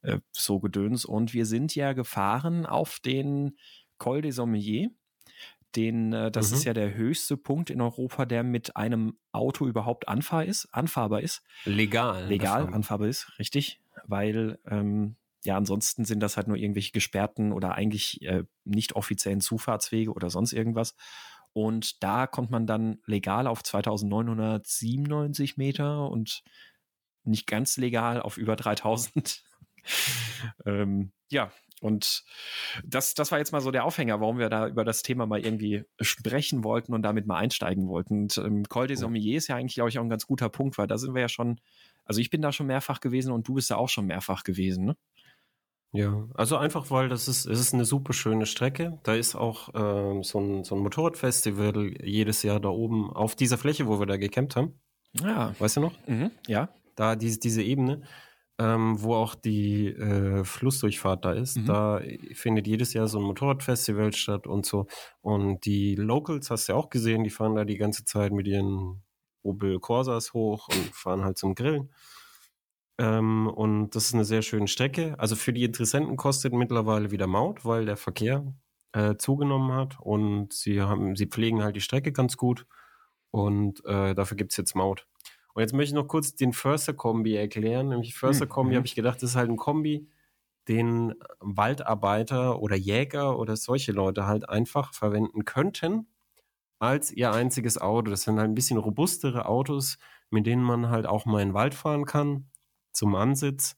äh, 0.02 0.20
so 0.32 0.60
Gedöns. 0.60 1.06
Und 1.06 1.34
wir 1.34 1.46
sind 1.46 1.76
ja 1.76 1.94
gefahren 1.94 2.66
auf 2.66 3.00
den 3.00 3.58
Col 3.98 4.22
des 4.22 4.36
Sommiers. 4.38 4.92
Den, 5.76 6.14
äh, 6.14 6.32
das 6.32 6.52
Mhm. 6.52 6.54
ist 6.54 6.64
ja 6.64 6.74
der 6.74 6.96
höchste 6.96 7.38
Punkt 7.38 7.70
in 7.70 7.82
Europa, 7.82 8.26
der 8.26 8.44
mit 8.44 8.76
einem 8.76 9.18
Auto 9.32 9.68
überhaupt 9.68 10.08
anfahr 10.08 10.46
ist, 10.46 10.68
anfahrbar 10.74 11.22
ist 11.22 11.44
Legal. 11.66 12.28
legal 12.28 12.38
davon. 12.38 12.74
anfahrbar 12.74 13.08
ist, 13.08 13.38
richtig, 13.40 13.82
weil 14.06 14.60
ähm, 14.66 15.16
ja 15.44 15.56
ansonsten 15.58 16.06
sind 16.06 16.22
das 16.22 16.38
halt 16.38 16.48
nur 16.48 16.58
irgendwelche 16.58 16.92
gesperrten 16.92 17.52
oder 17.54 17.76
eigentlich 17.76 18.22
äh, 18.24 18.44
nicht 18.66 18.94
offiziellen 18.96 19.42
Zufahrtswege 19.42 20.12
oder 20.12 20.30
sonst 20.30 20.54
irgendwas. 20.54 20.96
Und 21.54 22.04
da 22.04 22.28
kommt 22.28 22.52
man 22.52 22.68
dann 22.68 23.00
legal 23.06 23.48
auf 23.48 23.64
2997 23.64 25.58
Meter 25.58 26.10
und 26.10 26.44
nicht 27.24 27.48
ganz 27.48 27.78
legal 27.78 28.22
auf 28.22 28.38
über 28.38 28.56
3000. 28.56 29.44
ähm, 30.66 31.12
ja, 31.30 31.52
und 31.82 32.24
das, 32.84 33.14
das 33.14 33.32
war 33.32 33.40
jetzt 33.40 33.52
mal 33.52 33.62
so 33.62 33.72
der 33.72 33.86
Aufhänger, 33.86 34.20
warum 34.20 34.38
wir 34.38 34.50
da 34.50 34.68
über 34.68 34.84
das 34.84 35.02
Thema 35.02 35.26
mal 35.26 35.40
irgendwie 35.40 35.86
sprechen 36.02 36.64
wollten 36.64 36.94
und 36.94 37.04
damit 37.04 37.26
mal 37.26 37.38
einsteigen 37.38 37.88
wollten. 37.88 38.22
Und 38.22 38.38
ähm, 38.38 38.64
Col 38.68 38.88
des 38.88 39.00
Ja. 39.00 39.06
Sommiers 39.06 39.44
ist 39.44 39.48
ja 39.48 39.56
eigentlich, 39.56 39.76
glaube 39.76 39.90
ich, 39.90 39.98
auch 39.98 40.04
ein 40.04 40.10
ganz 40.10 40.28
guter 40.28 40.50
Punkt, 40.50 40.78
weil 40.78 40.88
da 40.88 40.98
sind 40.98 41.14
wir 41.14 41.22
ja 41.22 41.30
schon, 41.30 41.60
also 42.06 42.20
ich 42.20 42.30
bin 42.30 42.42
da 42.42 42.52
schon 42.52 42.68
mehrfach 42.68 43.00
gewesen 43.00 43.32
und 43.32 43.48
du 43.48 43.54
bist 43.54 43.72
da 43.72 43.76
auch 43.78 43.90
schon 43.90 44.08
mehrfach 44.08 44.44
gewesen, 44.44 44.86
ne? 44.86 44.98
Ja, 45.92 46.28
also 46.36 46.58
einfach, 46.58 46.92
weil 46.92 47.10
das 47.10 47.28
ist, 47.28 47.48
es 47.48 47.60
ist 47.60 47.74
eine 47.74 47.86
super 47.86 48.14
schöne 48.14 48.46
Strecke. 48.46 49.00
Da 49.04 49.16
ist 49.16 49.36
auch 49.36 49.70
ähm, 49.74 50.22
so, 50.24 50.40
ein, 50.40 50.64
so 50.64 50.76
ein 50.76 50.82
Motorradfestival 50.82 51.94
jedes 52.04 52.44
Jahr 52.44 52.60
da 52.60 52.70
oben 52.70 53.10
auf 53.12 53.36
dieser 53.36 53.58
Fläche, 53.58 53.88
wo 53.88 54.00
wir 54.00 54.06
da 54.06 54.18
gecampt 54.18 54.56
haben. 54.56 54.80
Ja. 55.14 55.56
Weißt 55.58 55.78
du 55.78 55.82
noch? 55.82 55.94
Mhm, 56.08 56.32
ja. 56.48 56.70
Da 56.96 57.16
diese, 57.16 57.40
diese 57.40 57.64
Ebene, 57.64 58.04
ähm, 58.60 59.02
wo 59.02 59.16
auch 59.16 59.34
die 59.34 59.88
äh, 59.88 60.44
Flussdurchfahrt 60.44 61.26
da 61.26 61.32
ist. 61.32 61.58
Mhm. 61.58 61.66
Da 61.66 62.02
findet 62.34 62.68
jedes 62.68 62.94
Jahr 62.94 63.08
so 63.08 63.18
ein 63.18 63.24
Motorradfestival 63.24 64.14
statt 64.14 64.46
und 64.46 64.68
so. 64.68 64.86
Und 65.22 65.66
die 65.66 65.96
Locals 65.96 66.52
hast 66.52 66.68
du 66.68 66.74
ja 66.74 66.78
auch 66.78 66.92
gesehen, 66.92 67.24
die 67.24 67.32
fahren 67.32 67.56
da 67.56 67.66
die 67.66 67.78
ganze 67.78 68.06
Zeit 68.06 68.32
mit 68.32 68.48
ihren 68.48 69.02
Opel 69.42 69.80
Corsas 69.80 70.34
hoch 70.34 70.68
und 70.68 70.94
fahren 70.94 71.24
halt 71.24 71.38
zum 71.40 71.56
Grillen. 71.56 71.90
Ähm, 73.00 73.48
und 73.48 73.92
das 73.96 74.08
ist 74.08 74.16
eine 74.16 74.26
sehr 74.26 74.44
schöne 74.44 74.68
Strecke. 74.68 75.16
Also 75.20 75.38
für 75.38 75.54
die 75.54 75.64
Interessenten 75.64 76.18
kostet 76.18 76.54
mittlerweile 76.54 77.12
wieder 77.12 77.28
Maut, 77.28 77.66
weil 77.66 77.86
der 77.86 77.98
Verkehr 77.98 78.54
äh, 78.94 79.16
zugenommen 79.18 79.74
hat 79.74 80.00
und 80.02 80.54
sie 80.54 80.82
haben, 80.82 81.16
sie 81.18 81.28
pflegen 81.28 81.64
halt 81.64 81.78
die 81.78 81.82
Strecke 81.82 82.12
ganz 82.14 82.38
gut 82.38 82.68
und 83.32 83.86
äh, 83.86 84.16
dafür 84.16 84.38
gibt's 84.38 84.58
jetzt 84.58 84.76
Maut. 84.76 85.08
Und 85.54 85.62
jetzt 85.62 85.74
möchte 85.74 85.90
ich 85.92 86.02
noch 86.02 86.08
kurz 86.08 86.36
den 86.36 86.54
Förster-Kombi 86.54 87.36
erklären. 87.36 87.90
Nämlich 87.90 88.16
Förster-Kombi 88.16 88.76
Mhm. 88.76 88.78
habe 88.78 88.88
ich 88.88 88.96
gedacht, 88.96 89.18
das 89.24 89.32
ist 89.32 89.38
halt 89.38 89.50
ein 89.52 89.58
Kombi, 89.58 90.10
den 90.68 91.16
Waldarbeiter 91.40 92.62
oder 92.62 92.78
Jäger 92.78 93.40
oder 93.40 93.58
solche 93.58 93.92
Leute 93.94 94.28
halt 94.28 94.50
einfach 94.50 94.94
verwenden 94.94 95.46
könnten 95.46 96.08
als 96.80 97.12
ihr 97.12 97.32
einziges 97.34 97.78
Auto. 97.80 98.12
Das 98.12 98.24
sind 98.24 98.40
halt 98.40 98.50
ein 98.50 98.56
bisschen 98.56 98.78
robustere 98.78 99.46
Autos, 99.48 99.98
mit 100.30 100.46
denen 100.46 100.64
man 100.64 100.90
halt 100.90 101.06
auch 101.08 101.26
mal 101.26 101.42
in 101.42 101.50
den 101.50 101.54
Wald 101.54 101.74
fahren 101.76 102.06
kann, 102.06 102.50
zum 102.92 103.16
Ansitz, 103.16 103.76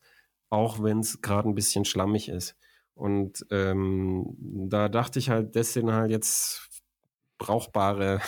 auch 0.49 0.81
wenn 0.83 0.99
es 0.99 1.21
gerade 1.21 1.49
ein 1.49 1.55
bisschen 1.55 1.85
schlammig 1.85 2.29
ist. 2.29 2.55
Und 2.93 3.45
ähm, 3.49 4.35
da 4.69 4.89
dachte 4.89 5.19
ich 5.19 5.29
halt, 5.29 5.55
das 5.55 5.73
sind 5.73 5.91
halt 5.91 6.11
jetzt 6.11 6.69
brauchbare 7.37 8.21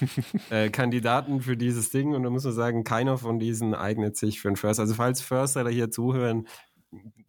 äh, 0.50 0.70
Kandidaten 0.70 1.40
für 1.42 1.56
dieses 1.56 1.90
Ding. 1.90 2.14
Und 2.14 2.22
da 2.22 2.30
muss 2.30 2.44
man 2.44 2.52
sagen, 2.54 2.84
keiner 2.84 3.18
von 3.18 3.38
diesen 3.38 3.74
eignet 3.74 4.16
sich 4.16 4.40
für 4.40 4.48
einen 4.48 4.56
Förster. 4.56 4.82
Also 4.82 4.94
falls 4.94 5.20
Förster 5.20 5.64
da 5.64 5.70
hier 5.70 5.90
zuhören, 5.90 6.48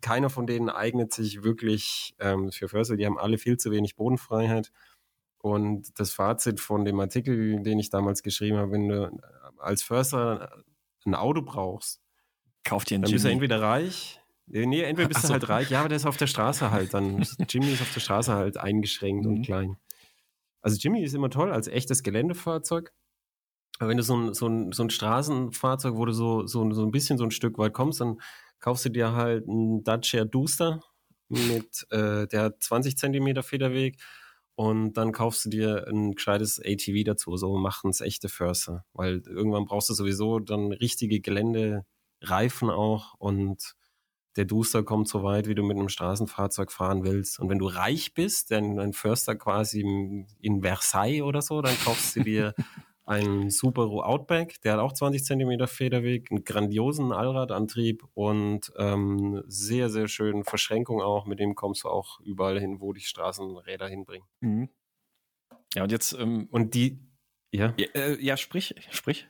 keiner 0.02 0.30
von 0.30 0.48
denen 0.48 0.70
eignet 0.70 1.14
sich 1.14 1.44
wirklich 1.44 2.16
ähm, 2.20 2.52
für 2.52 2.70
Förster. 2.70 2.96
Die 2.96 3.06
haben 3.06 3.18
alle 3.18 3.38
viel 3.38 3.58
zu 3.58 3.72
wenig 3.72 3.96
Bodenfreiheit. 3.96 4.72
Und 5.42 6.00
das 6.00 6.12
Fazit 6.12 6.60
von 6.60 6.86
dem 6.86 7.00
Artikel, 7.00 7.62
den 7.62 7.80
ich 7.80 7.90
damals 7.90 8.24
geschrieben 8.24 8.58
habe, 8.58 8.72
wenn 8.72 8.88
du 8.88 9.12
als 9.58 9.84
Förster 9.84 10.64
ein 11.06 11.16
Auto 11.16 11.42
brauchst, 11.42 12.02
Kauf 12.64 12.84
dir 12.86 12.96
einen 12.96 13.04
dann 13.04 13.12
bist 13.12 13.26
du 13.26 13.30
entweder 13.30 13.62
reich, 13.62 14.20
äh, 14.52 14.66
nee, 14.66 14.82
entweder 14.82 15.08
bist 15.08 15.20
Ach 15.20 15.22
du 15.24 15.28
so. 15.28 15.34
halt 15.34 15.50
reich, 15.50 15.70
ja, 15.70 15.80
aber 15.80 15.90
der 15.90 15.96
ist 15.98 16.06
auf 16.06 16.18
der 16.18 16.28
Straße 16.28 16.72
halt 16.72 16.94
dann. 16.94 17.26
Jimmy 17.50 17.72
ist 17.72 17.82
auf 17.82 17.94
der 17.94 18.00
Straße 18.02 18.34
halt 18.34 18.58
eingeschränkt 18.58 19.26
Mhm. 19.26 19.32
und 19.32 19.42
klein. 19.44 19.78
Also 20.62 20.78
Jimmy 20.78 21.04
ist 21.04 21.14
immer 21.16 21.30
toll 21.30 21.52
als 21.52 21.68
echtes 21.68 22.04
Geländefahrzeug. 22.04 22.92
Aber 23.80 23.90
wenn 23.90 23.98
du 23.98 24.04
so 24.04 24.16
ein, 24.18 24.34
so 24.34 24.48
ein, 24.48 24.72
so 24.74 24.84
ein 24.84 24.90
Straßenfahrzeug, 24.90 25.96
wo 25.96 26.04
du 26.06 26.12
so, 26.12 26.46
so, 26.48 26.70
so 26.74 26.84
ein 26.86 26.92
bisschen 26.92 27.18
so 27.18 27.24
ein 27.24 27.32
Stück 27.32 27.58
weit 27.58 27.74
kommst, 27.74 28.02
dann 28.02 28.18
kaufst 28.60 28.84
du 28.84 28.90
dir 28.90 29.14
halt 29.14 29.48
einen 29.48 29.84
Dacia 29.86 30.26
Duster 30.26 30.82
mit, 31.30 31.88
äh, 31.92 32.28
der 32.28 32.42
hat 32.42 32.62
20 32.62 32.98
Zentimeter 32.98 33.42
Federweg 33.42 33.98
und 34.56 34.94
dann 34.94 35.14
kaufst 35.14 35.46
du 35.46 35.50
dir 35.50 35.88
ein 35.88 36.12
gescheites 36.16 36.60
ATV 36.60 37.06
dazu. 37.06 37.38
So 37.38 37.56
machen 37.58 37.92
es 37.92 38.02
echte 38.02 38.28
Förster. 38.28 38.84
Weil 38.92 39.22
irgendwann 39.26 39.64
brauchst 39.64 39.90
du 39.90 39.94
sowieso 39.94 40.40
dann 40.40 40.74
richtige 40.74 41.22
Geländereifen 42.20 42.70
auch 42.70 43.16
und 43.16 43.76
der 44.36 44.46
Duster 44.46 44.84
kommt 44.84 45.08
so 45.08 45.24
weit, 45.24 45.48
wie 45.48 45.56
du 45.56 45.64
mit 45.64 45.78
einem 45.78 45.90
Straßenfahrzeug 45.90 46.72
fahren 46.72 47.04
willst. 47.04 47.40
Und 47.40 47.50
wenn 47.50 47.60
du 47.60 47.68
reich 47.68 48.14
bist, 48.14 48.52
dann 48.52 48.80
ein 48.80 48.94
Förster 48.94 49.36
quasi 49.36 49.82
in 50.40 50.62
Versailles 50.62 51.24
oder 51.24 51.42
so, 51.42 51.62
dann 51.62 51.76
kaufst 51.84 52.16
du 52.16 52.24
dir 52.24 52.54
einen 53.06 53.50
Subaru 53.50 54.02
Outback, 54.02 54.62
der 54.62 54.74
hat 54.74 54.80
auch 54.80 54.94
20 54.94 55.26
Zentimeter 55.26 55.68
Federweg, 55.68 56.30
einen 56.30 56.44
grandiosen 56.44 57.12
Allradantrieb 57.12 58.04
und 58.14 58.72
ähm, 58.78 59.44
sehr, 59.48 59.90
sehr 59.90 60.08
schönen 60.08 60.44
Verschränkung 60.44 61.02
auch. 61.02 61.26
Mit 61.26 61.40
dem 61.40 61.56
kommst 61.56 61.84
du 61.84 61.90
auch 61.90 62.20
überall 62.22 62.60
hin, 62.60 62.80
wo 62.80 62.94
die 62.94 63.02
Straßenräder 63.02 63.88
hinbringen. 63.88 64.28
Mhm. 64.42 64.70
Ja, 65.74 65.84
und 65.84 65.92
jetzt, 65.92 66.14
ähm, 66.14 66.48
Und 66.52 66.76
die, 66.76 67.00
ja. 67.52 67.74
ja, 67.78 67.88
äh, 67.96 68.24
ja, 68.24 68.38
sprich, 68.38 68.76
sprich. 68.92 69.28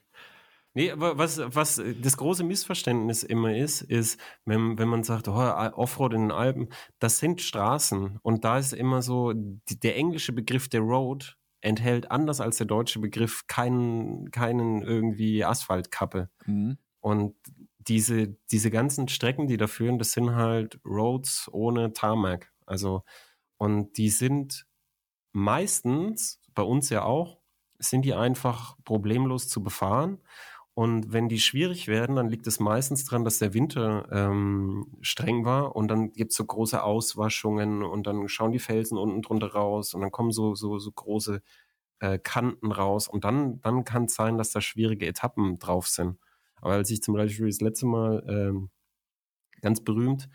Nee, 0.76 0.91
aber 0.91 1.17
was, 1.17 1.39
was 1.39 1.82
das 2.01 2.17
große 2.17 2.43
Missverständnis 2.43 3.24
immer 3.24 3.55
ist, 3.55 3.82
ist, 3.82 4.20
wenn, 4.45 4.78
wenn 4.78 4.88
man 4.88 5.03
sagt, 5.03 5.28
oh, 5.28 5.32
Offroad 5.32 6.13
in 6.13 6.22
den 6.22 6.32
Alpen, 6.32 6.70
das 6.99 7.20
sind 7.20 7.41
Straßen. 7.41 8.20
Und 8.22 8.45
da 8.45 8.59
ist 8.59 8.74
immer 8.74 9.01
so, 9.01 9.34
die, 9.34 9.80
der 9.80 9.97
englische 9.97 10.32
Begriff 10.32 10.70
der 10.70 10.82
Road 10.82 11.38
enthält 11.61 12.11
anders 12.11 12.39
als 12.39 12.57
der 12.57 12.67
deutsche 12.67 12.99
Begriff 12.99 13.47
keinen, 13.47 14.32
keinen 14.32 14.82
irgendwie 14.82 15.43
Asphaltkappe. 15.43 16.30
Mhm. 16.45 16.78
Und 16.99 17.36
diese, 17.80 18.38
diese 18.51 18.70
ganzen 18.70 19.07
Strecken, 19.07 19.47
die 19.47 19.57
da 19.57 19.67
führen, 19.67 19.97
das 19.97 20.11
sind 20.11 20.36
halt 20.36 20.80
Roads 20.86 21.49
ohne 21.51 21.93
Tarmac. 21.93 22.51
Also, 22.65 23.03
und 23.57 23.97
die 23.97 24.09
sind 24.09 24.67
meistens, 25.32 26.39
bei 26.53 26.63
uns 26.63 26.89
ja 26.89 27.03
auch, 27.03 27.39
sind 27.80 28.03
die 28.03 28.13
einfach 28.13 28.76
problemlos 28.84 29.47
zu 29.47 29.63
befahren. 29.63 30.20
Und 30.80 31.11
wenn 31.11 31.27
die 31.27 31.41
schwierig 31.41 31.89
werden, 31.89 32.15
dann 32.15 32.30
liegt 32.30 32.47
es 32.47 32.61
meistens 32.61 33.03
daran, 33.03 33.25
dass 33.25 33.38
der 33.39 33.53
Winter 33.53 34.07
ähm, 34.13 34.88
streng 35.01 35.43
war 35.43 35.75
und 35.75 35.89
dann 35.89 36.13
gibt's 36.13 36.38
so 36.38 36.45
große 36.45 36.82
Auswaschungen 36.82 37.84
und 37.84 38.07
dann 38.07 38.30
schauen 38.30 38.53
die 38.53 38.59
Felsen 38.59 38.97
unten 38.97 39.21
drunter 39.21 39.51
raus 39.51 39.93
und 39.93 39.99
dann 39.99 40.11
kommen 40.11 40.32
so, 40.32 40.55
so, 40.55 40.80
so 40.80 40.89
große 40.89 41.41
äh, 41.99 42.17
Kanten 42.17 42.71
raus 42.71 43.09
und 43.09 43.25
dann, 43.25 43.59
dann 43.59 43.84
kann 43.84 44.05
es 44.05 44.13
sein, 44.15 44.38
dass 44.38 44.51
da 44.51 44.61
schwierige 44.61 45.05
Etappen 45.05 45.59
drauf 45.59 45.86
sind. 45.89 46.17
Aber 46.61 46.75
als 46.75 46.89
ich 46.91 47.01
zum 47.03 47.13
Beispiel 47.13 47.47
das 47.47 47.59
letzte 47.59 47.86
Mal 47.86 48.23
ähm, 48.30 48.69
ganz 49.59 49.84
berühmt 49.84 50.30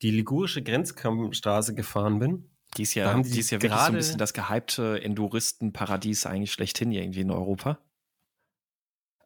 die 0.00 0.10
ligurische 0.10 0.62
Grenzkammstraße 0.62 1.74
gefahren 1.74 2.18
bin, 2.18 2.48
Die 2.78 2.84
ist 2.84 2.96
Da 2.96 3.00
ja, 3.00 3.10
haben 3.12 3.24
die, 3.24 3.30
die 3.30 3.40
ist 3.40 3.50
ja 3.50 3.58
wirklich 3.60 3.72
so 3.72 3.76
ein 3.78 3.84
gerade- 3.84 3.96
bisschen 3.98 4.16
das 4.18 4.32
gehypte 4.32 5.02
Enduristenparadies 5.02 6.24
eigentlich 6.24 6.52
schlechthin 6.52 6.92
irgendwie 6.92 7.20
in 7.20 7.30
Europa. 7.30 7.78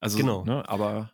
Also, 0.00 0.18
Genau. 0.18 0.44
ne, 0.44 0.68
aber 0.68 1.10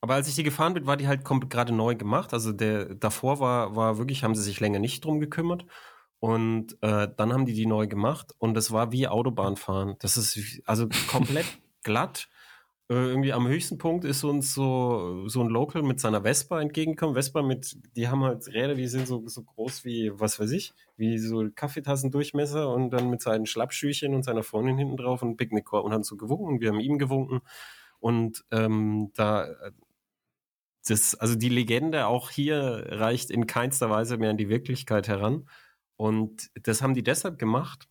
Aber 0.00 0.14
als 0.14 0.28
ich 0.28 0.34
die 0.34 0.42
gefahren 0.42 0.74
bin, 0.74 0.86
war 0.86 0.96
die 0.96 1.06
halt 1.06 1.24
komplett 1.24 1.50
gerade 1.50 1.72
neu 1.72 1.94
gemacht. 1.94 2.32
Also 2.34 2.52
der 2.52 2.94
davor 2.94 3.38
war, 3.40 3.76
war 3.76 3.98
wirklich, 3.98 4.24
haben 4.24 4.34
sie 4.34 4.42
sich 4.42 4.58
länger 4.60 4.80
nicht 4.80 5.04
drum 5.04 5.20
gekümmert. 5.20 5.64
Und 6.18 6.76
äh, 6.82 7.08
dann 7.16 7.32
haben 7.32 7.46
die 7.46 7.54
die 7.54 7.66
neu 7.66 7.86
gemacht 7.88 8.32
und 8.38 8.54
das 8.54 8.70
war 8.70 8.92
wie 8.92 9.08
Autobahnfahren. 9.08 9.96
Das 10.00 10.16
ist 10.16 10.62
also 10.66 10.88
komplett 11.08 11.46
glatt. 11.82 12.28
Äh, 12.88 12.94
irgendwie 12.94 13.32
am 13.32 13.46
höchsten 13.48 13.78
Punkt 13.78 14.04
ist 14.04 14.24
uns 14.24 14.54
so, 14.54 15.28
so 15.28 15.40
ein 15.42 15.48
Local 15.48 15.82
mit 15.82 16.00
seiner 16.00 16.22
Vespa 16.22 16.60
entgegengekommen. 16.60 17.14
Vespa 17.14 17.42
mit, 17.42 17.76
die 17.96 18.08
haben 18.08 18.22
halt 18.22 18.46
Räder, 18.48 18.74
die 18.74 18.88
sind 18.88 19.06
so, 19.06 19.26
so 19.28 19.42
groß 19.42 19.84
wie, 19.84 20.10
was 20.14 20.40
weiß 20.40 20.50
ich, 20.52 20.74
wie 20.96 21.18
so 21.18 21.48
Kaffeetassendurchmesser 21.54 22.68
und 22.68 22.90
dann 22.90 23.10
mit 23.10 23.22
seinen 23.22 23.46
Schlappschüchen 23.46 24.14
und 24.14 24.24
seiner 24.24 24.42
Freundin 24.42 24.78
hinten 24.78 24.96
drauf 24.96 25.22
und 25.22 25.36
Picknickkorb 25.36 25.84
und 25.84 25.92
haben 25.92 26.04
so 26.04 26.16
gewunken 26.16 26.46
und 26.46 26.60
wir 26.60 26.70
haben 26.70 26.80
ihm 26.80 26.98
gewunken. 26.98 27.40
Und 28.00 28.44
ähm, 28.50 29.12
da, 29.14 29.46
das, 30.86 31.14
also 31.14 31.36
die 31.36 31.48
Legende 31.48 32.06
auch 32.06 32.30
hier 32.30 32.86
reicht 32.88 33.30
in 33.30 33.46
keinster 33.46 33.90
Weise 33.90 34.18
mehr 34.18 34.30
an 34.30 34.36
die 34.36 34.48
Wirklichkeit 34.48 35.08
heran. 35.08 35.48
Und 35.96 36.50
das 36.54 36.82
haben 36.82 36.94
die 36.94 37.04
deshalb 37.04 37.38
gemacht, 37.38 37.88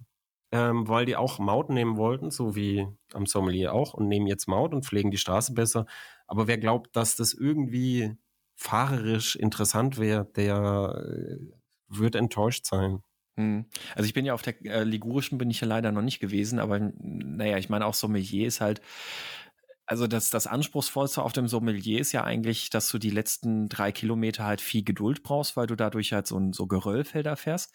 ähm, 0.52 0.88
weil 0.88 1.06
die 1.06 1.16
auch 1.16 1.39
Maut 1.39 1.70
nehmen 1.70 1.97
wollten, 1.97 2.32
so 2.32 2.56
wie 2.56 2.88
am 3.14 3.26
Sommelier 3.26 3.74
auch, 3.74 3.93
und 3.93 4.08
nehmen 4.08 4.28
jetzt 4.28 4.47
Maut 4.47 4.74
und 4.74 4.86
pflegen 4.86 5.12
die 5.12 5.18
Straße 5.18 5.54
besser. 5.54 5.86
Aber 6.28 6.47
wer 6.47 6.58
glaubt, 6.58 6.95
dass 6.95 7.16
das 7.16 7.34
irgendwie 7.34 8.16
fahrerisch 8.56 9.36
interessant 9.36 9.97
wäre, 9.97 10.26
der 10.36 11.04
äh, 11.06 11.38
wird 11.88 12.16
enttäuscht 12.16 12.66
sein. 12.66 13.02
Hm. 13.38 13.66
Also 13.95 14.06
ich 14.06 14.14
bin 14.14 14.26
ja 14.26 14.34
auf 14.34 14.41
der 14.41 14.64
äh, 14.66 14.84
Ligurischen 14.84 15.38
bin 15.38 15.49
ich 15.49 15.62
ja 15.62 15.68
leider 15.68 15.91
noch 15.91 16.02
nicht 16.02 16.20
gewesen, 16.20 16.60
aber 16.60 16.80
naja, 16.80 17.58
ich 17.58 17.70
meine 17.70 17.86
auch 17.86 17.93
Sommelier 17.93 18.47
ist 18.47 18.62
halt, 18.62 18.82
also 19.92 20.08
das, 20.08 20.30
das 20.30 20.48
Anspruchsvollste 20.48 21.22
auf 21.22 21.34
dem 21.34 21.50
Sommelier 21.50 22.00
ist 22.00 22.14
ja 22.14 22.24
eigentlich, 22.24 22.70
dass 22.70 22.88
du 22.88 22.98
die 22.98 23.10
letzten 23.10 23.68
drei 23.68 23.92
Kilometer 23.92 24.46
halt 24.46 24.62
viel 24.62 24.86
Geduld 24.86 25.22
brauchst, 25.22 25.58
weil 25.58 25.68
du 25.68 25.76
dadurch 25.76 26.14
halt 26.14 26.28
so, 26.28 26.39
so 26.54 26.66
Geröllfelder 26.66 27.36
fährst. 27.36 27.74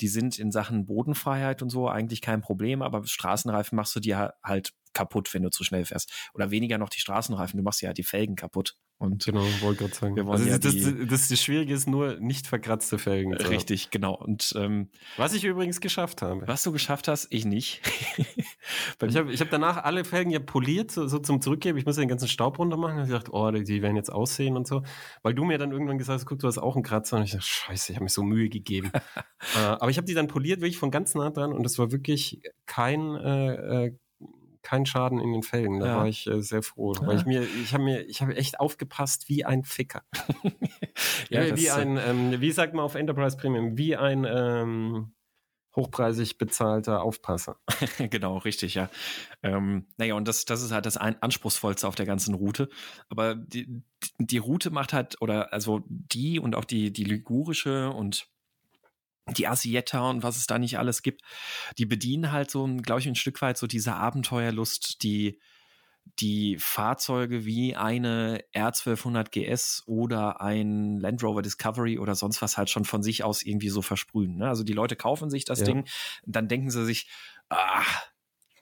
Die 0.00 0.08
sind 0.08 0.38
in 0.38 0.50
Sachen 0.50 0.86
Bodenfreiheit 0.86 1.60
und 1.60 1.68
so 1.68 1.86
eigentlich 1.86 2.22
kein 2.22 2.40
Problem, 2.40 2.80
aber 2.80 3.04
Straßenreifen 3.04 3.76
machst 3.76 3.94
du 3.94 4.00
dir 4.00 4.32
halt 4.42 4.72
kaputt, 4.98 5.32
wenn 5.32 5.42
du 5.42 5.50
zu 5.50 5.62
schnell 5.62 5.84
fährst. 5.84 6.12
Oder 6.34 6.50
weniger 6.50 6.76
noch 6.76 6.88
die 6.88 7.00
Straßenreifen, 7.00 7.56
du 7.56 7.62
machst 7.62 7.80
ja 7.82 7.92
die 7.92 8.02
Felgen 8.02 8.34
kaputt. 8.34 8.76
Und 9.00 9.26
genau, 9.26 9.44
wollte 9.60 9.84
gerade 9.84 9.94
sagen. 9.94 10.16
Wir 10.16 10.26
wollen 10.26 10.40
also 10.40 10.50
ja 10.50 10.58
das, 10.58 10.72
die, 10.72 11.06
das, 11.06 11.28
das 11.28 11.40
Schwierige 11.40 11.72
ist 11.72 11.86
nur 11.86 12.16
nicht 12.18 12.48
verkratzte 12.48 12.98
Felgen. 12.98 13.32
Richtig, 13.32 13.90
genau. 13.90 14.14
Und 14.14 14.52
ähm, 14.56 14.90
was 15.16 15.34
ich 15.34 15.44
übrigens 15.44 15.80
geschafft 15.80 16.20
habe. 16.20 16.48
Was 16.48 16.64
du 16.64 16.72
geschafft 16.72 17.06
hast, 17.06 17.28
ich 17.30 17.44
nicht. 17.44 17.80
ich 19.06 19.16
habe 19.16 19.32
ich 19.32 19.40
hab 19.40 19.50
danach 19.50 19.84
alle 19.84 20.04
Felgen 20.04 20.32
ja 20.32 20.40
poliert, 20.40 20.90
so, 20.90 21.06
so 21.06 21.20
zum 21.20 21.40
Zurückgeben. 21.40 21.78
Ich 21.78 21.86
muss 21.86 21.96
ja 21.96 22.02
den 22.02 22.08
ganzen 22.08 22.26
Staub 22.26 22.58
runter 22.58 22.76
machen. 22.76 22.94
Ich 22.94 23.02
habe 23.02 23.06
gedacht, 23.06 23.28
oh, 23.30 23.48
die, 23.52 23.62
die 23.62 23.82
werden 23.82 23.94
jetzt 23.94 24.12
aussehen 24.12 24.56
und 24.56 24.66
so. 24.66 24.82
Weil 25.22 25.32
du 25.32 25.44
mir 25.44 25.58
dann 25.58 25.70
irgendwann 25.70 25.98
gesagt 25.98 26.18
hast, 26.18 26.26
guck, 26.26 26.40
du 26.40 26.48
hast 26.48 26.58
auch 26.58 26.74
einen 26.74 26.82
Kratzer. 26.82 27.18
Und 27.18 27.22
ich 27.22 27.30
dachte, 27.30 27.46
scheiße, 27.46 27.92
ich 27.92 27.96
habe 27.96 28.04
mir 28.04 28.10
so 28.10 28.24
Mühe 28.24 28.48
gegeben. 28.48 28.90
äh, 29.54 29.60
aber 29.60 29.90
ich 29.90 29.96
habe 29.96 30.06
die 30.06 30.14
dann 30.14 30.26
poliert, 30.26 30.60
wirklich 30.60 30.78
von 30.78 30.90
ganz 30.90 31.14
nah 31.14 31.30
dran. 31.30 31.52
Und 31.52 31.64
es 31.64 31.78
war 31.78 31.92
wirklich 31.92 32.42
kein 32.66 33.14
äh, 33.14 33.84
äh 33.84 33.92
kein 34.62 34.86
Schaden 34.86 35.20
in 35.20 35.32
den 35.32 35.42
Felgen. 35.42 35.80
Da 35.80 35.86
ja. 35.86 35.96
war 35.98 36.08
ich 36.08 36.26
äh, 36.26 36.42
sehr 36.42 36.62
froh, 36.62 36.94
ja. 36.94 37.06
weil 37.06 37.16
ich 37.16 37.26
mir, 37.26 37.42
ich 37.42 37.72
habe 37.72 37.84
mir, 37.84 38.02
ich 38.02 38.22
habe 38.22 38.36
echt 38.36 38.60
aufgepasst 38.60 39.28
wie 39.28 39.44
ein 39.44 39.64
Ficker. 39.64 40.02
ja, 41.30 41.44
wie, 41.46 41.62
wie 41.62 41.70
ein, 41.70 41.96
ähm, 41.96 42.40
wie 42.40 42.52
sagt 42.52 42.74
man 42.74 42.84
auf 42.84 42.94
Enterprise 42.94 43.36
Premium, 43.36 43.76
wie 43.76 43.96
ein 43.96 44.26
ähm, 44.28 45.12
hochpreisig 45.78 46.38
bezahlter 46.38 47.02
Aufpasser. 47.02 47.58
genau, 48.10 48.38
richtig, 48.38 48.74
ja. 48.74 48.90
Ähm, 49.42 49.86
naja, 49.96 50.14
und 50.14 50.26
das, 50.26 50.44
das 50.44 50.62
ist 50.62 50.72
halt 50.72 50.86
das 50.86 50.96
ein, 50.96 51.20
anspruchsvollste 51.22 51.86
auf 51.86 51.94
der 51.94 52.06
ganzen 52.06 52.34
Route. 52.34 52.68
Aber 53.08 53.34
die, 53.34 53.82
die 54.18 54.38
Route 54.38 54.70
macht 54.70 54.92
halt, 54.92 55.20
oder 55.22 55.52
also 55.52 55.82
die 55.88 56.40
und 56.40 56.54
auch 56.54 56.64
die, 56.64 56.92
die 56.92 57.04
ligurische 57.04 57.90
und 57.90 58.28
die 59.36 59.46
Asietta 59.46 60.08
und 60.08 60.22
was 60.22 60.36
es 60.36 60.46
da 60.46 60.58
nicht 60.58 60.78
alles 60.78 61.02
gibt, 61.02 61.22
die 61.76 61.86
bedienen 61.86 62.32
halt 62.32 62.50
so, 62.50 62.66
glaube 62.66 63.00
ich, 63.00 63.06
ein 63.06 63.14
Stück 63.14 63.40
weit 63.42 63.58
so 63.58 63.66
diese 63.66 63.94
Abenteuerlust, 63.94 65.02
die 65.02 65.38
die 66.20 66.56
Fahrzeuge 66.58 67.44
wie 67.44 67.76
eine 67.76 68.42
R1200 68.54 69.30
GS 69.30 69.82
oder 69.86 70.40
ein 70.40 70.98
Land 70.98 71.22
Rover 71.22 71.42
Discovery 71.42 71.98
oder 71.98 72.14
sonst 72.14 72.40
was 72.40 72.56
halt 72.56 72.70
schon 72.70 72.86
von 72.86 73.02
sich 73.02 73.24
aus 73.24 73.42
irgendwie 73.42 73.68
so 73.68 73.82
versprühen. 73.82 74.36
Ne? 74.36 74.48
Also 74.48 74.64
die 74.64 74.72
Leute 74.72 74.96
kaufen 74.96 75.28
sich 75.28 75.44
das 75.44 75.60
ja. 75.60 75.66
Ding, 75.66 75.84
dann 76.24 76.48
denken 76.48 76.70
sie 76.70 76.84
sich, 76.86 77.08
ah, 77.50 77.84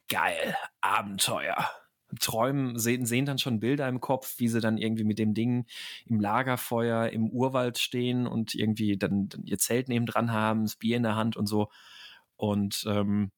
geil, 0.09 0.57
Abenteuer 0.81 1.71
träumen, 2.19 2.79
sehen, 2.79 3.07
sehen 3.07 3.27
dann 3.27 3.39
schon 3.39 3.61
Bilder 3.61 3.89
im 3.89 4.01
Kopf, 4.01 4.39
wie 4.39 4.49
sie 4.49 4.61
dann 4.61 4.79
irgendwie 4.79 5.05
mit 5.05 5.19
dem 5.19 5.35
Ding 5.35 5.67
im 6.07 6.21
Lagerfeuer 6.21 7.11
im 7.11 7.29
Urwald 7.31 7.79
stehen 7.79 8.27
und 8.27 8.55
irgendwie 8.55 8.97
dann, 8.97 9.29
dann 9.29 9.45
ihr 9.45 9.59
Zelt 9.59 9.89
neben 9.89 10.07
dran 10.07 10.33
haben, 10.33 10.65
das 10.65 10.77
Bier 10.77 10.97
in 10.97 11.03
der 11.03 11.17
Hand 11.17 11.37
und 11.37 11.47
so. 11.47 11.69
Und 12.37 12.85
ähm, 12.89 13.31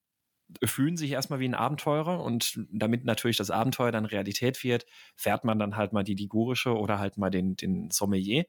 fühlen 0.65 0.97
sich 0.97 1.11
erstmal 1.11 1.39
wie 1.39 1.47
ein 1.47 1.55
Abenteurer 1.55 2.23
und 2.23 2.59
damit 2.71 3.05
natürlich 3.05 3.37
das 3.37 3.51
Abenteuer 3.51 3.91
dann 3.91 4.05
Realität 4.05 4.63
wird, 4.63 4.85
fährt 5.15 5.43
man 5.43 5.59
dann 5.59 5.75
halt 5.75 5.93
mal 5.93 6.03
die 6.03 6.15
Ligurische 6.15 6.75
oder 6.75 6.99
halt 6.99 7.17
mal 7.17 7.29
den, 7.29 7.55
den 7.55 7.91
Sommelier. 7.91 8.45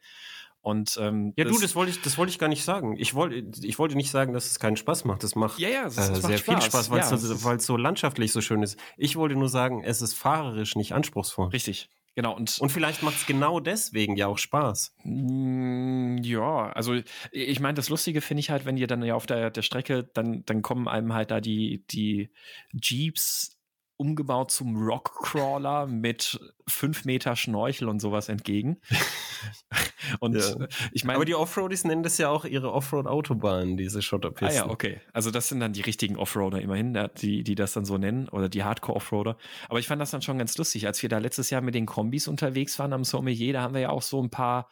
Und 0.63 0.99
ähm, 1.01 1.33
ja, 1.37 1.45
du, 1.45 1.59
das 1.59 1.75
wollte 1.75 1.91
ich, 1.91 2.03
das 2.03 2.19
wollte 2.19 2.31
ich 2.31 2.39
gar 2.39 2.49
nicht 2.49 2.65
sagen. 2.65 2.97
Ich 2.99 3.15
wollte, 3.15 3.51
ich 3.65 3.79
wollte 3.79 3.97
nicht 3.97 4.11
sagen, 4.11 4.33
dass 4.35 4.47
es 4.47 4.59
keinen 4.59 4.77
Spaß 4.77 5.05
macht. 5.05 5.23
Das 5.23 5.35
macht, 5.35 5.59
ja, 5.59 5.69
ja, 5.69 5.87
es, 5.87 5.97
äh, 5.97 6.15
sehr 6.15 6.39
viel 6.39 6.61
Spaß, 6.61 6.91
weil 6.91 6.99
ja, 6.99 7.11
es 7.11 7.23
so, 7.23 7.59
so 7.59 7.77
landschaftlich 7.77 8.33
so 8.33 8.41
schön 8.41 8.63
ist. 8.63 8.79
Ich 8.99 9.17
wollte 9.17 9.37
nur 9.37 9.49
sagen, 9.49 9.83
es 9.83 10.03
ist 10.03 10.15
fahrerisch 10.15 10.77
nicht 10.77 10.93
anspruchsvoll. 10.93 11.49
Richtig. 11.49 11.89
Genau, 12.17 12.35
und, 12.35 12.59
und 12.59 12.71
vielleicht 12.71 13.03
macht 13.03 13.17
es 13.17 13.27
genau 13.27 13.61
deswegen 13.61 14.17
ja 14.17 14.27
auch 14.27 14.37
Spaß. 14.37 14.97
Mm, 15.05 16.19
ja, 16.19 16.71
also 16.73 17.01
ich 17.31 17.61
meine, 17.61 17.75
das 17.75 17.89
Lustige 17.89 18.21
finde 18.21 18.41
ich 18.41 18.51
halt, 18.51 18.67
wenn 18.67 18.77
ihr 18.77 18.89
dann 18.89 19.03
ja 19.03 19.15
auf 19.15 19.27
der, 19.27 19.51
der 19.51 19.63
Strecke, 19.63 20.11
dann, 20.13 20.45
dann 20.45 20.61
kommen 20.61 20.89
einem 20.89 21.15
halt 21.15 21.31
da 21.31 21.41
die, 21.41 21.85
die 21.91 22.31
Jeeps 22.73 23.60
umgebaut 24.01 24.51
zum 24.51 24.83
Rockcrawler 24.83 25.87
mit 25.87 26.41
fünf 26.67 27.05
Meter 27.05 27.37
Schnorchel 27.37 27.87
und 27.87 28.01
sowas 28.01 28.31
entgegen. 28.31 28.79
und 30.21 30.37
ja. 30.37 30.67
ich 30.93 31.05
meine. 31.05 31.17
Aber 31.17 31.27
die 31.27 31.35
Offroadies 31.35 31.85
nennen 31.85 32.03
das 32.03 32.17
ja 32.17 32.31
auch 32.31 32.47
ihre 32.47 32.73
Offroad-Autobahnen, 32.73 33.77
diese 33.77 34.01
Schotterpisten. 34.01 34.63
Ah 34.63 34.67
ja, 34.67 34.71
okay. 34.71 35.03
Also 35.13 35.31
das 35.31 35.49
sind 35.49 35.61
dann 35.61 35.75
die 35.75 35.83
richtigen 35.83 36.17
Offroader 36.17 36.63
immerhin, 36.63 36.99
die, 37.19 37.45
die 37.45 37.55
das 37.55 37.75
dann 37.75 37.85
so 37.85 37.99
nennen, 37.99 38.31
oder 38.31 38.49
die 38.49 38.65
Hardcore-Offroader. 38.65 39.37
Aber 39.69 39.79
ich 39.79 39.87
fand 39.87 40.01
das 40.01 40.13
dann 40.13 40.23
schon 40.23 40.39
ganz 40.39 40.57
lustig. 40.57 40.87
Als 40.87 41.03
wir 41.03 41.11
da 41.11 41.19
letztes 41.19 41.51
Jahr 41.51 41.61
mit 41.61 41.75
den 41.75 41.85
Kombis 41.85 42.27
unterwegs 42.27 42.79
waren 42.79 42.95
am 42.95 43.05
Sommelier, 43.05 43.53
da 43.53 43.61
haben 43.61 43.75
wir 43.75 43.83
ja 43.83 43.91
auch 43.91 44.03
so 44.03 44.23
ein 44.23 44.31
paar 44.31 44.71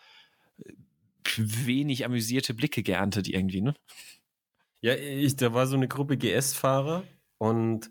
äh, 0.65 0.73
wenig 1.37 2.07
amüsierte 2.07 2.55
Blicke 2.55 2.83
geerntet 2.83 3.29
irgendwie, 3.29 3.61
ne? 3.61 3.75
Ja, 4.81 4.95
ich, 4.95 5.37
da 5.37 5.53
war 5.53 5.67
so 5.67 5.77
eine 5.77 5.89
Gruppe 5.89 6.17
GS-Fahrer 6.17 7.03
und 7.37 7.91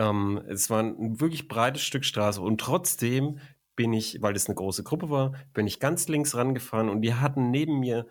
ähm, 0.00 0.42
es 0.48 0.70
war 0.70 0.82
ein 0.82 1.20
wirklich 1.20 1.46
breites 1.46 1.82
Stück 1.82 2.06
Straße 2.06 2.40
und 2.40 2.58
trotzdem 2.58 3.38
bin 3.76 3.92
ich, 3.92 4.20
weil 4.22 4.32
das 4.32 4.46
eine 4.46 4.54
große 4.54 4.82
Gruppe 4.82 5.10
war, 5.10 5.34
bin 5.52 5.66
ich 5.66 5.78
ganz 5.78 6.08
links 6.08 6.34
rangefahren 6.34 6.88
und 6.88 7.02
die 7.02 7.14
hatten 7.14 7.50
neben 7.50 7.80
mir 7.80 8.06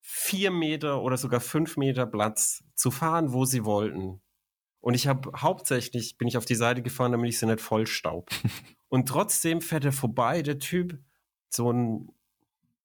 vier 0.00 0.50
Meter 0.50 1.02
oder 1.02 1.18
sogar 1.18 1.40
fünf 1.40 1.76
Meter 1.76 2.06
Platz 2.06 2.64
zu 2.74 2.90
fahren, 2.90 3.34
wo 3.34 3.44
sie 3.44 3.66
wollten. 3.66 4.22
Und 4.80 4.94
ich 4.94 5.06
habe 5.06 5.30
hauptsächlich 5.36 6.16
bin 6.16 6.26
ich 6.26 6.38
auf 6.38 6.46
die 6.46 6.54
Seite 6.54 6.82
gefahren, 6.82 7.12
damit 7.12 7.28
ich 7.28 7.38
sie 7.38 7.46
nicht 7.46 7.60
voll 7.60 7.86
staub. 7.86 8.30
und 8.88 9.08
trotzdem 9.08 9.60
fährt 9.60 9.84
er 9.84 9.92
vorbei, 9.92 10.40
der 10.40 10.58
Typ, 10.58 10.98
so 11.50 11.70
ein 11.70 12.08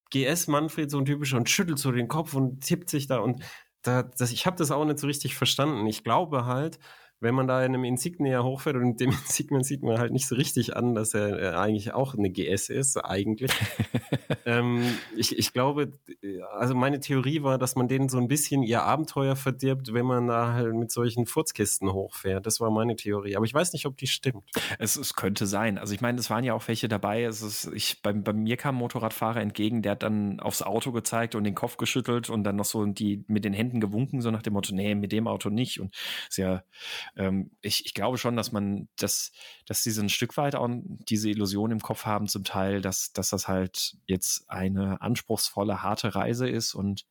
GS 0.10 0.48
Manfred, 0.48 0.92
so 0.92 0.98
ein 0.98 1.06
typischer, 1.06 1.38
und 1.38 1.50
schüttelt 1.50 1.80
so 1.80 1.92
den 1.92 2.10
Kopf 2.10 2.34
und 2.34 2.62
tippt 2.62 2.90
sich 2.90 3.08
da 3.08 3.20
und 3.20 3.42
da, 3.82 4.04
das, 4.04 4.32
ich 4.32 4.46
habe 4.46 4.58
das 4.58 4.72
auch 4.72 4.84
nicht 4.86 5.00
so 5.00 5.08
richtig 5.08 5.36
verstanden. 5.36 5.86
Ich 5.88 6.04
glaube 6.04 6.46
halt, 6.46 6.80
wenn 7.24 7.36
man 7.36 7.48
da 7.48 7.64
in 7.64 7.74
einem 7.74 7.86
Insignia 7.86 8.44
hochfährt 8.44 8.76
und 8.76 9.00
dem 9.00 9.10
Insignia 9.26 9.64
sieht 9.64 9.82
man 9.82 9.98
halt 9.98 10.12
nicht 10.12 10.28
so 10.28 10.36
richtig 10.36 10.76
an, 10.76 10.94
dass 10.94 11.14
er 11.14 11.40
äh, 11.40 11.56
eigentlich 11.56 11.94
auch 11.94 12.14
eine 12.14 12.30
GS 12.30 12.70
ist, 12.70 12.98
eigentlich. 12.98 13.52
ähm, 14.46 14.84
ich, 15.16 15.38
ich 15.38 15.54
glaube, 15.54 15.92
also 16.52 16.76
meine 16.76 17.00
Theorie 17.00 17.44
war, 17.44 17.58
dass 17.58 17.76
man 17.76 17.88
denen 17.88 18.10
so 18.10 18.18
ein 18.18 18.28
bisschen 18.28 18.64
ihr 18.64 18.84
Abenteuer 18.84 19.36
verdirbt, 19.36 19.94
wenn 19.94 20.06
man 20.06 20.28
da 20.28 20.54
halt 20.54 20.74
mit 20.74 20.92
solchen 20.92 21.26
Furzkisten 21.26 21.92
hochfährt. 21.92 22.46
Das 22.46 22.60
war 22.60 22.70
meine 22.72 22.96
Theorie. 22.96 23.36
Aber 23.36 23.46
ich 23.46 23.54
weiß 23.54 23.74
nicht, 23.74 23.86
ob 23.86 23.98
die 23.98 24.08
stimmt. 24.08 24.44
Es, 24.78 24.96
es 24.96 25.16
könnte 25.16 25.48
sein. 25.48 25.78
Also 25.78 25.94
ich 25.94 26.02
meine, 26.02 26.20
es 26.20 26.30
waren 26.30 26.44
ja 26.44 26.54
auch 26.54 26.68
welche 26.68 26.88
dabei. 26.88 27.24
Es 27.24 27.42
ist, 27.42 27.72
ich, 27.74 28.02
bei, 28.02 28.14
bei 28.14 28.34
mir 28.34 28.58
kam 28.58 28.76
ein 28.76 28.80
Motorradfahrer 28.80 29.42
entgegen, 29.42 29.82
der 29.82 29.94
hat 29.94 30.04
dann 30.04 30.40
aufs 30.40 30.62
Auto 30.62 30.92
gezeigt 30.92 31.36
und 31.36 31.44
den 31.44 31.56
Kopf 31.56 31.78
geschüttelt 31.78 32.30
und 32.30 32.44
dann 32.44 32.58
noch 32.58 32.66
so 32.66 32.86
die 32.86 33.24
mit 33.28 33.46
den 33.46 33.54
Händen 33.54 33.80
gewunken, 33.80 34.22
so 34.22 34.32
nach 34.32 34.42
dem 34.42 34.54
Motto, 34.54 34.76
nee, 34.76 34.96
mit 34.96 35.12
dem 35.12 35.28
Auto 35.28 35.50
nicht. 35.50 35.80
Und 35.80 35.96
ist 36.28 36.38
ja 36.38 36.64
ähm, 37.16 37.52
ich, 37.62 37.86
ich 37.86 37.94
glaube 37.94 38.18
schon, 38.18 38.36
dass 38.36 38.52
man, 38.52 38.88
dass, 38.98 39.32
dass 39.66 39.84
sie 39.84 39.92
so 39.92 40.02
ein 40.02 40.10
Stück 40.10 40.36
weit 40.38 40.56
auch 40.56 40.68
diese 40.72 41.30
Illusion 41.30 41.72
im 41.72 41.80
Kopf 41.80 42.06
haben, 42.06 42.28
zum 42.28 42.44
Teil, 42.44 42.82
dass, 42.82 43.14
dass 43.14 43.30
das 43.30 43.48
halt 43.48 43.98
jetzt 44.06 44.50
eine 44.50 45.02
anspruchsvolle, 45.02 45.84
harte 45.84 46.16
Reise 46.16 46.50
ist 46.50 46.74
und 46.74 47.06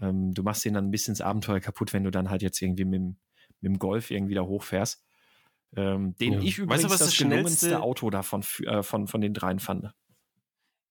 ähm, 0.00 0.32
du 0.34 0.42
machst 0.42 0.64
denen 0.64 0.74
dann 0.74 0.88
ein 0.88 0.90
bisschen 0.90 1.14
das 1.14 1.20
Abenteuer 1.20 1.60
kaputt, 1.60 1.92
wenn 1.92 2.04
du 2.04 2.10
dann 2.10 2.30
halt 2.30 2.42
jetzt 2.42 2.60
irgendwie 2.60 2.84
mit, 2.84 3.00
mit 3.00 3.16
dem 3.62 3.78
Golf 3.78 4.10
irgendwie 4.10 4.34
da 4.34 4.42
hochfährst. 4.42 5.02
Ähm, 5.74 6.14
den 6.16 6.34
ja. 6.34 6.40
ich 6.40 6.58
übrigens 6.58 6.82
weißt 6.82 6.84
du, 6.84 6.90
was 6.90 6.98
das, 6.98 7.08
das 7.08 7.18
gelungenste 7.18 7.80
Auto 7.80 8.10
davon 8.10 8.44
äh, 8.64 8.82
von, 8.82 9.06
von 9.06 9.20
den 9.20 9.32
dreien 9.32 9.58
fand. 9.58 9.92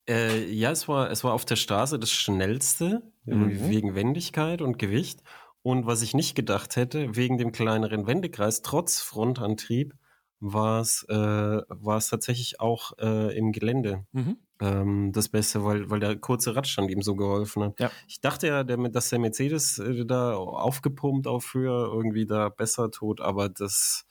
Äh, 0.10 0.52
ja, 0.52 0.72
es 0.72 0.88
war, 0.88 1.12
es 1.12 1.24
war 1.24 1.34
auf 1.34 1.46
der 1.46 1.56
Straße 1.56 2.00
das 2.00 2.12
schnellste, 2.12 3.04
mhm. 3.26 3.70
wegen 3.70 3.94
Wendigkeit 3.94 4.62
und 4.62 4.80
Gewicht. 4.80 5.22
Und 5.64 5.86
was 5.86 6.02
ich 6.02 6.14
nicht 6.14 6.36
gedacht 6.36 6.76
hätte, 6.76 7.16
wegen 7.16 7.38
dem 7.38 7.52
kleineren 7.52 8.08
Wendekreis, 8.08 8.62
trotz 8.62 9.02
Frontantrieb, 9.02 9.94
war 10.40 10.82
es 10.82 11.06
äh, 11.08 11.14
war 11.14 11.98
es 11.98 12.08
tatsächlich 12.10 12.60
auch 12.60 12.94
äh, 13.00 13.38
im 13.38 13.52
Gelände 13.52 14.06
Mhm. 14.12 14.38
ähm, 14.60 15.12
das 15.14 15.30
Beste, 15.30 15.64
weil, 15.64 15.90
weil 15.92 16.00
der 16.00 16.16
kurze 16.18 16.56
Radstand 16.56 16.90
ihm 16.90 17.04
so 17.04 17.16
geholfen 17.16 17.62
hat. 17.64 17.80
Ja. 17.80 17.92
Ich 18.08 18.22
dachte 18.22 18.48
ja, 18.48 18.64
der, 18.64 18.78
dass 18.90 19.10
der 19.10 19.20
Mercedes 19.20 19.78
äh, 19.78 20.04
da 20.04 20.34
aufgepumpt 20.36 21.28
auf 21.28 21.54
Höhe 21.54 21.86
irgendwie 21.86 22.26
da 22.26 22.50
besser 22.50 22.90
tut, 22.90 23.22
aber 23.22 23.50
das, 23.50 24.06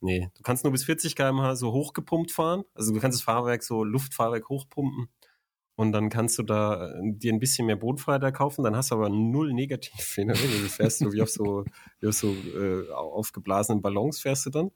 nee, 0.00 0.28
du 0.36 0.42
kannst 0.42 0.64
nur 0.64 0.72
bis 0.72 0.84
40 0.84 1.16
km/h 1.16 1.56
so 1.56 1.72
hochgepumpt 1.72 2.32
fahren. 2.32 2.64
Also 2.74 2.92
du 2.92 3.00
kannst 3.00 3.20
das 3.20 3.24
Fahrwerk 3.24 3.62
so 3.62 3.82
Luftfahrwerk 3.82 4.50
hochpumpen 4.50 5.08
und 5.82 5.90
dann 5.90 6.10
kannst 6.10 6.38
du 6.38 6.44
da 6.44 6.92
äh, 6.92 7.00
dir 7.02 7.32
ein 7.32 7.40
bisschen 7.40 7.66
mehr 7.66 7.74
Bodenfreiheit 7.74 8.34
kaufen, 8.34 8.62
dann 8.62 8.76
hast 8.76 8.92
du 8.92 8.94
aber 8.94 9.08
null 9.08 9.52
Negativfehler. 9.52 10.32
Du 10.34 10.38
fährst 10.38 11.00
so 11.00 11.12
wie 11.12 11.20
auf 11.20 11.28
so, 11.28 11.64
wie 11.98 12.06
auf 12.06 12.14
so 12.14 12.32
äh, 12.32 12.88
aufgeblasenen 12.92 13.82
Ballons 13.82 14.20
fährst 14.20 14.46
du 14.46 14.50
dann. 14.50 14.70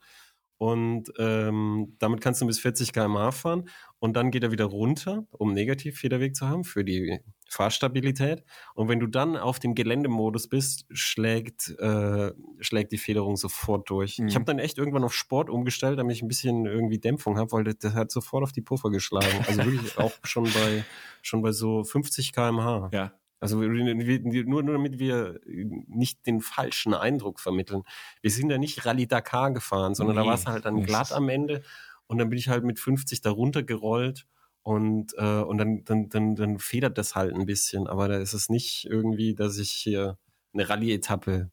Und 0.58 1.12
ähm, 1.18 1.94
damit 1.98 2.20
kannst 2.20 2.40
du 2.40 2.46
bis 2.46 2.58
40 2.58 2.92
km/h 2.92 3.30
fahren 3.30 3.68
und 4.00 4.16
dann 4.16 4.32
geht 4.32 4.42
er 4.42 4.50
wieder 4.50 4.64
runter, 4.64 5.26
um 5.30 5.52
Negativfederweg 5.52 6.34
zu 6.34 6.48
haben 6.48 6.64
für 6.64 6.82
die 6.82 7.20
Fahrstabilität. 7.48 8.44
Und 8.74 8.88
wenn 8.88 9.00
du 9.00 9.06
dann 9.06 9.36
auf 9.36 9.58
dem 9.58 9.74
Geländemodus 9.74 10.48
bist, 10.48 10.86
schlägt, 10.90 11.70
äh, 11.78 12.32
schlägt 12.60 12.92
die 12.92 12.98
Federung 12.98 13.36
sofort 13.36 13.88
durch. 13.88 14.18
Mhm. 14.18 14.28
Ich 14.28 14.34
habe 14.34 14.44
dann 14.44 14.58
echt 14.58 14.78
irgendwann 14.78 15.04
auf 15.04 15.14
Sport 15.14 15.48
umgestellt, 15.48 15.98
damit 15.98 16.16
ich 16.16 16.22
ein 16.22 16.28
bisschen 16.28 16.66
irgendwie 16.66 16.98
Dämpfung 16.98 17.38
habe, 17.38 17.52
weil 17.52 17.64
das, 17.64 17.78
das 17.78 17.94
hat 17.94 18.10
sofort 18.10 18.42
auf 18.42 18.52
die 18.52 18.62
Puffer 18.62 18.90
geschlagen. 18.90 19.44
Also 19.46 19.64
wirklich 19.64 19.96
auch 19.98 20.12
schon 20.24 20.44
bei, 20.44 20.84
schon 21.22 21.42
bei 21.42 21.52
so 21.52 21.84
50 21.84 22.32
km/h. 22.32 22.90
Ja. 22.92 23.12
Also 23.38 23.60
nur, 23.60 24.62
nur 24.62 24.72
damit 24.72 24.98
wir 24.98 25.40
nicht 25.44 26.26
den 26.26 26.40
falschen 26.40 26.94
Eindruck 26.94 27.38
vermitteln. 27.38 27.82
Wir 28.22 28.30
sind 28.30 28.50
ja 28.50 28.56
nicht 28.56 28.86
Rallye 28.86 29.06
Dakar 29.06 29.52
gefahren, 29.52 29.94
sondern 29.94 30.16
da 30.16 30.22
Nee, 30.22 30.28
war 30.28 30.34
es 30.34 30.46
halt 30.46 30.64
dann 30.64 30.82
glatt 30.82 31.12
am 31.12 31.28
Ende 31.28 31.62
und 32.06 32.18
dann 32.18 32.30
bin 32.30 32.38
ich 32.38 32.48
halt 32.48 32.64
mit 32.64 32.80
50 32.80 33.20
da 33.20 33.30
runtergerollt 33.30 34.26
und, 34.66 35.14
äh, 35.16 35.42
und 35.42 35.58
dann, 35.58 35.84
dann, 35.84 36.08
dann, 36.08 36.34
dann 36.34 36.58
federt 36.58 36.98
das 36.98 37.14
halt 37.14 37.32
ein 37.32 37.46
bisschen. 37.46 37.86
Aber 37.86 38.08
da 38.08 38.16
ist 38.16 38.32
es 38.32 38.48
nicht 38.48 38.84
irgendwie, 38.90 39.36
dass 39.36 39.58
ich 39.58 39.70
hier 39.70 40.18
eine 40.52 40.68
Rallye-Etappe 40.68 41.52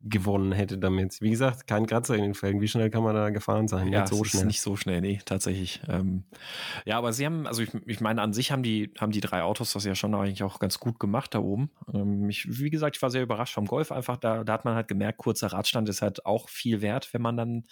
gewonnen 0.00 0.52
hätte 0.52 0.78
damit. 0.78 1.20
Wie 1.20 1.28
gesagt, 1.28 1.66
kein 1.66 1.86
Kratzer 1.86 2.14
in 2.14 2.22
den 2.22 2.32
Felgen. 2.32 2.62
Wie 2.62 2.68
schnell 2.68 2.88
kann 2.88 3.02
man 3.02 3.14
da 3.14 3.28
gefahren 3.28 3.68
sein? 3.68 3.92
Ja, 3.92 4.00
nicht 4.00 4.08
so 4.08 4.24
schnell. 4.24 4.40
ist 4.40 4.46
nicht 4.46 4.60
so 4.62 4.76
schnell, 4.76 5.02
nee, 5.02 5.20
tatsächlich. 5.26 5.82
Ähm, 5.88 6.24
ja, 6.86 6.96
aber 6.96 7.12
sie 7.12 7.26
haben, 7.26 7.46
also 7.46 7.60
ich, 7.60 7.68
ich 7.84 8.00
meine, 8.00 8.22
an 8.22 8.32
sich 8.32 8.50
haben 8.50 8.62
die, 8.62 8.94
haben 8.98 9.12
die 9.12 9.20
drei 9.20 9.42
Autos 9.42 9.74
das 9.74 9.84
ja 9.84 9.94
schon 9.94 10.14
eigentlich 10.14 10.42
auch 10.42 10.58
ganz 10.58 10.80
gut 10.80 10.98
gemacht 10.98 11.34
da 11.34 11.40
oben. 11.40 11.70
Ähm, 11.92 12.30
ich, 12.30 12.46
wie 12.48 12.70
gesagt, 12.70 12.96
ich 12.96 13.02
war 13.02 13.10
sehr 13.10 13.22
überrascht 13.22 13.52
vom 13.52 13.66
Golf 13.66 13.92
einfach. 13.92 14.16
Da, 14.16 14.42
da 14.42 14.54
hat 14.54 14.64
man 14.64 14.74
halt 14.74 14.88
gemerkt, 14.88 15.18
kurzer 15.18 15.48
Radstand 15.48 15.90
ist 15.90 16.00
halt 16.00 16.24
auch 16.24 16.48
viel 16.48 16.80
wert, 16.80 17.12
wenn 17.12 17.20
man 17.20 17.36
dann 17.36 17.66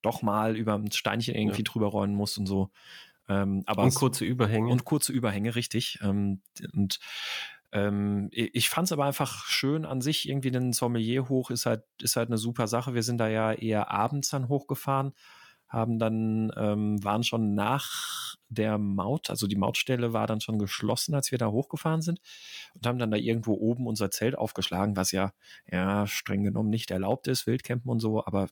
doch 0.00 0.22
mal 0.22 0.56
über 0.56 0.72
ein 0.72 0.90
Steinchen 0.90 1.34
irgendwie 1.34 1.64
drüber 1.64 1.88
rollen 1.88 2.14
muss 2.14 2.38
und 2.38 2.46
so. 2.46 2.70
Ähm, 3.32 3.62
aber 3.66 3.84
und 3.84 3.94
kurze 3.94 4.24
Überhänge. 4.24 4.70
und 4.70 4.84
kurze 4.84 5.12
Überhänge, 5.12 5.54
richtig. 5.54 5.98
Ähm, 6.02 6.42
und 6.72 6.98
ähm, 7.72 8.28
ich 8.32 8.68
fand 8.68 8.86
es 8.86 8.92
aber 8.92 9.06
einfach 9.06 9.46
schön 9.46 9.86
an 9.86 10.02
sich, 10.02 10.28
irgendwie 10.28 10.50
den 10.50 10.72
Sommelier 10.72 11.28
hoch 11.28 11.50
ist 11.50 11.64
halt, 11.64 11.84
ist 12.00 12.16
halt 12.16 12.28
eine 12.28 12.36
super 12.36 12.68
Sache. 12.68 12.94
Wir 12.94 13.02
sind 13.02 13.18
da 13.18 13.28
ja 13.28 13.52
eher 13.52 13.90
abends 13.90 14.28
dann 14.28 14.48
hochgefahren, 14.48 15.12
haben 15.68 15.98
dann, 15.98 16.52
ähm, 16.56 17.02
waren 17.02 17.22
schon 17.22 17.54
nach 17.54 18.36
der 18.48 18.76
Maut, 18.76 19.30
also 19.30 19.46
die 19.46 19.56
Mautstelle 19.56 20.12
war 20.12 20.26
dann 20.26 20.42
schon 20.42 20.58
geschlossen, 20.58 21.14
als 21.14 21.30
wir 21.30 21.38
da 21.38 21.50
hochgefahren 21.50 22.02
sind 22.02 22.20
und 22.74 22.86
haben 22.86 22.98
dann 22.98 23.10
da 23.10 23.16
irgendwo 23.16 23.54
oben 23.54 23.86
unser 23.86 24.10
Zelt 24.10 24.36
aufgeschlagen, 24.36 24.96
was 24.96 25.10
ja, 25.12 25.32
ja, 25.70 26.06
streng 26.06 26.44
genommen 26.44 26.68
nicht 26.68 26.90
erlaubt 26.90 27.26
ist, 27.26 27.46
Wildcampen 27.46 27.90
und 27.90 28.00
so, 28.00 28.22
aber 28.26 28.48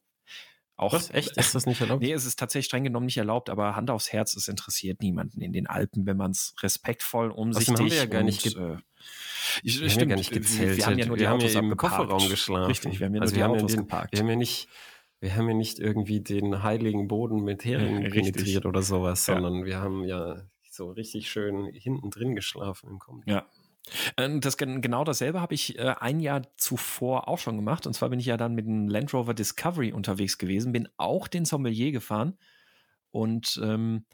auch. 0.81 0.93
Was? 0.93 1.11
Echt? 1.11 1.37
Ist 1.37 1.55
das 1.55 1.67
nicht 1.67 1.81
erlaubt? 1.81 2.03
Nee, 2.03 2.13
es 2.13 2.25
ist 2.27 2.39
tatsächlich 2.39 2.67
streng 2.67 2.85
genommen 2.85 3.07
nicht 3.07 3.17
erlaubt, 3.19 3.51
aber 3.51 3.77
Hand 3.77 3.91
aufs 3.91 4.13
Herz, 4.13 4.35
es 4.35 4.49
interessiert 4.49 5.01
niemanden 5.03 5.41
in 5.41 5.53
den 5.53 5.67
Alpen, 5.67 6.07
wenn 6.07 6.17
man 6.17 6.31
es 6.33 6.55
respektvoll, 6.63 7.31
umsichtig 7.31 7.77
haben 7.79 7.91
wir 7.91 7.97
ja 7.97 8.07
gar 8.07 8.23
nicht 8.23 8.57
und, 8.57 8.77
äh, 8.77 8.77
ich, 9.63 9.81
Wir 9.81 9.89
haben 9.91 9.99
ja 10.01 10.05
gar 10.07 10.17
nicht 10.17 10.31
gezählt. 10.33 10.77
Wir 10.77 10.87
haben 10.87 10.99
ja 10.99 11.07
nur 11.07 11.17
die 11.17 11.23
wir 11.23 11.31
haben 11.31 11.39
Autos 11.41 11.55
ja 11.55 11.61
im. 11.61 11.77
Kofferraum 11.77 12.29
geschlafen. 12.29 12.67
Richtig, 12.67 13.01
wir 13.01 13.07
haben 13.07 13.15
ja 13.15 13.21
Also 13.23 13.33
nur 13.33 13.35
die 13.35 13.39
wir 13.41 13.45
haben 13.45 13.55
ja 13.55 13.59
Autos 13.61 13.73
den- 13.73 13.81
geparkt. 13.81 14.13
Wir 14.13 14.21
haben 14.21 14.29
ja 14.29 14.37
nicht, 14.37 14.69
wir 15.21 15.35
haben 15.37 15.49
ja 15.49 15.55
nicht 15.55 15.79
irgendwie 15.79 16.21
den 16.21 16.63
heiligen 16.63 17.09
Boden 17.09 17.43
mit 17.43 17.65
Heringen 17.65 18.03
Ja, 18.03 18.11
penetriert 18.11 18.67
oder 18.67 18.83
sowas, 18.83 19.27
Ja. 19.27 19.35
sondern 19.35 19.65
wir 19.65 19.79
haben 19.81 20.05
ja 20.05 20.43
so 20.71 20.91
richtig 20.91 21.31
schön 21.31 21.67
hinten 21.73 22.11
drin 22.11 22.35
geschlafen 22.37 22.91
im 22.91 22.99
Kombi. 22.99 23.31
Ja. 23.31 23.47
Ähm, 24.17 24.41
Das, 24.41 24.57
gen- 24.57 24.81
genau 24.83 25.05
dasselbe 25.05 25.41
habe 25.41 25.55
ich 25.55 25.79
äh, 25.79 25.95
ein 26.01 26.21
Jahr 26.21 26.43
zuvor 26.57 27.29
auch 27.29 27.39
schon 27.39 27.57
gemacht. 27.57 27.87
Und 27.87 27.95
zwar 27.95 28.09
bin 28.11 28.21
ich 28.21 28.27
ja 28.27 28.37
dann 28.37 28.55
mit 28.55 28.67
dem 28.67 28.89
Land 28.89 29.13
Rover 29.15 29.35
Discovery 29.35 29.93
unterwegs 29.93 30.39
gewesen, 30.39 30.73
bin 30.73 30.89
auch 30.97 31.29
den 31.29 31.45
Sommelier 31.45 31.93
gefahren. 31.93 32.39
Und 33.11 33.61
ähm, 33.63 34.07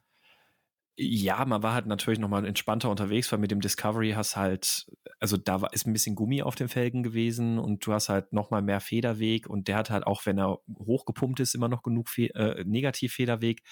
ja, 0.99 1.45
man 1.45 1.63
war 1.63 1.75
halt 1.75 1.87
natürlich 1.87 2.19
nochmal 2.19 2.47
entspannter 2.47 2.89
unterwegs, 2.91 3.31
weil 3.31 3.39
mit 3.39 3.51
dem 3.51 3.61
Discovery 3.61 4.13
hast 4.13 4.35
halt, 4.37 4.87
also 5.21 5.37
da 5.37 5.61
war, 5.61 5.73
ist 5.75 5.87
ein 5.87 5.93
bisschen 5.93 6.15
Gummi 6.15 6.41
auf 6.43 6.55
den 6.55 6.69
Felgen 6.69 7.03
gewesen 7.03 7.59
und 7.59 7.85
du 7.87 7.93
hast 7.93 8.09
halt 8.09 8.33
nochmal 8.33 8.63
mehr 8.63 8.81
Federweg 8.81 9.47
und 9.47 9.69
der 9.69 9.77
hat 9.77 9.91
halt 9.91 10.07
auch, 10.07 10.25
wenn 10.25 10.39
er 10.39 10.59
hochgepumpt 10.79 11.41
ist, 11.41 11.55
immer 11.55 11.69
noch 11.69 11.83
genug 11.83 12.09
Fe 12.09 12.35
äh, 12.35 12.65
Negativfederweg. 12.65 13.63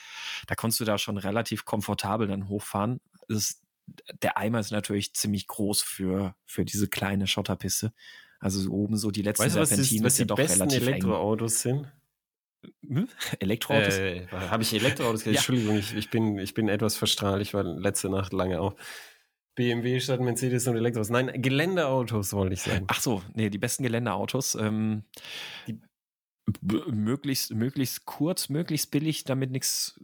Da 0.48 0.54
konntest 0.54 0.80
du 0.80 0.84
da 0.84 0.98
schon 0.98 1.16
relativ 1.16 1.64
komfortabel 1.64 2.26
dann 2.28 2.48
hochfahren. 2.48 3.00
Es 3.28 3.36
ist 3.36 3.63
der 4.22 4.36
Eimer 4.38 4.60
ist 4.60 4.70
natürlich 4.72 5.14
ziemlich 5.14 5.46
groß 5.46 5.82
für, 5.82 6.34
für 6.46 6.64
diese 6.64 6.88
kleine 6.88 7.26
Schotterpiste. 7.26 7.92
Also 8.40 8.60
so 8.60 8.70
oben 8.72 8.96
so 8.96 9.10
die 9.10 9.22
letzten 9.22 9.44
Weißt 9.44 9.56
du, 9.56 9.60
was, 9.60 9.68
Serpentinen 9.70 10.04
was 10.04 10.16
sind 10.16 10.24
die 10.24 10.28
doch 10.28 10.36
besten 10.36 10.62
relativ 10.62 10.86
Elektroautos 10.86 11.60
sind? 11.62 11.84
eng. 12.82 12.96
Hm? 12.96 13.08
Elektroautos? 13.40 13.94
Äh, 13.98 14.26
Habe 14.28 14.62
ich 14.62 14.72
Elektroautos 14.72 15.24
gesagt? 15.24 15.26
Ja. 15.34 15.38
Entschuldigung, 15.40 15.76
ich, 15.78 15.94
ich, 15.94 16.10
bin, 16.10 16.38
ich 16.38 16.54
bin 16.54 16.68
etwas 16.68 16.96
verstrahlt. 16.96 17.42
Ich 17.42 17.52
war 17.54 17.62
letzte 17.62 18.08
Nacht 18.08 18.32
lange 18.32 18.60
auf 18.60 18.74
BMW 19.54 20.00
statt 20.00 20.20
Mercedes 20.20 20.66
und 20.66 20.76
Elektroautos. 20.76 21.10
Nein, 21.10 21.40
Geländeautos 21.40 22.32
wollte 22.32 22.54
ich 22.54 22.62
sagen. 22.62 22.86
Ach 22.88 23.00
so, 23.00 23.22
nee, 23.34 23.50
die 23.50 23.58
besten 23.58 23.82
Geländeautos. 23.82 24.54
Ähm, 24.56 25.04
Die- 25.66 25.80
möglichst, 26.90 27.54
möglichst 27.54 28.04
kurz, 28.04 28.48
möglichst 28.48 28.90
billig, 28.90 29.24
damit 29.24 29.50
nichts 29.50 30.00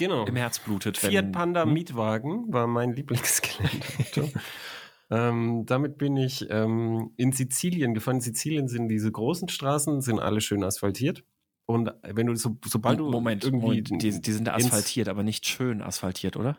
Genau. 0.00 0.24
im 0.26 0.34
Herz 0.36 0.58
blutet. 0.58 0.98
Fiat 0.98 1.30
Panda 1.30 1.62
Hm? 1.62 1.72
Mietwagen 1.72 2.52
war 2.52 2.66
mein 2.66 2.92
Lieblingsgeländeauto. 2.92 4.28
ähm, 5.10 5.64
damit 5.66 5.98
bin 5.98 6.16
ich 6.16 6.46
ähm, 6.50 7.12
in 7.16 7.32
Sizilien 7.32 7.94
gefahren. 7.94 8.16
In 8.16 8.20
Sizilien 8.22 8.66
sind 8.68 8.88
diese 8.88 9.12
großen 9.12 9.48
Straßen, 9.48 10.00
sind 10.00 10.18
alle 10.18 10.40
schön 10.40 10.64
asphaltiert. 10.64 11.22
Und 11.66 11.92
wenn 12.02 12.26
du, 12.26 12.34
so, 12.34 12.56
sobald 12.66 12.98
du 12.98 13.10
Moment, 13.10 13.44
irgendwie 13.44 13.82
Moment, 13.82 14.02
die, 14.02 14.20
die 14.20 14.32
sind 14.32 14.48
asphaltiert, 14.48 15.08
aber 15.08 15.22
nicht 15.22 15.46
schön 15.46 15.82
asphaltiert, 15.82 16.36
oder? 16.36 16.58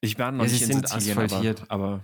Ich 0.00 0.18
war 0.18 0.32
noch 0.32 0.44
Ja, 0.44 0.50
nicht 0.50 0.62
in 0.62 0.72
sind 0.72 0.88
Sizilien, 0.88 1.18
asphaltiert. 1.18 1.64
aber, 1.68 1.84
aber 1.86 2.00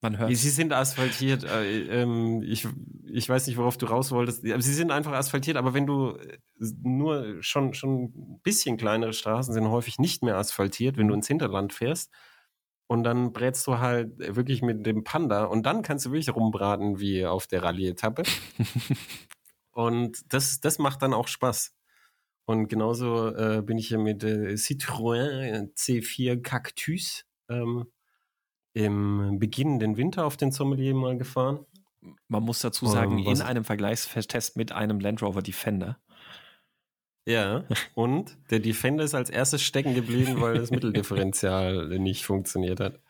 man 0.00 0.18
hört. 0.18 0.34
Sie 0.34 0.50
sind 0.50 0.72
asphaltiert. 0.72 1.44
Äh, 1.44 2.02
ähm, 2.02 2.42
ich, 2.42 2.68
ich 3.04 3.28
weiß 3.28 3.46
nicht, 3.46 3.56
worauf 3.56 3.76
du 3.76 3.86
raus 3.86 4.10
wolltest. 4.12 4.42
Sie 4.42 4.74
sind 4.74 4.90
einfach 4.90 5.12
asphaltiert. 5.12 5.56
Aber 5.56 5.74
wenn 5.74 5.86
du 5.86 6.10
äh, 6.10 6.38
nur 6.82 7.42
schon, 7.42 7.74
schon 7.74 8.04
ein 8.04 8.40
bisschen 8.42 8.76
kleinere 8.76 9.12
Straßen 9.12 9.52
sind 9.52 9.68
häufig 9.68 9.98
nicht 9.98 10.22
mehr 10.22 10.36
asphaltiert, 10.36 10.96
wenn 10.96 11.08
du 11.08 11.14
ins 11.14 11.26
Hinterland 11.26 11.72
fährst. 11.72 12.12
Und 12.86 13.02
dann 13.02 13.32
brätst 13.32 13.66
du 13.66 13.78
halt 13.78 14.18
wirklich 14.18 14.62
mit 14.62 14.86
dem 14.86 15.04
Panda. 15.04 15.44
Und 15.44 15.66
dann 15.66 15.82
kannst 15.82 16.06
du 16.06 16.12
wirklich 16.12 16.34
rumbraten 16.34 17.00
wie 17.00 17.26
auf 17.26 17.46
der 17.46 17.62
Rallye-Etappe. 17.62 18.22
und 19.72 20.32
das, 20.32 20.60
das 20.60 20.78
macht 20.78 21.02
dann 21.02 21.12
auch 21.12 21.28
Spaß. 21.28 21.74
Und 22.46 22.68
genauso 22.68 23.34
äh, 23.34 23.62
bin 23.62 23.76
ich 23.76 23.88
hier 23.88 23.98
mit 23.98 24.24
äh, 24.24 24.54
Citroën 24.54 25.74
C4 25.74 26.40
Cactus 26.40 27.26
ähm, 27.50 27.88
im 28.84 29.38
beginnenden 29.40 29.96
Winter 29.96 30.24
auf 30.24 30.36
den 30.36 30.52
Sommelier 30.52 30.94
mal 30.94 31.18
gefahren. 31.18 31.66
Man 32.28 32.44
muss 32.44 32.60
dazu 32.60 32.86
sagen, 32.86 33.24
was- 33.26 33.40
in 33.40 33.44
einem 33.46 33.64
Vergleichstest 33.64 34.56
mit 34.56 34.70
einem 34.72 35.00
Land 35.00 35.20
Rover 35.20 35.42
Defender. 35.42 35.98
Ja, 37.26 37.64
und 37.94 38.38
der 38.50 38.60
Defender 38.60 39.02
ist 39.04 39.14
als 39.14 39.30
erstes 39.30 39.62
stecken 39.62 39.94
geblieben, 39.94 40.40
weil 40.40 40.54
das 40.54 40.70
Mitteldifferential 40.70 41.98
nicht 41.98 42.24
funktioniert 42.24 42.78
hat. 42.80 43.00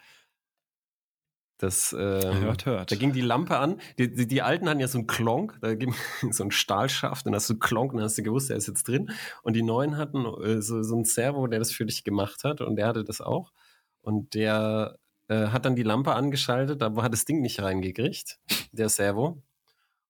Das, 1.61 1.93
ähm, 1.93 2.41
Hört, 2.41 2.67
hört. 2.67 2.93
Da 2.93 2.97
ging 2.97 3.13
die 3.13 3.21
Lampe 3.21 3.59
an. 3.59 3.81
Die, 3.99 4.15
die, 4.15 4.29
die 4.29 4.43
alten 4.43 4.69
hatten 4.69 4.79
ja 4.81 4.87
so 4.89 4.99
einen 4.99 5.07
Klonk, 5.09 5.59
da 5.61 5.75
ging 5.75 5.93
so 6.31 6.45
ein 6.45 6.51
Stahlschaft, 6.53 7.27
dann 7.27 7.35
hast 7.35 7.51
du 7.51 7.59
Klonk, 7.59 7.93
dann 7.93 8.03
hast 8.03 8.17
du 8.17 8.23
gewusst, 8.23 8.49
der 8.49 8.57
ist 8.57 8.69
jetzt 8.69 8.87
drin. 8.89 9.11
Und 9.43 9.55
die 9.55 9.63
neuen 9.63 9.97
hatten 9.99 10.25
äh, 10.43 10.63
so, 10.63 10.83
so 10.83 10.95
einen 10.95 11.05
Servo, 11.05 11.47
der 11.49 11.59
das 11.59 11.73
für 11.73 11.85
dich 11.85 12.05
gemacht 12.05 12.45
hat 12.45 12.61
und 12.63 12.77
der 12.77 12.87
hatte 12.87 13.05
das 13.05 13.21
auch. 13.21 13.53
Und 14.01 14.35
der 14.35 14.99
äh, 15.29 15.49
hat 15.49 15.65
dann 15.65 15.77
die 15.77 15.83
Lampe 15.83 16.15
angeschaltet, 16.15 16.83
aber 16.83 17.03
hat 17.03 17.13
das 17.13 17.25
Ding 17.25 17.41
nicht 17.41 17.61
reingekriegt, 17.61 18.39
der 18.73 18.89
Servo. 18.89 19.43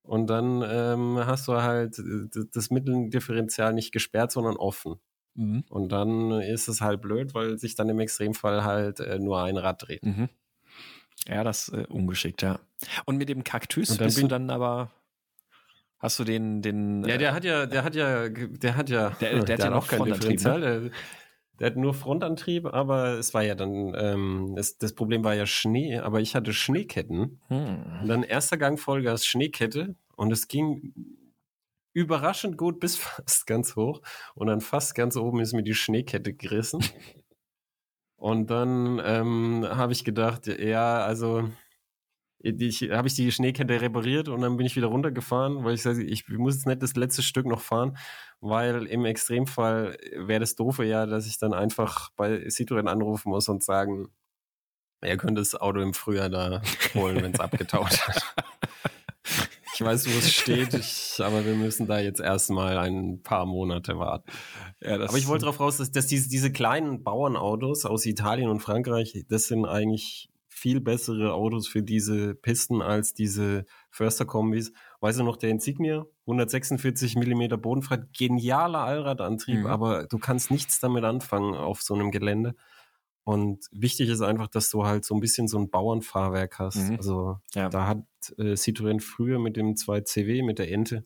Und 0.02 0.28
dann 0.28 0.62
ähm, 0.66 1.18
hast 1.26 1.48
du 1.48 1.54
halt 1.54 1.98
äh, 1.98 2.44
das 2.52 2.70
Mitteldifferential 2.70 3.74
nicht 3.74 3.92
gesperrt, 3.92 4.32
sondern 4.32 4.56
offen. 4.56 4.96
Mhm. 5.34 5.64
Und 5.68 5.92
dann 5.92 6.32
ist 6.40 6.68
es 6.68 6.80
halt 6.80 7.02
blöd, 7.02 7.34
weil 7.34 7.58
sich 7.58 7.74
dann 7.74 7.88
im 7.88 8.00
Extremfall 8.00 8.64
halt 8.64 9.00
äh, 9.00 9.18
nur 9.18 9.42
ein 9.42 9.56
Rad 9.56 9.86
dreht. 9.86 10.04
Mhm. 10.04 10.28
Ja, 11.26 11.44
das 11.44 11.68
äh, 11.68 11.84
ungeschickt, 11.88 12.42
ja. 12.42 12.58
Und 13.04 13.18
mit 13.18 13.28
dem 13.28 13.44
Kaktus 13.44 13.90
Und 13.90 14.00
dann 14.00 14.06
bist 14.06 14.22
du 14.22 14.28
dann 14.28 14.50
aber 14.50 14.90
Hast 15.98 16.18
du 16.20 16.24
den, 16.24 16.62
den. 16.62 17.04
Ja, 17.04 17.16
der 17.18 17.34
hat 17.34 17.44
ja, 17.44 17.66
der 17.66 17.82
hat 17.82 17.96
ja, 17.96 18.28
der 18.28 18.76
hat 18.76 18.88
ja, 18.88 19.10
der, 19.20 19.30
der, 19.30 19.44
der 19.44 19.54
hat 19.56 19.64
ja 19.64 19.70
noch 19.74 19.88
kein 19.88 20.04
Differential. 20.04 20.60
Ne? 20.60 20.90
Der 21.58 21.68
hat 21.68 21.76
nur 21.76 21.92
Frontantrieb, 21.92 22.66
aber 22.66 23.18
es 23.18 23.34
war 23.34 23.42
ja 23.42 23.54
dann, 23.54 23.94
ähm, 23.96 24.52
das, 24.54 24.78
das 24.78 24.92
Problem 24.92 25.24
war 25.24 25.34
ja 25.34 25.46
Schnee, 25.46 25.98
aber 25.98 26.20
ich 26.20 26.34
hatte 26.34 26.52
Schneeketten. 26.52 27.40
Hm. 27.48 28.00
Und 28.02 28.08
dann 28.08 28.22
erster 28.22 28.56
Gang 28.56 28.78
Vollgas 28.78 29.26
Schneekette 29.26 29.96
und 30.16 30.32
es 30.32 30.46
ging 30.46 30.94
überraschend 31.92 32.56
gut 32.56 32.78
bis 32.78 32.96
fast 32.96 33.46
ganz 33.46 33.74
hoch 33.74 34.00
und 34.34 34.46
dann 34.46 34.60
fast 34.60 34.94
ganz 34.94 35.16
oben 35.16 35.40
ist 35.40 35.52
mir 35.52 35.64
die 35.64 35.74
Schneekette 35.74 36.32
gerissen. 36.32 36.80
und 38.16 38.50
dann 38.50 39.00
ähm, 39.04 39.66
habe 39.68 39.92
ich 39.92 40.04
gedacht, 40.04 40.46
ja, 40.46 41.00
also 41.00 41.50
habe 42.50 43.08
ich 43.08 43.14
die 43.14 43.32
Schneekette 43.32 43.80
repariert 43.80 44.28
und 44.28 44.40
dann 44.40 44.56
bin 44.56 44.66
ich 44.66 44.76
wieder 44.76 44.88
runtergefahren, 44.88 45.64
weil 45.64 45.74
ich 45.74 45.82
sage, 45.82 46.02
ich 46.02 46.28
muss 46.28 46.54
jetzt 46.54 46.66
nicht 46.66 46.82
das 46.82 46.96
letzte 46.96 47.22
Stück 47.22 47.46
noch 47.46 47.60
fahren, 47.60 47.96
weil 48.40 48.86
im 48.86 49.04
Extremfall 49.04 49.96
wäre 50.16 50.40
das 50.40 50.54
doofe 50.54 50.84
ja, 50.84 51.06
dass 51.06 51.26
ich 51.26 51.38
dann 51.38 51.52
einfach 51.54 52.10
bei 52.16 52.46
Citroën 52.46 52.86
anrufen 52.86 53.30
muss 53.30 53.48
und 53.48 53.62
sagen, 53.62 54.08
er 55.00 55.16
könnte 55.16 55.40
das 55.40 55.54
Auto 55.54 55.80
im 55.80 55.94
Frühjahr 55.94 56.28
da 56.28 56.62
holen, 56.94 57.22
wenn 57.22 57.32
es 57.32 57.40
abgetaut 57.40 58.08
hat. 58.08 58.34
Ich 59.80 59.84
weiß, 59.84 60.08
wo 60.08 60.18
es 60.18 60.32
steht, 60.32 60.74
ich, 60.74 61.24
aber 61.24 61.44
wir 61.44 61.54
müssen 61.54 61.86
da 61.86 62.00
jetzt 62.00 62.18
erstmal 62.18 62.78
ein 62.78 63.22
paar 63.22 63.46
Monate 63.46 63.96
warten. 63.96 64.28
Ja, 64.80 64.94
aber 64.94 65.16
ich 65.16 65.28
wollte 65.28 65.44
darauf 65.44 65.60
raus, 65.60 65.76
dass, 65.76 65.92
dass 65.92 66.08
diese, 66.08 66.28
diese 66.28 66.50
kleinen 66.50 67.04
Bauernautos 67.04 67.84
aus 67.84 68.04
Italien 68.04 68.50
und 68.50 68.58
Frankreich, 68.58 69.24
das 69.28 69.46
sind 69.46 69.66
eigentlich 69.66 70.30
viel 70.58 70.80
bessere 70.80 71.32
Autos 71.32 71.68
für 71.68 71.82
diese 71.82 72.34
Pisten 72.34 72.82
als 72.82 73.14
diese 73.14 73.64
Förster-Kombis. 73.90 74.72
Weißt 75.00 75.20
du 75.20 75.24
noch, 75.24 75.36
der 75.36 75.50
Insignia, 75.50 76.04
146 76.26 77.16
mm 77.16 77.60
Bodenfreiheit, 77.60 78.12
genialer 78.12 78.80
Allradantrieb, 78.80 79.60
mhm. 79.60 79.66
aber 79.66 80.06
du 80.06 80.18
kannst 80.18 80.50
nichts 80.50 80.80
damit 80.80 81.04
anfangen 81.04 81.54
auf 81.54 81.82
so 81.82 81.94
einem 81.94 82.10
Gelände. 82.10 82.54
Und 83.24 83.66
wichtig 83.72 84.08
ist 84.08 84.22
einfach, 84.22 84.48
dass 84.48 84.70
du 84.70 84.86
halt 84.86 85.04
so 85.04 85.14
ein 85.14 85.20
bisschen 85.20 85.48
so 85.48 85.58
ein 85.58 85.70
Bauernfahrwerk 85.70 86.58
hast. 86.58 86.76
Mhm. 86.90 86.96
Also 86.96 87.36
ja. 87.54 87.68
da 87.68 87.86
hat 87.86 88.02
äh, 88.38 88.54
Citroën 88.54 89.00
früher 89.00 89.38
mit 89.38 89.56
dem 89.56 89.74
2CW, 89.74 90.44
mit 90.44 90.58
der 90.58 90.72
Ente, 90.72 91.04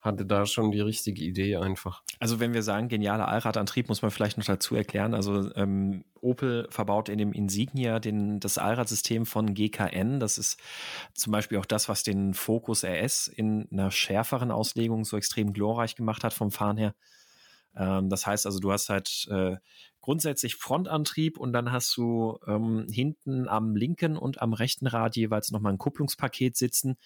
hatte 0.00 0.24
da 0.24 0.46
schon 0.46 0.70
die 0.70 0.80
richtige 0.80 1.22
Idee 1.22 1.56
einfach. 1.56 2.02
Also 2.18 2.40
wenn 2.40 2.54
wir 2.54 2.62
sagen, 2.62 2.88
genialer 2.88 3.28
Allradantrieb, 3.28 3.88
muss 3.88 4.00
man 4.00 4.10
vielleicht 4.10 4.38
noch 4.38 4.46
dazu 4.46 4.74
erklären. 4.74 5.14
Also 5.14 5.54
ähm, 5.54 6.04
Opel 6.20 6.66
verbaut 6.70 7.08
in 7.10 7.18
dem 7.18 7.32
Insignia 7.32 7.98
den, 7.98 8.40
das 8.40 8.56
Allradsystem 8.56 9.26
von 9.26 9.52
GKN. 9.52 10.18
Das 10.18 10.38
ist 10.38 10.58
zum 11.14 11.32
Beispiel 11.32 11.58
auch 11.58 11.66
das, 11.66 11.88
was 11.88 12.02
den 12.02 12.32
Focus 12.32 12.82
RS 12.82 13.28
in 13.28 13.68
einer 13.70 13.90
schärferen 13.90 14.50
Auslegung 14.50 15.04
so 15.04 15.16
extrem 15.16 15.52
glorreich 15.52 15.96
gemacht 15.96 16.24
hat 16.24 16.32
vom 16.32 16.50
Fahren 16.50 16.78
her. 16.78 16.94
Ähm, 17.76 18.08
das 18.08 18.26
heißt 18.26 18.46
also, 18.46 18.58
du 18.58 18.72
hast 18.72 18.88
halt 18.88 19.28
äh, 19.30 19.56
grundsätzlich 20.00 20.56
Frontantrieb 20.56 21.38
und 21.38 21.52
dann 21.52 21.72
hast 21.72 21.94
du 21.96 22.38
ähm, 22.46 22.86
hinten 22.90 23.48
am 23.48 23.76
linken 23.76 24.16
und 24.16 24.40
am 24.40 24.54
rechten 24.54 24.86
Rad 24.86 25.16
jeweils 25.16 25.50
nochmal 25.50 25.72
ein 25.72 25.78
Kupplungspaket 25.78 26.56
sitzen, 26.56 26.96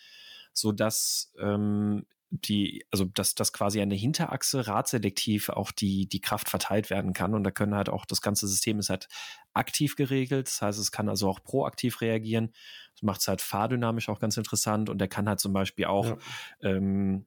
sodass 0.53 1.33
ähm, 1.41 2.07
die, 2.41 2.85
also 2.91 3.05
dass, 3.05 3.35
dass 3.35 3.53
quasi 3.53 3.81
an 3.81 3.91
der 3.91 3.99
Hinterachse 3.99 4.67
radselektiv 4.67 5.49
auch 5.49 5.71
die, 5.71 6.09
die 6.09 6.21
Kraft 6.21 6.49
verteilt 6.49 6.91
werden 6.91 7.13
kann. 7.13 7.35
Und 7.35 7.45
da 7.45 7.51
können 7.51 7.75
halt 7.75 7.89
auch, 7.89 8.05
das 8.05 8.21
ganze 8.21 8.49
System 8.49 8.79
ist 8.79 8.91
halt 8.91 9.09
aktiv 9.53 9.97
geregelt. 9.97 10.49
Das 10.49 10.61
heißt, 10.63 10.79
es 10.79 10.93
kann 10.93 11.09
also 11.09 11.29
auch 11.29 11.43
proaktiv 11.43 12.01
reagieren. 12.01 12.53
Das 12.95 13.03
macht 13.03 13.21
es 13.21 13.29
halt 13.29 13.41
fahrdynamisch 13.41 14.09
auch 14.09 14.19
ganz 14.19 14.37
interessant. 14.37 14.91
Und 14.91 14.99
der 14.99 15.09
kann 15.09 15.29
halt 15.29 15.41
zum 15.41 15.53
Beispiel 15.53 15.85
auch 15.85 16.07
ja. 16.07 16.17
ähm, 16.63 17.27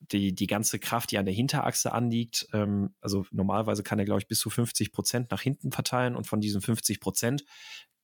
die, 0.00 0.34
die 0.34 0.46
ganze 0.46 0.78
Kraft, 0.78 1.10
die 1.10 1.18
an 1.18 1.26
der 1.26 1.34
Hinterachse 1.34 1.92
anliegt, 1.92 2.48
ähm, 2.52 2.94
also 3.00 3.26
normalerweise 3.30 3.82
kann 3.82 3.98
er, 3.98 4.04
glaube 4.04 4.20
ich, 4.20 4.28
bis 4.28 4.40
zu 4.40 4.50
50 4.50 4.92
Prozent 4.92 5.30
nach 5.30 5.40
hinten 5.40 5.72
verteilen. 5.72 6.16
Und 6.16 6.26
von 6.26 6.40
diesen 6.40 6.60
50 6.60 7.00
Prozent 7.00 7.44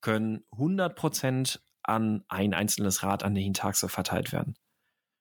können 0.01 0.45
100 0.53 0.95
Prozent 0.97 1.63
an 1.83 2.25
ein 2.29 2.55
einzelnes 2.55 3.03
Rad 3.03 3.23
an 3.23 3.35
der 3.35 3.43
Hinterachse 3.43 3.89
verteilt 3.89 4.33
werden. 4.33 4.57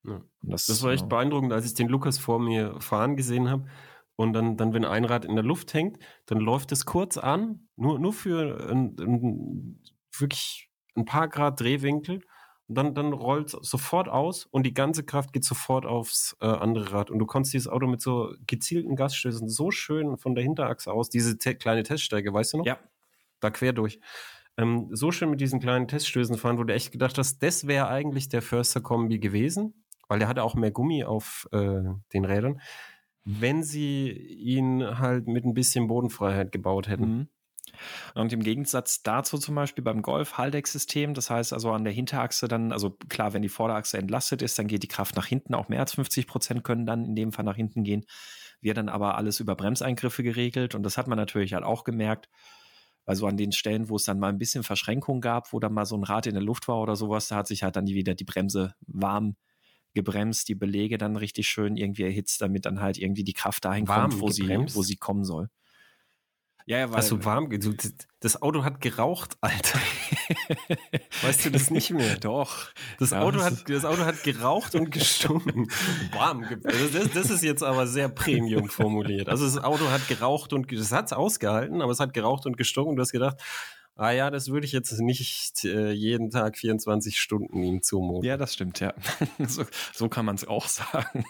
Ja. 0.04 0.22
Das, 0.42 0.66
das, 0.66 0.82
war 0.84 0.92
echt 0.92 1.08
beeindruckend, 1.08 1.54
als 1.54 1.66
ich 1.66 1.74
den 1.74 1.88
Lukas 1.88 2.18
vor 2.18 2.40
mir 2.40 2.80
fahren 2.80 3.16
gesehen 3.16 3.50
habe. 3.50 3.66
Und 4.16 4.34
dann, 4.34 4.58
dann, 4.58 4.74
wenn 4.74 4.86
ein 4.86 5.06
Rad 5.06 5.26
in 5.26 5.36
der 5.36 5.44
Luft 5.44 5.74
hängt, 5.74 5.98
dann 6.26 6.40
läuft 6.40 6.72
es 6.72 6.86
kurz 6.86 7.18
an, 7.18 7.68
nur, 7.76 8.00
nur 8.00 8.14
für 8.14 8.70
ein, 8.70 8.96
ein, 9.00 9.82
wirklich 10.18 10.70
ein 10.96 11.06
paar 11.06 11.28
Grad 11.28 11.60
Drehwinkel. 11.60 12.22
Und 12.68 12.76
dann, 12.76 12.96
dann 12.96 13.14
rollt 13.14 13.54
es 13.54 13.70
sofort 13.70 14.08
aus 14.08 14.46
und 14.46 14.64
die 14.64 14.74
ganze 14.74 15.04
Kraft 15.04 15.34
geht 15.34 15.44
sofort 15.44 15.86
aufs 15.86 16.38
äh, 16.40 16.46
andere 16.46 16.94
Rad. 16.94 17.12
Und 17.12 17.20
du 17.20 17.26
konntest 17.26 17.54
dieses 17.54 17.68
Auto 17.68 17.88
mit 17.88 18.02
so 18.02 18.34
gezielten 18.48 18.96
Gasstößen 18.96 19.50
so 19.50 19.72
schön 19.72 20.18
von 20.18 20.36
der 20.36 20.44
Hinterachse 20.44 20.92
aus, 20.92 21.10
diese 21.10 21.38
te 21.38 21.56
kleine 21.56 21.84
Teststeige, 21.84 22.34
weißt 22.34 22.54
du 22.54 22.58
noch? 22.60 22.66
Ja. 22.66 22.80
Da 23.40 23.50
quer 23.50 23.74
durch. 23.74 24.00
Ähm, 24.58 24.90
so 24.92 25.12
schön 25.12 25.30
mit 25.30 25.42
diesen 25.42 25.60
kleinen 25.60 25.88
Teststößen 25.88 26.38
fahren, 26.38 26.58
wo 26.58 26.64
du 26.64 26.74
echt 26.74 26.92
gedacht 26.92 27.18
hast, 27.18 27.40
das 27.40 27.68
wäre 27.68 27.88
eigentlich 27.88 28.30
der 28.30 28.42
Förster-Kombi 28.42 29.20
gewesen 29.20 29.74
weil 30.12 30.20
der 30.20 30.28
hatte 30.28 30.44
auch 30.44 30.56
mehr 30.56 30.72
Gummi 30.72 31.06
auf 31.06 31.48
äh, 31.54 31.84
den 32.12 32.26
Rädern, 32.26 32.60
wenn 33.24 33.64
sie 33.64 34.12
ihn 34.12 35.00
halt 35.00 35.26
mit 35.26 35.46
ein 35.46 35.54
bisschen 35.54 35.88
Bodenfreiheit 35.88 36.52
gebaut 36.52 36.90
hätten. 36.90 37.06
Mhm. 37.06 37.28
Und 38.16 38.34
im 38.34 38.44
Gegensatz 38.44 39.04
dazu 39.04 39.38
zum 39.38 39.56
Beispiel 39.56 39.86
beim 39.86 40.02
Golf 40.02 40.38
Haldex-System, 40.38 41.14
das 41.14 41.30
heißt 41.30 41.54
also 41.54 41.72
an 41.72 41.86
der 41.86 41.94
Hinterachse 41.94 42.50
dann, 42.50 42.74
also 42.74 42.90
klar, 43.08 43.32
wenn 43.32 43.42
die 43.42 43.48
Vorderachse 43.48 44.00
entlastet 44.00 44.42
ist, 44.42 44.60
dann 44.60 44.68
geht 44.68 44.84
die 44.84 44.90
Kraft 44.90 45.16
nach 45.16 45.28
hinten, 45.28 45.56
auch 45.56 45.70
mehr 45.70 45.80
als 45.80 45.94
50 45.94 46.28
Prozent 46.28 46.66
können 46.66 46.86
dann 46.86 47.06
in 47.06 47.16
dem 47.16 47.32
Fall 47.32 47.46
nach 47.46 47.56
hinten 47.56 47.86
gehen. 47.86 48.06
Wird 48.60 48.76
dann 48.76 48.90
aber 48.90 49.16
alles 49.16 49.40
über 49.40 49.56
Bremseingriffe 49.56 50.24
geregelt 50.24 50.76
und 50.76 50.84
das 50.84 50.98
hat 50.98 51.08
man 51.08 51.18
natürlich 51.18 51.54
halt 51.54 51.64
auch 51.64 51.86
gemerkt. 51.86 52.28
Also 53.06 53.28
an 53.28 53.38
den 53.38 53.54
Stellen, 53.54 53.88
wo 53.88 53.96
es 53.96 54.04
dann 54.04 54.20
mal 54.20 54.28
ein 54.28 54.40
bisschen 54.40 54.64
Verschränkung 54.64 55.22
gab, 55.22 55.54
wo 55.54 55.62
dann 55.62 55.74
mal 55.74 55.86
so 55.86 55.96
ein 55.96 56.04
Rad 56.04 56.28
in 56.28 56.34
der 56.34 56.44
Luft 56.44 56.68
war 56.68 56.82
oder 56.82 56.98
sowas, 56.98 57.30
da 57.30 57.38
hat 57.38 57.48
sich 57.48 57.64
halt 57.64 57.78
dann 57.78 57.88
wieder 57.88 58.14
die 58.14 58.26
Bremse 58.26 58.76
warm 58.82 59.38
gebremst, 59.94 60.48
die 60.48 60.56
Belege 60.56 60.98
dann 60.98 61.16
richtig 61.16 61.48
schön 61.48 61.78
irgendwie 61.78 62.04
erhitzt, 62.04 62.42
damit 62.42 62.66
dann 62.66 62.82
halt 62.82 62.98
irgendwie 62.98 63.24
die 63.24 63.34
Kraft 63.34 63.66
dahin 63.66 63.88
warm 63.88 64.12
kommt, 64.12 64.22
wo 64.22 64.30
sie, 64.30 64.48
wo 64.74 64.84
sie 64.84 64.98
kommen 64.98 65.24
soll. 65.24 65.50
Ja, 66.66 66.78
ja, 66.78 66.90
weil. 66.90 66.98
Hast 66.98 67.26
warm, 67.26 67.50
du, 67.50 67.76
das 68.20 68.42
Auto 68.42 68.64
hat 68.64 68.82
geraucht, 68.82 69.38
Alter. 69.42 69.80
weißt 71.22 71.46
du 71.46 71.52
das 71.52 71.72
nicht 71.72 71.92
mehr? 71.92 72.18
Doch. 72.18 72.70
Das, 73.00 73.12
ja, 73.12 73.22
Auto, 73.22 73.42
hat, 73.42 73.70
das 73.70 73.84
Auto 73.84 74.06
hat 74.06 74.24
geraucht 74.24 74.76
und 74.76 74.92
gestunken. 74.92 75.68
warm. 76.14 76.46
Also 76.64 76.88
das, 76.88 77.12
das, 77.12 77.30
ist 77.30 77.44
jetzt 77.44 77.64
aber 77.64 77.88
sehr 77.88 78.10
Premium 78.10 78.70
formuliert. 78.70 79.28
Also 79.28 79.46
das 79.46 79.58
Auto 79.58 79.90
hat 79.90 80.08
geraucht 80.08 80.54
und, 80.54 80.72
das 80.72 80.92
hat 80.92 81.08
es 81.08 81.14
ausgehalten, 81.14 81.82
aber 81.82 81.92
es 81.92 82.00
hat 82.00 82.14
geraucht 82.14 82.46
und 82.46 82.58
gestunken. 82.58 82.96
Du 82.96 83.02
hast 83.02 83.12
gedacht, 83.12 83.38
ah 83.96 84.12
ja, 84.12 84.30
das 84.30 84.50
würde 84.50 84.66
ich 84.66 84.72
jetzt 84.72 84.92
nicht 85.00 85.64
äh, 85.66 85.92
jeden 85.92 86.30
Tag 86.30 86.58
24 86.58 87.20
Stunden 87.20 87.64
ihm 87.64 87.82
zumuten. 87.82 88.28
Ja, 88.28 88.38
das 88.38 88.54
stimmt, 88.54 88.80
ja. 88.80 88.94
so, 89.48 89.64
so 89.94 90.10
kann 90.10 90.26
man 90.26 90.36
es 90.36 90.48
auch 90.48 90.68
sagen. 90.68 91.26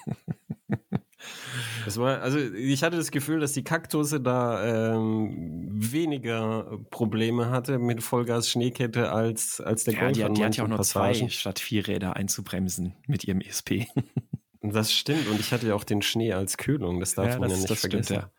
Das 1.86 1.98
war, 1.98 2.22
also 2.22 2.40
ich 2.40 2.84
hatte 2.84 2.98
das 2.98 3.12
Gefühl, 3.12 3.40
dass 3.40 3.54
die 3.54 3.64
Kaktusse 3.64 4.20
da 4.20 4.96
ähm, 4.96 5.68
weniger 5.72 6.80
Probleme 6.90 7.50
hatte 7.50 7.80
mit 7.80 8.02
Vollgas 8.02 8.50
Schneekette 8.50 9.12
als, 9.12 9.62
als 9.62 9.84
der 9.84 9.94
ja, 9.96 10.00
Golf. 10.02 10.14
Die, 10.14 10.34
die 10.34 10.44
hat 10.44 10.58
ja 10.58 10.64
auch 10.64 10.68
nur 10.68 10.78
Passagen. 10.78 11.16
zwei 11.16 11.30
statt 11.30 11.60
vier 11.60 11.88
Räder 11.88 12.16
einzubremsen 12.16 12.96
mit 13.08 13.24
ihrem 13.24 13.42
ESP. 13.42 13.88
Das 14.64 14.94
stimmt. 14.94 15.28
Und 15.28 15.40
ich 15.40 15.52
hatte 15.52 15.68
ja 15.68 15.74
auch 15.74 15.84
den 15.84 16.04
Schnee 16.04 16.34
als 16.34 16.58
Kühlung. 16.58 17.00
Das 17.00 17.16
darf 17.16 17.30
ja, 17.30 17.40
man 17.40 17.50
das, 17.50 17.64
ja 17.64 17.70
nicht 17.70 17.80
vergessen. 17.80 18.04
Stimmt, 18.04 18.22
ja. 18.22 18.32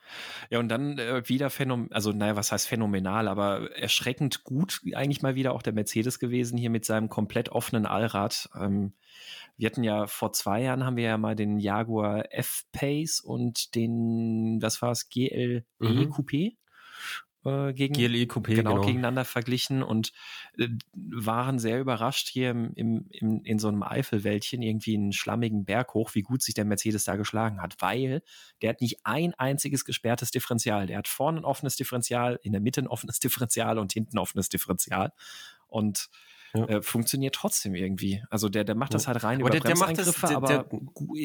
ja, 0.51 0.59
und 0.61 0.69
dann 0.69 0.99
äh, 0.99 1.29
wieder 1.29 1.51
phänomenal, 1.51 1.93
also 1.93 2.13
naja, 2.13 2.37
was 2.37 2.53
heißt 2.53 2.69
phänomenal, 2.69 3.27
aber 3.27 3.73
erschreckend 3.77 4.45
gut 4.45 4.83
eigentlich 4.95 5.23
mal 5.23 5.35
wieder 5.35 5.53
auch 5.53 5.63
der 5.63 5.73
Mercedes 5.73 6.21
gewesen 6.21 6.57
hier 6.57 6.71
mit 6.71 6.85
seinem 6.85 7.09
komplett 7.09 7.49
offenen 7.49 7.87
Allrad. 7.87 8.49
Ähm, 8.55 8.93
wir 9.57 9.67
hatten 9.67 9.83
ja 9.83 10.07
vor 10.07 10.33
zwei 10.33 10.63
Jahren 10.63 10.85
haben 10.85 10.97
wir 10.97 11.05
ja 11.05 11.19
mal 11.19 11.35
den 11.35 11.59
Jaguar 11.59 12.25
F-Pace 12.31 13.21
und 13.21 13.75
den, 13.75 14.59
was 14.63 14.81
war 14.81 14.93
es, 14.93 15.09
GLE 15.09 15.65
mhm. 15.81 16.13
Coupé 16.13 16.55
äh, 17.45 17.73
gegen, 17.73 17.95
GLE 17.95 18.25
Coupé, 18.25 18.55
genau, 18.55 18.75
genau, 18.75 18.87
gegeneinander 18.87 19.25
verglichen 19.25 19.83
und 19.83 20.13
äh, 20.59 20.69
waren 20.95 21.59
sehr 21.59 21.81
überrascht 21.81 22.29
hier 22.29 22.51
im, 22.51 22.73
im, 22.75 23.07
im, 23.11 23.45
in 23.45 23.59
so 23.59 23.69
einem 23.69 23.83
Eifelwäldchen, 23.83 24.63
irgendwie 24.63 24.97
einen 24.97 25.13
schlammigen 25.13 25.65
Berg 25.65 25.95
hoch, 25.95 26.15
wie 26.15 26.23
gut 26.23 26.43
sich 26.43 26.55
der 26.55 26.65
Mercedes 26.65 27.05
da 27.05 27.17
geschlagen 27.17 27.61
hat, 27.61 27.77
weil 27.81 28.23
der 28.61 28.71
hat 28.71 28.81
nicht 28.81 29.01
ein 29.05 29.35
einziges 29.35 29.85
gesperrtes 29.85 30.31
Differential. 30.31 30.87
Der 30.87 30.99
hat 30.99 31.09
vorne 31.09 31.41
ein 31.41 31.45
offenes 31.45 31.77
Differential, 31.77 32.39
in 32.43 32.53
der 32.53 32.61
Mitte 32.61 32.83
ein 32.83 32.89
offenes 32.89 33.19
Differential 33.21 33.79
und 33.79 33.93
hinten 33.93 34.17
ein 34.17 34.21
offenes 34.21 34.49
Differential. 34.49 35.13
Und 35.67 36.11
ja. 36.55 36.65
äh, 36.67 36.83
funktioniert 36.83 37.35
trotzdem 37.35 37.75
irgendwie. 37.75 38.23
Also 38.31 38.49
der, 38.49 38.65
der 38.65 38.75
macht 38.75 38.95
das 38.95 39.07
halt 39.07 39.23
rein 39.23 39.41
aber 39.41 39.49
über 39.49 39.51
der, 39.51 39.61
der 39.61 39.77
macht 39.77 39.99
das, 39.99 40.15
der, 40.21 40.41
der, 40.41 40.67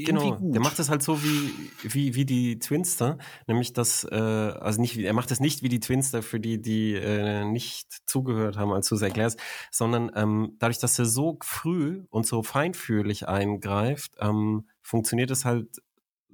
genau, 0.05 0.35
gut. 0.35 0.55
Der 0.55 0.61
macht 0.61 0.79
das 0.79 0.89
halt 0.89 1.03
so 1.03 1.23
wie, 1.23 1.51
wie, 1.83 2.15
wie 2.15 2.25
die 2.25 2.59
Twinster, 2.59 3.17
nämlich 3.47 3.73
das, 3.73 4.05
äh, 4.05 4.15
also 4.15 4.79
nicht, 4.81 4.97
er 4.97 5.13
macht 5.13 5.31
das 5.31 5.39
nicht 5.39 5.63
wie 5.63 5.69
die 5.69 5.79
Twinster, 5.79 6.23
für 6.23 6.39
die, 6.39 6.61
die 6.61 6.93
äh, 6.93 7.45
nicht 7.45 7.87
zugehört 8.05 8.57
haben, 8.57 8.71
als 8.71 8.87
du 8.87 8.95
es 8.95 9.01
erklärst, 9.01 9.39
sondern 9.71 10.11
ähm, 10.15 10.55
dadurch, 10.59 10.79
dass 10.79 10.97
er 10.97 11.05
so 11.05 11.37
früh 11.43 12.05
und 12.09 12.25
so 12.25 12.43
feinfühlig 12.43 13.27
eingreift, 13.27 14.13
ähm, 14.19 14.67
funktioniert 14.81 15.31
es 15.31 15.45
halt 15.45 15.81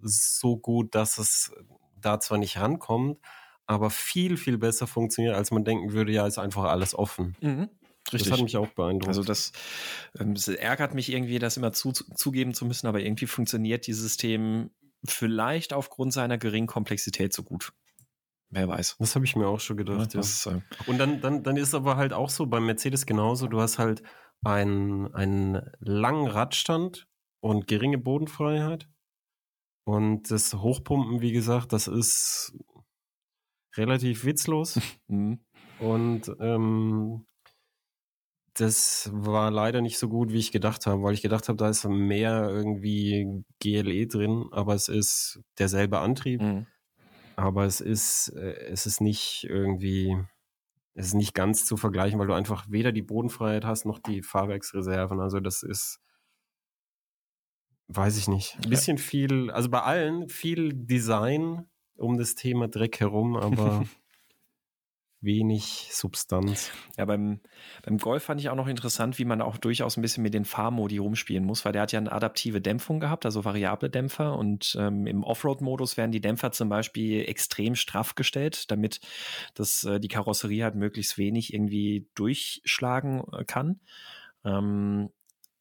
so 0.01 0.57
gut, 0.57 0.93
dass 0.95 1.17
es 1.17 1.51
da 1.99 2.19
zwar 2.19 2.37
nicht 2.37 2.59
rankommt, 2.59 3.17
aber 3.65 3.89
viel, 3.89 4.37
viel 4.37 4.57
besser 4.57 4.87
funktioniert, 4.87 5.35
als 5.35 5.51
man 5.51 5.63
denken 5.63 5.93
würde, 5.93 6.11
ja, 6.11 6.27
ist 6.27 6.37
einfach 6.37 6.65
alles 6.65 6.93
offen. 6.93 7.35
Mhm. 7.41 7.69
Richtig. 8.11 8.29
Das 8.29 8.39
hat 8.39 8.43
mich 8.43 8.57
auch 8.57 8.67
beeindruckt. 8.67 9.07
Also 9.07 9.23
das, 9.23 9.51
ähm, 10.19 10.33
das 10.33 10.47
ärgert 10.47 10.93
mich 10.93 11.11
irgendwie, 11.11 11.39
das 11.39 11.57
immer 11.57 11.71
zu, 11.71 11.91
zugeben 11.91 12.53
zu 12.53 12.65
müssen, 12.65 12.87
aber 12.87 12.99
irgendwie 12.99 13.27
funktioniert 13.27 13.87
dieses 13.87 14.03
System 14.03 14.71
vielleicht 15.05 15.73
aufgrund 15.73 16.13
seiner 16.13 16.37
geringen 16.37 16.67
Komplexität 16.67 17.33
so 17.33 17.43
gut. 17.43 17.73
Wer 18.49 18.67
weiß. 18.67 18.97
Das 18.99 19.15
habe 19.15 19.25
ich 19.25 19.35
mir 19.35 19.47
auch 19.47 19.59
schon 19.59 19.77
gedacht, 19.77 20.13
ja. 20.13 20.19
Das, 20.19 20.45
äh 20.45 20.61
Und 20.85 20.99
dann, 20.99 21.21
dann, 21.21 21.43
dann 21.43 21.57
ist 21.57 21.73
aber 21.73 21.97
halt 21.97 22.13
auch 22.13 22.29
so 22.29 22.45
beim 22.45 22.65
Mercedes 22.65 23.05
genauso, 23.05 23.47
du 23.47 23.59
hast 23.59 23.79
halt 23.79 24.03
einen, 24.43 25.13
einen 25.15 25.71
langen 25.79 26.27
Radstand 26.27 27.07
und 27.39 27.67
geringe 27.67 27.97
Bodenfreiheit. 27.97 28.87
Und 29.85 30.29
das 30.29 30.53
Hochpumpen, 30.53 31.21
wie 31.21 31.31
gesagt, 31.31 31.73
das 31.73 31.87
ist 31.87 32.53
relativ 33.75 34.25
witzlos. 34.25 34.79
Mhm. 35.07 35.39
Und 35.79 36.31
ähm, 36.39 37.25
das 38.53 39.09
war 39.13 39.49
leider 39.49 39.81
nicht 39.81 39.97
so 39.97 40.07
gut, 40.07 40.31
wie 40.31 40.39
ich 40.39 40.51
gedacht 40.51 40.85
habe, 40.85 41.01
weil 41.01 41.13
ich 41.13 41.21
gedacht 41.21 41.47
habe, 41.47 41.57
da 41.57 41.69
ist 41.69 41.85
mehr 41.85 42.49
irgendwie 42.49 43.43
GLE 43.59 44.07
drin, 44.07 44.45
aber 44.51 44.75
es 44.75 44.89
ist 44.89 45.39
derselbe 45.57 45.99
Antrieb. 45.99 46.41
Mhm. 46.41 46.67
Aber 47.35 47.65
es 47.65 47.81
ist, 47.81 48.29
äh, 48.35 48.53
es 48.69 48.85
ist 48.85 49.01
nicht 49.01 49.45
irgendwie, 49.49 50.15
es 50.93 51.07
ist 51.07 51.13
nicht 51.15 51.33
ganz 51.33 51.65
zu 51.65 51.77
vergleichen, 51.77 52.19
weil 52.19 52.27
du 52.27 52.33
einfach 52.33 52.67
weder 52.69 52.91
die 52.91 53.01
Bodenfreiheit 53.01 53.65
hast 53.65 53.85
noch 53.85 53.97
die 53.97 54.21
Fahrwerksreserven. 54.21 55.19
Also 55.19 55.39
das 55.39 55.63
ist, 55.63 55.99
weiß 57.87 58.17
ich 58.17 58.27
nicht, 58.27 58.55
ein 58.63 58.69
bisschen 58.69 58.97
ja. 58.97 59.03
viel, 59.03 59.49
also 59.49 59.69
bei 59.69 59.81
allen 59.81 60.29
viel 60.29 60.73
Design 60.73 61.65
um 61.95 62.19
das 62.19 62.35
Thema 62.35 62.67
Dreck 62.67 62.99
herum, 62.99 63.35
aber 63.35 63.83
wenig 65.23 65.89
Substanz. 65.91 66.71
Ja, 66.97 67.05
beim, 67.05 67.39
beim 67.83 67.97
Golf 67.97 68.23
fand 68.23 68.41
ich 68.41 68.49
auch 68.49 68.55
noch 68.55 68.67
interessant, 68.67 69.17
wie 69.17 69.25
man 69.25 69.41
auch 69.41 69.57
durchaus 69.57 69.97
ein 69.97 70.01
bisschen 70.01 70.23
mit 70.23 70.33
den 70.33 70.45
Fahrmodi 70.45 70.97
rumspielen 70.97 71.45
muss, 71.45 71.65
weil 71.65 71.71
der 71.71 71.83
hat 71.83 71.91
ja 71.91 71.99
eine 71.99 72.11
adaptive 72.11 72.61
Dämpfung 72.61 72.99
gehabt, 72.99 73.25
also 73.25 73.45
variable 73.45 73.89
Dämpfer 73.89 74.37
und 74.37 74.75
ähm, 74.79 75.07
im 75.07 75.23
Offroad-Modus 75.23 75.97
werden 75.97 76.11
die 76.11 76.21
Dämpfer 76.21 76.51
zum 76.51 76.69
Beispiel 76.69 77.23
extrem 77.27 77.75
straff 77.75 78.15
gestellt, 78.15 78.69
damit 78.69 78.99
das, 79.53 79.83
äh, 79.83 79.99
die 79.99 80.09
Karosserie 80.09 80.63
halt 80.63 80.75
möglichst 80.75 81.17
wenig 81.17 81.53
irgendwie 81.53 82.07
durchschlagen 82.15 83.23
äh, 83.31 83.45
kann. 83.45 83.79
Ähm, 84.45 85.09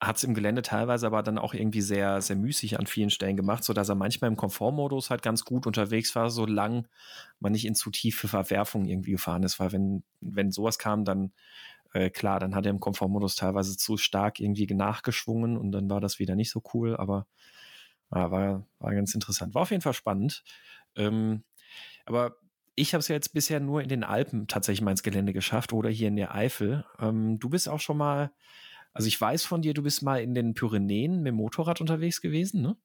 hat 0.02 0.16
es 0.16 0.24
im 0.24 0.34
Gelände 0.34 0.62
teilweise 0.62 1.06
aber 1.06 1.22
dann 1.22 1.38
auch 1.38 1.54
irgendwie 1.54 1.80
sehr, 1.80 2.20
sehr 2.20 2.34
müßig 2.34 2.78
an 2.78 2.86
vielen 2.86 3.10
Stellen 3.10 3.36
gemacht, 3.36 3.62
sodass 3.62 3.88
er 3.88 3.94
manchmal 3.94 4.30
im 4.30 4.36
Komfortmodus 4.36 5.10
halt 5.10 5.22
ganz 5.22 5.44
gut 5.44 5.64
unterwegs 5.64 6.16
war, 6.16 6.28
solange 6.28 6.84
man 7.38 7.52
nicht 7.52 7.64
in 7.64 7.76
zu 7.76 7.90
tiefe 7.90 8.26
Verwerfungen 8.26 8.88
irgendwie 8.88 9.12
gefahren 9.12 9.44
ist. 9.44 9.60
Weil 9.60 9.70
wenn, 9.70 10.02
wenn 10.20 10.50
sowas 10.50 10.78
kam, 10.78 11.04
dann 11.04 11.32
äh, 11.92 12.10
klar, 12.10 12.40
dann 12.40 12.56
hat 12.56 12.66
er 12.66 12.70
im 12.70 12.80
Komfortmodus 12.80 13.36
teilweise 13.36 13.76
zu 13.76 13.96
stark 13.96 14.40
irgendwie 14.40 14.66
nachgeschwungen 14.66 15.56
und 15.56 15.70
dann 15.70 15.88
war 15.88 16.00
das 16.00 16.18
wieder 16.18 16.34
nicht 16.34 16.50
so 16.50 16.62
cool, 16.74 16.96
aber 16.96 17.26
ja, 18.12 18.30
war, 18.30 18.66
war 18.80 18.94
ganz 18.94 19.14
interessant. 19.14 19.54
War 19.54 19.62
auf 19.62 19.70
jeden 19.70 19.82
Fall 19.82 19.94
spannend. 19.94 20.42
Ähm, 20.96 21.44
aber 22.06 22.36
ich 22.74 22.92
habe 22.92 23.00
es 23.00 23.08
ja 23.08 23.14
jetzt 23.14 23.34
bisher 23.34 23.60
nur 23.60 23.82
in 23.82 23.88
den 23.88 24.02
Alpen 24.02 24.48
tatsächlich 24.48 24.82
mal 24.82 24.90
ins 24.90 25.02
Gelände 25.04 25.32
geschafft 25.32 25.72
oder 25.72 25.90
hier 25.90 26.08
in 26.08 26.16
der 26.16 26.34
Eifel. 26.34 26.84
Ähm, 26.98 27.38
du 27.38 27.48
bist 27.48 27.68
auch 27.68 27.80
schon 27.80 27.98
mal 27.98 28.32
also 28.92 29.08
ich 29.08 29.20
weiß 29.20 29.44
von 29.44 29.62
dir, 29.62 29.74
du 29.74 29.82
bist 29.82 30.02
mal 30.02 30.22
in 30.22 30.34
den 30.34 30.54
Pyrenäen 30.54 31.18
mit 31.18 31.28
dem 31.28 31.36
Motorrad 31.36 31.80
unterwegs 31.80 32.20
gewesen, 32.20 32.62
ne? 32.62 32.76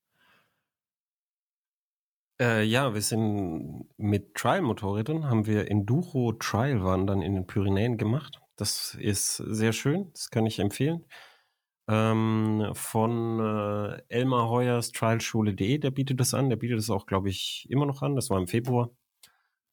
Äh, 2.39 2.63
ja, 2.63 2.93
wir 2.93 3.01
sind 3.01 3.87
mit 3.97 4.35
Trial-Motorrädern, 4.35 5.25
haben 5.27 5.47
wir 5.47 5.71
Enduro 5.71 6.33
Trial-Wandern 6.33 7.21
in 7.23 7.33
den 7.33 7.47
Pyrenäen 7.47 7.97
gemacht. 7.97 8.39
Das 8.55 8.95
ist 8.99 9.37
sehr 9.37 9.73
schön, 9.73 10.11
das 10.13 10.29
kann 10.29 10.45
ich 10.45 10.59
empfehlen. 10.59 11.05
Ähm, 11.89 12.71
von 12.73 13.39
äh, 13.39 14.01
Elmar 14.09 14.49
Heuers 14.49 14.91
Trialschule.de, 14.91 15.77
der 15.77 15.91
bietet 15.91 16.19
das 16.19 16.33
an. 16.33 16.49
Der 16.49 16.57
bietet 16.57 16.79
das 16.79 16.89
auch, 16.89 17.05
glaube 17.05 17.29
ich, 17.29 17.67
immer 17.69 17.85
noch 17.85 18.01
an. 18.01 18.15
Das 18.15 18.29
war 18.29 18.39
im 18.39 18.47
Februar. 18.47 18.91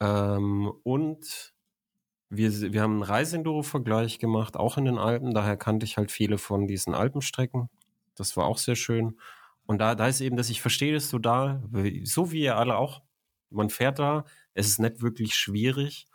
Ähm, 0.00 0.72
und 0.84 1.53
wir, 2.30 2.72
wir 2.72 2.82
haben 2.82 2.94
einen 2.94 3.02
Reiseenduro-Vergleich 3.02 4.18
gemacht, 4.18 4.56
auch 4.56 4.78
in 4.78 4.84
den 4.84 4.98
Alpen. 4.98 5.34
Daher 5.34 5.56
kannte 5.56 5.84
ich 5.84 5.96
halt 5.96 6.10
viele 6.10 6.38
von 6.38 6.66
diesen 6.66 6.94
Alpenstrecken. 6.94 7.68
Das 8.14 8.36
war 8.36 8.46
auch 8.46 8.58
sehr 8.58 8.76
schön. 8.76 9.18
Und 9.66 9.78
da, 9.78 9.94
da 9.94 10.08
ist 10.08 10.20
eben, 10.20 10.36
dass 10.36 10.50
ich 10.50 10.60
verstehe 10.60 10.94
dass 10.94 11.10
du 11.10 11.18
da, 11.18 11.62
so 12.02 12.32
wie 12.32 12.42
ihr 12.42 12.56
alle 12.56 12.76
auch. 12.76 13.02
Man 13.50 13.70
fährt 13.70 13.98
da, 13.98 14.24
es 14.54 14.68
ist 14.68 14.80
nicht 14.80 15.00
wirklich 15.00 15.34
schwierig 15.34 16.06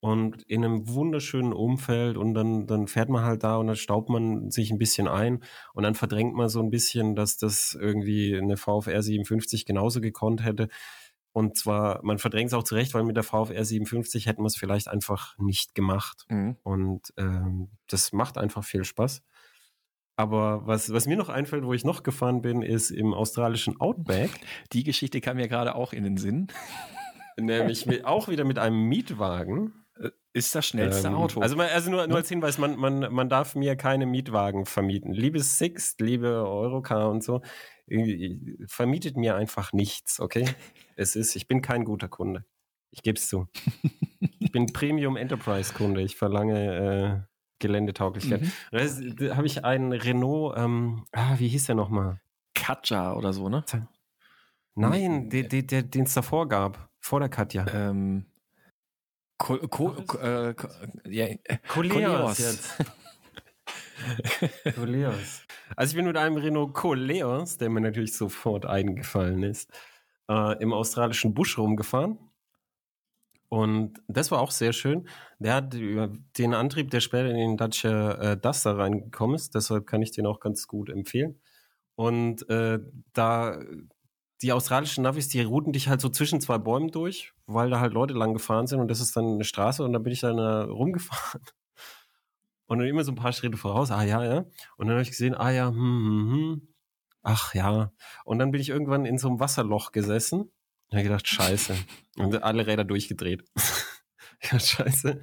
und 0.00 0.42
in 0.44 0.64
einem 0.64 0.88
wunderschönen 0.88 1.52
Umfeld 1.52 2.16
und 2.16 2.34
dann, 2.34 2.66
dann 2.66 2.86
fährt 2.86 3.08
man 3.08 3.24
halt 3.24 3.44
da 3.44 3.56
und 3.56 3.66
dann 3.66 3.76
staubt 3.76 4.08
man 4.08 4.50
sich 4.50 4.70
ein 4.70 4.78
bisschen 4.78 5.08
ein 5.08 5.42
und 5.74 5.82
dann 5.82 5.94
verdrängt 5.94 6.34
man 6.34 6.48
so 6.48 6.60
ein 6.60 6.70
bisschen, 6.70 7.14
dass 7.14 7.38
das 7.38 7.76
irgendwie 7.78 8.36
eine 8.36 8.56
VFR 8.56 9.02
57 9.02 9.66
genauso 9.66 10.00
gekonnt 10.00 10.44
hätte. 10.44 10.68
Und 11.36 11.54
zwar, 11.54 12.02
man 12.02 12.16
verdrängt 12.16 12.48
es 12.48 12.54
auch 12.54 12.62
zurecht, 12.62 12.94
weil 12.94 13.02
mit 13.02 13.14
der 13.14 13.22
VfR 13.22 13.62
57 13.62 14.24
hätten 14.24 14.40
wir 14.40 14.46
es 14.46 14.56
vielleicht 14.56 14.88
einfach 14.88 15.36
nicht 15.36 15.74
gemacht. 15.74 16.24
Mhm. 16.30 16.56
Und 16.62 17.12
ähm, 17.18 17.68
das 17.88 18.14
macht 18.14 18.38
einfach 18.38 18.64
viel 18.64 18.84
Spaß. 18.84 19.22
Aber 20.16 20.66
was, 20.66 20.94
was 20.94 21.06
mir 21.06 21.18
noch 21.18 21.28
einfällt, 21.28 21.64
wo 21.64 21.74
ich 21.74 21.84
noch 21.84 22.02
gefahren 22.02 22.40
bin, 22.40 22.62
ist 22.62 22.90
im 22.90 23.12
australischen 23.12 23.78
Outback. 23.78 24.30
Die 24.72 24.82
Geschichte 24.82 25.20
kam 25.20 25.36
mir 25.36 25.46
gerade 25.46 25.74
auch 25.74 25.92
in 25.92 26.04
den 26.04 26.16
Sinn. 26.16 26.46
Nämlich 27.38 27.84
mit, 27.84 28.06
auch 28.06 28.28
wieder 28.28 28.44
mit 28.44 28.58
einem 28.58 28.88
Mietwagen. 28.88 29.84
Äh, 30.00 30.12
ist 30.32 30.54
das 30.54 30.66
schnellste 30.66 31.08
ähm, 31.08 31.16
Auto. 31.16 31.42
Also, 31.42 31.58
also 31.58 31.90
nur, 31.90 32.06
nur 32.06 32.16
als 32.16 32.30
Hinweis, 32.30 32.56
man, 32.56 32.76
man, 32.76 33.12
man 33.12 33.28
darf 33.28 33.54
mir 33.54 33.76
keine 33.76 34.06
Mietwagen 34.06 34.64
vermieten. 34.64 35.12
Liebe 35.12 35.40
Sixt, 35.40 36.00
liebe 36.00 36.28
Eurocar 36.48 37.10
und 37.10 37.22
so, 37.22 37.42
vermietet 38.66 39.16
mir 39.16 39.36
einfach 39.36 39.72
nichts, 39.72 40.20
okay? 40.20 40.48
Es 40.96 41.16
ist, 41.16 41.36
ich 41.36 41.46
bin 41.46 41.62
kein 41.62 41.84
guter 41.84 42.08
Kunde. 42.08 42.44
Ich 42.90 43.02
gebe 43.02 43.18
es 43.18 43.28
zu. 43.28 43.48
ich 44.40 44.50
bin 44.52 44.72
Premium 44.72 45.16
Enterprise 45.16 45.72
Kunde. 45.74 46.02
Ich 46.02 46.16
verlange 46.16 47.26
äh, 47.26 47.36
Geländetauglichkeit. 47.58 48.42
Mhm. 48.42 49.16
Da 49.16 49.36
habe 49.36 49.46
ich 49.46 49.64
einen 49.64 49.92
Renault, 49.92 50.56
ähm, 50.56 51.04
ah, 51.12 51.38
wie 51.38 51.48
hieß 51.48 51.66
der 51.66 51.74
nochmal? 51.74 52.20
Katja 52.54 53.14
oder 53.14 53.32
so, 53.32 53.48
ne? 53.48 53.64
Nein, 54.74 55.30
der, 55.30 55.44
der, 55.44 55.62
der, 55.62 55.82
den 55.82 56.04
es 56.04 56.14
davor 56.14 56.48
gab. 56.48 56.90
Vor 56.98 57.20
der 57.20 57.28
Katja. 57.28 57.66
Ähm, 57.72 58.26
Ko 59.38 59.58
Ko 59.68 59.92
Ko 60.06 60.18
äh, 60.18 60.54
Ko 60.54 60.68
ja, 61.08 61.28
Koleos. 61.68 62.74
Koleos. 64.74 65.42
Also 65.74 65.92
ich 65.92 65.96
bin 65.96 66.06
mit 66.06 66.16
einem 66.16 66.36
Renault 66.36 66.74
Coleos, 66.74 67.56
der 67.58 67.70
mir 67.70 67.80
natürlich 67.80 68.14
sofort 68.14 68.66
eingefallen 68.66 69.42
ist, 69.42 69.70
äh, 70.28 70.60
im 70.62 70.72
australischen 70.72 71.34
Busch 71.34 71.58
rumgefahren. 71.58 72.18
Und 73.48 74.02
das 74.08 74.30
war 74.30 74.40
auch 74.40 74.50
sehr 74.50 74.72
schön. 74.72 75.08
Der 75.38 75.54
hat 75.54 75.72
den 75.74 76.54
Antrieb, 76.54 76.90
der 76.90 77.00
später 77.00 77.30
in 77.30 77.36
den 77.36 77.56
Dacia 77.56 78.12
äh, 78.32 78.36
Duster 78.36 78.76
reingekommen 78.76 79.36
ist. 79.36 79.54
Deshalb 79.54 79.86
kann 79.86 80.02
ich 80.02 80.10
den 80.10 80.26
auch 80.26 80.40
ganz 80.40 80.66
gut 80.66 80.90
empfehlen. 80.90 81.40
Und 81.94 82.48
äh, 82.50 82.80
da 83.12 83.60
die 84.42 84.52
australischen 84.52 85.02
Navis, 85.04 85.28
die 85.28 85.42
routen 85.42 85.72
dich 85.72 85.88
halt 85.88 86.00
so 86.00 86.08
zwischen 86.08 86.40
zwei 86.40 86.58
Bäumen 86.58 86.90
durch, 86.90 87.32
weil 87.46 87.70
da 87.70 87.80
halt 87.80 87.94
Leute 87.94 88.14
lang 88.14 88.34
gefahren 88.34 88.66
sind 88.66 88.80
und 88.80 88.88
das 88.88 89.00
ist 89.00 89.16
dann 89.16 89.24
eine 89.26 89.44
Straße 89.44 89.82
und 89.82 89.92
da 89.92 89.98
bin 89.98 90.12
ich 90.12 90.20
dann 90.20 90.38
äh, 90.38 90.42
rumgefahren. 90.42 91.40
Und 92.66 92.78
dann 92.78 92.88
immer 92.88 93.04
so 93.04 93.12
ein 93.12 93.16
paar 93.16 93.32
Schritte 93.32 93.56
voraus, 93.56 93.90
ah 93.90 94.02
ja, 94.02 94.24
ja. 94.24 94.38
Und 94.76 94.86
dann 94.86 94.90
habe 94.90 95.02
ich 95.02 95.10
gesehen, 95.10 95.34
ah 95.34 95.50
ja, 95.50 95.68
hm, 95.68 95.76
hm, 95.76 96.32
hm. 96.32 96.68
Ach 97.22 97.54
ja. 97.54 97.92
Und 98.24 98.38
dann 98.38 98.50
bin 98.50 98.60
ich 98.60 98.68
irgendwann 98.68 99.04
in 99.04 99.18
so 99.18 99.28
einem 99.28 99.40
Wasserloch 99.40 99.92
gesessen. 99.92 100.40
Und 100.40 100.92
habe 100.92 101.02
gedacht, 101.02 101.26
scheiße. 101.28 101.74
Und 102.18 102.42
alle 102.42 102.66
Räder 102.66 102.84
durchgedreht. 102.84 103.44
ja, 104.50 104.60
scheiße. 104.60 105.20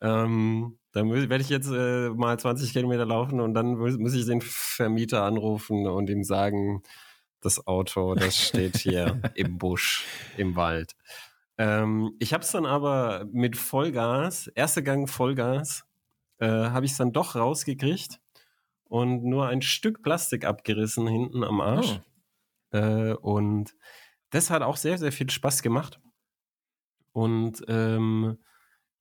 Ähm, 0.00 0.78
dann 0.92 1.10
werde 1.10 1.42
ich 1.42 1.48
jetzt 1.48 1.70
äh, 1.70 2.10
mal 2.10 2.38
20 2.38 2.72
Kilometer 2.72 3.06
laufen 3.06 3.40
und 3.40 3.54
dann 3.54 3.76
muss 3.76 4.14
ich 4.14 4.26
den 4.26 4.40
Vermieter 4.42 5.22
anrufen 5.22 5.86
und 5.86 6.10
ihm 6.10 6.22
sagen, 6.22 6.82
das 7.40 7.66
Auto, 7.66 8.14
das 8.14 8.36
steht 8.36 8.76
hier 8.76 9.20
im 9.34 9.58
Busch, 9.58 10.04
im 10.36 10.56
Wald. 10.56 10.94
Ähm, 11.58 12.12
ich 12.18 12.32
habe 12.32 12.44
es 12.44 12.50
dann 12.50 12.66
aber 12.66 13.26
mit 13.32 13.56
Vollgas, 13.56 14.48
erster 14.48 14.82
Gang 14.82 15.08
Vollgas, 15.08 15.84
äh, 16.44 16.70
habe 16.70 16.86
ich 16.86 16.92
es 16.92 16.98
dann 16.98 17.12
doch 17.12 17.34
rausgekriegt 17.34 18.20
und 18.84 19.24
nur 19.24 19.48
ein 19.48 19.62
Stück 19.62 20.02
Plastik 20.02 20.44
abgerissen 20.44 21.06
hinten 21.06 21.42
am 21.42 21.60
Arsch. 21.60 22.00
Oh. 22.72 22.76
Äh, 22.76 23.14
und 23.14 23.74
das 24.30 24.50
hat 24.50 24.62
auch 24.62 24.76
sehr, 24.76 24.98
sehr 24.98 25.12
viel 25.12 25.30
Spaß 25.30 25.62
gemacht. 25.62 26.00
Und 27.12 27.62
ähm, 27.68 28.38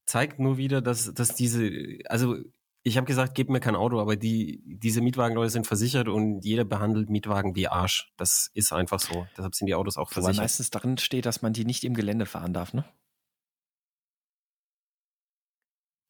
zeigt 0.06 0.39
nur 0.39 0.58
wieder, 0.58 0.82
dass, 0.82 1.14
dass 1.14 1.36
diese, 1.36 1.70
also 2.06 2.38
ich 2.84 2.98
habe 2.98 3.08
gesagt, 3.08 3.34
gebt 3.34 3.50
mir 3.50 3.60
kein 3.60 3.76
Auto, 3.76 4.00
aber 4.00 4.16
die, 4.16 4.62
diese 4.66 5.02
Mietwagenleute 5.02 5.50
sind 5.50 5.66
versichert 5.66 6.08
und 6.08 6.46
jeder 6.46 6.66
behandelt 6.66 7.10
Mietwagen 7.10 7.56
wie 7.56 7.68
Arsch. 7.68 8.12
Das 8.18 8.52
ist 8.54 8.74
einfach 8.74 9.00
so. 9.00 9.26
Deshalb 9.38 9.56
sind 9.56 9.68
die 9.68 9.76
Autos 9.76 9.98
auch 9.98 10.12
versichert. 10.12 10.38
Weil 10.38 10.44
meistens 10.44 10.70
darin 10.70 10.98
steht, 10.98 11.26
dass 11.26 11.41
man 11.41 11.54
die 11.54 11.66
nicht 11.66 11.84
im 11.84 11.94
Gelände 11.94 12.26
fahren 12.26 12.54
darf, 12.54 12.74
ne? 12.74 12.86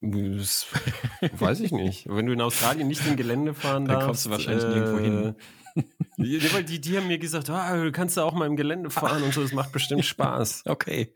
Das 0.05 0.67
weiß 1.37 1.61
ich 1.61 1.71
nicht. 1.71 2.07
Wenn 2.09 2.25
du 2.25 2.33
in 2.33 2.41
Australien 2.41 2.89
nicht 2.89 3.07
im 3.07 3.15
Gelände 3.15 3.53
fahren 3.53 3.85
darfst. 3.85 3.99
Dann 3.99 4.07
kommst 4.07 4.25
du 4.25 4.29
wahrscheinlich 4.31 4.65
äh, 4.65 4.67
nirgendwo 4.67 4.99
hin. 4.99 5.35
Die, 6.17 6.39
die, 6.39 6.81
die, 6.81 6.97
haben 6.97 7.07
mir 7.07 7.17
gesagt, 7.17 7.49
ah, 7.49 7.75
du 7.75 7.91
kannst 7.91 8.17
da 8.17 8.23
auch 8.23 8.33
mal 8.33 8.45
im 8.45 8.55
Gelände 8.55 8.89
fahren 8.89 9.23
und 9.23 9.33
so, 9.33 9.41
das 9.41 9.53
macht 9.53 9.71
bestimmt 9.71 10.05
Spaß. 10.05 10.63
okay. 10.67 11.13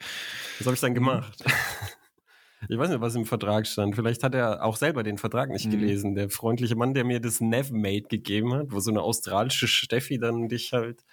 Das 0.57 0.67
habe 0.67 0.75
ich 0.75 0.81
dann 0.81 0.95
gemacht. 0.95 1.43
Ich 2.69 2.77
weiß 2.77 2.89
nicht, 2.89 3.01
was 3.01 3.13
im 3.15 3.25
Vertrag 3.25 3.67
stand. 3.67 3.95
Vielleicht 3.95 4.23
hat 4.23 4.33
er 4.33 4.63
auch 4.63 4.77
selber 4.77 5.03
den 5.03 5.17
Vertrag 5.17 5.49
nicht 5.49 5.67
mhm. 5.67 5.71
gelesen. 5.71 6.15
Der 6.15 6.29
freundliche 6.29 6.75
Mann, 6.75 6.93
der 6.93 7.03
mir 7.03 7.19
das 7.19 7.41
Navmate 7.41 8.07
gegeben 8.07 8.53
hat, 8.53 8.71
wo 8.71 8.79
so 8.79 8.89
eine 8.89 9.01
australische 9.01 9.67
Steffi 9.67 10.17
dann 10.17 10.47
dich 10.47 10.73
halt 10.73 11.03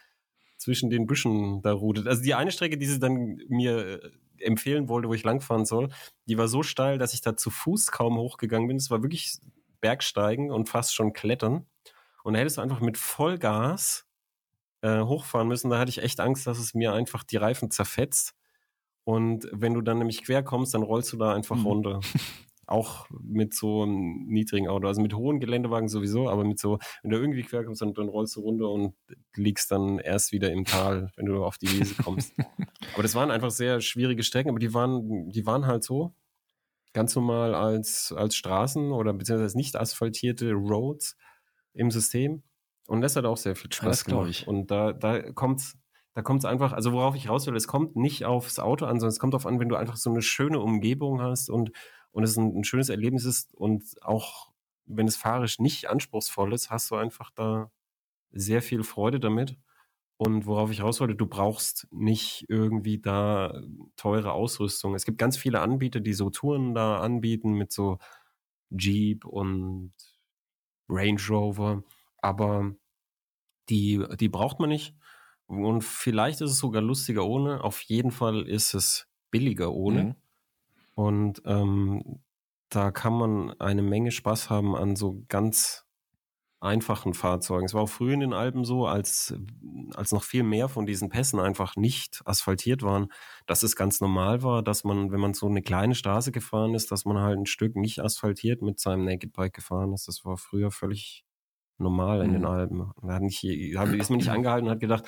zwischen 0.57 0.89
den 0.89 1.07
Büschen 1.07 1.61
da 1.61 1.73
rudet. 1.73 2.07
Also 2.07 2.23
die 2.23 2.35
eine 2.35 2.53
Strecke, 2.53 2.79
die 2.79 2.87
sie 2.87 3.01
dann 3.01 3.39
mir 3.49 4.03
äh, 4.03 4.11
empfehlen 4.39 4.89
wollte, 4.89 5.09
wo 5.09 5.15
ich 5.15 5.25
langfahren 5.25 5.65
soll, 5.65 5.89
die 6.27 6.39
war 6.39 6.49
so 6.49 6.63
steil, 6.63 6.99
dass 6.99 7.15
ich 7.15 7.21
da 7.21 7.37
zu 7.37 7.51
Fuß 7.51 7.91
kaum 7.91 8.17
hochgegangen 8.19 8.69
bin. 8.69 8.77
Es 8.77 8.91
war 8.91 9.03
wirklich 9.03 9.39
Bergsteigen 9.81 10.51
und 10.51 10.69
fast 10.69 10.95
schon 10.95 11.13
Klettern. 11.13 11.67
Und 12.23 12.35
da 12.35 12.41
hättest 12.41 12.57
du 12.57 12.63
einfach 12.63 12.81
mit 12.81 12.97
Vollgas 12.97 14.07
äh, 14.81 15.01
hochfahren 15.01 15.49
müssen. 15.49 15.71
Da 15.71 15.79
hatte 15.79 15.91
ich 15.91 16.03
echt 16.03 16.21
Angst, 16.21 16.47
dass 16.47 16.59
es 16.59 16.75
mir 16.75 16.93
einfach 16.93 17.23
die 17.23 17.37
Reifen 17.37 17.71
zerfetzt. 17.71 18.35
Und 19.05 19.49
wenn 19.53 19.75
du 19.75 19.83
dann 19.83 19.99
nämlich 19.99 20.25
quer 20.25 20.43
kommst, 20.43 20.75
dann 20.75 20.83
rollst 20.83 21.13
du 21.13 21.17
da 21.17 21.35
einfach 21.35 21.57
mhm. 21.57 21.67
runter. 21.67 22.01
Auch 22.67 23.07
mit 23.23 23.55
so 23.55 23.83
einem 23.83 24.27
niedrigen 24.27 24.69
Auto. 24.69 24.87
Also 24.87 25.03
mit 25.03 25.15
hohen 25.15 25.41
Geländewagen 25.41 25.89
sowieso, 25.89 26.29
aber 26.29 26.45
mit 26.45 26.59
so, 26.59 26.79
wenn 27.03 27.11
du 27.11 27.19
irgendwie 27.19 27.43
quer 27.43 27.65
kommst, 27.65 27.83
dann, 27.83 27.95
dann 27.95 28.09
rollst 28.09 28.37
du 28.37 28.41
runter 28.41 28.71
und 28.71 28.95
liegst 29.35 29.71
dann 29.71 29.99
erst 29.99 30.33
wieder 30.33 30.51
im 30.51 30.65
Tal, 30.65 31.11
wenn 31.17 31.27
du 31.27 31.45
auf 31.45 31.59
die 31.59 31.71
Wiese 31.71 32.03
kommst. 32.03 32.33
aber 32.95 33.03
das 33.03 33.15
waren 33.15 33.31
einfach 33.31 33.51
sehr 33.51 33.81
schwierige 33.81 34.23
Strecken, 34.23 34.51
aber 34.51 34.59
die 34.59 34.75
waren, 34.75 35.31
die 35.31 35.47
waren 35.47 35.67
halt 35.67 35.85
so. 35.85 36.15
Ganz 36.93 37.17
normal 37.17 37.57
als, 37.57 38.15
als 38.17 38.37
Straßen 38.37 38.93
oder 38.93 39.13
beziehungsweise 39.13 39.57
nicht 39.57 39.75
asphaltierte 39.75 40.53
Roads 40.53 41.17
im 41.73 41.91
System. 41.91 42.45
Und 42.87 43.01
das 43.01 43.17
hat 43.17 43.25
auch 43.25 43.37
sehr 43.37 43.57
viel 43.57 43.73
Spaß 43.73 44.05
ja, 44.07 44.13
gemacht. 44.13 44.47
Und 44.47 44.71
da, 44.71 44.93
da 44.93 45.33
kommt's 45.33 45.77
da 46.15 46.23
kommt 46.23 46.41
es 46.41 46.45
einfach, 46.45 46.73
also 46.73 46.93
worauf 46.93 47.17
ich 47.17 47.29
raus 47.29 47.47
will, 47.47 47.57
es 47.57 47.67
kommt 47.67 47.97
nicht 47.97 48.25
aufs 48.25 48.61
Auto 48.61 48.87
an, 48.87 49.01
sondern 49.01 49.13
es 49.13 49.19
kommt 49.19 49.35
darauf 49.35 49.47
an, 49.47 49.59
wenn 49.59 49.69
du 49.69 49.75
einfach 49.75 49.97
so 49.97 50.11
eine 50.11 50.23
schöne 50.23 50.61
Umgebung 50.61 51.21
hast 51.21 51.51
und, 51.51 51.73
und 52.15 52.23
es 52.23 52.37
ein, 52.37 52.57
ein 52.61 52.65
schönes 52.65 52.89
Erlebnis 52.89 53.25
ist 53.25 53.53
und 53.55 53.85
auch 54.03 54.53
wenn 54.87 55.09
es 55.09 55.17
fahrisch 55.17 55.59
nicht 55.59 55.91
anspruchsvoll 55.91 56.53
ist, 56.55 56.71
hast 56.71 56.91
du 56.91 56.95
einfach 56.95 57.31
da 57.31 57.73
sehr 58.33 58.63
viel 58.63 58.85
Freude 58.85 59.21
damit. 59.21 59.59
Und 60.17 60.47
worauf 60.47 60.71
ich 60.71 60.83
raus 60.83 61.01
wollte, 61.01 61.17
du 61.17 61.27
brauchst 61.27 61.89
nicht 61.91 62.47
irgendwie 62.49 63.01
da 63.01 63.63
teure 63.97 64.33
Ausrüstung. 64.33 64.95
Es 64.95 65.05
gibt 65.05 65.19
ganz 65.19 65.37
viele 65.37 65.61
Anbieter, 65.61 66.01
die 66.01 66.15
so 66.15 66.31
Touren 66.31 66.75
da 66.75 67.01
anbieten 67.01 67.53
mit 67.55 67.73
so 67.73 67.99
Jeep 68.71 69.25
und 69.25 69.93
Range 70.89 71.21
Rover, 71.29 71.83
aber 72.19 72.77
die, 73.69 74.05
die 74.21 74.29
braucht 74.29 74.61
man 74.61 74.69
nicht. 74.69 74.95
Und 75.47 75.83
vielleicht 75.83 76.41
ist 76.41 76.53
es 76.53 76.59
sogar 76.59 76.83
lustiger 76.83 77.27
ohne. 77.27 77.65
Auf 77.65 77.81
jeden 77.83 78.13
Fall 78.13 78.49
ist 78.49 78.75
es 78.75 79.09
billiger 79.31 79.73
ohne. 79.73 80.05
Mhm. 80.05 80.15
Und 80.95 81.43
ähm, 81.45 82.23
da 82.69 82.91
kann 82.91 83.13
man 83.13 83.61
eine 83.61 83.83
Menge 83.83 84.11
Spaß 84.11 84.51
haben 84.51 84.75
an 84.75 84.97
so 84.97 85.25
ganz 85.29 85.85
einfachen 86.65 87.13
Fahrzeugen. 87.13 87.67
Es 87.67 87.75
war 87.75 87.83
auch 87.83 87.89
früher 87.89 88.15
in 88.15 88.21
den 88.21 88.33
Alpen 88.33 88.65
so, 88.65 88.87
als, 88.87 89.35
als 89.95 90.13
noch 90.13 90.25
viel 90.25 90.43
mehr 90.43 90.69
von 90.69 90.87
diesen 90.87 91.11
Pässen 91.11 91.39
einfach 91.39 91.77
nicht 91.77 92.23
asphaltiert 92.25 92.83
waren, 92.83 93.09
dass 93.47 93.63
es 93.63 93.77
ganz 93.77 94.01
normal 94.01 94.43
war, 94.43 94.63
dass 94.63 94.83
man, 94.83 95.13
wenn 95.13 95.21
man 95.21 95.35
so 95.35 95.47
eine 95.47 95.63
kleine 95.63 95.95
Straße 95.95 96.33
gefahren 96.33 96.75
ist, 96.75 96.91
dass 96.91 97.05
man 97.05 97.19
halt 97.19 97.39
ein 97.39 97.47
Stück 97.47 97.77
nicht 97.77 98.01
asphaltiert 98.01 98.63
mit 98.63 98.81
seinem 98.81 99.05
Naked 99.05 99.33
Bike 99.35 99.53
gefahren 99.53 99.93
ist. 99.93 100.09
Das 100.09 100.25
war 100.25 100.39
früher 100.39 100.71
völlig 100.71 101.25
normal 101.77 102.23
in 102.23 102.31
mhm. 102.31 102.33
den 102.33 102.45
Alpen. 102.47 102.93
Da 103.03 103.15
hat 103.15 103.23
nicht, 103.23 103.45
ist 103.45 104.11
man 104.11 104.17
nicht 104.17 104.31
angehalten 104.31 104.67
und 104.67 104.73
hat 104.73 104.81
gedacht, 104.81 105.05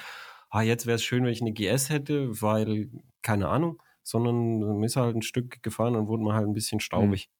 ah, 0.50 0.62
jetzt 0.62 0.86
wäre 0.86 0.96
es 0.96 1.02
schön, 1.02 1.24
wenn 1.24 1.32
ich 1.32 1.40
eine 1.40 1.52
GS 1.52 1.88
hätte, 1.88 2.42
weil, 2.42 2.90
keine 3.22 3.48
Ahnung, 3.48 3.80
sondern 4.06 4.60
man 4.60 4.82
ist 4.84 4.94
halt 4.94 5.16
ein 5.16 5.22
Stück 5.22 5.62
gefahren 5.64 5.96
und 5.96 6.06
wurde 6.06 6.22
man 6.22 6.34
halt 6.34 6.46
ein 6.46 6.54
bisschen 6.54 6.78
staubig. 6.78 7.28
Mhm. 7.28 7.36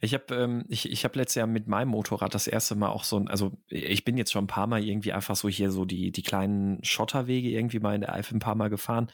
Ich 0.00 0.14
habe 0.14 0.34
ähm, 0.34 0.64
ich, 0.68 0.90
ich 0.90 1.04
hab 1.04 1.14
letztes 1.16 1.36
Jahr 1.36 1.46
mit 1.46 1.66
meinem 1.66 1.88
Motorrad 1.88 2.34
das 2.34 2.46
erste 2.46 2.74
Mal 2.74 2.88
auch 2.88 3.04
so 3.04 3.18
ein, 3.18 3.28
also 3.28 3.52
ich 3.68 4.04
bin 4.04 4.16
jetzt 4.16 4.32
schon 4.32 4.44
ein 4.44 4.48
paar 4.48 4.66
Mal 4.66 4.84
irgendwie 4.84 5.12
einfach 5.12 5.36
so 5.36 5.48
hier 5.48 5.70
so 5.70 5.84
die, 5.84 6.10
die 6.10 6.22
kleinen 6.22 6.82
Schotterwege 6.84 7.48
irgendwie 7.48 7.80
mal 7.80 7.94
in 7.94 8.02
der 8.02 8.12
Eifel 8.12 8.36
ein 8.36 8.40
paar 8.40 8.54
Mal 8.54 8.68
gefahren. 8.68 9.10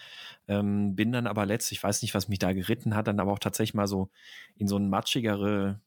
Ähm, 0.48 0.94
bin 0.96 1.12
dann 1.12 1.26
aber 1.26 1.46
letztlich, 1.46 1.78
ich 1.78 1.84
weiß 1.84 2.02
nicht, 2.02 2.14
was 2.14 2.28
mich 2.28 2.38
da 2.38 2.52
geritten 2.52 2.94
hat, 2.94 3.06
dann 3.06 3.20
aber 3.20 3.32
auch 3.32 3.38
tatsächlich 3.38 3.74
mal 3.74 3.86
so 3.86 4.10
in 4.56 4.66
so 4.68 4.76
ein 4.76 4.88
matschigere 4.88 5.80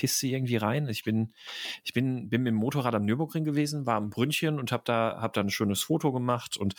Waldpiste 0.00 0.26
irgendwie 0.26 0.56
rein. 0.56 0.88
Ich 0.88 1.04
bin, 1.04 1.32
ich 1.84 1.92
bin, 1.92 2.28
bin 2.28 2.42
mit 2.42 2.52
dem 2.52 2.56
Motorrad 2.56 2.94
am 2.94 3.04
Nürburgring 3.04 3.44
gewesen, 3.44 3.86
war 3.86 3.96
am 3.96 4.10
Brünnchen 4.10 4.58
und 4.58 4.72
habe 4.72 4.82
da, 4.86 5.18
hab 5.20 5.32
da 5.34 5.40
ein 5.42 5.50
schönes 5.50 5.82
Foto 5.82 6.12
gemacht. 6.12 6.56
Und 6.56 6.74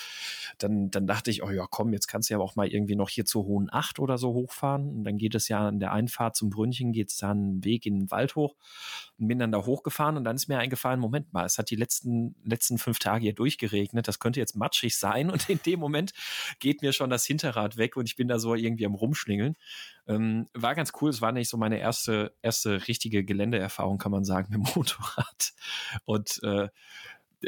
dann, 0.58 0.90
dann 0.92 1.08
dachte 1.08 1.30
ich, 1.30 1.44
oh 1.44 1.50
ja, 1.50 1.68
komm, 1.70 1.94
jetzt 1.94 2.08
kannst 2.08 2.30
du 2.30 2.34
ja 2.34 2.40
auch 2.40 2.56
mal 2.56 2.68
irgendwie 2.68 2.96
noch 2.96 3.10
hier 3.10 3.26
zur 3.26 3.46
Hohen 3.46 3.70
Acht 3.72 4.00
oder 4.00 4.18
so 4.18 4.34
hochfahren. 4.34 4.90
Und 4.90 5.04
dann 5.04 5.18
geht 5.18 5.36
es 5.36 5.48
ja 5.48 5.68
an 5.68 5.80
der 5.80 5.92
Einfahrt 5.92 6.36
zum 6.36 6.50
Brünnchen 6.50 6.92
geht's 6.92 7.18
dann 7.18 7.38
einen 7.38 7.64
Weg 7.64 7.86
in 7.86 8.00
den 8.00 8.12
Wald 8.12 8.36
hoch. 8.36 8.56
Und 9.20 9.28
bin 9.28 9.40
dann 9.40 9.52
da 9.52 9.66
hochgefahren 9.66 10.18
und 10.18 10.24
dann 10.24 10.36
ist 10.36 10.48
mir 10.48 10.58
eingefallen, 10.58 11.00
Moment 11.00 11.32
mal, 11.32 11.46
es 11.46 11.58
hat 11.58 11.70
die 11.70 11.76
letzten, 11.76 12.36
letzten 12.44 12.78
fünf 12.78 13.00
Tage 13.00 13.22
hier 13.22 13.34
durchgeregnet, 13.34 14.08
das 14.08 14.20
könnte 14.20 14.40
jetzt 14.40 14.56
matschig 14.56 14.98
sein. 14.98 15.30
Und 15.30 15.50
in 15.50 15.60
dem 15.66 15.80
Moment 15.80 16.14
geht 16.60 16.82
mir 16.82 16.94
schon 16.94 17.10
das 17.10 17.26
Hinterrad 17.26 17.78
weg 17.78 17.98
und 17.98 18.08
ich 18.08 18.16
bin 18.16 18.28
da 18.28 18.40
so 18.40 18.56
irgendwie 18.56 18.86
am 18.86 18.96
rumschlingeln. 18.96 19.56
Ähm, 20.08 20.48
war 20.54 20.76
ganz 20.76 20.92
cool. 21.02 21.10
Es 21.10 21.22
war 21.22 21.32
nicht 21.32 21.50
so 21.50 21.58
meine 21.58 21.80
erste, 21.80 22.34
erste 22.42 22.88
richtige 22.88 23.11
Geländeerfahrung, 23.12 23.97
kann 23.97 24.12
man 24.12 24.26
sagen, 24.26 24.47
mit 24.57 24.68
dem 24.68 24.74
Motorrad. 24.76 25.53
Und 26.05 26.41
äh, 26.43 26.70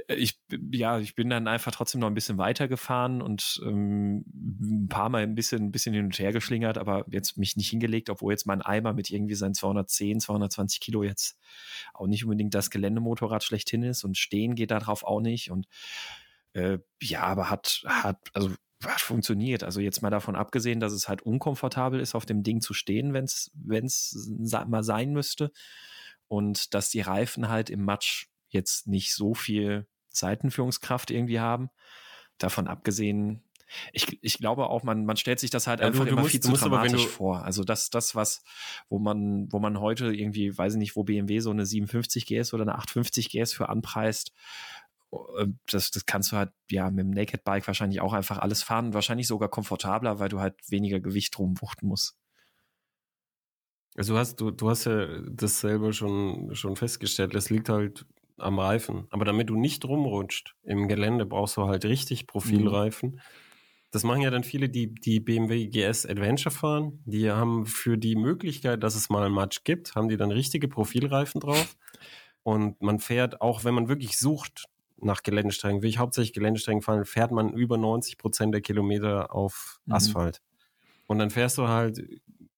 ich, 0.07 0.39
ja, 0.71 0.97
ich 0.97 1.13
bin 1.13 1.29
dann 1.29 1.47
einfach 1.47 1.71
trotzdem 1.71 2.01
noch 2.01 2.07
ein 2.07 2.15
bisschen 2.15 2.39
weitergefahren 2.39 3.21
und 3.21 3.61
ähm, 3.63 4.25
ein 4.25 4.87
paar 4.89 5.09
Mal 5.09 5.21
ein 5.21 5.35
bisschen, 5.35 5.65
ein 5.65 5.71
bisschen 5.71 5.93
hin 5.93 6.05
und 6.05 6.17
her 6.17 6.33
geschlingert, 6.33 6.79
aber 6.79 7.05
jetzt 7.09 7.37
mich 7.37 7.55
nicht 7.57 7.69
hingelegt, 7.69 8.09
obwohl 8.09 8.33
jetzt 8.33 8.47
mein 8.47 8.63
Eimer 8.63 8.93
mit 8.93 9.11
irgendwie 9.11 9.35
seinen 9.35 9.53
210, 9.53 10.19
220 10.19 10.79
Kilo 10.79 11.03
jetzt 11.03 11.37
auch 11.93 12.07
nicht 12.07 12.23
unbedingt 12.23 12.55
das 12.55 12.71
Geländemotorrad 12.71 13.43
schlechthin 13.43 13.83
ist 13.83 14.03
und 14.03 14.17
stehen 14.17 14.55
geht 14.55 14.71
darauf 14.71 15.03
auch 15.03 15.21
nicht 15.21 15.51
und 15.51 15.67
äh, 16.53 16.79
ja, 17.01 17.21
aber 17.21 17.49
hat, 17.49 17.83
hat, 17.85 18.17
also 18.33 18.51
funktioniert. 19.01 19.63
Also 19.63 19.79
jetzt 19.79 20.01
mal 20.01 20.09
davon 20.09 20.35
abgesehen, 20.35 20.79
dass 20.79 20.93
es 20.93 21.07
halt 21.07 21.21
unkomfortabel 21.21 21.99
ist, 21.99 22.15
auf 22.15 22.25
dem 22.25 22.43
Ding 22.43 22.61
zu 22.61 22.73
stehen, 22.73 23.13
wenn 23.13 23.25
es 23.25 23.51
mal 24.67 24.83
sein 24.83 25.13
müsste. 25.13 25.51
Und 26.27 26.73
dass 26.73 26.89
die 26.89 27.01
Reifen 27.01 27.49
halt 27.49 27.69
im 27.69 27.83
Matsch 27.83 28.27
jetzt 28.49 28.87
nicht 28.87 29.13
so 29.13 29.33
viel 29.33 29.87
Seitenführungskraft 30.09 31.11
irgendwie 31.11 31.39
haben. 31.39 31.69
Davon 32.37 32.67
abgesehen, 32.67 33.43
ich, 33.91 34.19
ich 34.21 34.37
glaube 34.37 34.67
auch, 34.67 34.83
man, 34.83 35.05
man 35.05 35.17
stellt 35.17 35.39
sich 35.39 35.49
das 35.49 35.67
halt 35.67 35.79
ja, 35.79 35.87
einfach 35.87 36.01
du, 36.01 36.05
du 36.05 36.11
immer 36.11 36.21
musst, 36.21 36.31
viel 36.31 36.39
zu 36.41 36.53
dramatisch 36.53 37.07
vor. 37.07 37.43
Also 37.43 37.63
das, 37.63 37.89
das, 37.89 38.15
was, 38.15 38.43
wo 38.89 38.99
man, 38.99 39.51
wo 39.51 39.59
man 39.59 39.79
heute 39.79 40.13
irgendwie, 40.13 40.55
weiß 40.57 40.73
ich 40.73 40.79
nicht, 40.79 40.95
wo 40.95 41.03
BMW 41.03 41.39
so 41.39 41.51
eine 41.51 41.65
57 41.65 42.25
GS 42.25 42.53
oder 42.53 42.63
eine 42.63 42.75
850 42.75 43.29
GS 43.29 43.53
für 43.53 43.69
anpreist, 43.69 44.33
das, 45.71 45.91
das 45.91 46.05
kannst 46.05 46.31
du 46.31 46.37
halt 46.37 46.51
ja 46.69 46.89
mit 46.89 47.05
dem 47.05 47.11
Naked 47.11 47.43
Bike 47.43 47.67
wahrscheinlich 47.67 48.01
auch 48.01 48.13
einfach 48.13 48.37
alles 48.37 48.63
fahren 48.63 48.93
wahrscheinlich 48.93 49.27
sogar 49.27 49.49
komfortabler, 49.49 50.19
weil 50.19 50.29
du 50.29 50.39
halt 50.39 50.55
weniger 50.69 50.99
Gewicht 50.99 51.37
rumwuchten 51.37 51.87
musst. 51.87 52.17
Also 53.95 54.13
du 54.13 54.19
hast, 54.19 54.35
du, 54.37 54.51
du 54.51 54.69
hast 54.69 54.85
ja 54.85 55.07
das 55.29 55.59
selber 55.59 55.93
schon, 55.93 56.55
schon 56.55 56.75
festgestellt, 56.75 57.35
es 57.35 57.49
liegt 57.49 57.69
halt 57.69 58.05
am 58.37 58.59
Reifen. 58.59 59.07
Aber 59.11 59.25
damit 59.25 59.49
du 59.49 59.55
nicht 59.55 59.85
rumrutscht 59.85 60.55
im 60.63 60.87
Gelände, 60.87 61.25
brauchst 61.25 61.57
du 61.57 61.67
halt 61.67 61.85
richtig 61.85 62.27
Profilreifen. 62.27 63.11
Mhm. 63.11 63.19
Das 63.91 64.03
machen 64.03 64.21
ja 64.21 64.31
dann 64.31 64.43
viele, 64.43 64.69
die 64.69 64.91
die 64.91 65.19
BMW 65.19 65.67
GS 65.67 66.07
Adventure 66.07 66.53
fahren. 66.53 67.03
Die 67.05 67.29
haben 67.29 67.67
für 67.67 67.95
die 67.95 68.15
Möglichkeit, 68.15 68.81
dass 68.81 68.95
es 68.95 69.09
mal 69.09 69.23
ein 69.23 69.33
Match 69.33 69.63
gibt, 69.63 69.93
haben 69.93 70.09
die 70.09 70.17
dann 70.17 70.31
richtige 70.31 70.67
Profilreifen 70.67 71.39
drauf. 71.39 71.77
Und 72.43 72.81
man 72.81 72.99
fährt, 72.99 73.39
auch 73.39 73.63
wenn 73.63 73.75
man 73.75 73.87
wirklich 73.87 74.17
sucht, 74.17 74.65
nach 75.03 75.23
Geländestrecken, 75.23 75.81
will 75.81 75.89
ich 75.89 75.99
hauptsächlich 75.99 76.33
Geländestrecken 76.33 76.81
fahren, 76.81 77.05
fährt 77.05 77.31
man 77.31 77.53
über 77.53 77.77
90 77.77 78.17
Prozent 78.17 78.53
der 78.53 78.61
Kilometer 78.61 79.33
auf 79.33 79.79
mhm. 79.85 79.93
Asphalt. 79.93 80.41
Mhm. 80.41 81.03
Und 81.07 81.19
dann 81.19 81.29
fährst 81.29 81.57
du 81.57 81.67
halt 81.67 82.01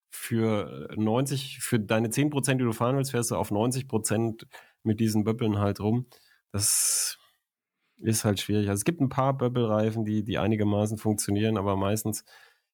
für 0.09 0.89
90, 0.95 1.59
für 1.59 1.79
deine 1.79 2.09
10 2.09 2.29
Prozent, 2.29 2.61
die 2.61 2.65
du 2.65 2.71
fahren 2.71 2.95
willst, 2.95 3.11
fährst 3.11 3.31
du 3.31 3.35
auf 3.35 3.51
90 3.51 3.87
Prozent 3.87 4.47
mit 4.83 4.99
diesen 4.99 5.23
Böppeln 5.23 5.59
halt 5.59 5.79
rum. 5.79 6.05
Das 6.51 7.17
ist 7.97 8.25
halt 8.25 8.39
schwierig. 8.39 8.69
Also 8.69 8.79
es 8.79 8.85
gibt 8.85 9.01
ein 9.01 9.09
paar 9.09 9.37
Böppelreifen, 9.37 10.05
die, 10.05 10.23
die 10.23 10.37
einigermaßen 10.37 10.97
funktionieren, 10.97 11.57
aber 11.57 11.75
meistens, 11.75 12.23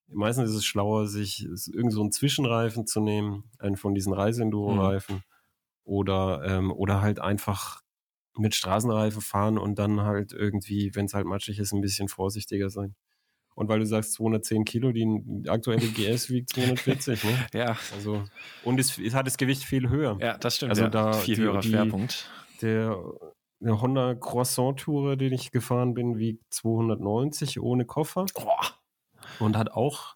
meistens 0.07 0.49
ist 0.51 0.57
es 0.57 0.65
schlauer, 0.65 1.07
sich 1.07 1.47
irgend 1.73 1.93
so 1.93 2.01
einen 2.01 2.11
Zwischenreifen 2.11 2.85
zu 2.85 3.01
nehmen, 3.01 3.45
einen 3.59 3.77
von 3.77 3.95
diesen 3.95 4.13
Reiseenduro-Reifen. 4.13 5.15
Mhm. 5.15 5.23
Oder, 5.83 6.43
ähm, 6.45 6.71
oder 6.71 7.01
halt 7.01 7.19
einfach 7.19 7.81
mit 8.37 8.55
Straßenreifen 8.55 9.21
fahren 9.21 9.57
und 9.57 9.77
dann 9.77 10.01
halt 10.01 10.33
irgendwie, 10.33 10.95
wenn 10.95 11.05
es 11.05 11.13
halt 11.13 11.25
matschig 11.25 11.59
ist, 11.59 11.73
ein 11.73 11.81
bisschen 11.81 12.07
vorsichtiger 12.07 12.69
sein. 12.69 12.95
Und 13.53 13.67
weil 13.67 13.79
du 13.79 13.85
sagst 13.85 14.13
210 14.13 14.65
Kilo, 14.65 14.91
die 14.91 15.05
aktuelle 15.47 15.85
GS 15.85 16.29
wiegt 16.29 16.49
240, 16.53 17.23
ne? 17.23 17.29
Ja. 17.53 17.77
Also, 17.93 18.23
und 18.63 18.79
es, 18.79 18.97
es, 18.97 19.13
hat 19.13 19.27
das 19.27 19.37
Gewicht 19.37 19.63
viel 19.63 19.89
höher. 19.89 20.17
Ja, 20.21 20.37
das 20.37 20.55
stimmt. 20.55 20.71
Also 20.71 20.83
ja. 20.83 20.89
da 20.89 21.13
viel 21.13 21.35
die, 21.35 21.41
höherer 21.41 21.59
die, 21.59 21.69
Schwerpunkt. 21.69 22.29
Der, 22.61 22.97
der 23.59 23.81
Honda 23.81 24.15
Croissant 24.15 24.79
Tourer, 24.79 25.17
den 25.17 25.33
ich 25.33 25.51
gefahren 25.51 25.93
bin, 25.93 26.17
wiegt 26.17 26.45
290 26.53 27.59
ohne 27.59 27.85
Koffer. 27.85 28.25
Boah. 28.33 28.61
Und 29.39 29.57
hat 29.57 29.71
auch, 29.71 30.15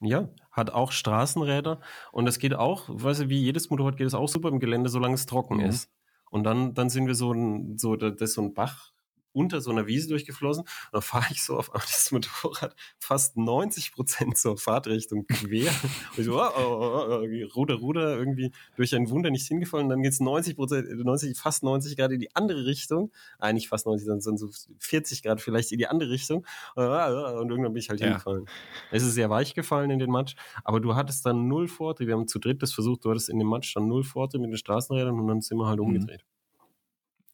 ja, 0.00 0.28
hat 0.52 0.70
auch 0.70 0.92
Straßenräder. 0.92 1.80
Und 2.12 2.26
das 2.26 2.38
geht 2.38 2.54
auch, 2.54 2.84
weißt 2.88 3.22
du, 3.22 3.28
wie 3.28 3.42
jedes 3.42 3.70
Motorrad 3.70 3.96
geht 3.96 4.06
es 4.06 4.14
auch 4.14 4.28
super 4.28 4.48
im 4.48 4.60
Gelände, 4.60 4.88
solange 4.88 5.14
es 5.14 5.26
trocken 5.26 5.56
mhm. 5.56 5.64
ist. 5.64 5.90
Und 6.30 6.44
dann, 6.44 6.74
dann 6.74 6.90
sind 6.90 7.06
wir 7.06 7.14
so 7.14 7.32
ein, 7.32 7.78
so, 7.78 7.96
das 7.96 8.20
ist 8.20 8.34
so 8.34 8.42
ein 8.42 8.54
Bach 8.54 8.92
unter 9.38 9.60
so 9.60 9.70
einer 9.70 9.86
Wiese 9.86 10.08
durchgeflossen. 10.08 10.62
Und 10.62 10.92
dann 10.92 11.02
fahre 11.02 11.26
ich 11.30 11.42
so 11.42 11.56
auf 11.56 11.70
das 11.72 12.10
Motorrad 12.12 12.74
fast 12.98 13.36
90 13.36 13.92
Prozent 13.92 14.36
zur 14.36 14.58
Fahrtrichtung 14.58 15.26
quer. 15.26 15.70
Und 16.10 16.18
ich 16.18 16.24
so, 16.24 16.40
oh, 16.40 16.50
oh, 16.56 17.22
oh, 17.22 17.24
Ruder, 17.54 17.74
Ruder, 17.76 18.18
irgendwie 18.18 18.50
durch 18.76 18.94
ein 18.94 19.08
Wunder 19.10 19.30
nicht 19.30 19.46
hingefallen. 19.46 19.86
Und 19.86 19.90
dann 19.90 20.02
geht's 20.02 20.20
90 20.20 20.56
Prozent, 20.56 20.88
90, 20.88 21.38
fast 21.38 21.62
90 21.62 21.96
Grad 21.96 22.12
in 22.12 22.20
die 22.20 22.34
andere 22.34 22.66
Richtung. 22.66 23.12
Eigentlich 23.38 23.68
fast 23.68 23.86
90, 23.86 24.06
dann 24.06 24.20
sind 24.20 24.38
so 24.38 24.50
40 24.78 25.22
Grad 25.22 25.40
vielleicht 25.40 25.72
in 25.72 25.78
die 25.78 25.86
andere 25.86 26.10
Richtung. 26.10 26.44
Und 26.74 27.50
irgendwann 27.50 27.72
bin 27.72 27.76
ich 27.76 27.90
halt 27.90 28.00
ja. 28.00 28.08
hingefallen. 28.08 28.46
Es 28.90 29.02
ist 29.02 29.14
sehr 29.14 29.30
weich 29.30 29.54
gefallen 29.54 29.90
in 29.90 29.98
den 29.98 30.10
Matsch, 30.10 30.34
aber 30.64 30.80
du 30.80 30.94
hattest 30.94 31.24
dann 31.26 31.48
null 31.48 31.68
Vortrieb. 31.68 32.08
Wir 32.08 32.14
haben 32.14 32.28
zu 32.28 32.38
dritt 32.38 32.62
das 32.62 32.72
versucht, 32.72 33.04
du 33.04 33.10
hattest 33.10 33.28
in 33.28 33.38
dem 33.38 33.48
Matsch 33.48 33.74
dann 33.76 33.88
null 33.88 34.04
Vortrieb 34.04 34.40
mit 34.40 34.50
den 34.50 34.56
Straßenrädern 34.56 35.18
und 35.18 35.28
dann 35.28 35.40
sind 35.40 35.58
wir 35.58 35.66
halt 35.66 35.80
mhm. 35.80 36.08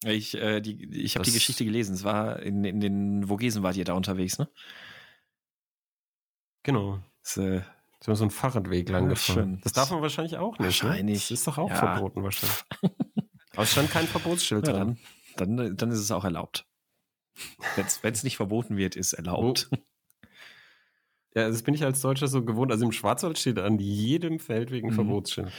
Ich, 0.05 0.35
äh, 0.35 0.61
die, 0.61 1.03
ich 1.03 1.15
habe 1.17 1.25
die 1.25 1.33
Geschichte 1.33 1.65
gelesen. 1.65 1.95
Es 1.95 2.05
war 2.05 2.41
in, 2.41 2.65
in 2.65 2.81
den 2.81 3.27
Vogesen 3.29 3.63
wart 3.63 3.77
ihr 3.77 3.85
da 3.85 3.95
unterwegs, 3.95 4.39
ne? 4.39 4.49
Genau. 6.63 7.01
Das, 7.23 7.37
äh, 7.37 7.63
sind 8.05 8.13
wir 8.13 8.17
so 8.17 8.25
einen 8.25 8.31
Fahrradweg 8.31 8.89
lang 8.91 9.09
gefahren. 9.09 9.35
Schön. 9.35 9.61
Das 9.63 9.73
darf 9.73 9.91
man 9.91 10.03
wahrscheinlich 10.03 10.37
auch 10.37 10.53
nicht. 10.53 10.61
Ne? 10.61 10.67
Wahrscheinlich. 10.67 11.05
Ne? 11.05 11.13
Das 11.13 11.31
ist 11.31 11.47
doch 11.47 11.57
auch 11.57 11.71
ja. 11.71 11.77
verboten 11.77 12.23
wahrscheinlich. 12.23 12.65
Aber 13.53 13.63
es 13.63 13.73
stand 13.73 13.91
kein 13.91 14.07
Verbotsschild 14.07 14.67
ja, 14.67 14.75
dran. 14.75 14.99
Dann, 15.37 15.77
dann, 15.77 15.91
ist 15.91 16.01
es 16.01 16.11
auch 16.11 16.25
erlaubt. 16.25 16.67
Wenn 18.03 18.13
es 18.13 18.23
nicht 18.25 18.37
verboten 18.37 18.77
wird, 18.77 18.95
ist 18.95 19.15
erlaubt. 19.15 19.69
Wo, 19.71 19.77
ja, 21.35 21.49
das 21.49 21.63
bin 21.63 21.75
ich 21.75 21.83
als 21.83 22.01
Deutscher 22.01 22.29
so 22.29 22.45
gewohnt. 22.45 22.71
Also 22.71 22.85
im 22.85 22.93
Schwarzwald 22.93 23.39
steht 23.39 23.59
an 23.59 23.79
jedem 23.79 24.39
Feldweg 24.39 24.85
ein 24.85 24.91
mhm. 24.91 24.95
Verbotsschild. 24.95 25.53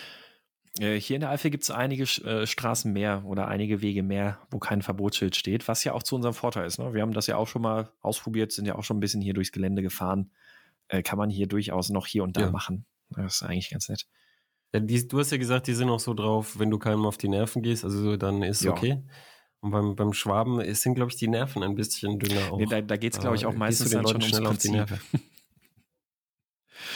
Äh, 0.80 1.00
hier 1.00 1.16
in 1.16 1.22
der 1.22 1.30
Eifel 1.30 1.52
gibt 1.52 1.64
es 1.64 1.72
einige 1.72 2.04
äh, 2.04 2.46
Straßen 2.46 2.92
mehr 2.92 3.24
oder 3.26 3.48
einige 3.48 3.82
Wege 3.82 4.04
mehr, 4.04 4.40
wo 4.52 4.60
kein 4.60 4.82
Verbotsschild 4.82 5.36
steht, 5.36 5.68
was 5.68 5.84
ja 5.84 5.94
auch 5.94 6.04
zu 6.04 6.16
unserem 6.16 6.34
Vorteil 6.34 6.66
ist. 6.66 6.80
Ne? 6.80 6.94
Wir 6.94 7.02
haben 7.02 7.14
das 7.14 7.28
ja 7.28 7.38
auch 7.38 7.48
schon 7.48 7.62
mal 7.62 7.90
ausprobiert, 8.02 8.52
sind 8.52 8.66
ja 8.66 8.76
auch 8.76 8.84
schon 8.84 8.98
ein 8.98 9.00
bisschen 9.00 9.22
hier 9.22 9.34
durchs 9.34 9.52
Gelände 9.52 9.82
gefahren. 9.82 10.32
Äh, 10.88 11.02
kann 11.02 11.18
man 11.18 11.30
hier 11.30 11.48
durchaus 11.48 11.90
noch 11.90 12.08
hier 12.08 12.24
und 12.24 12.36
da 12.36 12.42
ja. 12.42 12.52
machen. 12.52 12.86
Das 13.10 13.36
ist 13.36 13.44
eigentlich 13.44 13.70
ganz 13.70 13.88
nett. 13.88 14.06
Ja, 14.74 14.82
die, 14.82 15.08
du 15.08 15.20
hast 15.20 15.32
ja 15.32 15.38
gesagt, 15.38 15.68
die 15.68 15.74
sind 15.74 15.90
auch 15.90 16.00
so 16.00 16.14
drauf, 16.14 16.60
wenn 16.60 16.70
du 16.70 16.78
keinem 16.78 17.06
auf 17.06 17.18
die 17.18 17.30
Nerven 17.30 17.62
gehst, 17.62 17.86
also 17.86 18.18
dann 18.18 18.44
ist 18.44 18.64
ja. 18.64 18.72
okay. 18.72 19.02
Und 19.62 19.72
beim, 19.72 19.96
beim 19.96 20.14
Schwaben 20.14 20.62
sind, 20.76 20.96
glaube 20.96 21.10
ich, 21.10 21.18
die 21.18 21.28
Nerven 21.28 21.64
ein 21.64 21.76
bisschen 21.76 22.20
dünner 22.20 22.52
auch. 22.52 22.58
Nee, 22.58 22.66
da 22.66 22.82
da 22.82 22.98
geht 22.98 23.14
es, 23.14 23.20
glaube 23.20 23.36
ich, 23.36 23.46
auch 23.46 23.56
meistens 23.56 23.92
den 23.92 24.04
Leuten 24.04 24.22
schnell 24.22 24.46
auf 24.46 24.58
die 24.58 24.72
Nerven. 24.72 25.00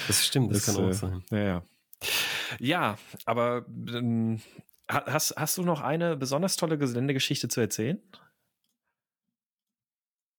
Das 0.07 0.25
stimmt, 0.25 0.51
das, 0.51 0.65
das 0.65 0.75
kann 0.75 0.85
auch 0.85 0.93
sein. 0.93 1.23
Ja, 1.31 1.39
ja. 1.39 1.63
Ja, 2.59 2.97
aber 3.25 3.65
ähm, 3.67 4.41
hast, 4.87 5.35
hast 5.37 5.57
du 5.57 5.63
noch 5.63 5.81
eine 5.81 6.17
besonders 6.17 6.55
tolle 6.55 6.77
Geländegeschichte 6.77 7.47
zu 7.47 7.61
erzählen? 7.61 8.01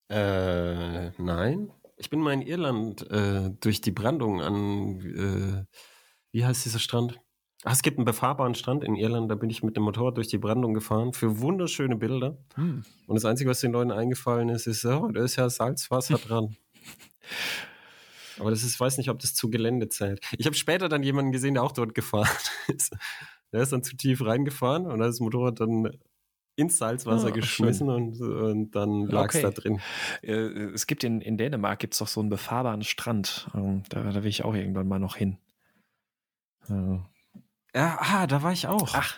Äh, 0.09 1.11
nein. 1.23 1.73
Ich 1.97 2.11
bin 2.11 2.21
mal 2.21 2.33
in 2.33 2.43
Irland 2.43 3.09
äh, 3.11 3.51
durch 3.61 3.81
die 3.81 3.91
Brandung 3.91 4.41
an, 4.41 5.01
äh, 5.01 5.65
wie 6.33 6.45
heißt 6.45 6.65
dieser 6.65 6.79
Strand? 6.79 7.21
Ach, 7.63 7.73
es 7.73 7.83
gibt 7.83 7.99
einen 7.99 8.07
befahrbaren 8.07 8.55
Strand 8.55 8.85
in 8.85 8.97
Irland, 8.97 9.31
da 9.31 9.35
bin 9.35 9.51
ich 9.51 9.63
mit 9.63 9.77
dem 9.77 9.83
Motorrad 9.83 10.17
durch 10.17 10.29
die 10.29 10.39
Brandung 10.39 10.73
gefahren 10.73 11.13
für 11.13 11.41
wunderschöne 11.41 11.97
Bilder. 11.97 12.39
Hm. 12.55 12.85
Und 13.07 13.15
das 13.15 13.27
Einzige, 13.27 13.51
was 13.51 13.61
den 13.61 13.73
Leuten 13.73 13.93
eingefallen 13.93 14.49
ist, 14.49 14.67
ist, 14.67 14.85
oh, 14.87 15.09
da 15.09 15.23
ist 15.23 15.37
ja 15.37 15.49
Salzwasser 15.51 16.19
dran. 16.27 16.57
Aber 18.41 18.51
das 18.51 18.63
ist, 18.63 18.75
ich 18.75 18.81
weiß 18.81 18.99
nicht, 18.99 19.11
ob 19.11 19.19
das 19.19 19.35
zu 19.35 19.51
Gelände 19.51 19.89
zählt. 19.89 20.21
Ich 20.39 20.47
habe 20.47 20.57
später 20.57 20.89
dann 20.89 21.03
jemanden 21.03 21.31
gesehen, 21.31 21.55
der 21.55 21.63
auch 21.63 21.73
dort 21.73 21.95
gefahren 21.95 22.29
ist. 22.69 22.97
Der 23.53 23.63
ist 23.63 23.73
dann 23.73 23.83
zu 23.83 23.97
tief 23.97 24.25
reingefahren 24.25 24.87
und 24.87 25.01
hat 25.01 25.09
das 25.09 25.21
Motorrad 25.21 25.61
dann 25.61 25.91
ins 26.57 26.79
Salzwasser 26.79 27.29
oh, 27.29 27.33
geschmissen 27.33 27.89
und, 27.89 28.21
und, 28.21 28.71
dann 28.73 29.07
lag 29.07 29.31
es 29.31 29.37
okay. 29.37 29.43
da 29.43 29.51
drin. 29.51 29.81
Äh, 30.23 30.73
es 30.73 30.87
gibt 30.87 31.05
in, 31.05 31.21
in 31.21 31.39
Dänemark 31.39 31.79
gibt's 31.79 31.99
doch 31.99 32.09
so 32.09 32.21
einen 32.21 32.29
befahrbaren 32.29 32.83
Strand. 32.83 33.49
Ähm, 33.55 33.83
da, 33.89 34.03
da 34.03 34.23
will 34.23 34.31
ich 34.31 34.45
auch 34.45 34.55
irgendwann 34.55 34.89
mal 34.89 34.99
noch 34.99 35.17
hin. 35.17 35.39
Ja, 36.69 37.99
ah, 38.01 38.27
da 38.27 38.43
war 38.43 38.53
ich 38.53 38.69
auch. 38.69 38.95
Ach. 38.95 39.17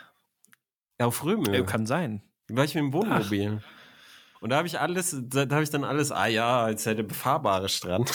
Ja, 0.99 1.07
auf 1.07 1.25
Römö. 1.25 1.55
Ja, 1.55 1.63
kann 1.65 1.87
sein. 1.87 2.23
Da 2.47 2.57
war 2.57 2.65
ich 2.65 2.75
mit 2.75 2.85
dem 2.85 2.93
Wohnmobil. 2.93 3.61
Ach. 3.61 4.41
Und 4.41 4.51
da 4.51 4.57
habe 4.57 4.67
ich 4.67 4.81
alles, 4.81 5.17
da, 5.29 5.45
da 5.45 5.57
habe 5.57 5.63
ich 5.63 5.71
dann 5.71 5.85
alles, 5.85 6.11
ah 6.11 6.27
ja, 6.27 6.63
als 6.63 6.87
hätte 6.87 7.05
befahrbare 7.05 7.69
Strand 7.69 8.11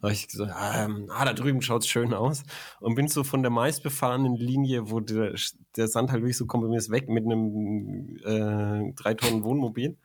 habe 0.00 0.12
ich 0.12 0.28
gesagt, 0.28 0.52
ähm, 0.74 1.08
ah, 1.10 1.24
da 1.24 1.32
drüben 1.32 1.62
schaut's 1.62 1.88
schön 1.88 2.14
aus. 2.14 2.42
Und 2.80 2.94
bin 2.94 3.08
so 3.08 3.24
von 3.24 3.42
der 3.42 3.50
meistbefahrenen 3.50 4.36
Linie, 4.36 4.90
wo 4.90 5.00
der, 5.00 5.34
der 5.76 5.88
Sand 5.88 6.10
halt 6.10 6.22
wirklich 6.22 6.36
so 6.36 6.46
komprimiert 6.46 6.82
ist, 6.82 6.90
weg 6.90 7.08
mit 7.08 7.24
einem 7.24 8.16
äh, 8.24 8.92
drei 8.94 9.14
Tonnen 9.14 9.44
Wohnmobil. 9.44 9.96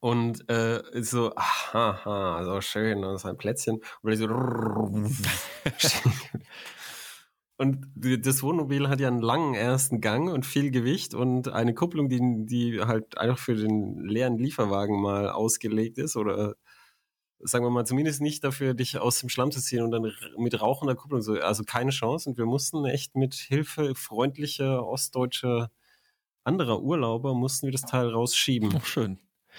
Und 0.00 0.48
äh, 0.50 0.82
so, 1.02 1.32
aha, 1.34 2.42
so 2.44 2.60
schön, 2.60 3.04
und 3.04 3.18
so 3.18 3.28
ein 3.28 3.38
Plätzchen. 3.38 3.80
Und 4.02 4.12
ich 4.12 4.18
so, 4.18 4.28
Und 7.56 7.86
das 7.94 8.42
Wohnmobil 8.42 8.88
hat 8.88 9.00
ja 9.00 9.06
einen 9.06 9.22
langen 9.22 9.54
ersten 9.54 10.00
Gang 10.00 10.28
und 10.28 10.44
viel 10.44 10.72
Gewicht 10.72 11.14
und 11.14 11.48
eine 11.48 11.72
Kupplung, 11.72 12.08
die, 12.08 12.20
die 12.46 12.80
halt 12.80 13.16
einfach 13.16 13.38
für 13.38 13.54
den 13.54 14.00
leeren 14.00 14.38
Lieferwagen 14.38 15.00
mal 15.00 15.30
ausgelegt 15.30 15.98
ist 15.98 16.16
oder 16.16 16.56
sagen 17.44 17.64
wir 17.64 17.70
mal, 17.70 17.86
zumindest 17.86 18.20
nicht 18.20 18.42
dafür, 18.42 18.74
dich 18.74 18.98
aus 18.98 19.20
dem 19.20 19.28
Schlamm 19.28 19.52
zu 19.52 19.60
ziehen 19.60 19.82
und 19.82 19.90
dann 19.90 20.12
mit 20.36 20.60
rauchender 20.60 20.94
Kupplung 20.94 21.22
so. 21.22 21.34
Also 21.34 21.62
keine 21.64 21.90
Chance. 21.90 22.28
Und 22.28 22.38
wir 22.38 22.46
mussten 22.46 22.84
echt 22.86 23.14
mit 23.16 23.34
Hilfe 23.34 23.94
freundlicher 23.94 24.86
ostdeutscher 24.86 25.70
anderer 26.44 26.82
Urlauber 26.82 27.34
mussten 27.34 27.66
wir 27.66 27.72
das 27.72 27.82
Teil 27.82 28.08
rausschieben. 28.08 28.74
Ach, 28.76 28.84
schön. 28.84 29.18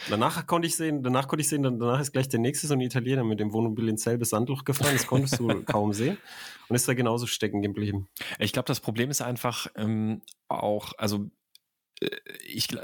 Danach 0.09 0.45
konnte 0.45 0.67
ich 0.67 0.75
sehen, 0.75 1.03
danach 1.03 1.27
konnte 1.27 1.41
ich 1.41 1.47
sehen, 1.47 1.63
danach 1.63 2.01
ist 2.01 2.11
gleich 2.11 2.27
der 2.27 2.39
nächste 2.39 2.67
so 2.67 2.73
ein 2.73 2.81
Italiener 2.81 3.23
mit 3.23 3.39
dem 3.39 3.53
Wohnmobil 3.53 3.87
in 3.87 3.97
Zell 3.97 4.17
bis 4.17 4.29
Sandloch 4.29 4.65
gefahren. 4.65 4.93
Das 4.93 5.07
konntest 5.07 5.39
du 5.39 5.47
kaum 5.65 5.93
sehen 5.93 6.17
und 6.67 6.75
ist 6.75 6.87
da 6.87 6.93
genauso 6.93 7.27
stecken 7.27 7.61
geblieben. 7.61 8.09
Ich 8.37 8.51
glaube, 8.51 8.67
das 8.67 8.81
Problem 8.81 9.09
ist 9.09 9.21
einfach 9.21 9.67
ähm, 9.75 10.21
auch, 10.49 10.91
also 10.97 11.29
äh, 12.01 12.09
ich, 12.45 12.77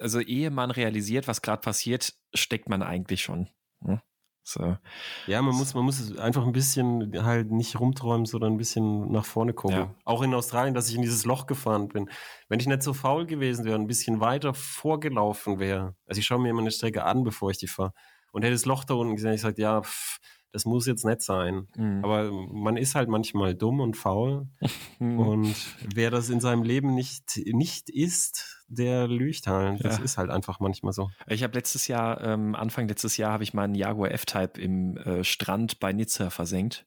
also 0.00 0.20
ehe 0.20 0.50
man 0.50 0.70
realisiert, 0.70 1.28
was 1.28 1.42
gerade 1.42 1.60
passiert, 1.60 2.14
steckt 2.34 2.68
man 2.68 2.82
eigentlich 2.82 3.22
schon. 3.22 3.48
Hm? 3.84 4.00
So. 4.48 4.78
Ja, 5.26 5.42
man 5.42 5.54
muss, 5.54 5.74
man 5.74 5.84
muss 5.84 6.16
einfach 6.16 6.46
ein 6.46 6.52
bisschen 6.52 7.22
halt 7.22 7.50
nicht 7.50 7.78
rumträumen, 7.78 8.24
sondern 8.24 8.54
ein 8.54 8.56
bisschen 8.56 9.12
nach 9.12 9.26
vorne 9.26 9.52
gucken. 9.52 9.76
Ja. 9.76 9.94
Auch 10.06 10.22
in 10.22 10.32
Australien, 10.32 10.72
dass 10.72 10.88
ich 10.88 10.94
in 10.94 11.02
dieses 11.02 11.26
Loch 11.26 11.46
gefahren 11.46 11.88
bin. 11.88 12.08
Wenn 12.48 12.58
ich 12.58 12.66
nicht 12.66 12.82
so 12.82 12.94
faul 12.94 13.26
gewesen 13.26 13.66
wäre, 13.66 13.78
ein 13.78 13.86
bisschen 13.86 14.20
weiter 14.20 14.54
vorgelaufen 14.54 15.58
wäre. 15.58 15.94
Also 16.06 16.20
ich 16.20 16.26
schaue 16.26 16.38
mir 16.38 16.48
immer 16.48 16.62
eine 16.62 16.70
Strecke 16.70 17.04
an, 17.04 17.24
bevor 17.24 17.50
ich 17.50 17.58
die 17.58 17.66
fahre. 17.66 17.92
Und 18.32 18.42
hätte 18.42 18.54
das 18.54 18.64
Loch 18.64 18.84
da 18.84 18.94
unten 18.94 19.16
gesehen, 19.16 19.34
ich 19.34 19.42
sage, 19.42 19.60
ja, 19.60 19.82
pff, 19.82 20.18
das 20.52 20.64
muss 20.64 20.86
jetzt 20.86 21.04
nicht 21.04 21.22
sein. 21.22 21.68
Mhm. 21.76 22.04
Aber 22.04 22.30
man 22.32 22.76
ist 22.76 22.94
halt 22.94 23.08
manchmal 23.08 23.54
dumm 23.54 23.80
und 23.80 23.96
faul. 23.96 24.48
Mhm. 25.00 25.18
Und 25.20 25.54
wer 25.94 26.10
das 26.10 26.28
in 26.28 26.40
seinem 26.40 26.64
Leben 26.64 26.92
nicht, 26.92 27.40
nicht 27.46 27.88
ist, 27.88 28.64
der 28.66 29.06
lügt 29.06 29.46
halt. 29.46 29.84
Das 29.84 29.98
ja. 29.98 30.04
ist 30.04 30.18
halt 30.18 30.28
einfach 30.28 30.58
manchmal 30.58 30.92
so. 30.92 31.08
Ich 31.28 31.44
habe 31.44 31.54
letztes 31.54 31.86
Jahr, 31.86 32.20
ähm, 32.20 32.56
Anfang 32.56 32.88
letztes 32.88 33.16
Jahr, 33.16 33.32
habe 33.32 33.44
ich 33.44 33.54
meinen 33.54 33.76
Jaguar 33.76 34.10
F-Type 34.10 34.60
im 34.60 34.96
äh, 34.96 35.22
Strand 35.22 35.78
bei 35.78 35.92
Nizza 35.92 36.30
versenkt. 36.30 36.84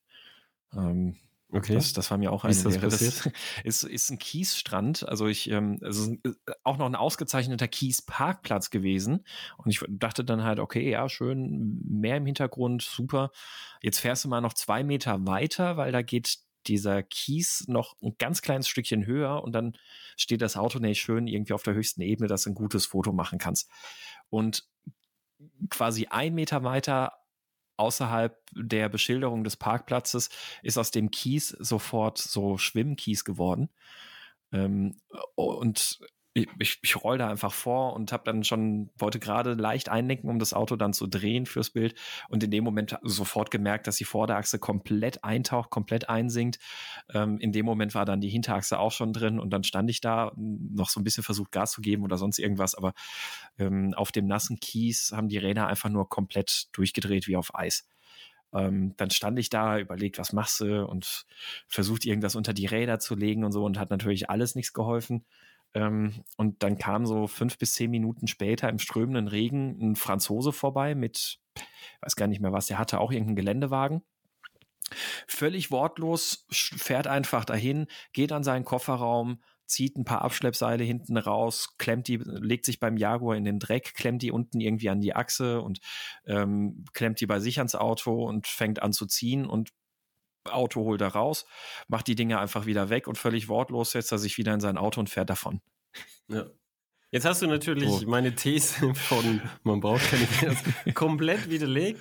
Ähm, 0.76 1.16
Okay. 1.54 1.74
Das, 1.74 1.92
das 1.92 2.10
war 2.10 2.18
mir 2.18 2.32
auch 2.32 2.46
eine 2.46 2.52
ist 2.52 2.66
das 2.66 2.76
Lehre. 2.76 2.88
Passiert? 2.88 3.26
Das 3.26 3.32
ist, 3.64 3.84
ist 3.84 4.10
ein 4.10 4.20
Kiesstrand, 4.20 5.08
also 5.08 5.28
ich, 5.28 5.50
ähm, 5.50 5.80
also 5.82 6.16
auch 6.64 6.78
noch 6.78 6.86
ein 6.86 6.96
ausgezeichneter 6.96 7.68
Kiesparkplatz 7.68 8.70
gewesen. 8.70 9.26
Und 9.58 9.70
ich 9.70 9.84
dachte 9.90 10.24
dann 10.24 10.44
halt, 10.44 10.60
okay, 10.60 10.90
ja, 10.90 11.10
schön, 11.10 11.82
mehr 11.84 12.18
im 12.18 12.26
Hintergrund, 12.26 12.82
super. 12.82 13.32
Jetzt 13.82 14.00
fährst 14.00 14.24
du 14.24 14.30
mal 14.30 14.42
noch 14.42 14.54
zwei 14.54 14.84
Meter 14.84 15.28
weiter, 15.28 15.76
weil 15.76 15.92
da 15.92 16.02
geht 16.02 16.40
dieser 16.68 17.04
Kies 17.04 17.66
noch 17.68 17.96
ein 18.02 18.16
ganz 18.18 18.42
kleines 18.42 18.68
Stückchen 18.68 19.06
höher 19.06 19.44
und 19.44 19.52
dann 19.54 19.74
steht 20.16 20.42
das 20.42 20.56
Auto 20.56 20.80
nicht 20.80 21.02
schön 21.02 21.28
irgendwie 21.28 21.54
auf 21.54 21.64
der 21.64 21.74
höchsten 21.74 22.02
Ebene, 22.02 22.28
dass 22.28 22.44
du 22.44 22.52
ein 22.52 22.56
gutes 22.56 22.86
Foto 22.86 23.12
machen 23.12 23.40
kannst. 23.40 23.70
Und 24.30 24.68
quasi 25.70 26.08
ein 26.10 26.34
Meter 26.34 26.64
weiter 26.64 27.14
außerhalb 27.82 28.38
der 28.54 28.90
Beschilderung 28.90 29.44
des 29.44 29.58
Parkplatzes 29.58 30.30
ist 30.62 30.78
aus 30.78 30.92
dem 30.92 31.10
Kies 31.10 31.50
sofort 31.50 32.20
so 32.20 32.58
Schwimmkies 32.58 33.26
geworden. 33.26 33.70
Ähm, 34.54 35.02
und 35.36 36.00
ich, 36.34 36.48
ich, 36.60 36.80
ich 36.82 36.96
roll 36.96 37.18
da 37.18 37.30
einfach 37.30 37.52
vor 37.52 37.94
und 37.94 38.12
habe 38.14 38.24
dann 38.26 38.44
schon, 38.44 38.90
wollte 38.98 39.20
gerade 39.20 39.54
leicht 39.54 39.90
einlenken, 39.90 40.30
um 40.30 40.40
das 40.40 40.54
Auto 40.54 40.78
dann 40.78 40.94
zu 40.94 41.08
drehen 41.08 41.46
fürs 41.46 41.72
Bild 41.72 41.96
und 42.30 42.44
in 42.44 42.52
dem 42.52 42.64
Moment 42.64 42.98
sofort 43.04 43.52
gemerkt, 43.52 43.88
dass 43.88 43.98
die 43.98 44.06
Vorderachse 44.06 44.58
komplett 44.58 45.24
eintaucht, 45.24 45.70
komplett 45.70 46.10
einsinkt. 46.10 46.60
Ähm, 47.14 47.38
in 47.40 47.52
dem 47.52 47.66
Moment 47.66 47.96
war 47.96 48.06
dann 48.06 48.22
die 48.22 48.30
Hinterachse 48.30 48.80
auch 48.80 48.92
schon 48.92 49.12
drin 49.12 49.40
und 49.40 49.50
dann 49.52 49.64
stand 49.64 49.90
ich 49.90 50.00
da, 50.00 50.32
noch 50.38 50.90
so 50.90 51.02
ein 51.02 51.04
bisschen 51.04 51.24
versucht 51.24 51.52
Gas 51.52 51.74
zu 51.74 51.82
geben 51.82 52.04
oder 52.04 52.18
sonst 52.18 52.40
irgendwas, 52.40 52.76
aber 52.76 52.94
ähm, 53.58 53.94
auf 53.96 54.12
dem 54.14 54.26
nassen 54.26 54.60
Kies 54.60 55.12
haben 55.14 55.28
die 55.28 55.38
Räder 55.38 55.68
einfach 55.68 55.90
nur 55.90 56.08
komplett 56.08 56.70
durchgedreht 56.72 57.28
wie 57.28 57.36
auf 57.36 57.54
Eis. 57.56 57.88
Ähm, 58.54 58.94
dann 58.98 59.10
stand 59.10 59.40
ich 59.40 59.50
da, 59.50 59.80
überlegt, 59.80 60.18
was 60.18 60.34
machst 60.34 60.60
du 60.60 60.86
und 60.86 61.26
versucht 61.68 62.06
irgendwas 62.06 62.36
unter 62.36 62.54
die 62.54 62.66
Räder 62.66 63.00
zu 63.00 63.16
legen 63.16 63.44
und 63.44 63.52
so 63.52 63.64
und 63.64 63.80
hat 63.80 63.90
natürlich 63.90 64.30
alles 64.30 64.56
nichts 64.56 64.74
geholfen. 64.74 65.26
Ähm, 65.74 66.24
und 66.38 66.64
dann 66.64 66.78
kam 66.78 67.06
so 67.06 67.28
fünf 67.28 67.58
bis 67.58 67.74
zehn 67.74 67.92
Minuten 67.92 68.28
später 68.28 68.70
im 68.70 68.80
strömenden 68.80 69.28
Regen 69.28 69.78
ein 69.82 69.96
Franzose 69.96 70.52
vorbei 70.52 70.96
mit, 70.96 71.40
weiß 72.02 72.16
gar 72.16 72.28
nicht 72.28 72.42
mehr 72.42 72.52
was, 72.52 72.68
der 72.68 72.78
hatte 72.78 73.00
auch 73.00 73.12
irgendeinen 73.12 73.38
Geländewagen. 73.38 74.02
Völlig 75.28 75.72
wortlos, 75.72 76.46
fährt 76.52 77.08
einfach 77.08 77.46
dahin, 77.46 77.88
geht 78.12 78.34
an 78.34 78.44
seinen 78.44 78.66
Kofferraum, 78.66 79.42
zieht 79.66 79.98
ein 79.98 80.04
paar 80.04 80.22
Abschleppseile 80.22 80.84
hinten 80.84 81.16
raus, 81.16 81.76
klemmt 81.78 82.10
die, 82.10 82.18
legt 82.18 82.66
sich 82.66 82.80
beim 82.82 82.98
Jaguar 82.98 83.38
in 83.38 83.46
den 83.46 83.58
Dreck, 83.58 83.94
klemmt 83.96 84.22
die 84.22 84.32
unten 84.32 84.60
irgendwie 84.60 84.90
an 84.90 85.00
die 85.00 85.16
Achse 85.16 85.62
und 85.62 85.80
ähm, 86.26 86.84
klemmt 86.94 87.22
die 87.22 87.26
bei 87.26 87.40
sich 87.40 87.60
ans 87.60 87.76
Auto 87.76 88.26
und 88.26 88.48
fängt 88.48 88.82
an 88.82 88.92
zu 88.92 89.06
ziehen 89.06 89.46
und 89.46 89.70
Auto 90.46 90.82
holt 90.82 91.02
er 91.02 91.10
raus, 91.10 91.46
macht 91.88 92.08
die 92.08 92.16
Dinge 92.16 92.40
einfach 92.40 92.66
wieder 92.66 92.90
weg 92.90 93.08
und 93.08 93.18
völlig 93.18 93.48
wortlos 93.48 93.92
setzt 93.92 94.12
er 94.12 94.18
sich 94.18 94.38
wieder 94.38 94.54
in 94.54 94.60
sein 94.60 94.78
Auto 94.78 95.00
und 95.00 95.10
fährt 95.10 95.30
davon. 95.30 95.62
Ja. 96.28 96.46
Jetzt 97.12 97.26
hast 97.26 97.42
du 97.42 97.48
natürlich 97.48 97.90
oh. 97.90 98.10
meine 98.10 98.34
These 98.34 98.94
von 98.96 99.42
man 99.64 99.82
braucht 99.82 100.10
keine 100.10 100.26
These 100.28 100.94
komplett 100.94 101.50
widerlegt. 101.50 102.00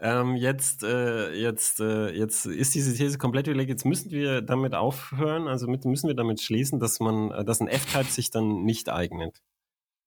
Ähm, 0.00 0.36
jetzt, 0.36 0.84
äh, 0.84 1.32
jetzt, 1.32 1.80
äh, 1.80 2.10
jetzt 2.10 2.46
ist 2.46 2.74
diese 2.74 2.94
These 2.94 3.18
komplett 3.18 3.46
widerlegt. 3.46 3.70
Jetzt 3.70 3.84
müssen 3.84 4.10
wir 4.10 4.42
damit 4.42 4.74
aufhören, 4.74 5.48
also 5.48 5.66
mit, 5.66 5.84
müssen 5.84 6.06
wir 6.06 6.14
damit 6.14 6.40
schließen, 6.40 6.78
dass 6.78 7.00
man, 7.00 7.32
äh, 7.32 7.44
dass 7.44 7.60
ein 7.60 7.68
F-Type 7.68 8.04
sich 8.04 8.30
dann 8.30 8.62
nicht 8.62 8.88
eignet. 8.88 9.42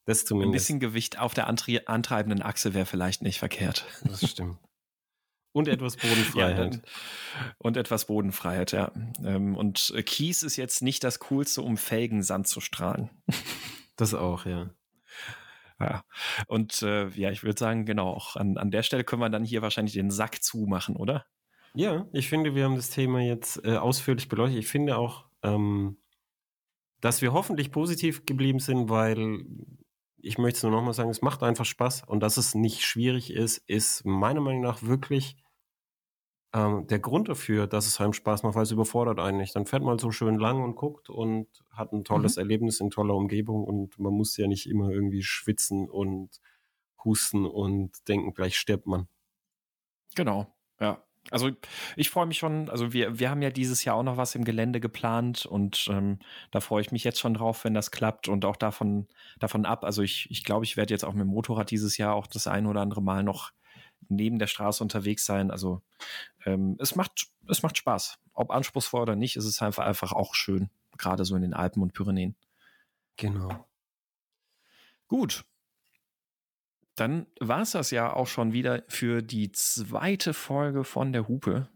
Das 0.05 0.25
zumindest. 0.25 0.49
Ein 0.49 0.53
bisschen 0.53 0.79
Gewicht 0.79 1.19
auf 1.19 1.33
der 1.33 1.47
antreibenden 1.47 2.41
Achse 2.41 2.73
wäre 2.73 2.85
vielleicht 2.85 3.21
nicht 3.21 3.39
verkehrt. 3.39 3.85
Das 4.03 4.29
stimmt. 4.29 4.57
Und 5.53 5.68
etwas 5.68 5.98
Bodenfreiheit. 5.98 6.76
Ja, 6.76 6.82
und 7.57 7.76
etwas 7.76 8.06
Bodenfreiheit, 8.06 8.72
ja. 8.72 8.91
Ähm, 9.23 9.56
und 9.57 9.94
Kies 10.06 10.44
ist 10.44 10.56
jetzt 10.56 10.82
nicht 10.82 11.03
das 11.03 11.19
Coolste, 11.19 11.61
um 11.61 11.78
Felgensand 11.78 12.48
zu 12.48 12.60
strahlen. 12.61 13.10
Das 13.98 14.15
auch, 14.15 14.48
ja. 14.48 14.72
Ja. 15.80 16.03
Und 16.48 16.82
äh, 16.82 17.10
ja, 17.10 17.30
ich 17.30 17.44
würde 17.44 17.60
sagen, 17.60 17.86
genau, 17.86 18.10
auch 18.10 18.36
an, 18.36 18.57
an 18.57 18.72
der 18.72 18.82
Stelle 18.82 19.03
können 19.03 19.22
wir 19.22 19.30
dann 19.30 19.44
hier 19.44 19.61
wahrscheinlich 19.61 19.94
den 19.94 20.10
Sack 20.10 20.41
zumachen, 20.41 20.95
oder? 20.95 21.26
Ja, 21.73 22.07
ich 22.11 22.28
finde, 22.28 22.56
wir 22.56 22.64
haben 22.64 22.76
das 22.76 22.90
Thema 22.90 23.22
jetzt 23.22 23.64
äh, 23.64 23.78
ausführlich 23.78 24.28
beleuchtet. 24.28 24.60
Ich 24.60 24.68
finde 24.68 24.98
auch, 24.98 25.26
ähm, 25.44 25.98
dass 26.99 27.22
wir 27.22 27.34
hoffentlich 27.34 27.72
positiv 27.72 28.26
geblieben 28.26 28.60
sind, 28.60 28.90
weil 28.90 29.45
ich 30.23 30.38
möchte 30.38 30.57
es 30.57 30.64
nur 30.64 30.72
nochmal 30.72 30.93
sagen, 30.93 31.10
es 31.10 31.22
macht 31.22 31.43
einfach 31.43 31.65
Spaß 31.65 32.03
und 32.07 32.22
dass 32.22 32.38
es 32.38 32.56
nicht 32.56 32.81
schwierig 32.81 33.31
ist, 33.34 33.57
ist 33.68 34.06
meiner 34.06 34.41
Meinung 34.41 34.61
nach 34.61 34.84
wirklich 34.84 35.35
ähm, 36.53 36.88
der 36.88 36.99
Grund 36.99 37.30
dafür, 37.30 37.68
dass 37.68 37.88
es 37.88 38.02
einem 38.02 38.14
Spaß 38.14 38.43
macht, 38.43 38.56
weil 38.56 38.64
es 38.64 38.72
überfordert 38.72 39.19
einen 39.19 39.38
nicht. 39.38 39.56
Dann 39.56 39.65
fährt 39.65 39.84
man 39.84 39.99
so 39.99 40.11
schön 40.11 40.38
lang 40.38 40.64
und 40.64 40.76
guckt 40.76 41.10
und 41.10 41.48
hat 41.69 41.93
ein 41.93 42.03
tolles 42.03 42.35
mhm. 42.35 42.41
Erlebnis 42.41 42.80
in 42.80 42.89
toller 42.89 43.15
Umgebung 43.15 43.64
und 43.64 43.98
man 43.99 44.14
muss 44.14 44.35
ja 44.38 44.48
nicht 44.48 44.68
immer 44.68 44.89
irgendwie 44.89 45.23
schwitzen 45.23 45.89
und 45.89 46.41
husten 47.03 47.45
und 47.45 48.07
denken, 48.07 48.34
gleich 48.34 48.57
stirbt 48.57 48.85
man. 48.85 49.07
Genau, 50.15 50.53
ja. 50.80 51.03
Also 51.30 51.52
ich 51.95 52.10
freue 52.10 52.26
mich 52.26 52.39
schon, 52.39 52.69
also 52.69 52.93
wir, 52.93 53.19
wir 53.19 53.30
haben 53.30 53.41
ja 53.41 53.52
dieses 53.52 53.85
Jahr 53.85 53.95
auch 53.95 54.03
noch 54.03 54.18
was 54.18 54.35
im 54.35 54.43
Gelände 54.43 54.80
geplant 54.80 55.45
und 55.45 55.88
ähm, 55.89 56.19
da 56.49 56.60
freue 56.60 56.81
ich 56.81 56.91
mich 56.91 57.03
jetzt 57.03 57.19
schon 57.19 57.35
drauf, 57.35 57.64
wenn 57.64 57.73
das 57.73 57.91
klappt 57.91 58.27
und 58.27 58.43
auch 58.43 58.56
davon, 58.56 59.07
davon 59.39 59.65
ab. 59.65 59.85
Also 59.85 60.02
ich, 60.02 60.30
ich 60.31 60.43
glaube, 60.43 60.65
ich 60.65 60.77
werde 60.77 60.93
jetzt 60.93 61.06
auch 61.06 61.14
mit 61.14 61.22
dem 61.22 61.27
Motorrad 61.30 61.69
dieses 61.69 61.98
Jahr 61.98 62.15
auch 62.15 62.27
das 62.27 62.48
ein 62.48 62.65
oder 62.65 62.81
andere 62.81 63.02
Mal 63.02 63.23
noch 63.23 63.52
neben 64.10 64.39
der 64.39 64.48
Straße 64.48 64.84
unterwegs 64.84 65.26
sein. 65.26 65.52
Also 65.52 65.81
ähm, 66.45 66.76
es 66.80 66.95
macht, 66.95 67.27
es 67.48 67.61
macht 67.61 67.77
Spaß. 67.77 68.18
Ob 68.34 68.49
anspruchsvoll 68.49 69.02
oder 69.02 69.15
nicht, 69.15 69.35
ist 69.35 69.45
es 69.45 69.61
einfach, 69.61 69.85
einfach 69.85 70.14
auch 70.14 70.34
schön, 70.34 70.69
gerade 70.98 71.23
so 71.23 71.35
in 71.35 71.43
den 71.43 71.53
Alpen 71.53 71.84
und 71.84 71.93
Pyrenäen. 71.93 72.35
Genau. 73.15 73.68
Gut, 75.07 75.45
dann 77.02 77.26
war 77.40 77.64
es 77.64 77.72
das 77.72 77.90
ja 77.90 78.14
auch 78.14 78.28
schon 78.28 78.53
wieder 78.53 78.84
für 78.88 79.23
die 79.23 79.52
zweite 79.52 80.36
Folge 80.36 80.84
von 80.84 81.11
der 81.11 81.28
Hupe. 81.28 81.68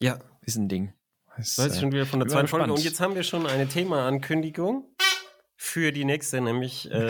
Ja. 0.00 0.18
Ist 0.42 0.56
ein 0.56 0.68
Ding. 0.68 0.92
Das 1.36 1.56
ist 1.56 1.76
äh, 1.76 1.80
schon 1.80 1.92
wieder 1.92 2.04
von 2.04 2.18
der 2.18 2.28
zweiten 2.28 2.48
Folge. 2.48 2.72
Und 2.72 2.82
jetzt 2.82 3.00
haben 3.00 3.14
wir 3.14 3.22
schon 3.22 3.46
eine 3.46 3.68
Themaankündigung 3.68 4.84
für 5.54 5.92
die 5.92 6.04
nächste, 6.04 6.40
nämlich 6.40 6.90
äh, 6.90 7.08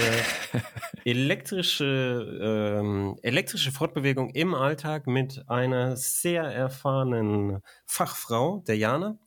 elektrische, 1.06 2.76
ähm, 2.78 3.16
elektrische 3.22 3.72
Fortbewegung 3.72 4.28
im 4.34 4.54
Alltag 4.54 5.06
mit 5.06 5.48
einer 5.48 5.96
sehr 5.96 6.42
erfahrenen 6.42 7.62
Fachfrau, 7.86 8.64
der 8.66 8.76
Jana, 8.76 9.18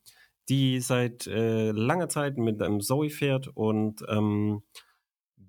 die 0.49 0.81
seit 0.81 1.25
äh, 1.25 1.71
langer 1.71 2.09
Zeit 2.09 2.37
mit 2.37 2.61
einem 2.61 2.81
Zoe 2.81 3.09
fährt 3.09 3.47
und 3.47 4.03
ähm, 4.07 4.61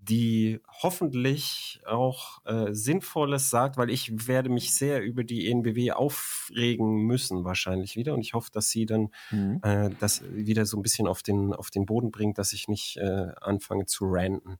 die 0.03 0.61
hoffentlich 0.83 1.81
auch 1.87 2.45
äh, 2.47 2.73
Sinnvolles 2.73 3.51
sagt, 3.51 3.77
weil 3.77 3.91
ich 3.91 4.27
werde 4.27 4.49
mich 4.49 4.75
sehr 4.75 5.03
über 5.03 5.25
die 5.25 5.51
ENBW 5.51 5.93
aufregen 5.93 7.03
müssen 7.03 7.45
wahrscheinlich 7.45 7.97
wieder 7.97 8.15
und 8.15 8.21
ich 8.23 8.33
hoffe, 8.33 8.51
dass 8.53 8.71
sie 8.71 8.87
dann 8.87 9.11
mhm. 9.31 9.61
äh, 9.63 9.91
das 10.01 10.23
wieder 10.31 10.65
so 10.65 10.79
ein 10.79 10.83
bisschen 10.83 11.07
auf 11.07 11.23
den, 11.23 11.53
auf 11.53 11.71
den 11.71 11.85
Boden 11.85 12.11
bringt, 12.11 12.39
dass 12.39 12.53
ich 12.53 12.67
nicht 12.67 12.97
äh, 12.97 13.29
anfange 13.41 13.87
zu 13.87 14.07
ranten. 14.07 14.59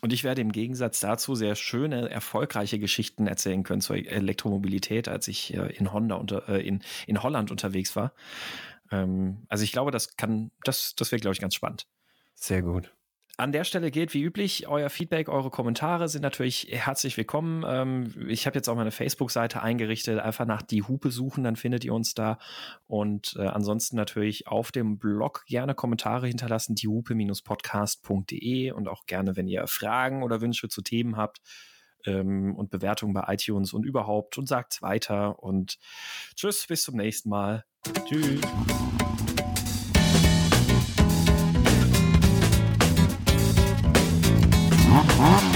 Und 0.00 0.12
ich 0.12 0.24
werde 0.24 0.40
im 0.40 0.50
Gegensatz 0.50 0.98
dazu 1.00 1.34
sehr 1.34 1.54
schöne, 1.54 2.10
erfolgreiche 2.10 2.78
Geschichten 2.78 3.26
erzählen 3.26 3.62
können 3.62 3.82
zur 3.82 3.96
Elektromobilität, 3.96 5.08
als 5.08 5.28
ich 5.28 5.54
äh, 5.54 5.76
in 5.76 5.92
Honda 5.92 6.16
unter, 6.16 6.48
äh, 6.48 6.66
in, 6.66 6.82
in 7.06 7.22
Holland 7.22 7.50
unterwegs 7.50 7.94
war. 7.94 8.12
Ähm, 8.90 9.44
also 9.48 9.62
ich 9.62 9.72
glaube, 9.72 9.90
das 9.90 10.16
kann, 10.16 10.50
das, 10.64 10.94
das 10.96 11.12
wäre, 11.12 11.20
glaube 11.20 11.34
ich, 11.34 11.40
ganz 11.40 11.54
spannend. 11.54 11.86
Sehr 12.34 12.62
gut. 12.62 12.92
An 13.38 13.50
der 13.50 13.64
Stelle 13.64 13.90
gilt 13.90 14.12
wie 14.12 14.22
üblich, 14.22 14.68
euer 14.68 14.90
Feedback, 14.90 15.30
eure 15.30 15.48
Kommentare 15.48 16.06
sind 16.08 16.20
natürlich 16.20 16.68
herzlich 16.70 17.16
willkommen. 17.16 17.64
Ähm, 17.66 18.14
ich 18.28 18.46
habe 18.46 18.58
jetzt 18.58 18.68
auch 18.68 18.76
meine 18.76 18.90
Facebook-Seite 18.90 19.62
eingerichtet. 19.62 20.18
Einfach 20.18 20.44
nach 20.44 20.60
die 20.60 20.82
Hupe 20.82 21.10
suchen, 21.10 21.42
dann 21.42 21.56
findet 21.56 21.82
ihr 21.82 21.94
uns 21.94 22.12
da. 22.12 22.36
Und 22.86 23.34
äh, 23.38 23.46
ansonsten 23.46 23.96
natürlich 23.96 24.48
auf 24.48 24.70
dem 24.70 24.98
Blog 24.98 25.44
gerne 25.46 25.74
Kommentare 25.74 26.28
hinterlassen, 26.28 26.74
diehupe-podcast.de 26.74 28.72
und 28.72 28.86
auch 28.86 29.06
gerne, 29.06 29.34
wenn 29.34 29.48
ihr 29.48 29.66
Fragen 29.66 30.22
oder 30.22 30.42
Wünsche 30.42 30.68
zu 30.68 30.82
Themen 30.82 31.16
habt 31.16 31.40
ähm, 32.04 32.54
und 32.54 32.70
Bewertungen 32.70 33.14
bei 33.14 33.24
iTunes 33.32 33.72
und 33.72 33.86
überhaupt 33.86 34.36
und 34.36 34.46
sagt's 34.46 34.82
weiter. 34.82 35.42
Und 35.42 35.78
tschüss, 36.36 36.66
bis 36.66 36.82
zum 36.82 36.96
nächsten 36.96 37.30
Mal. 37.30 37.64
Tschüss. 38.04 38.42
Huh? 45.24 45.51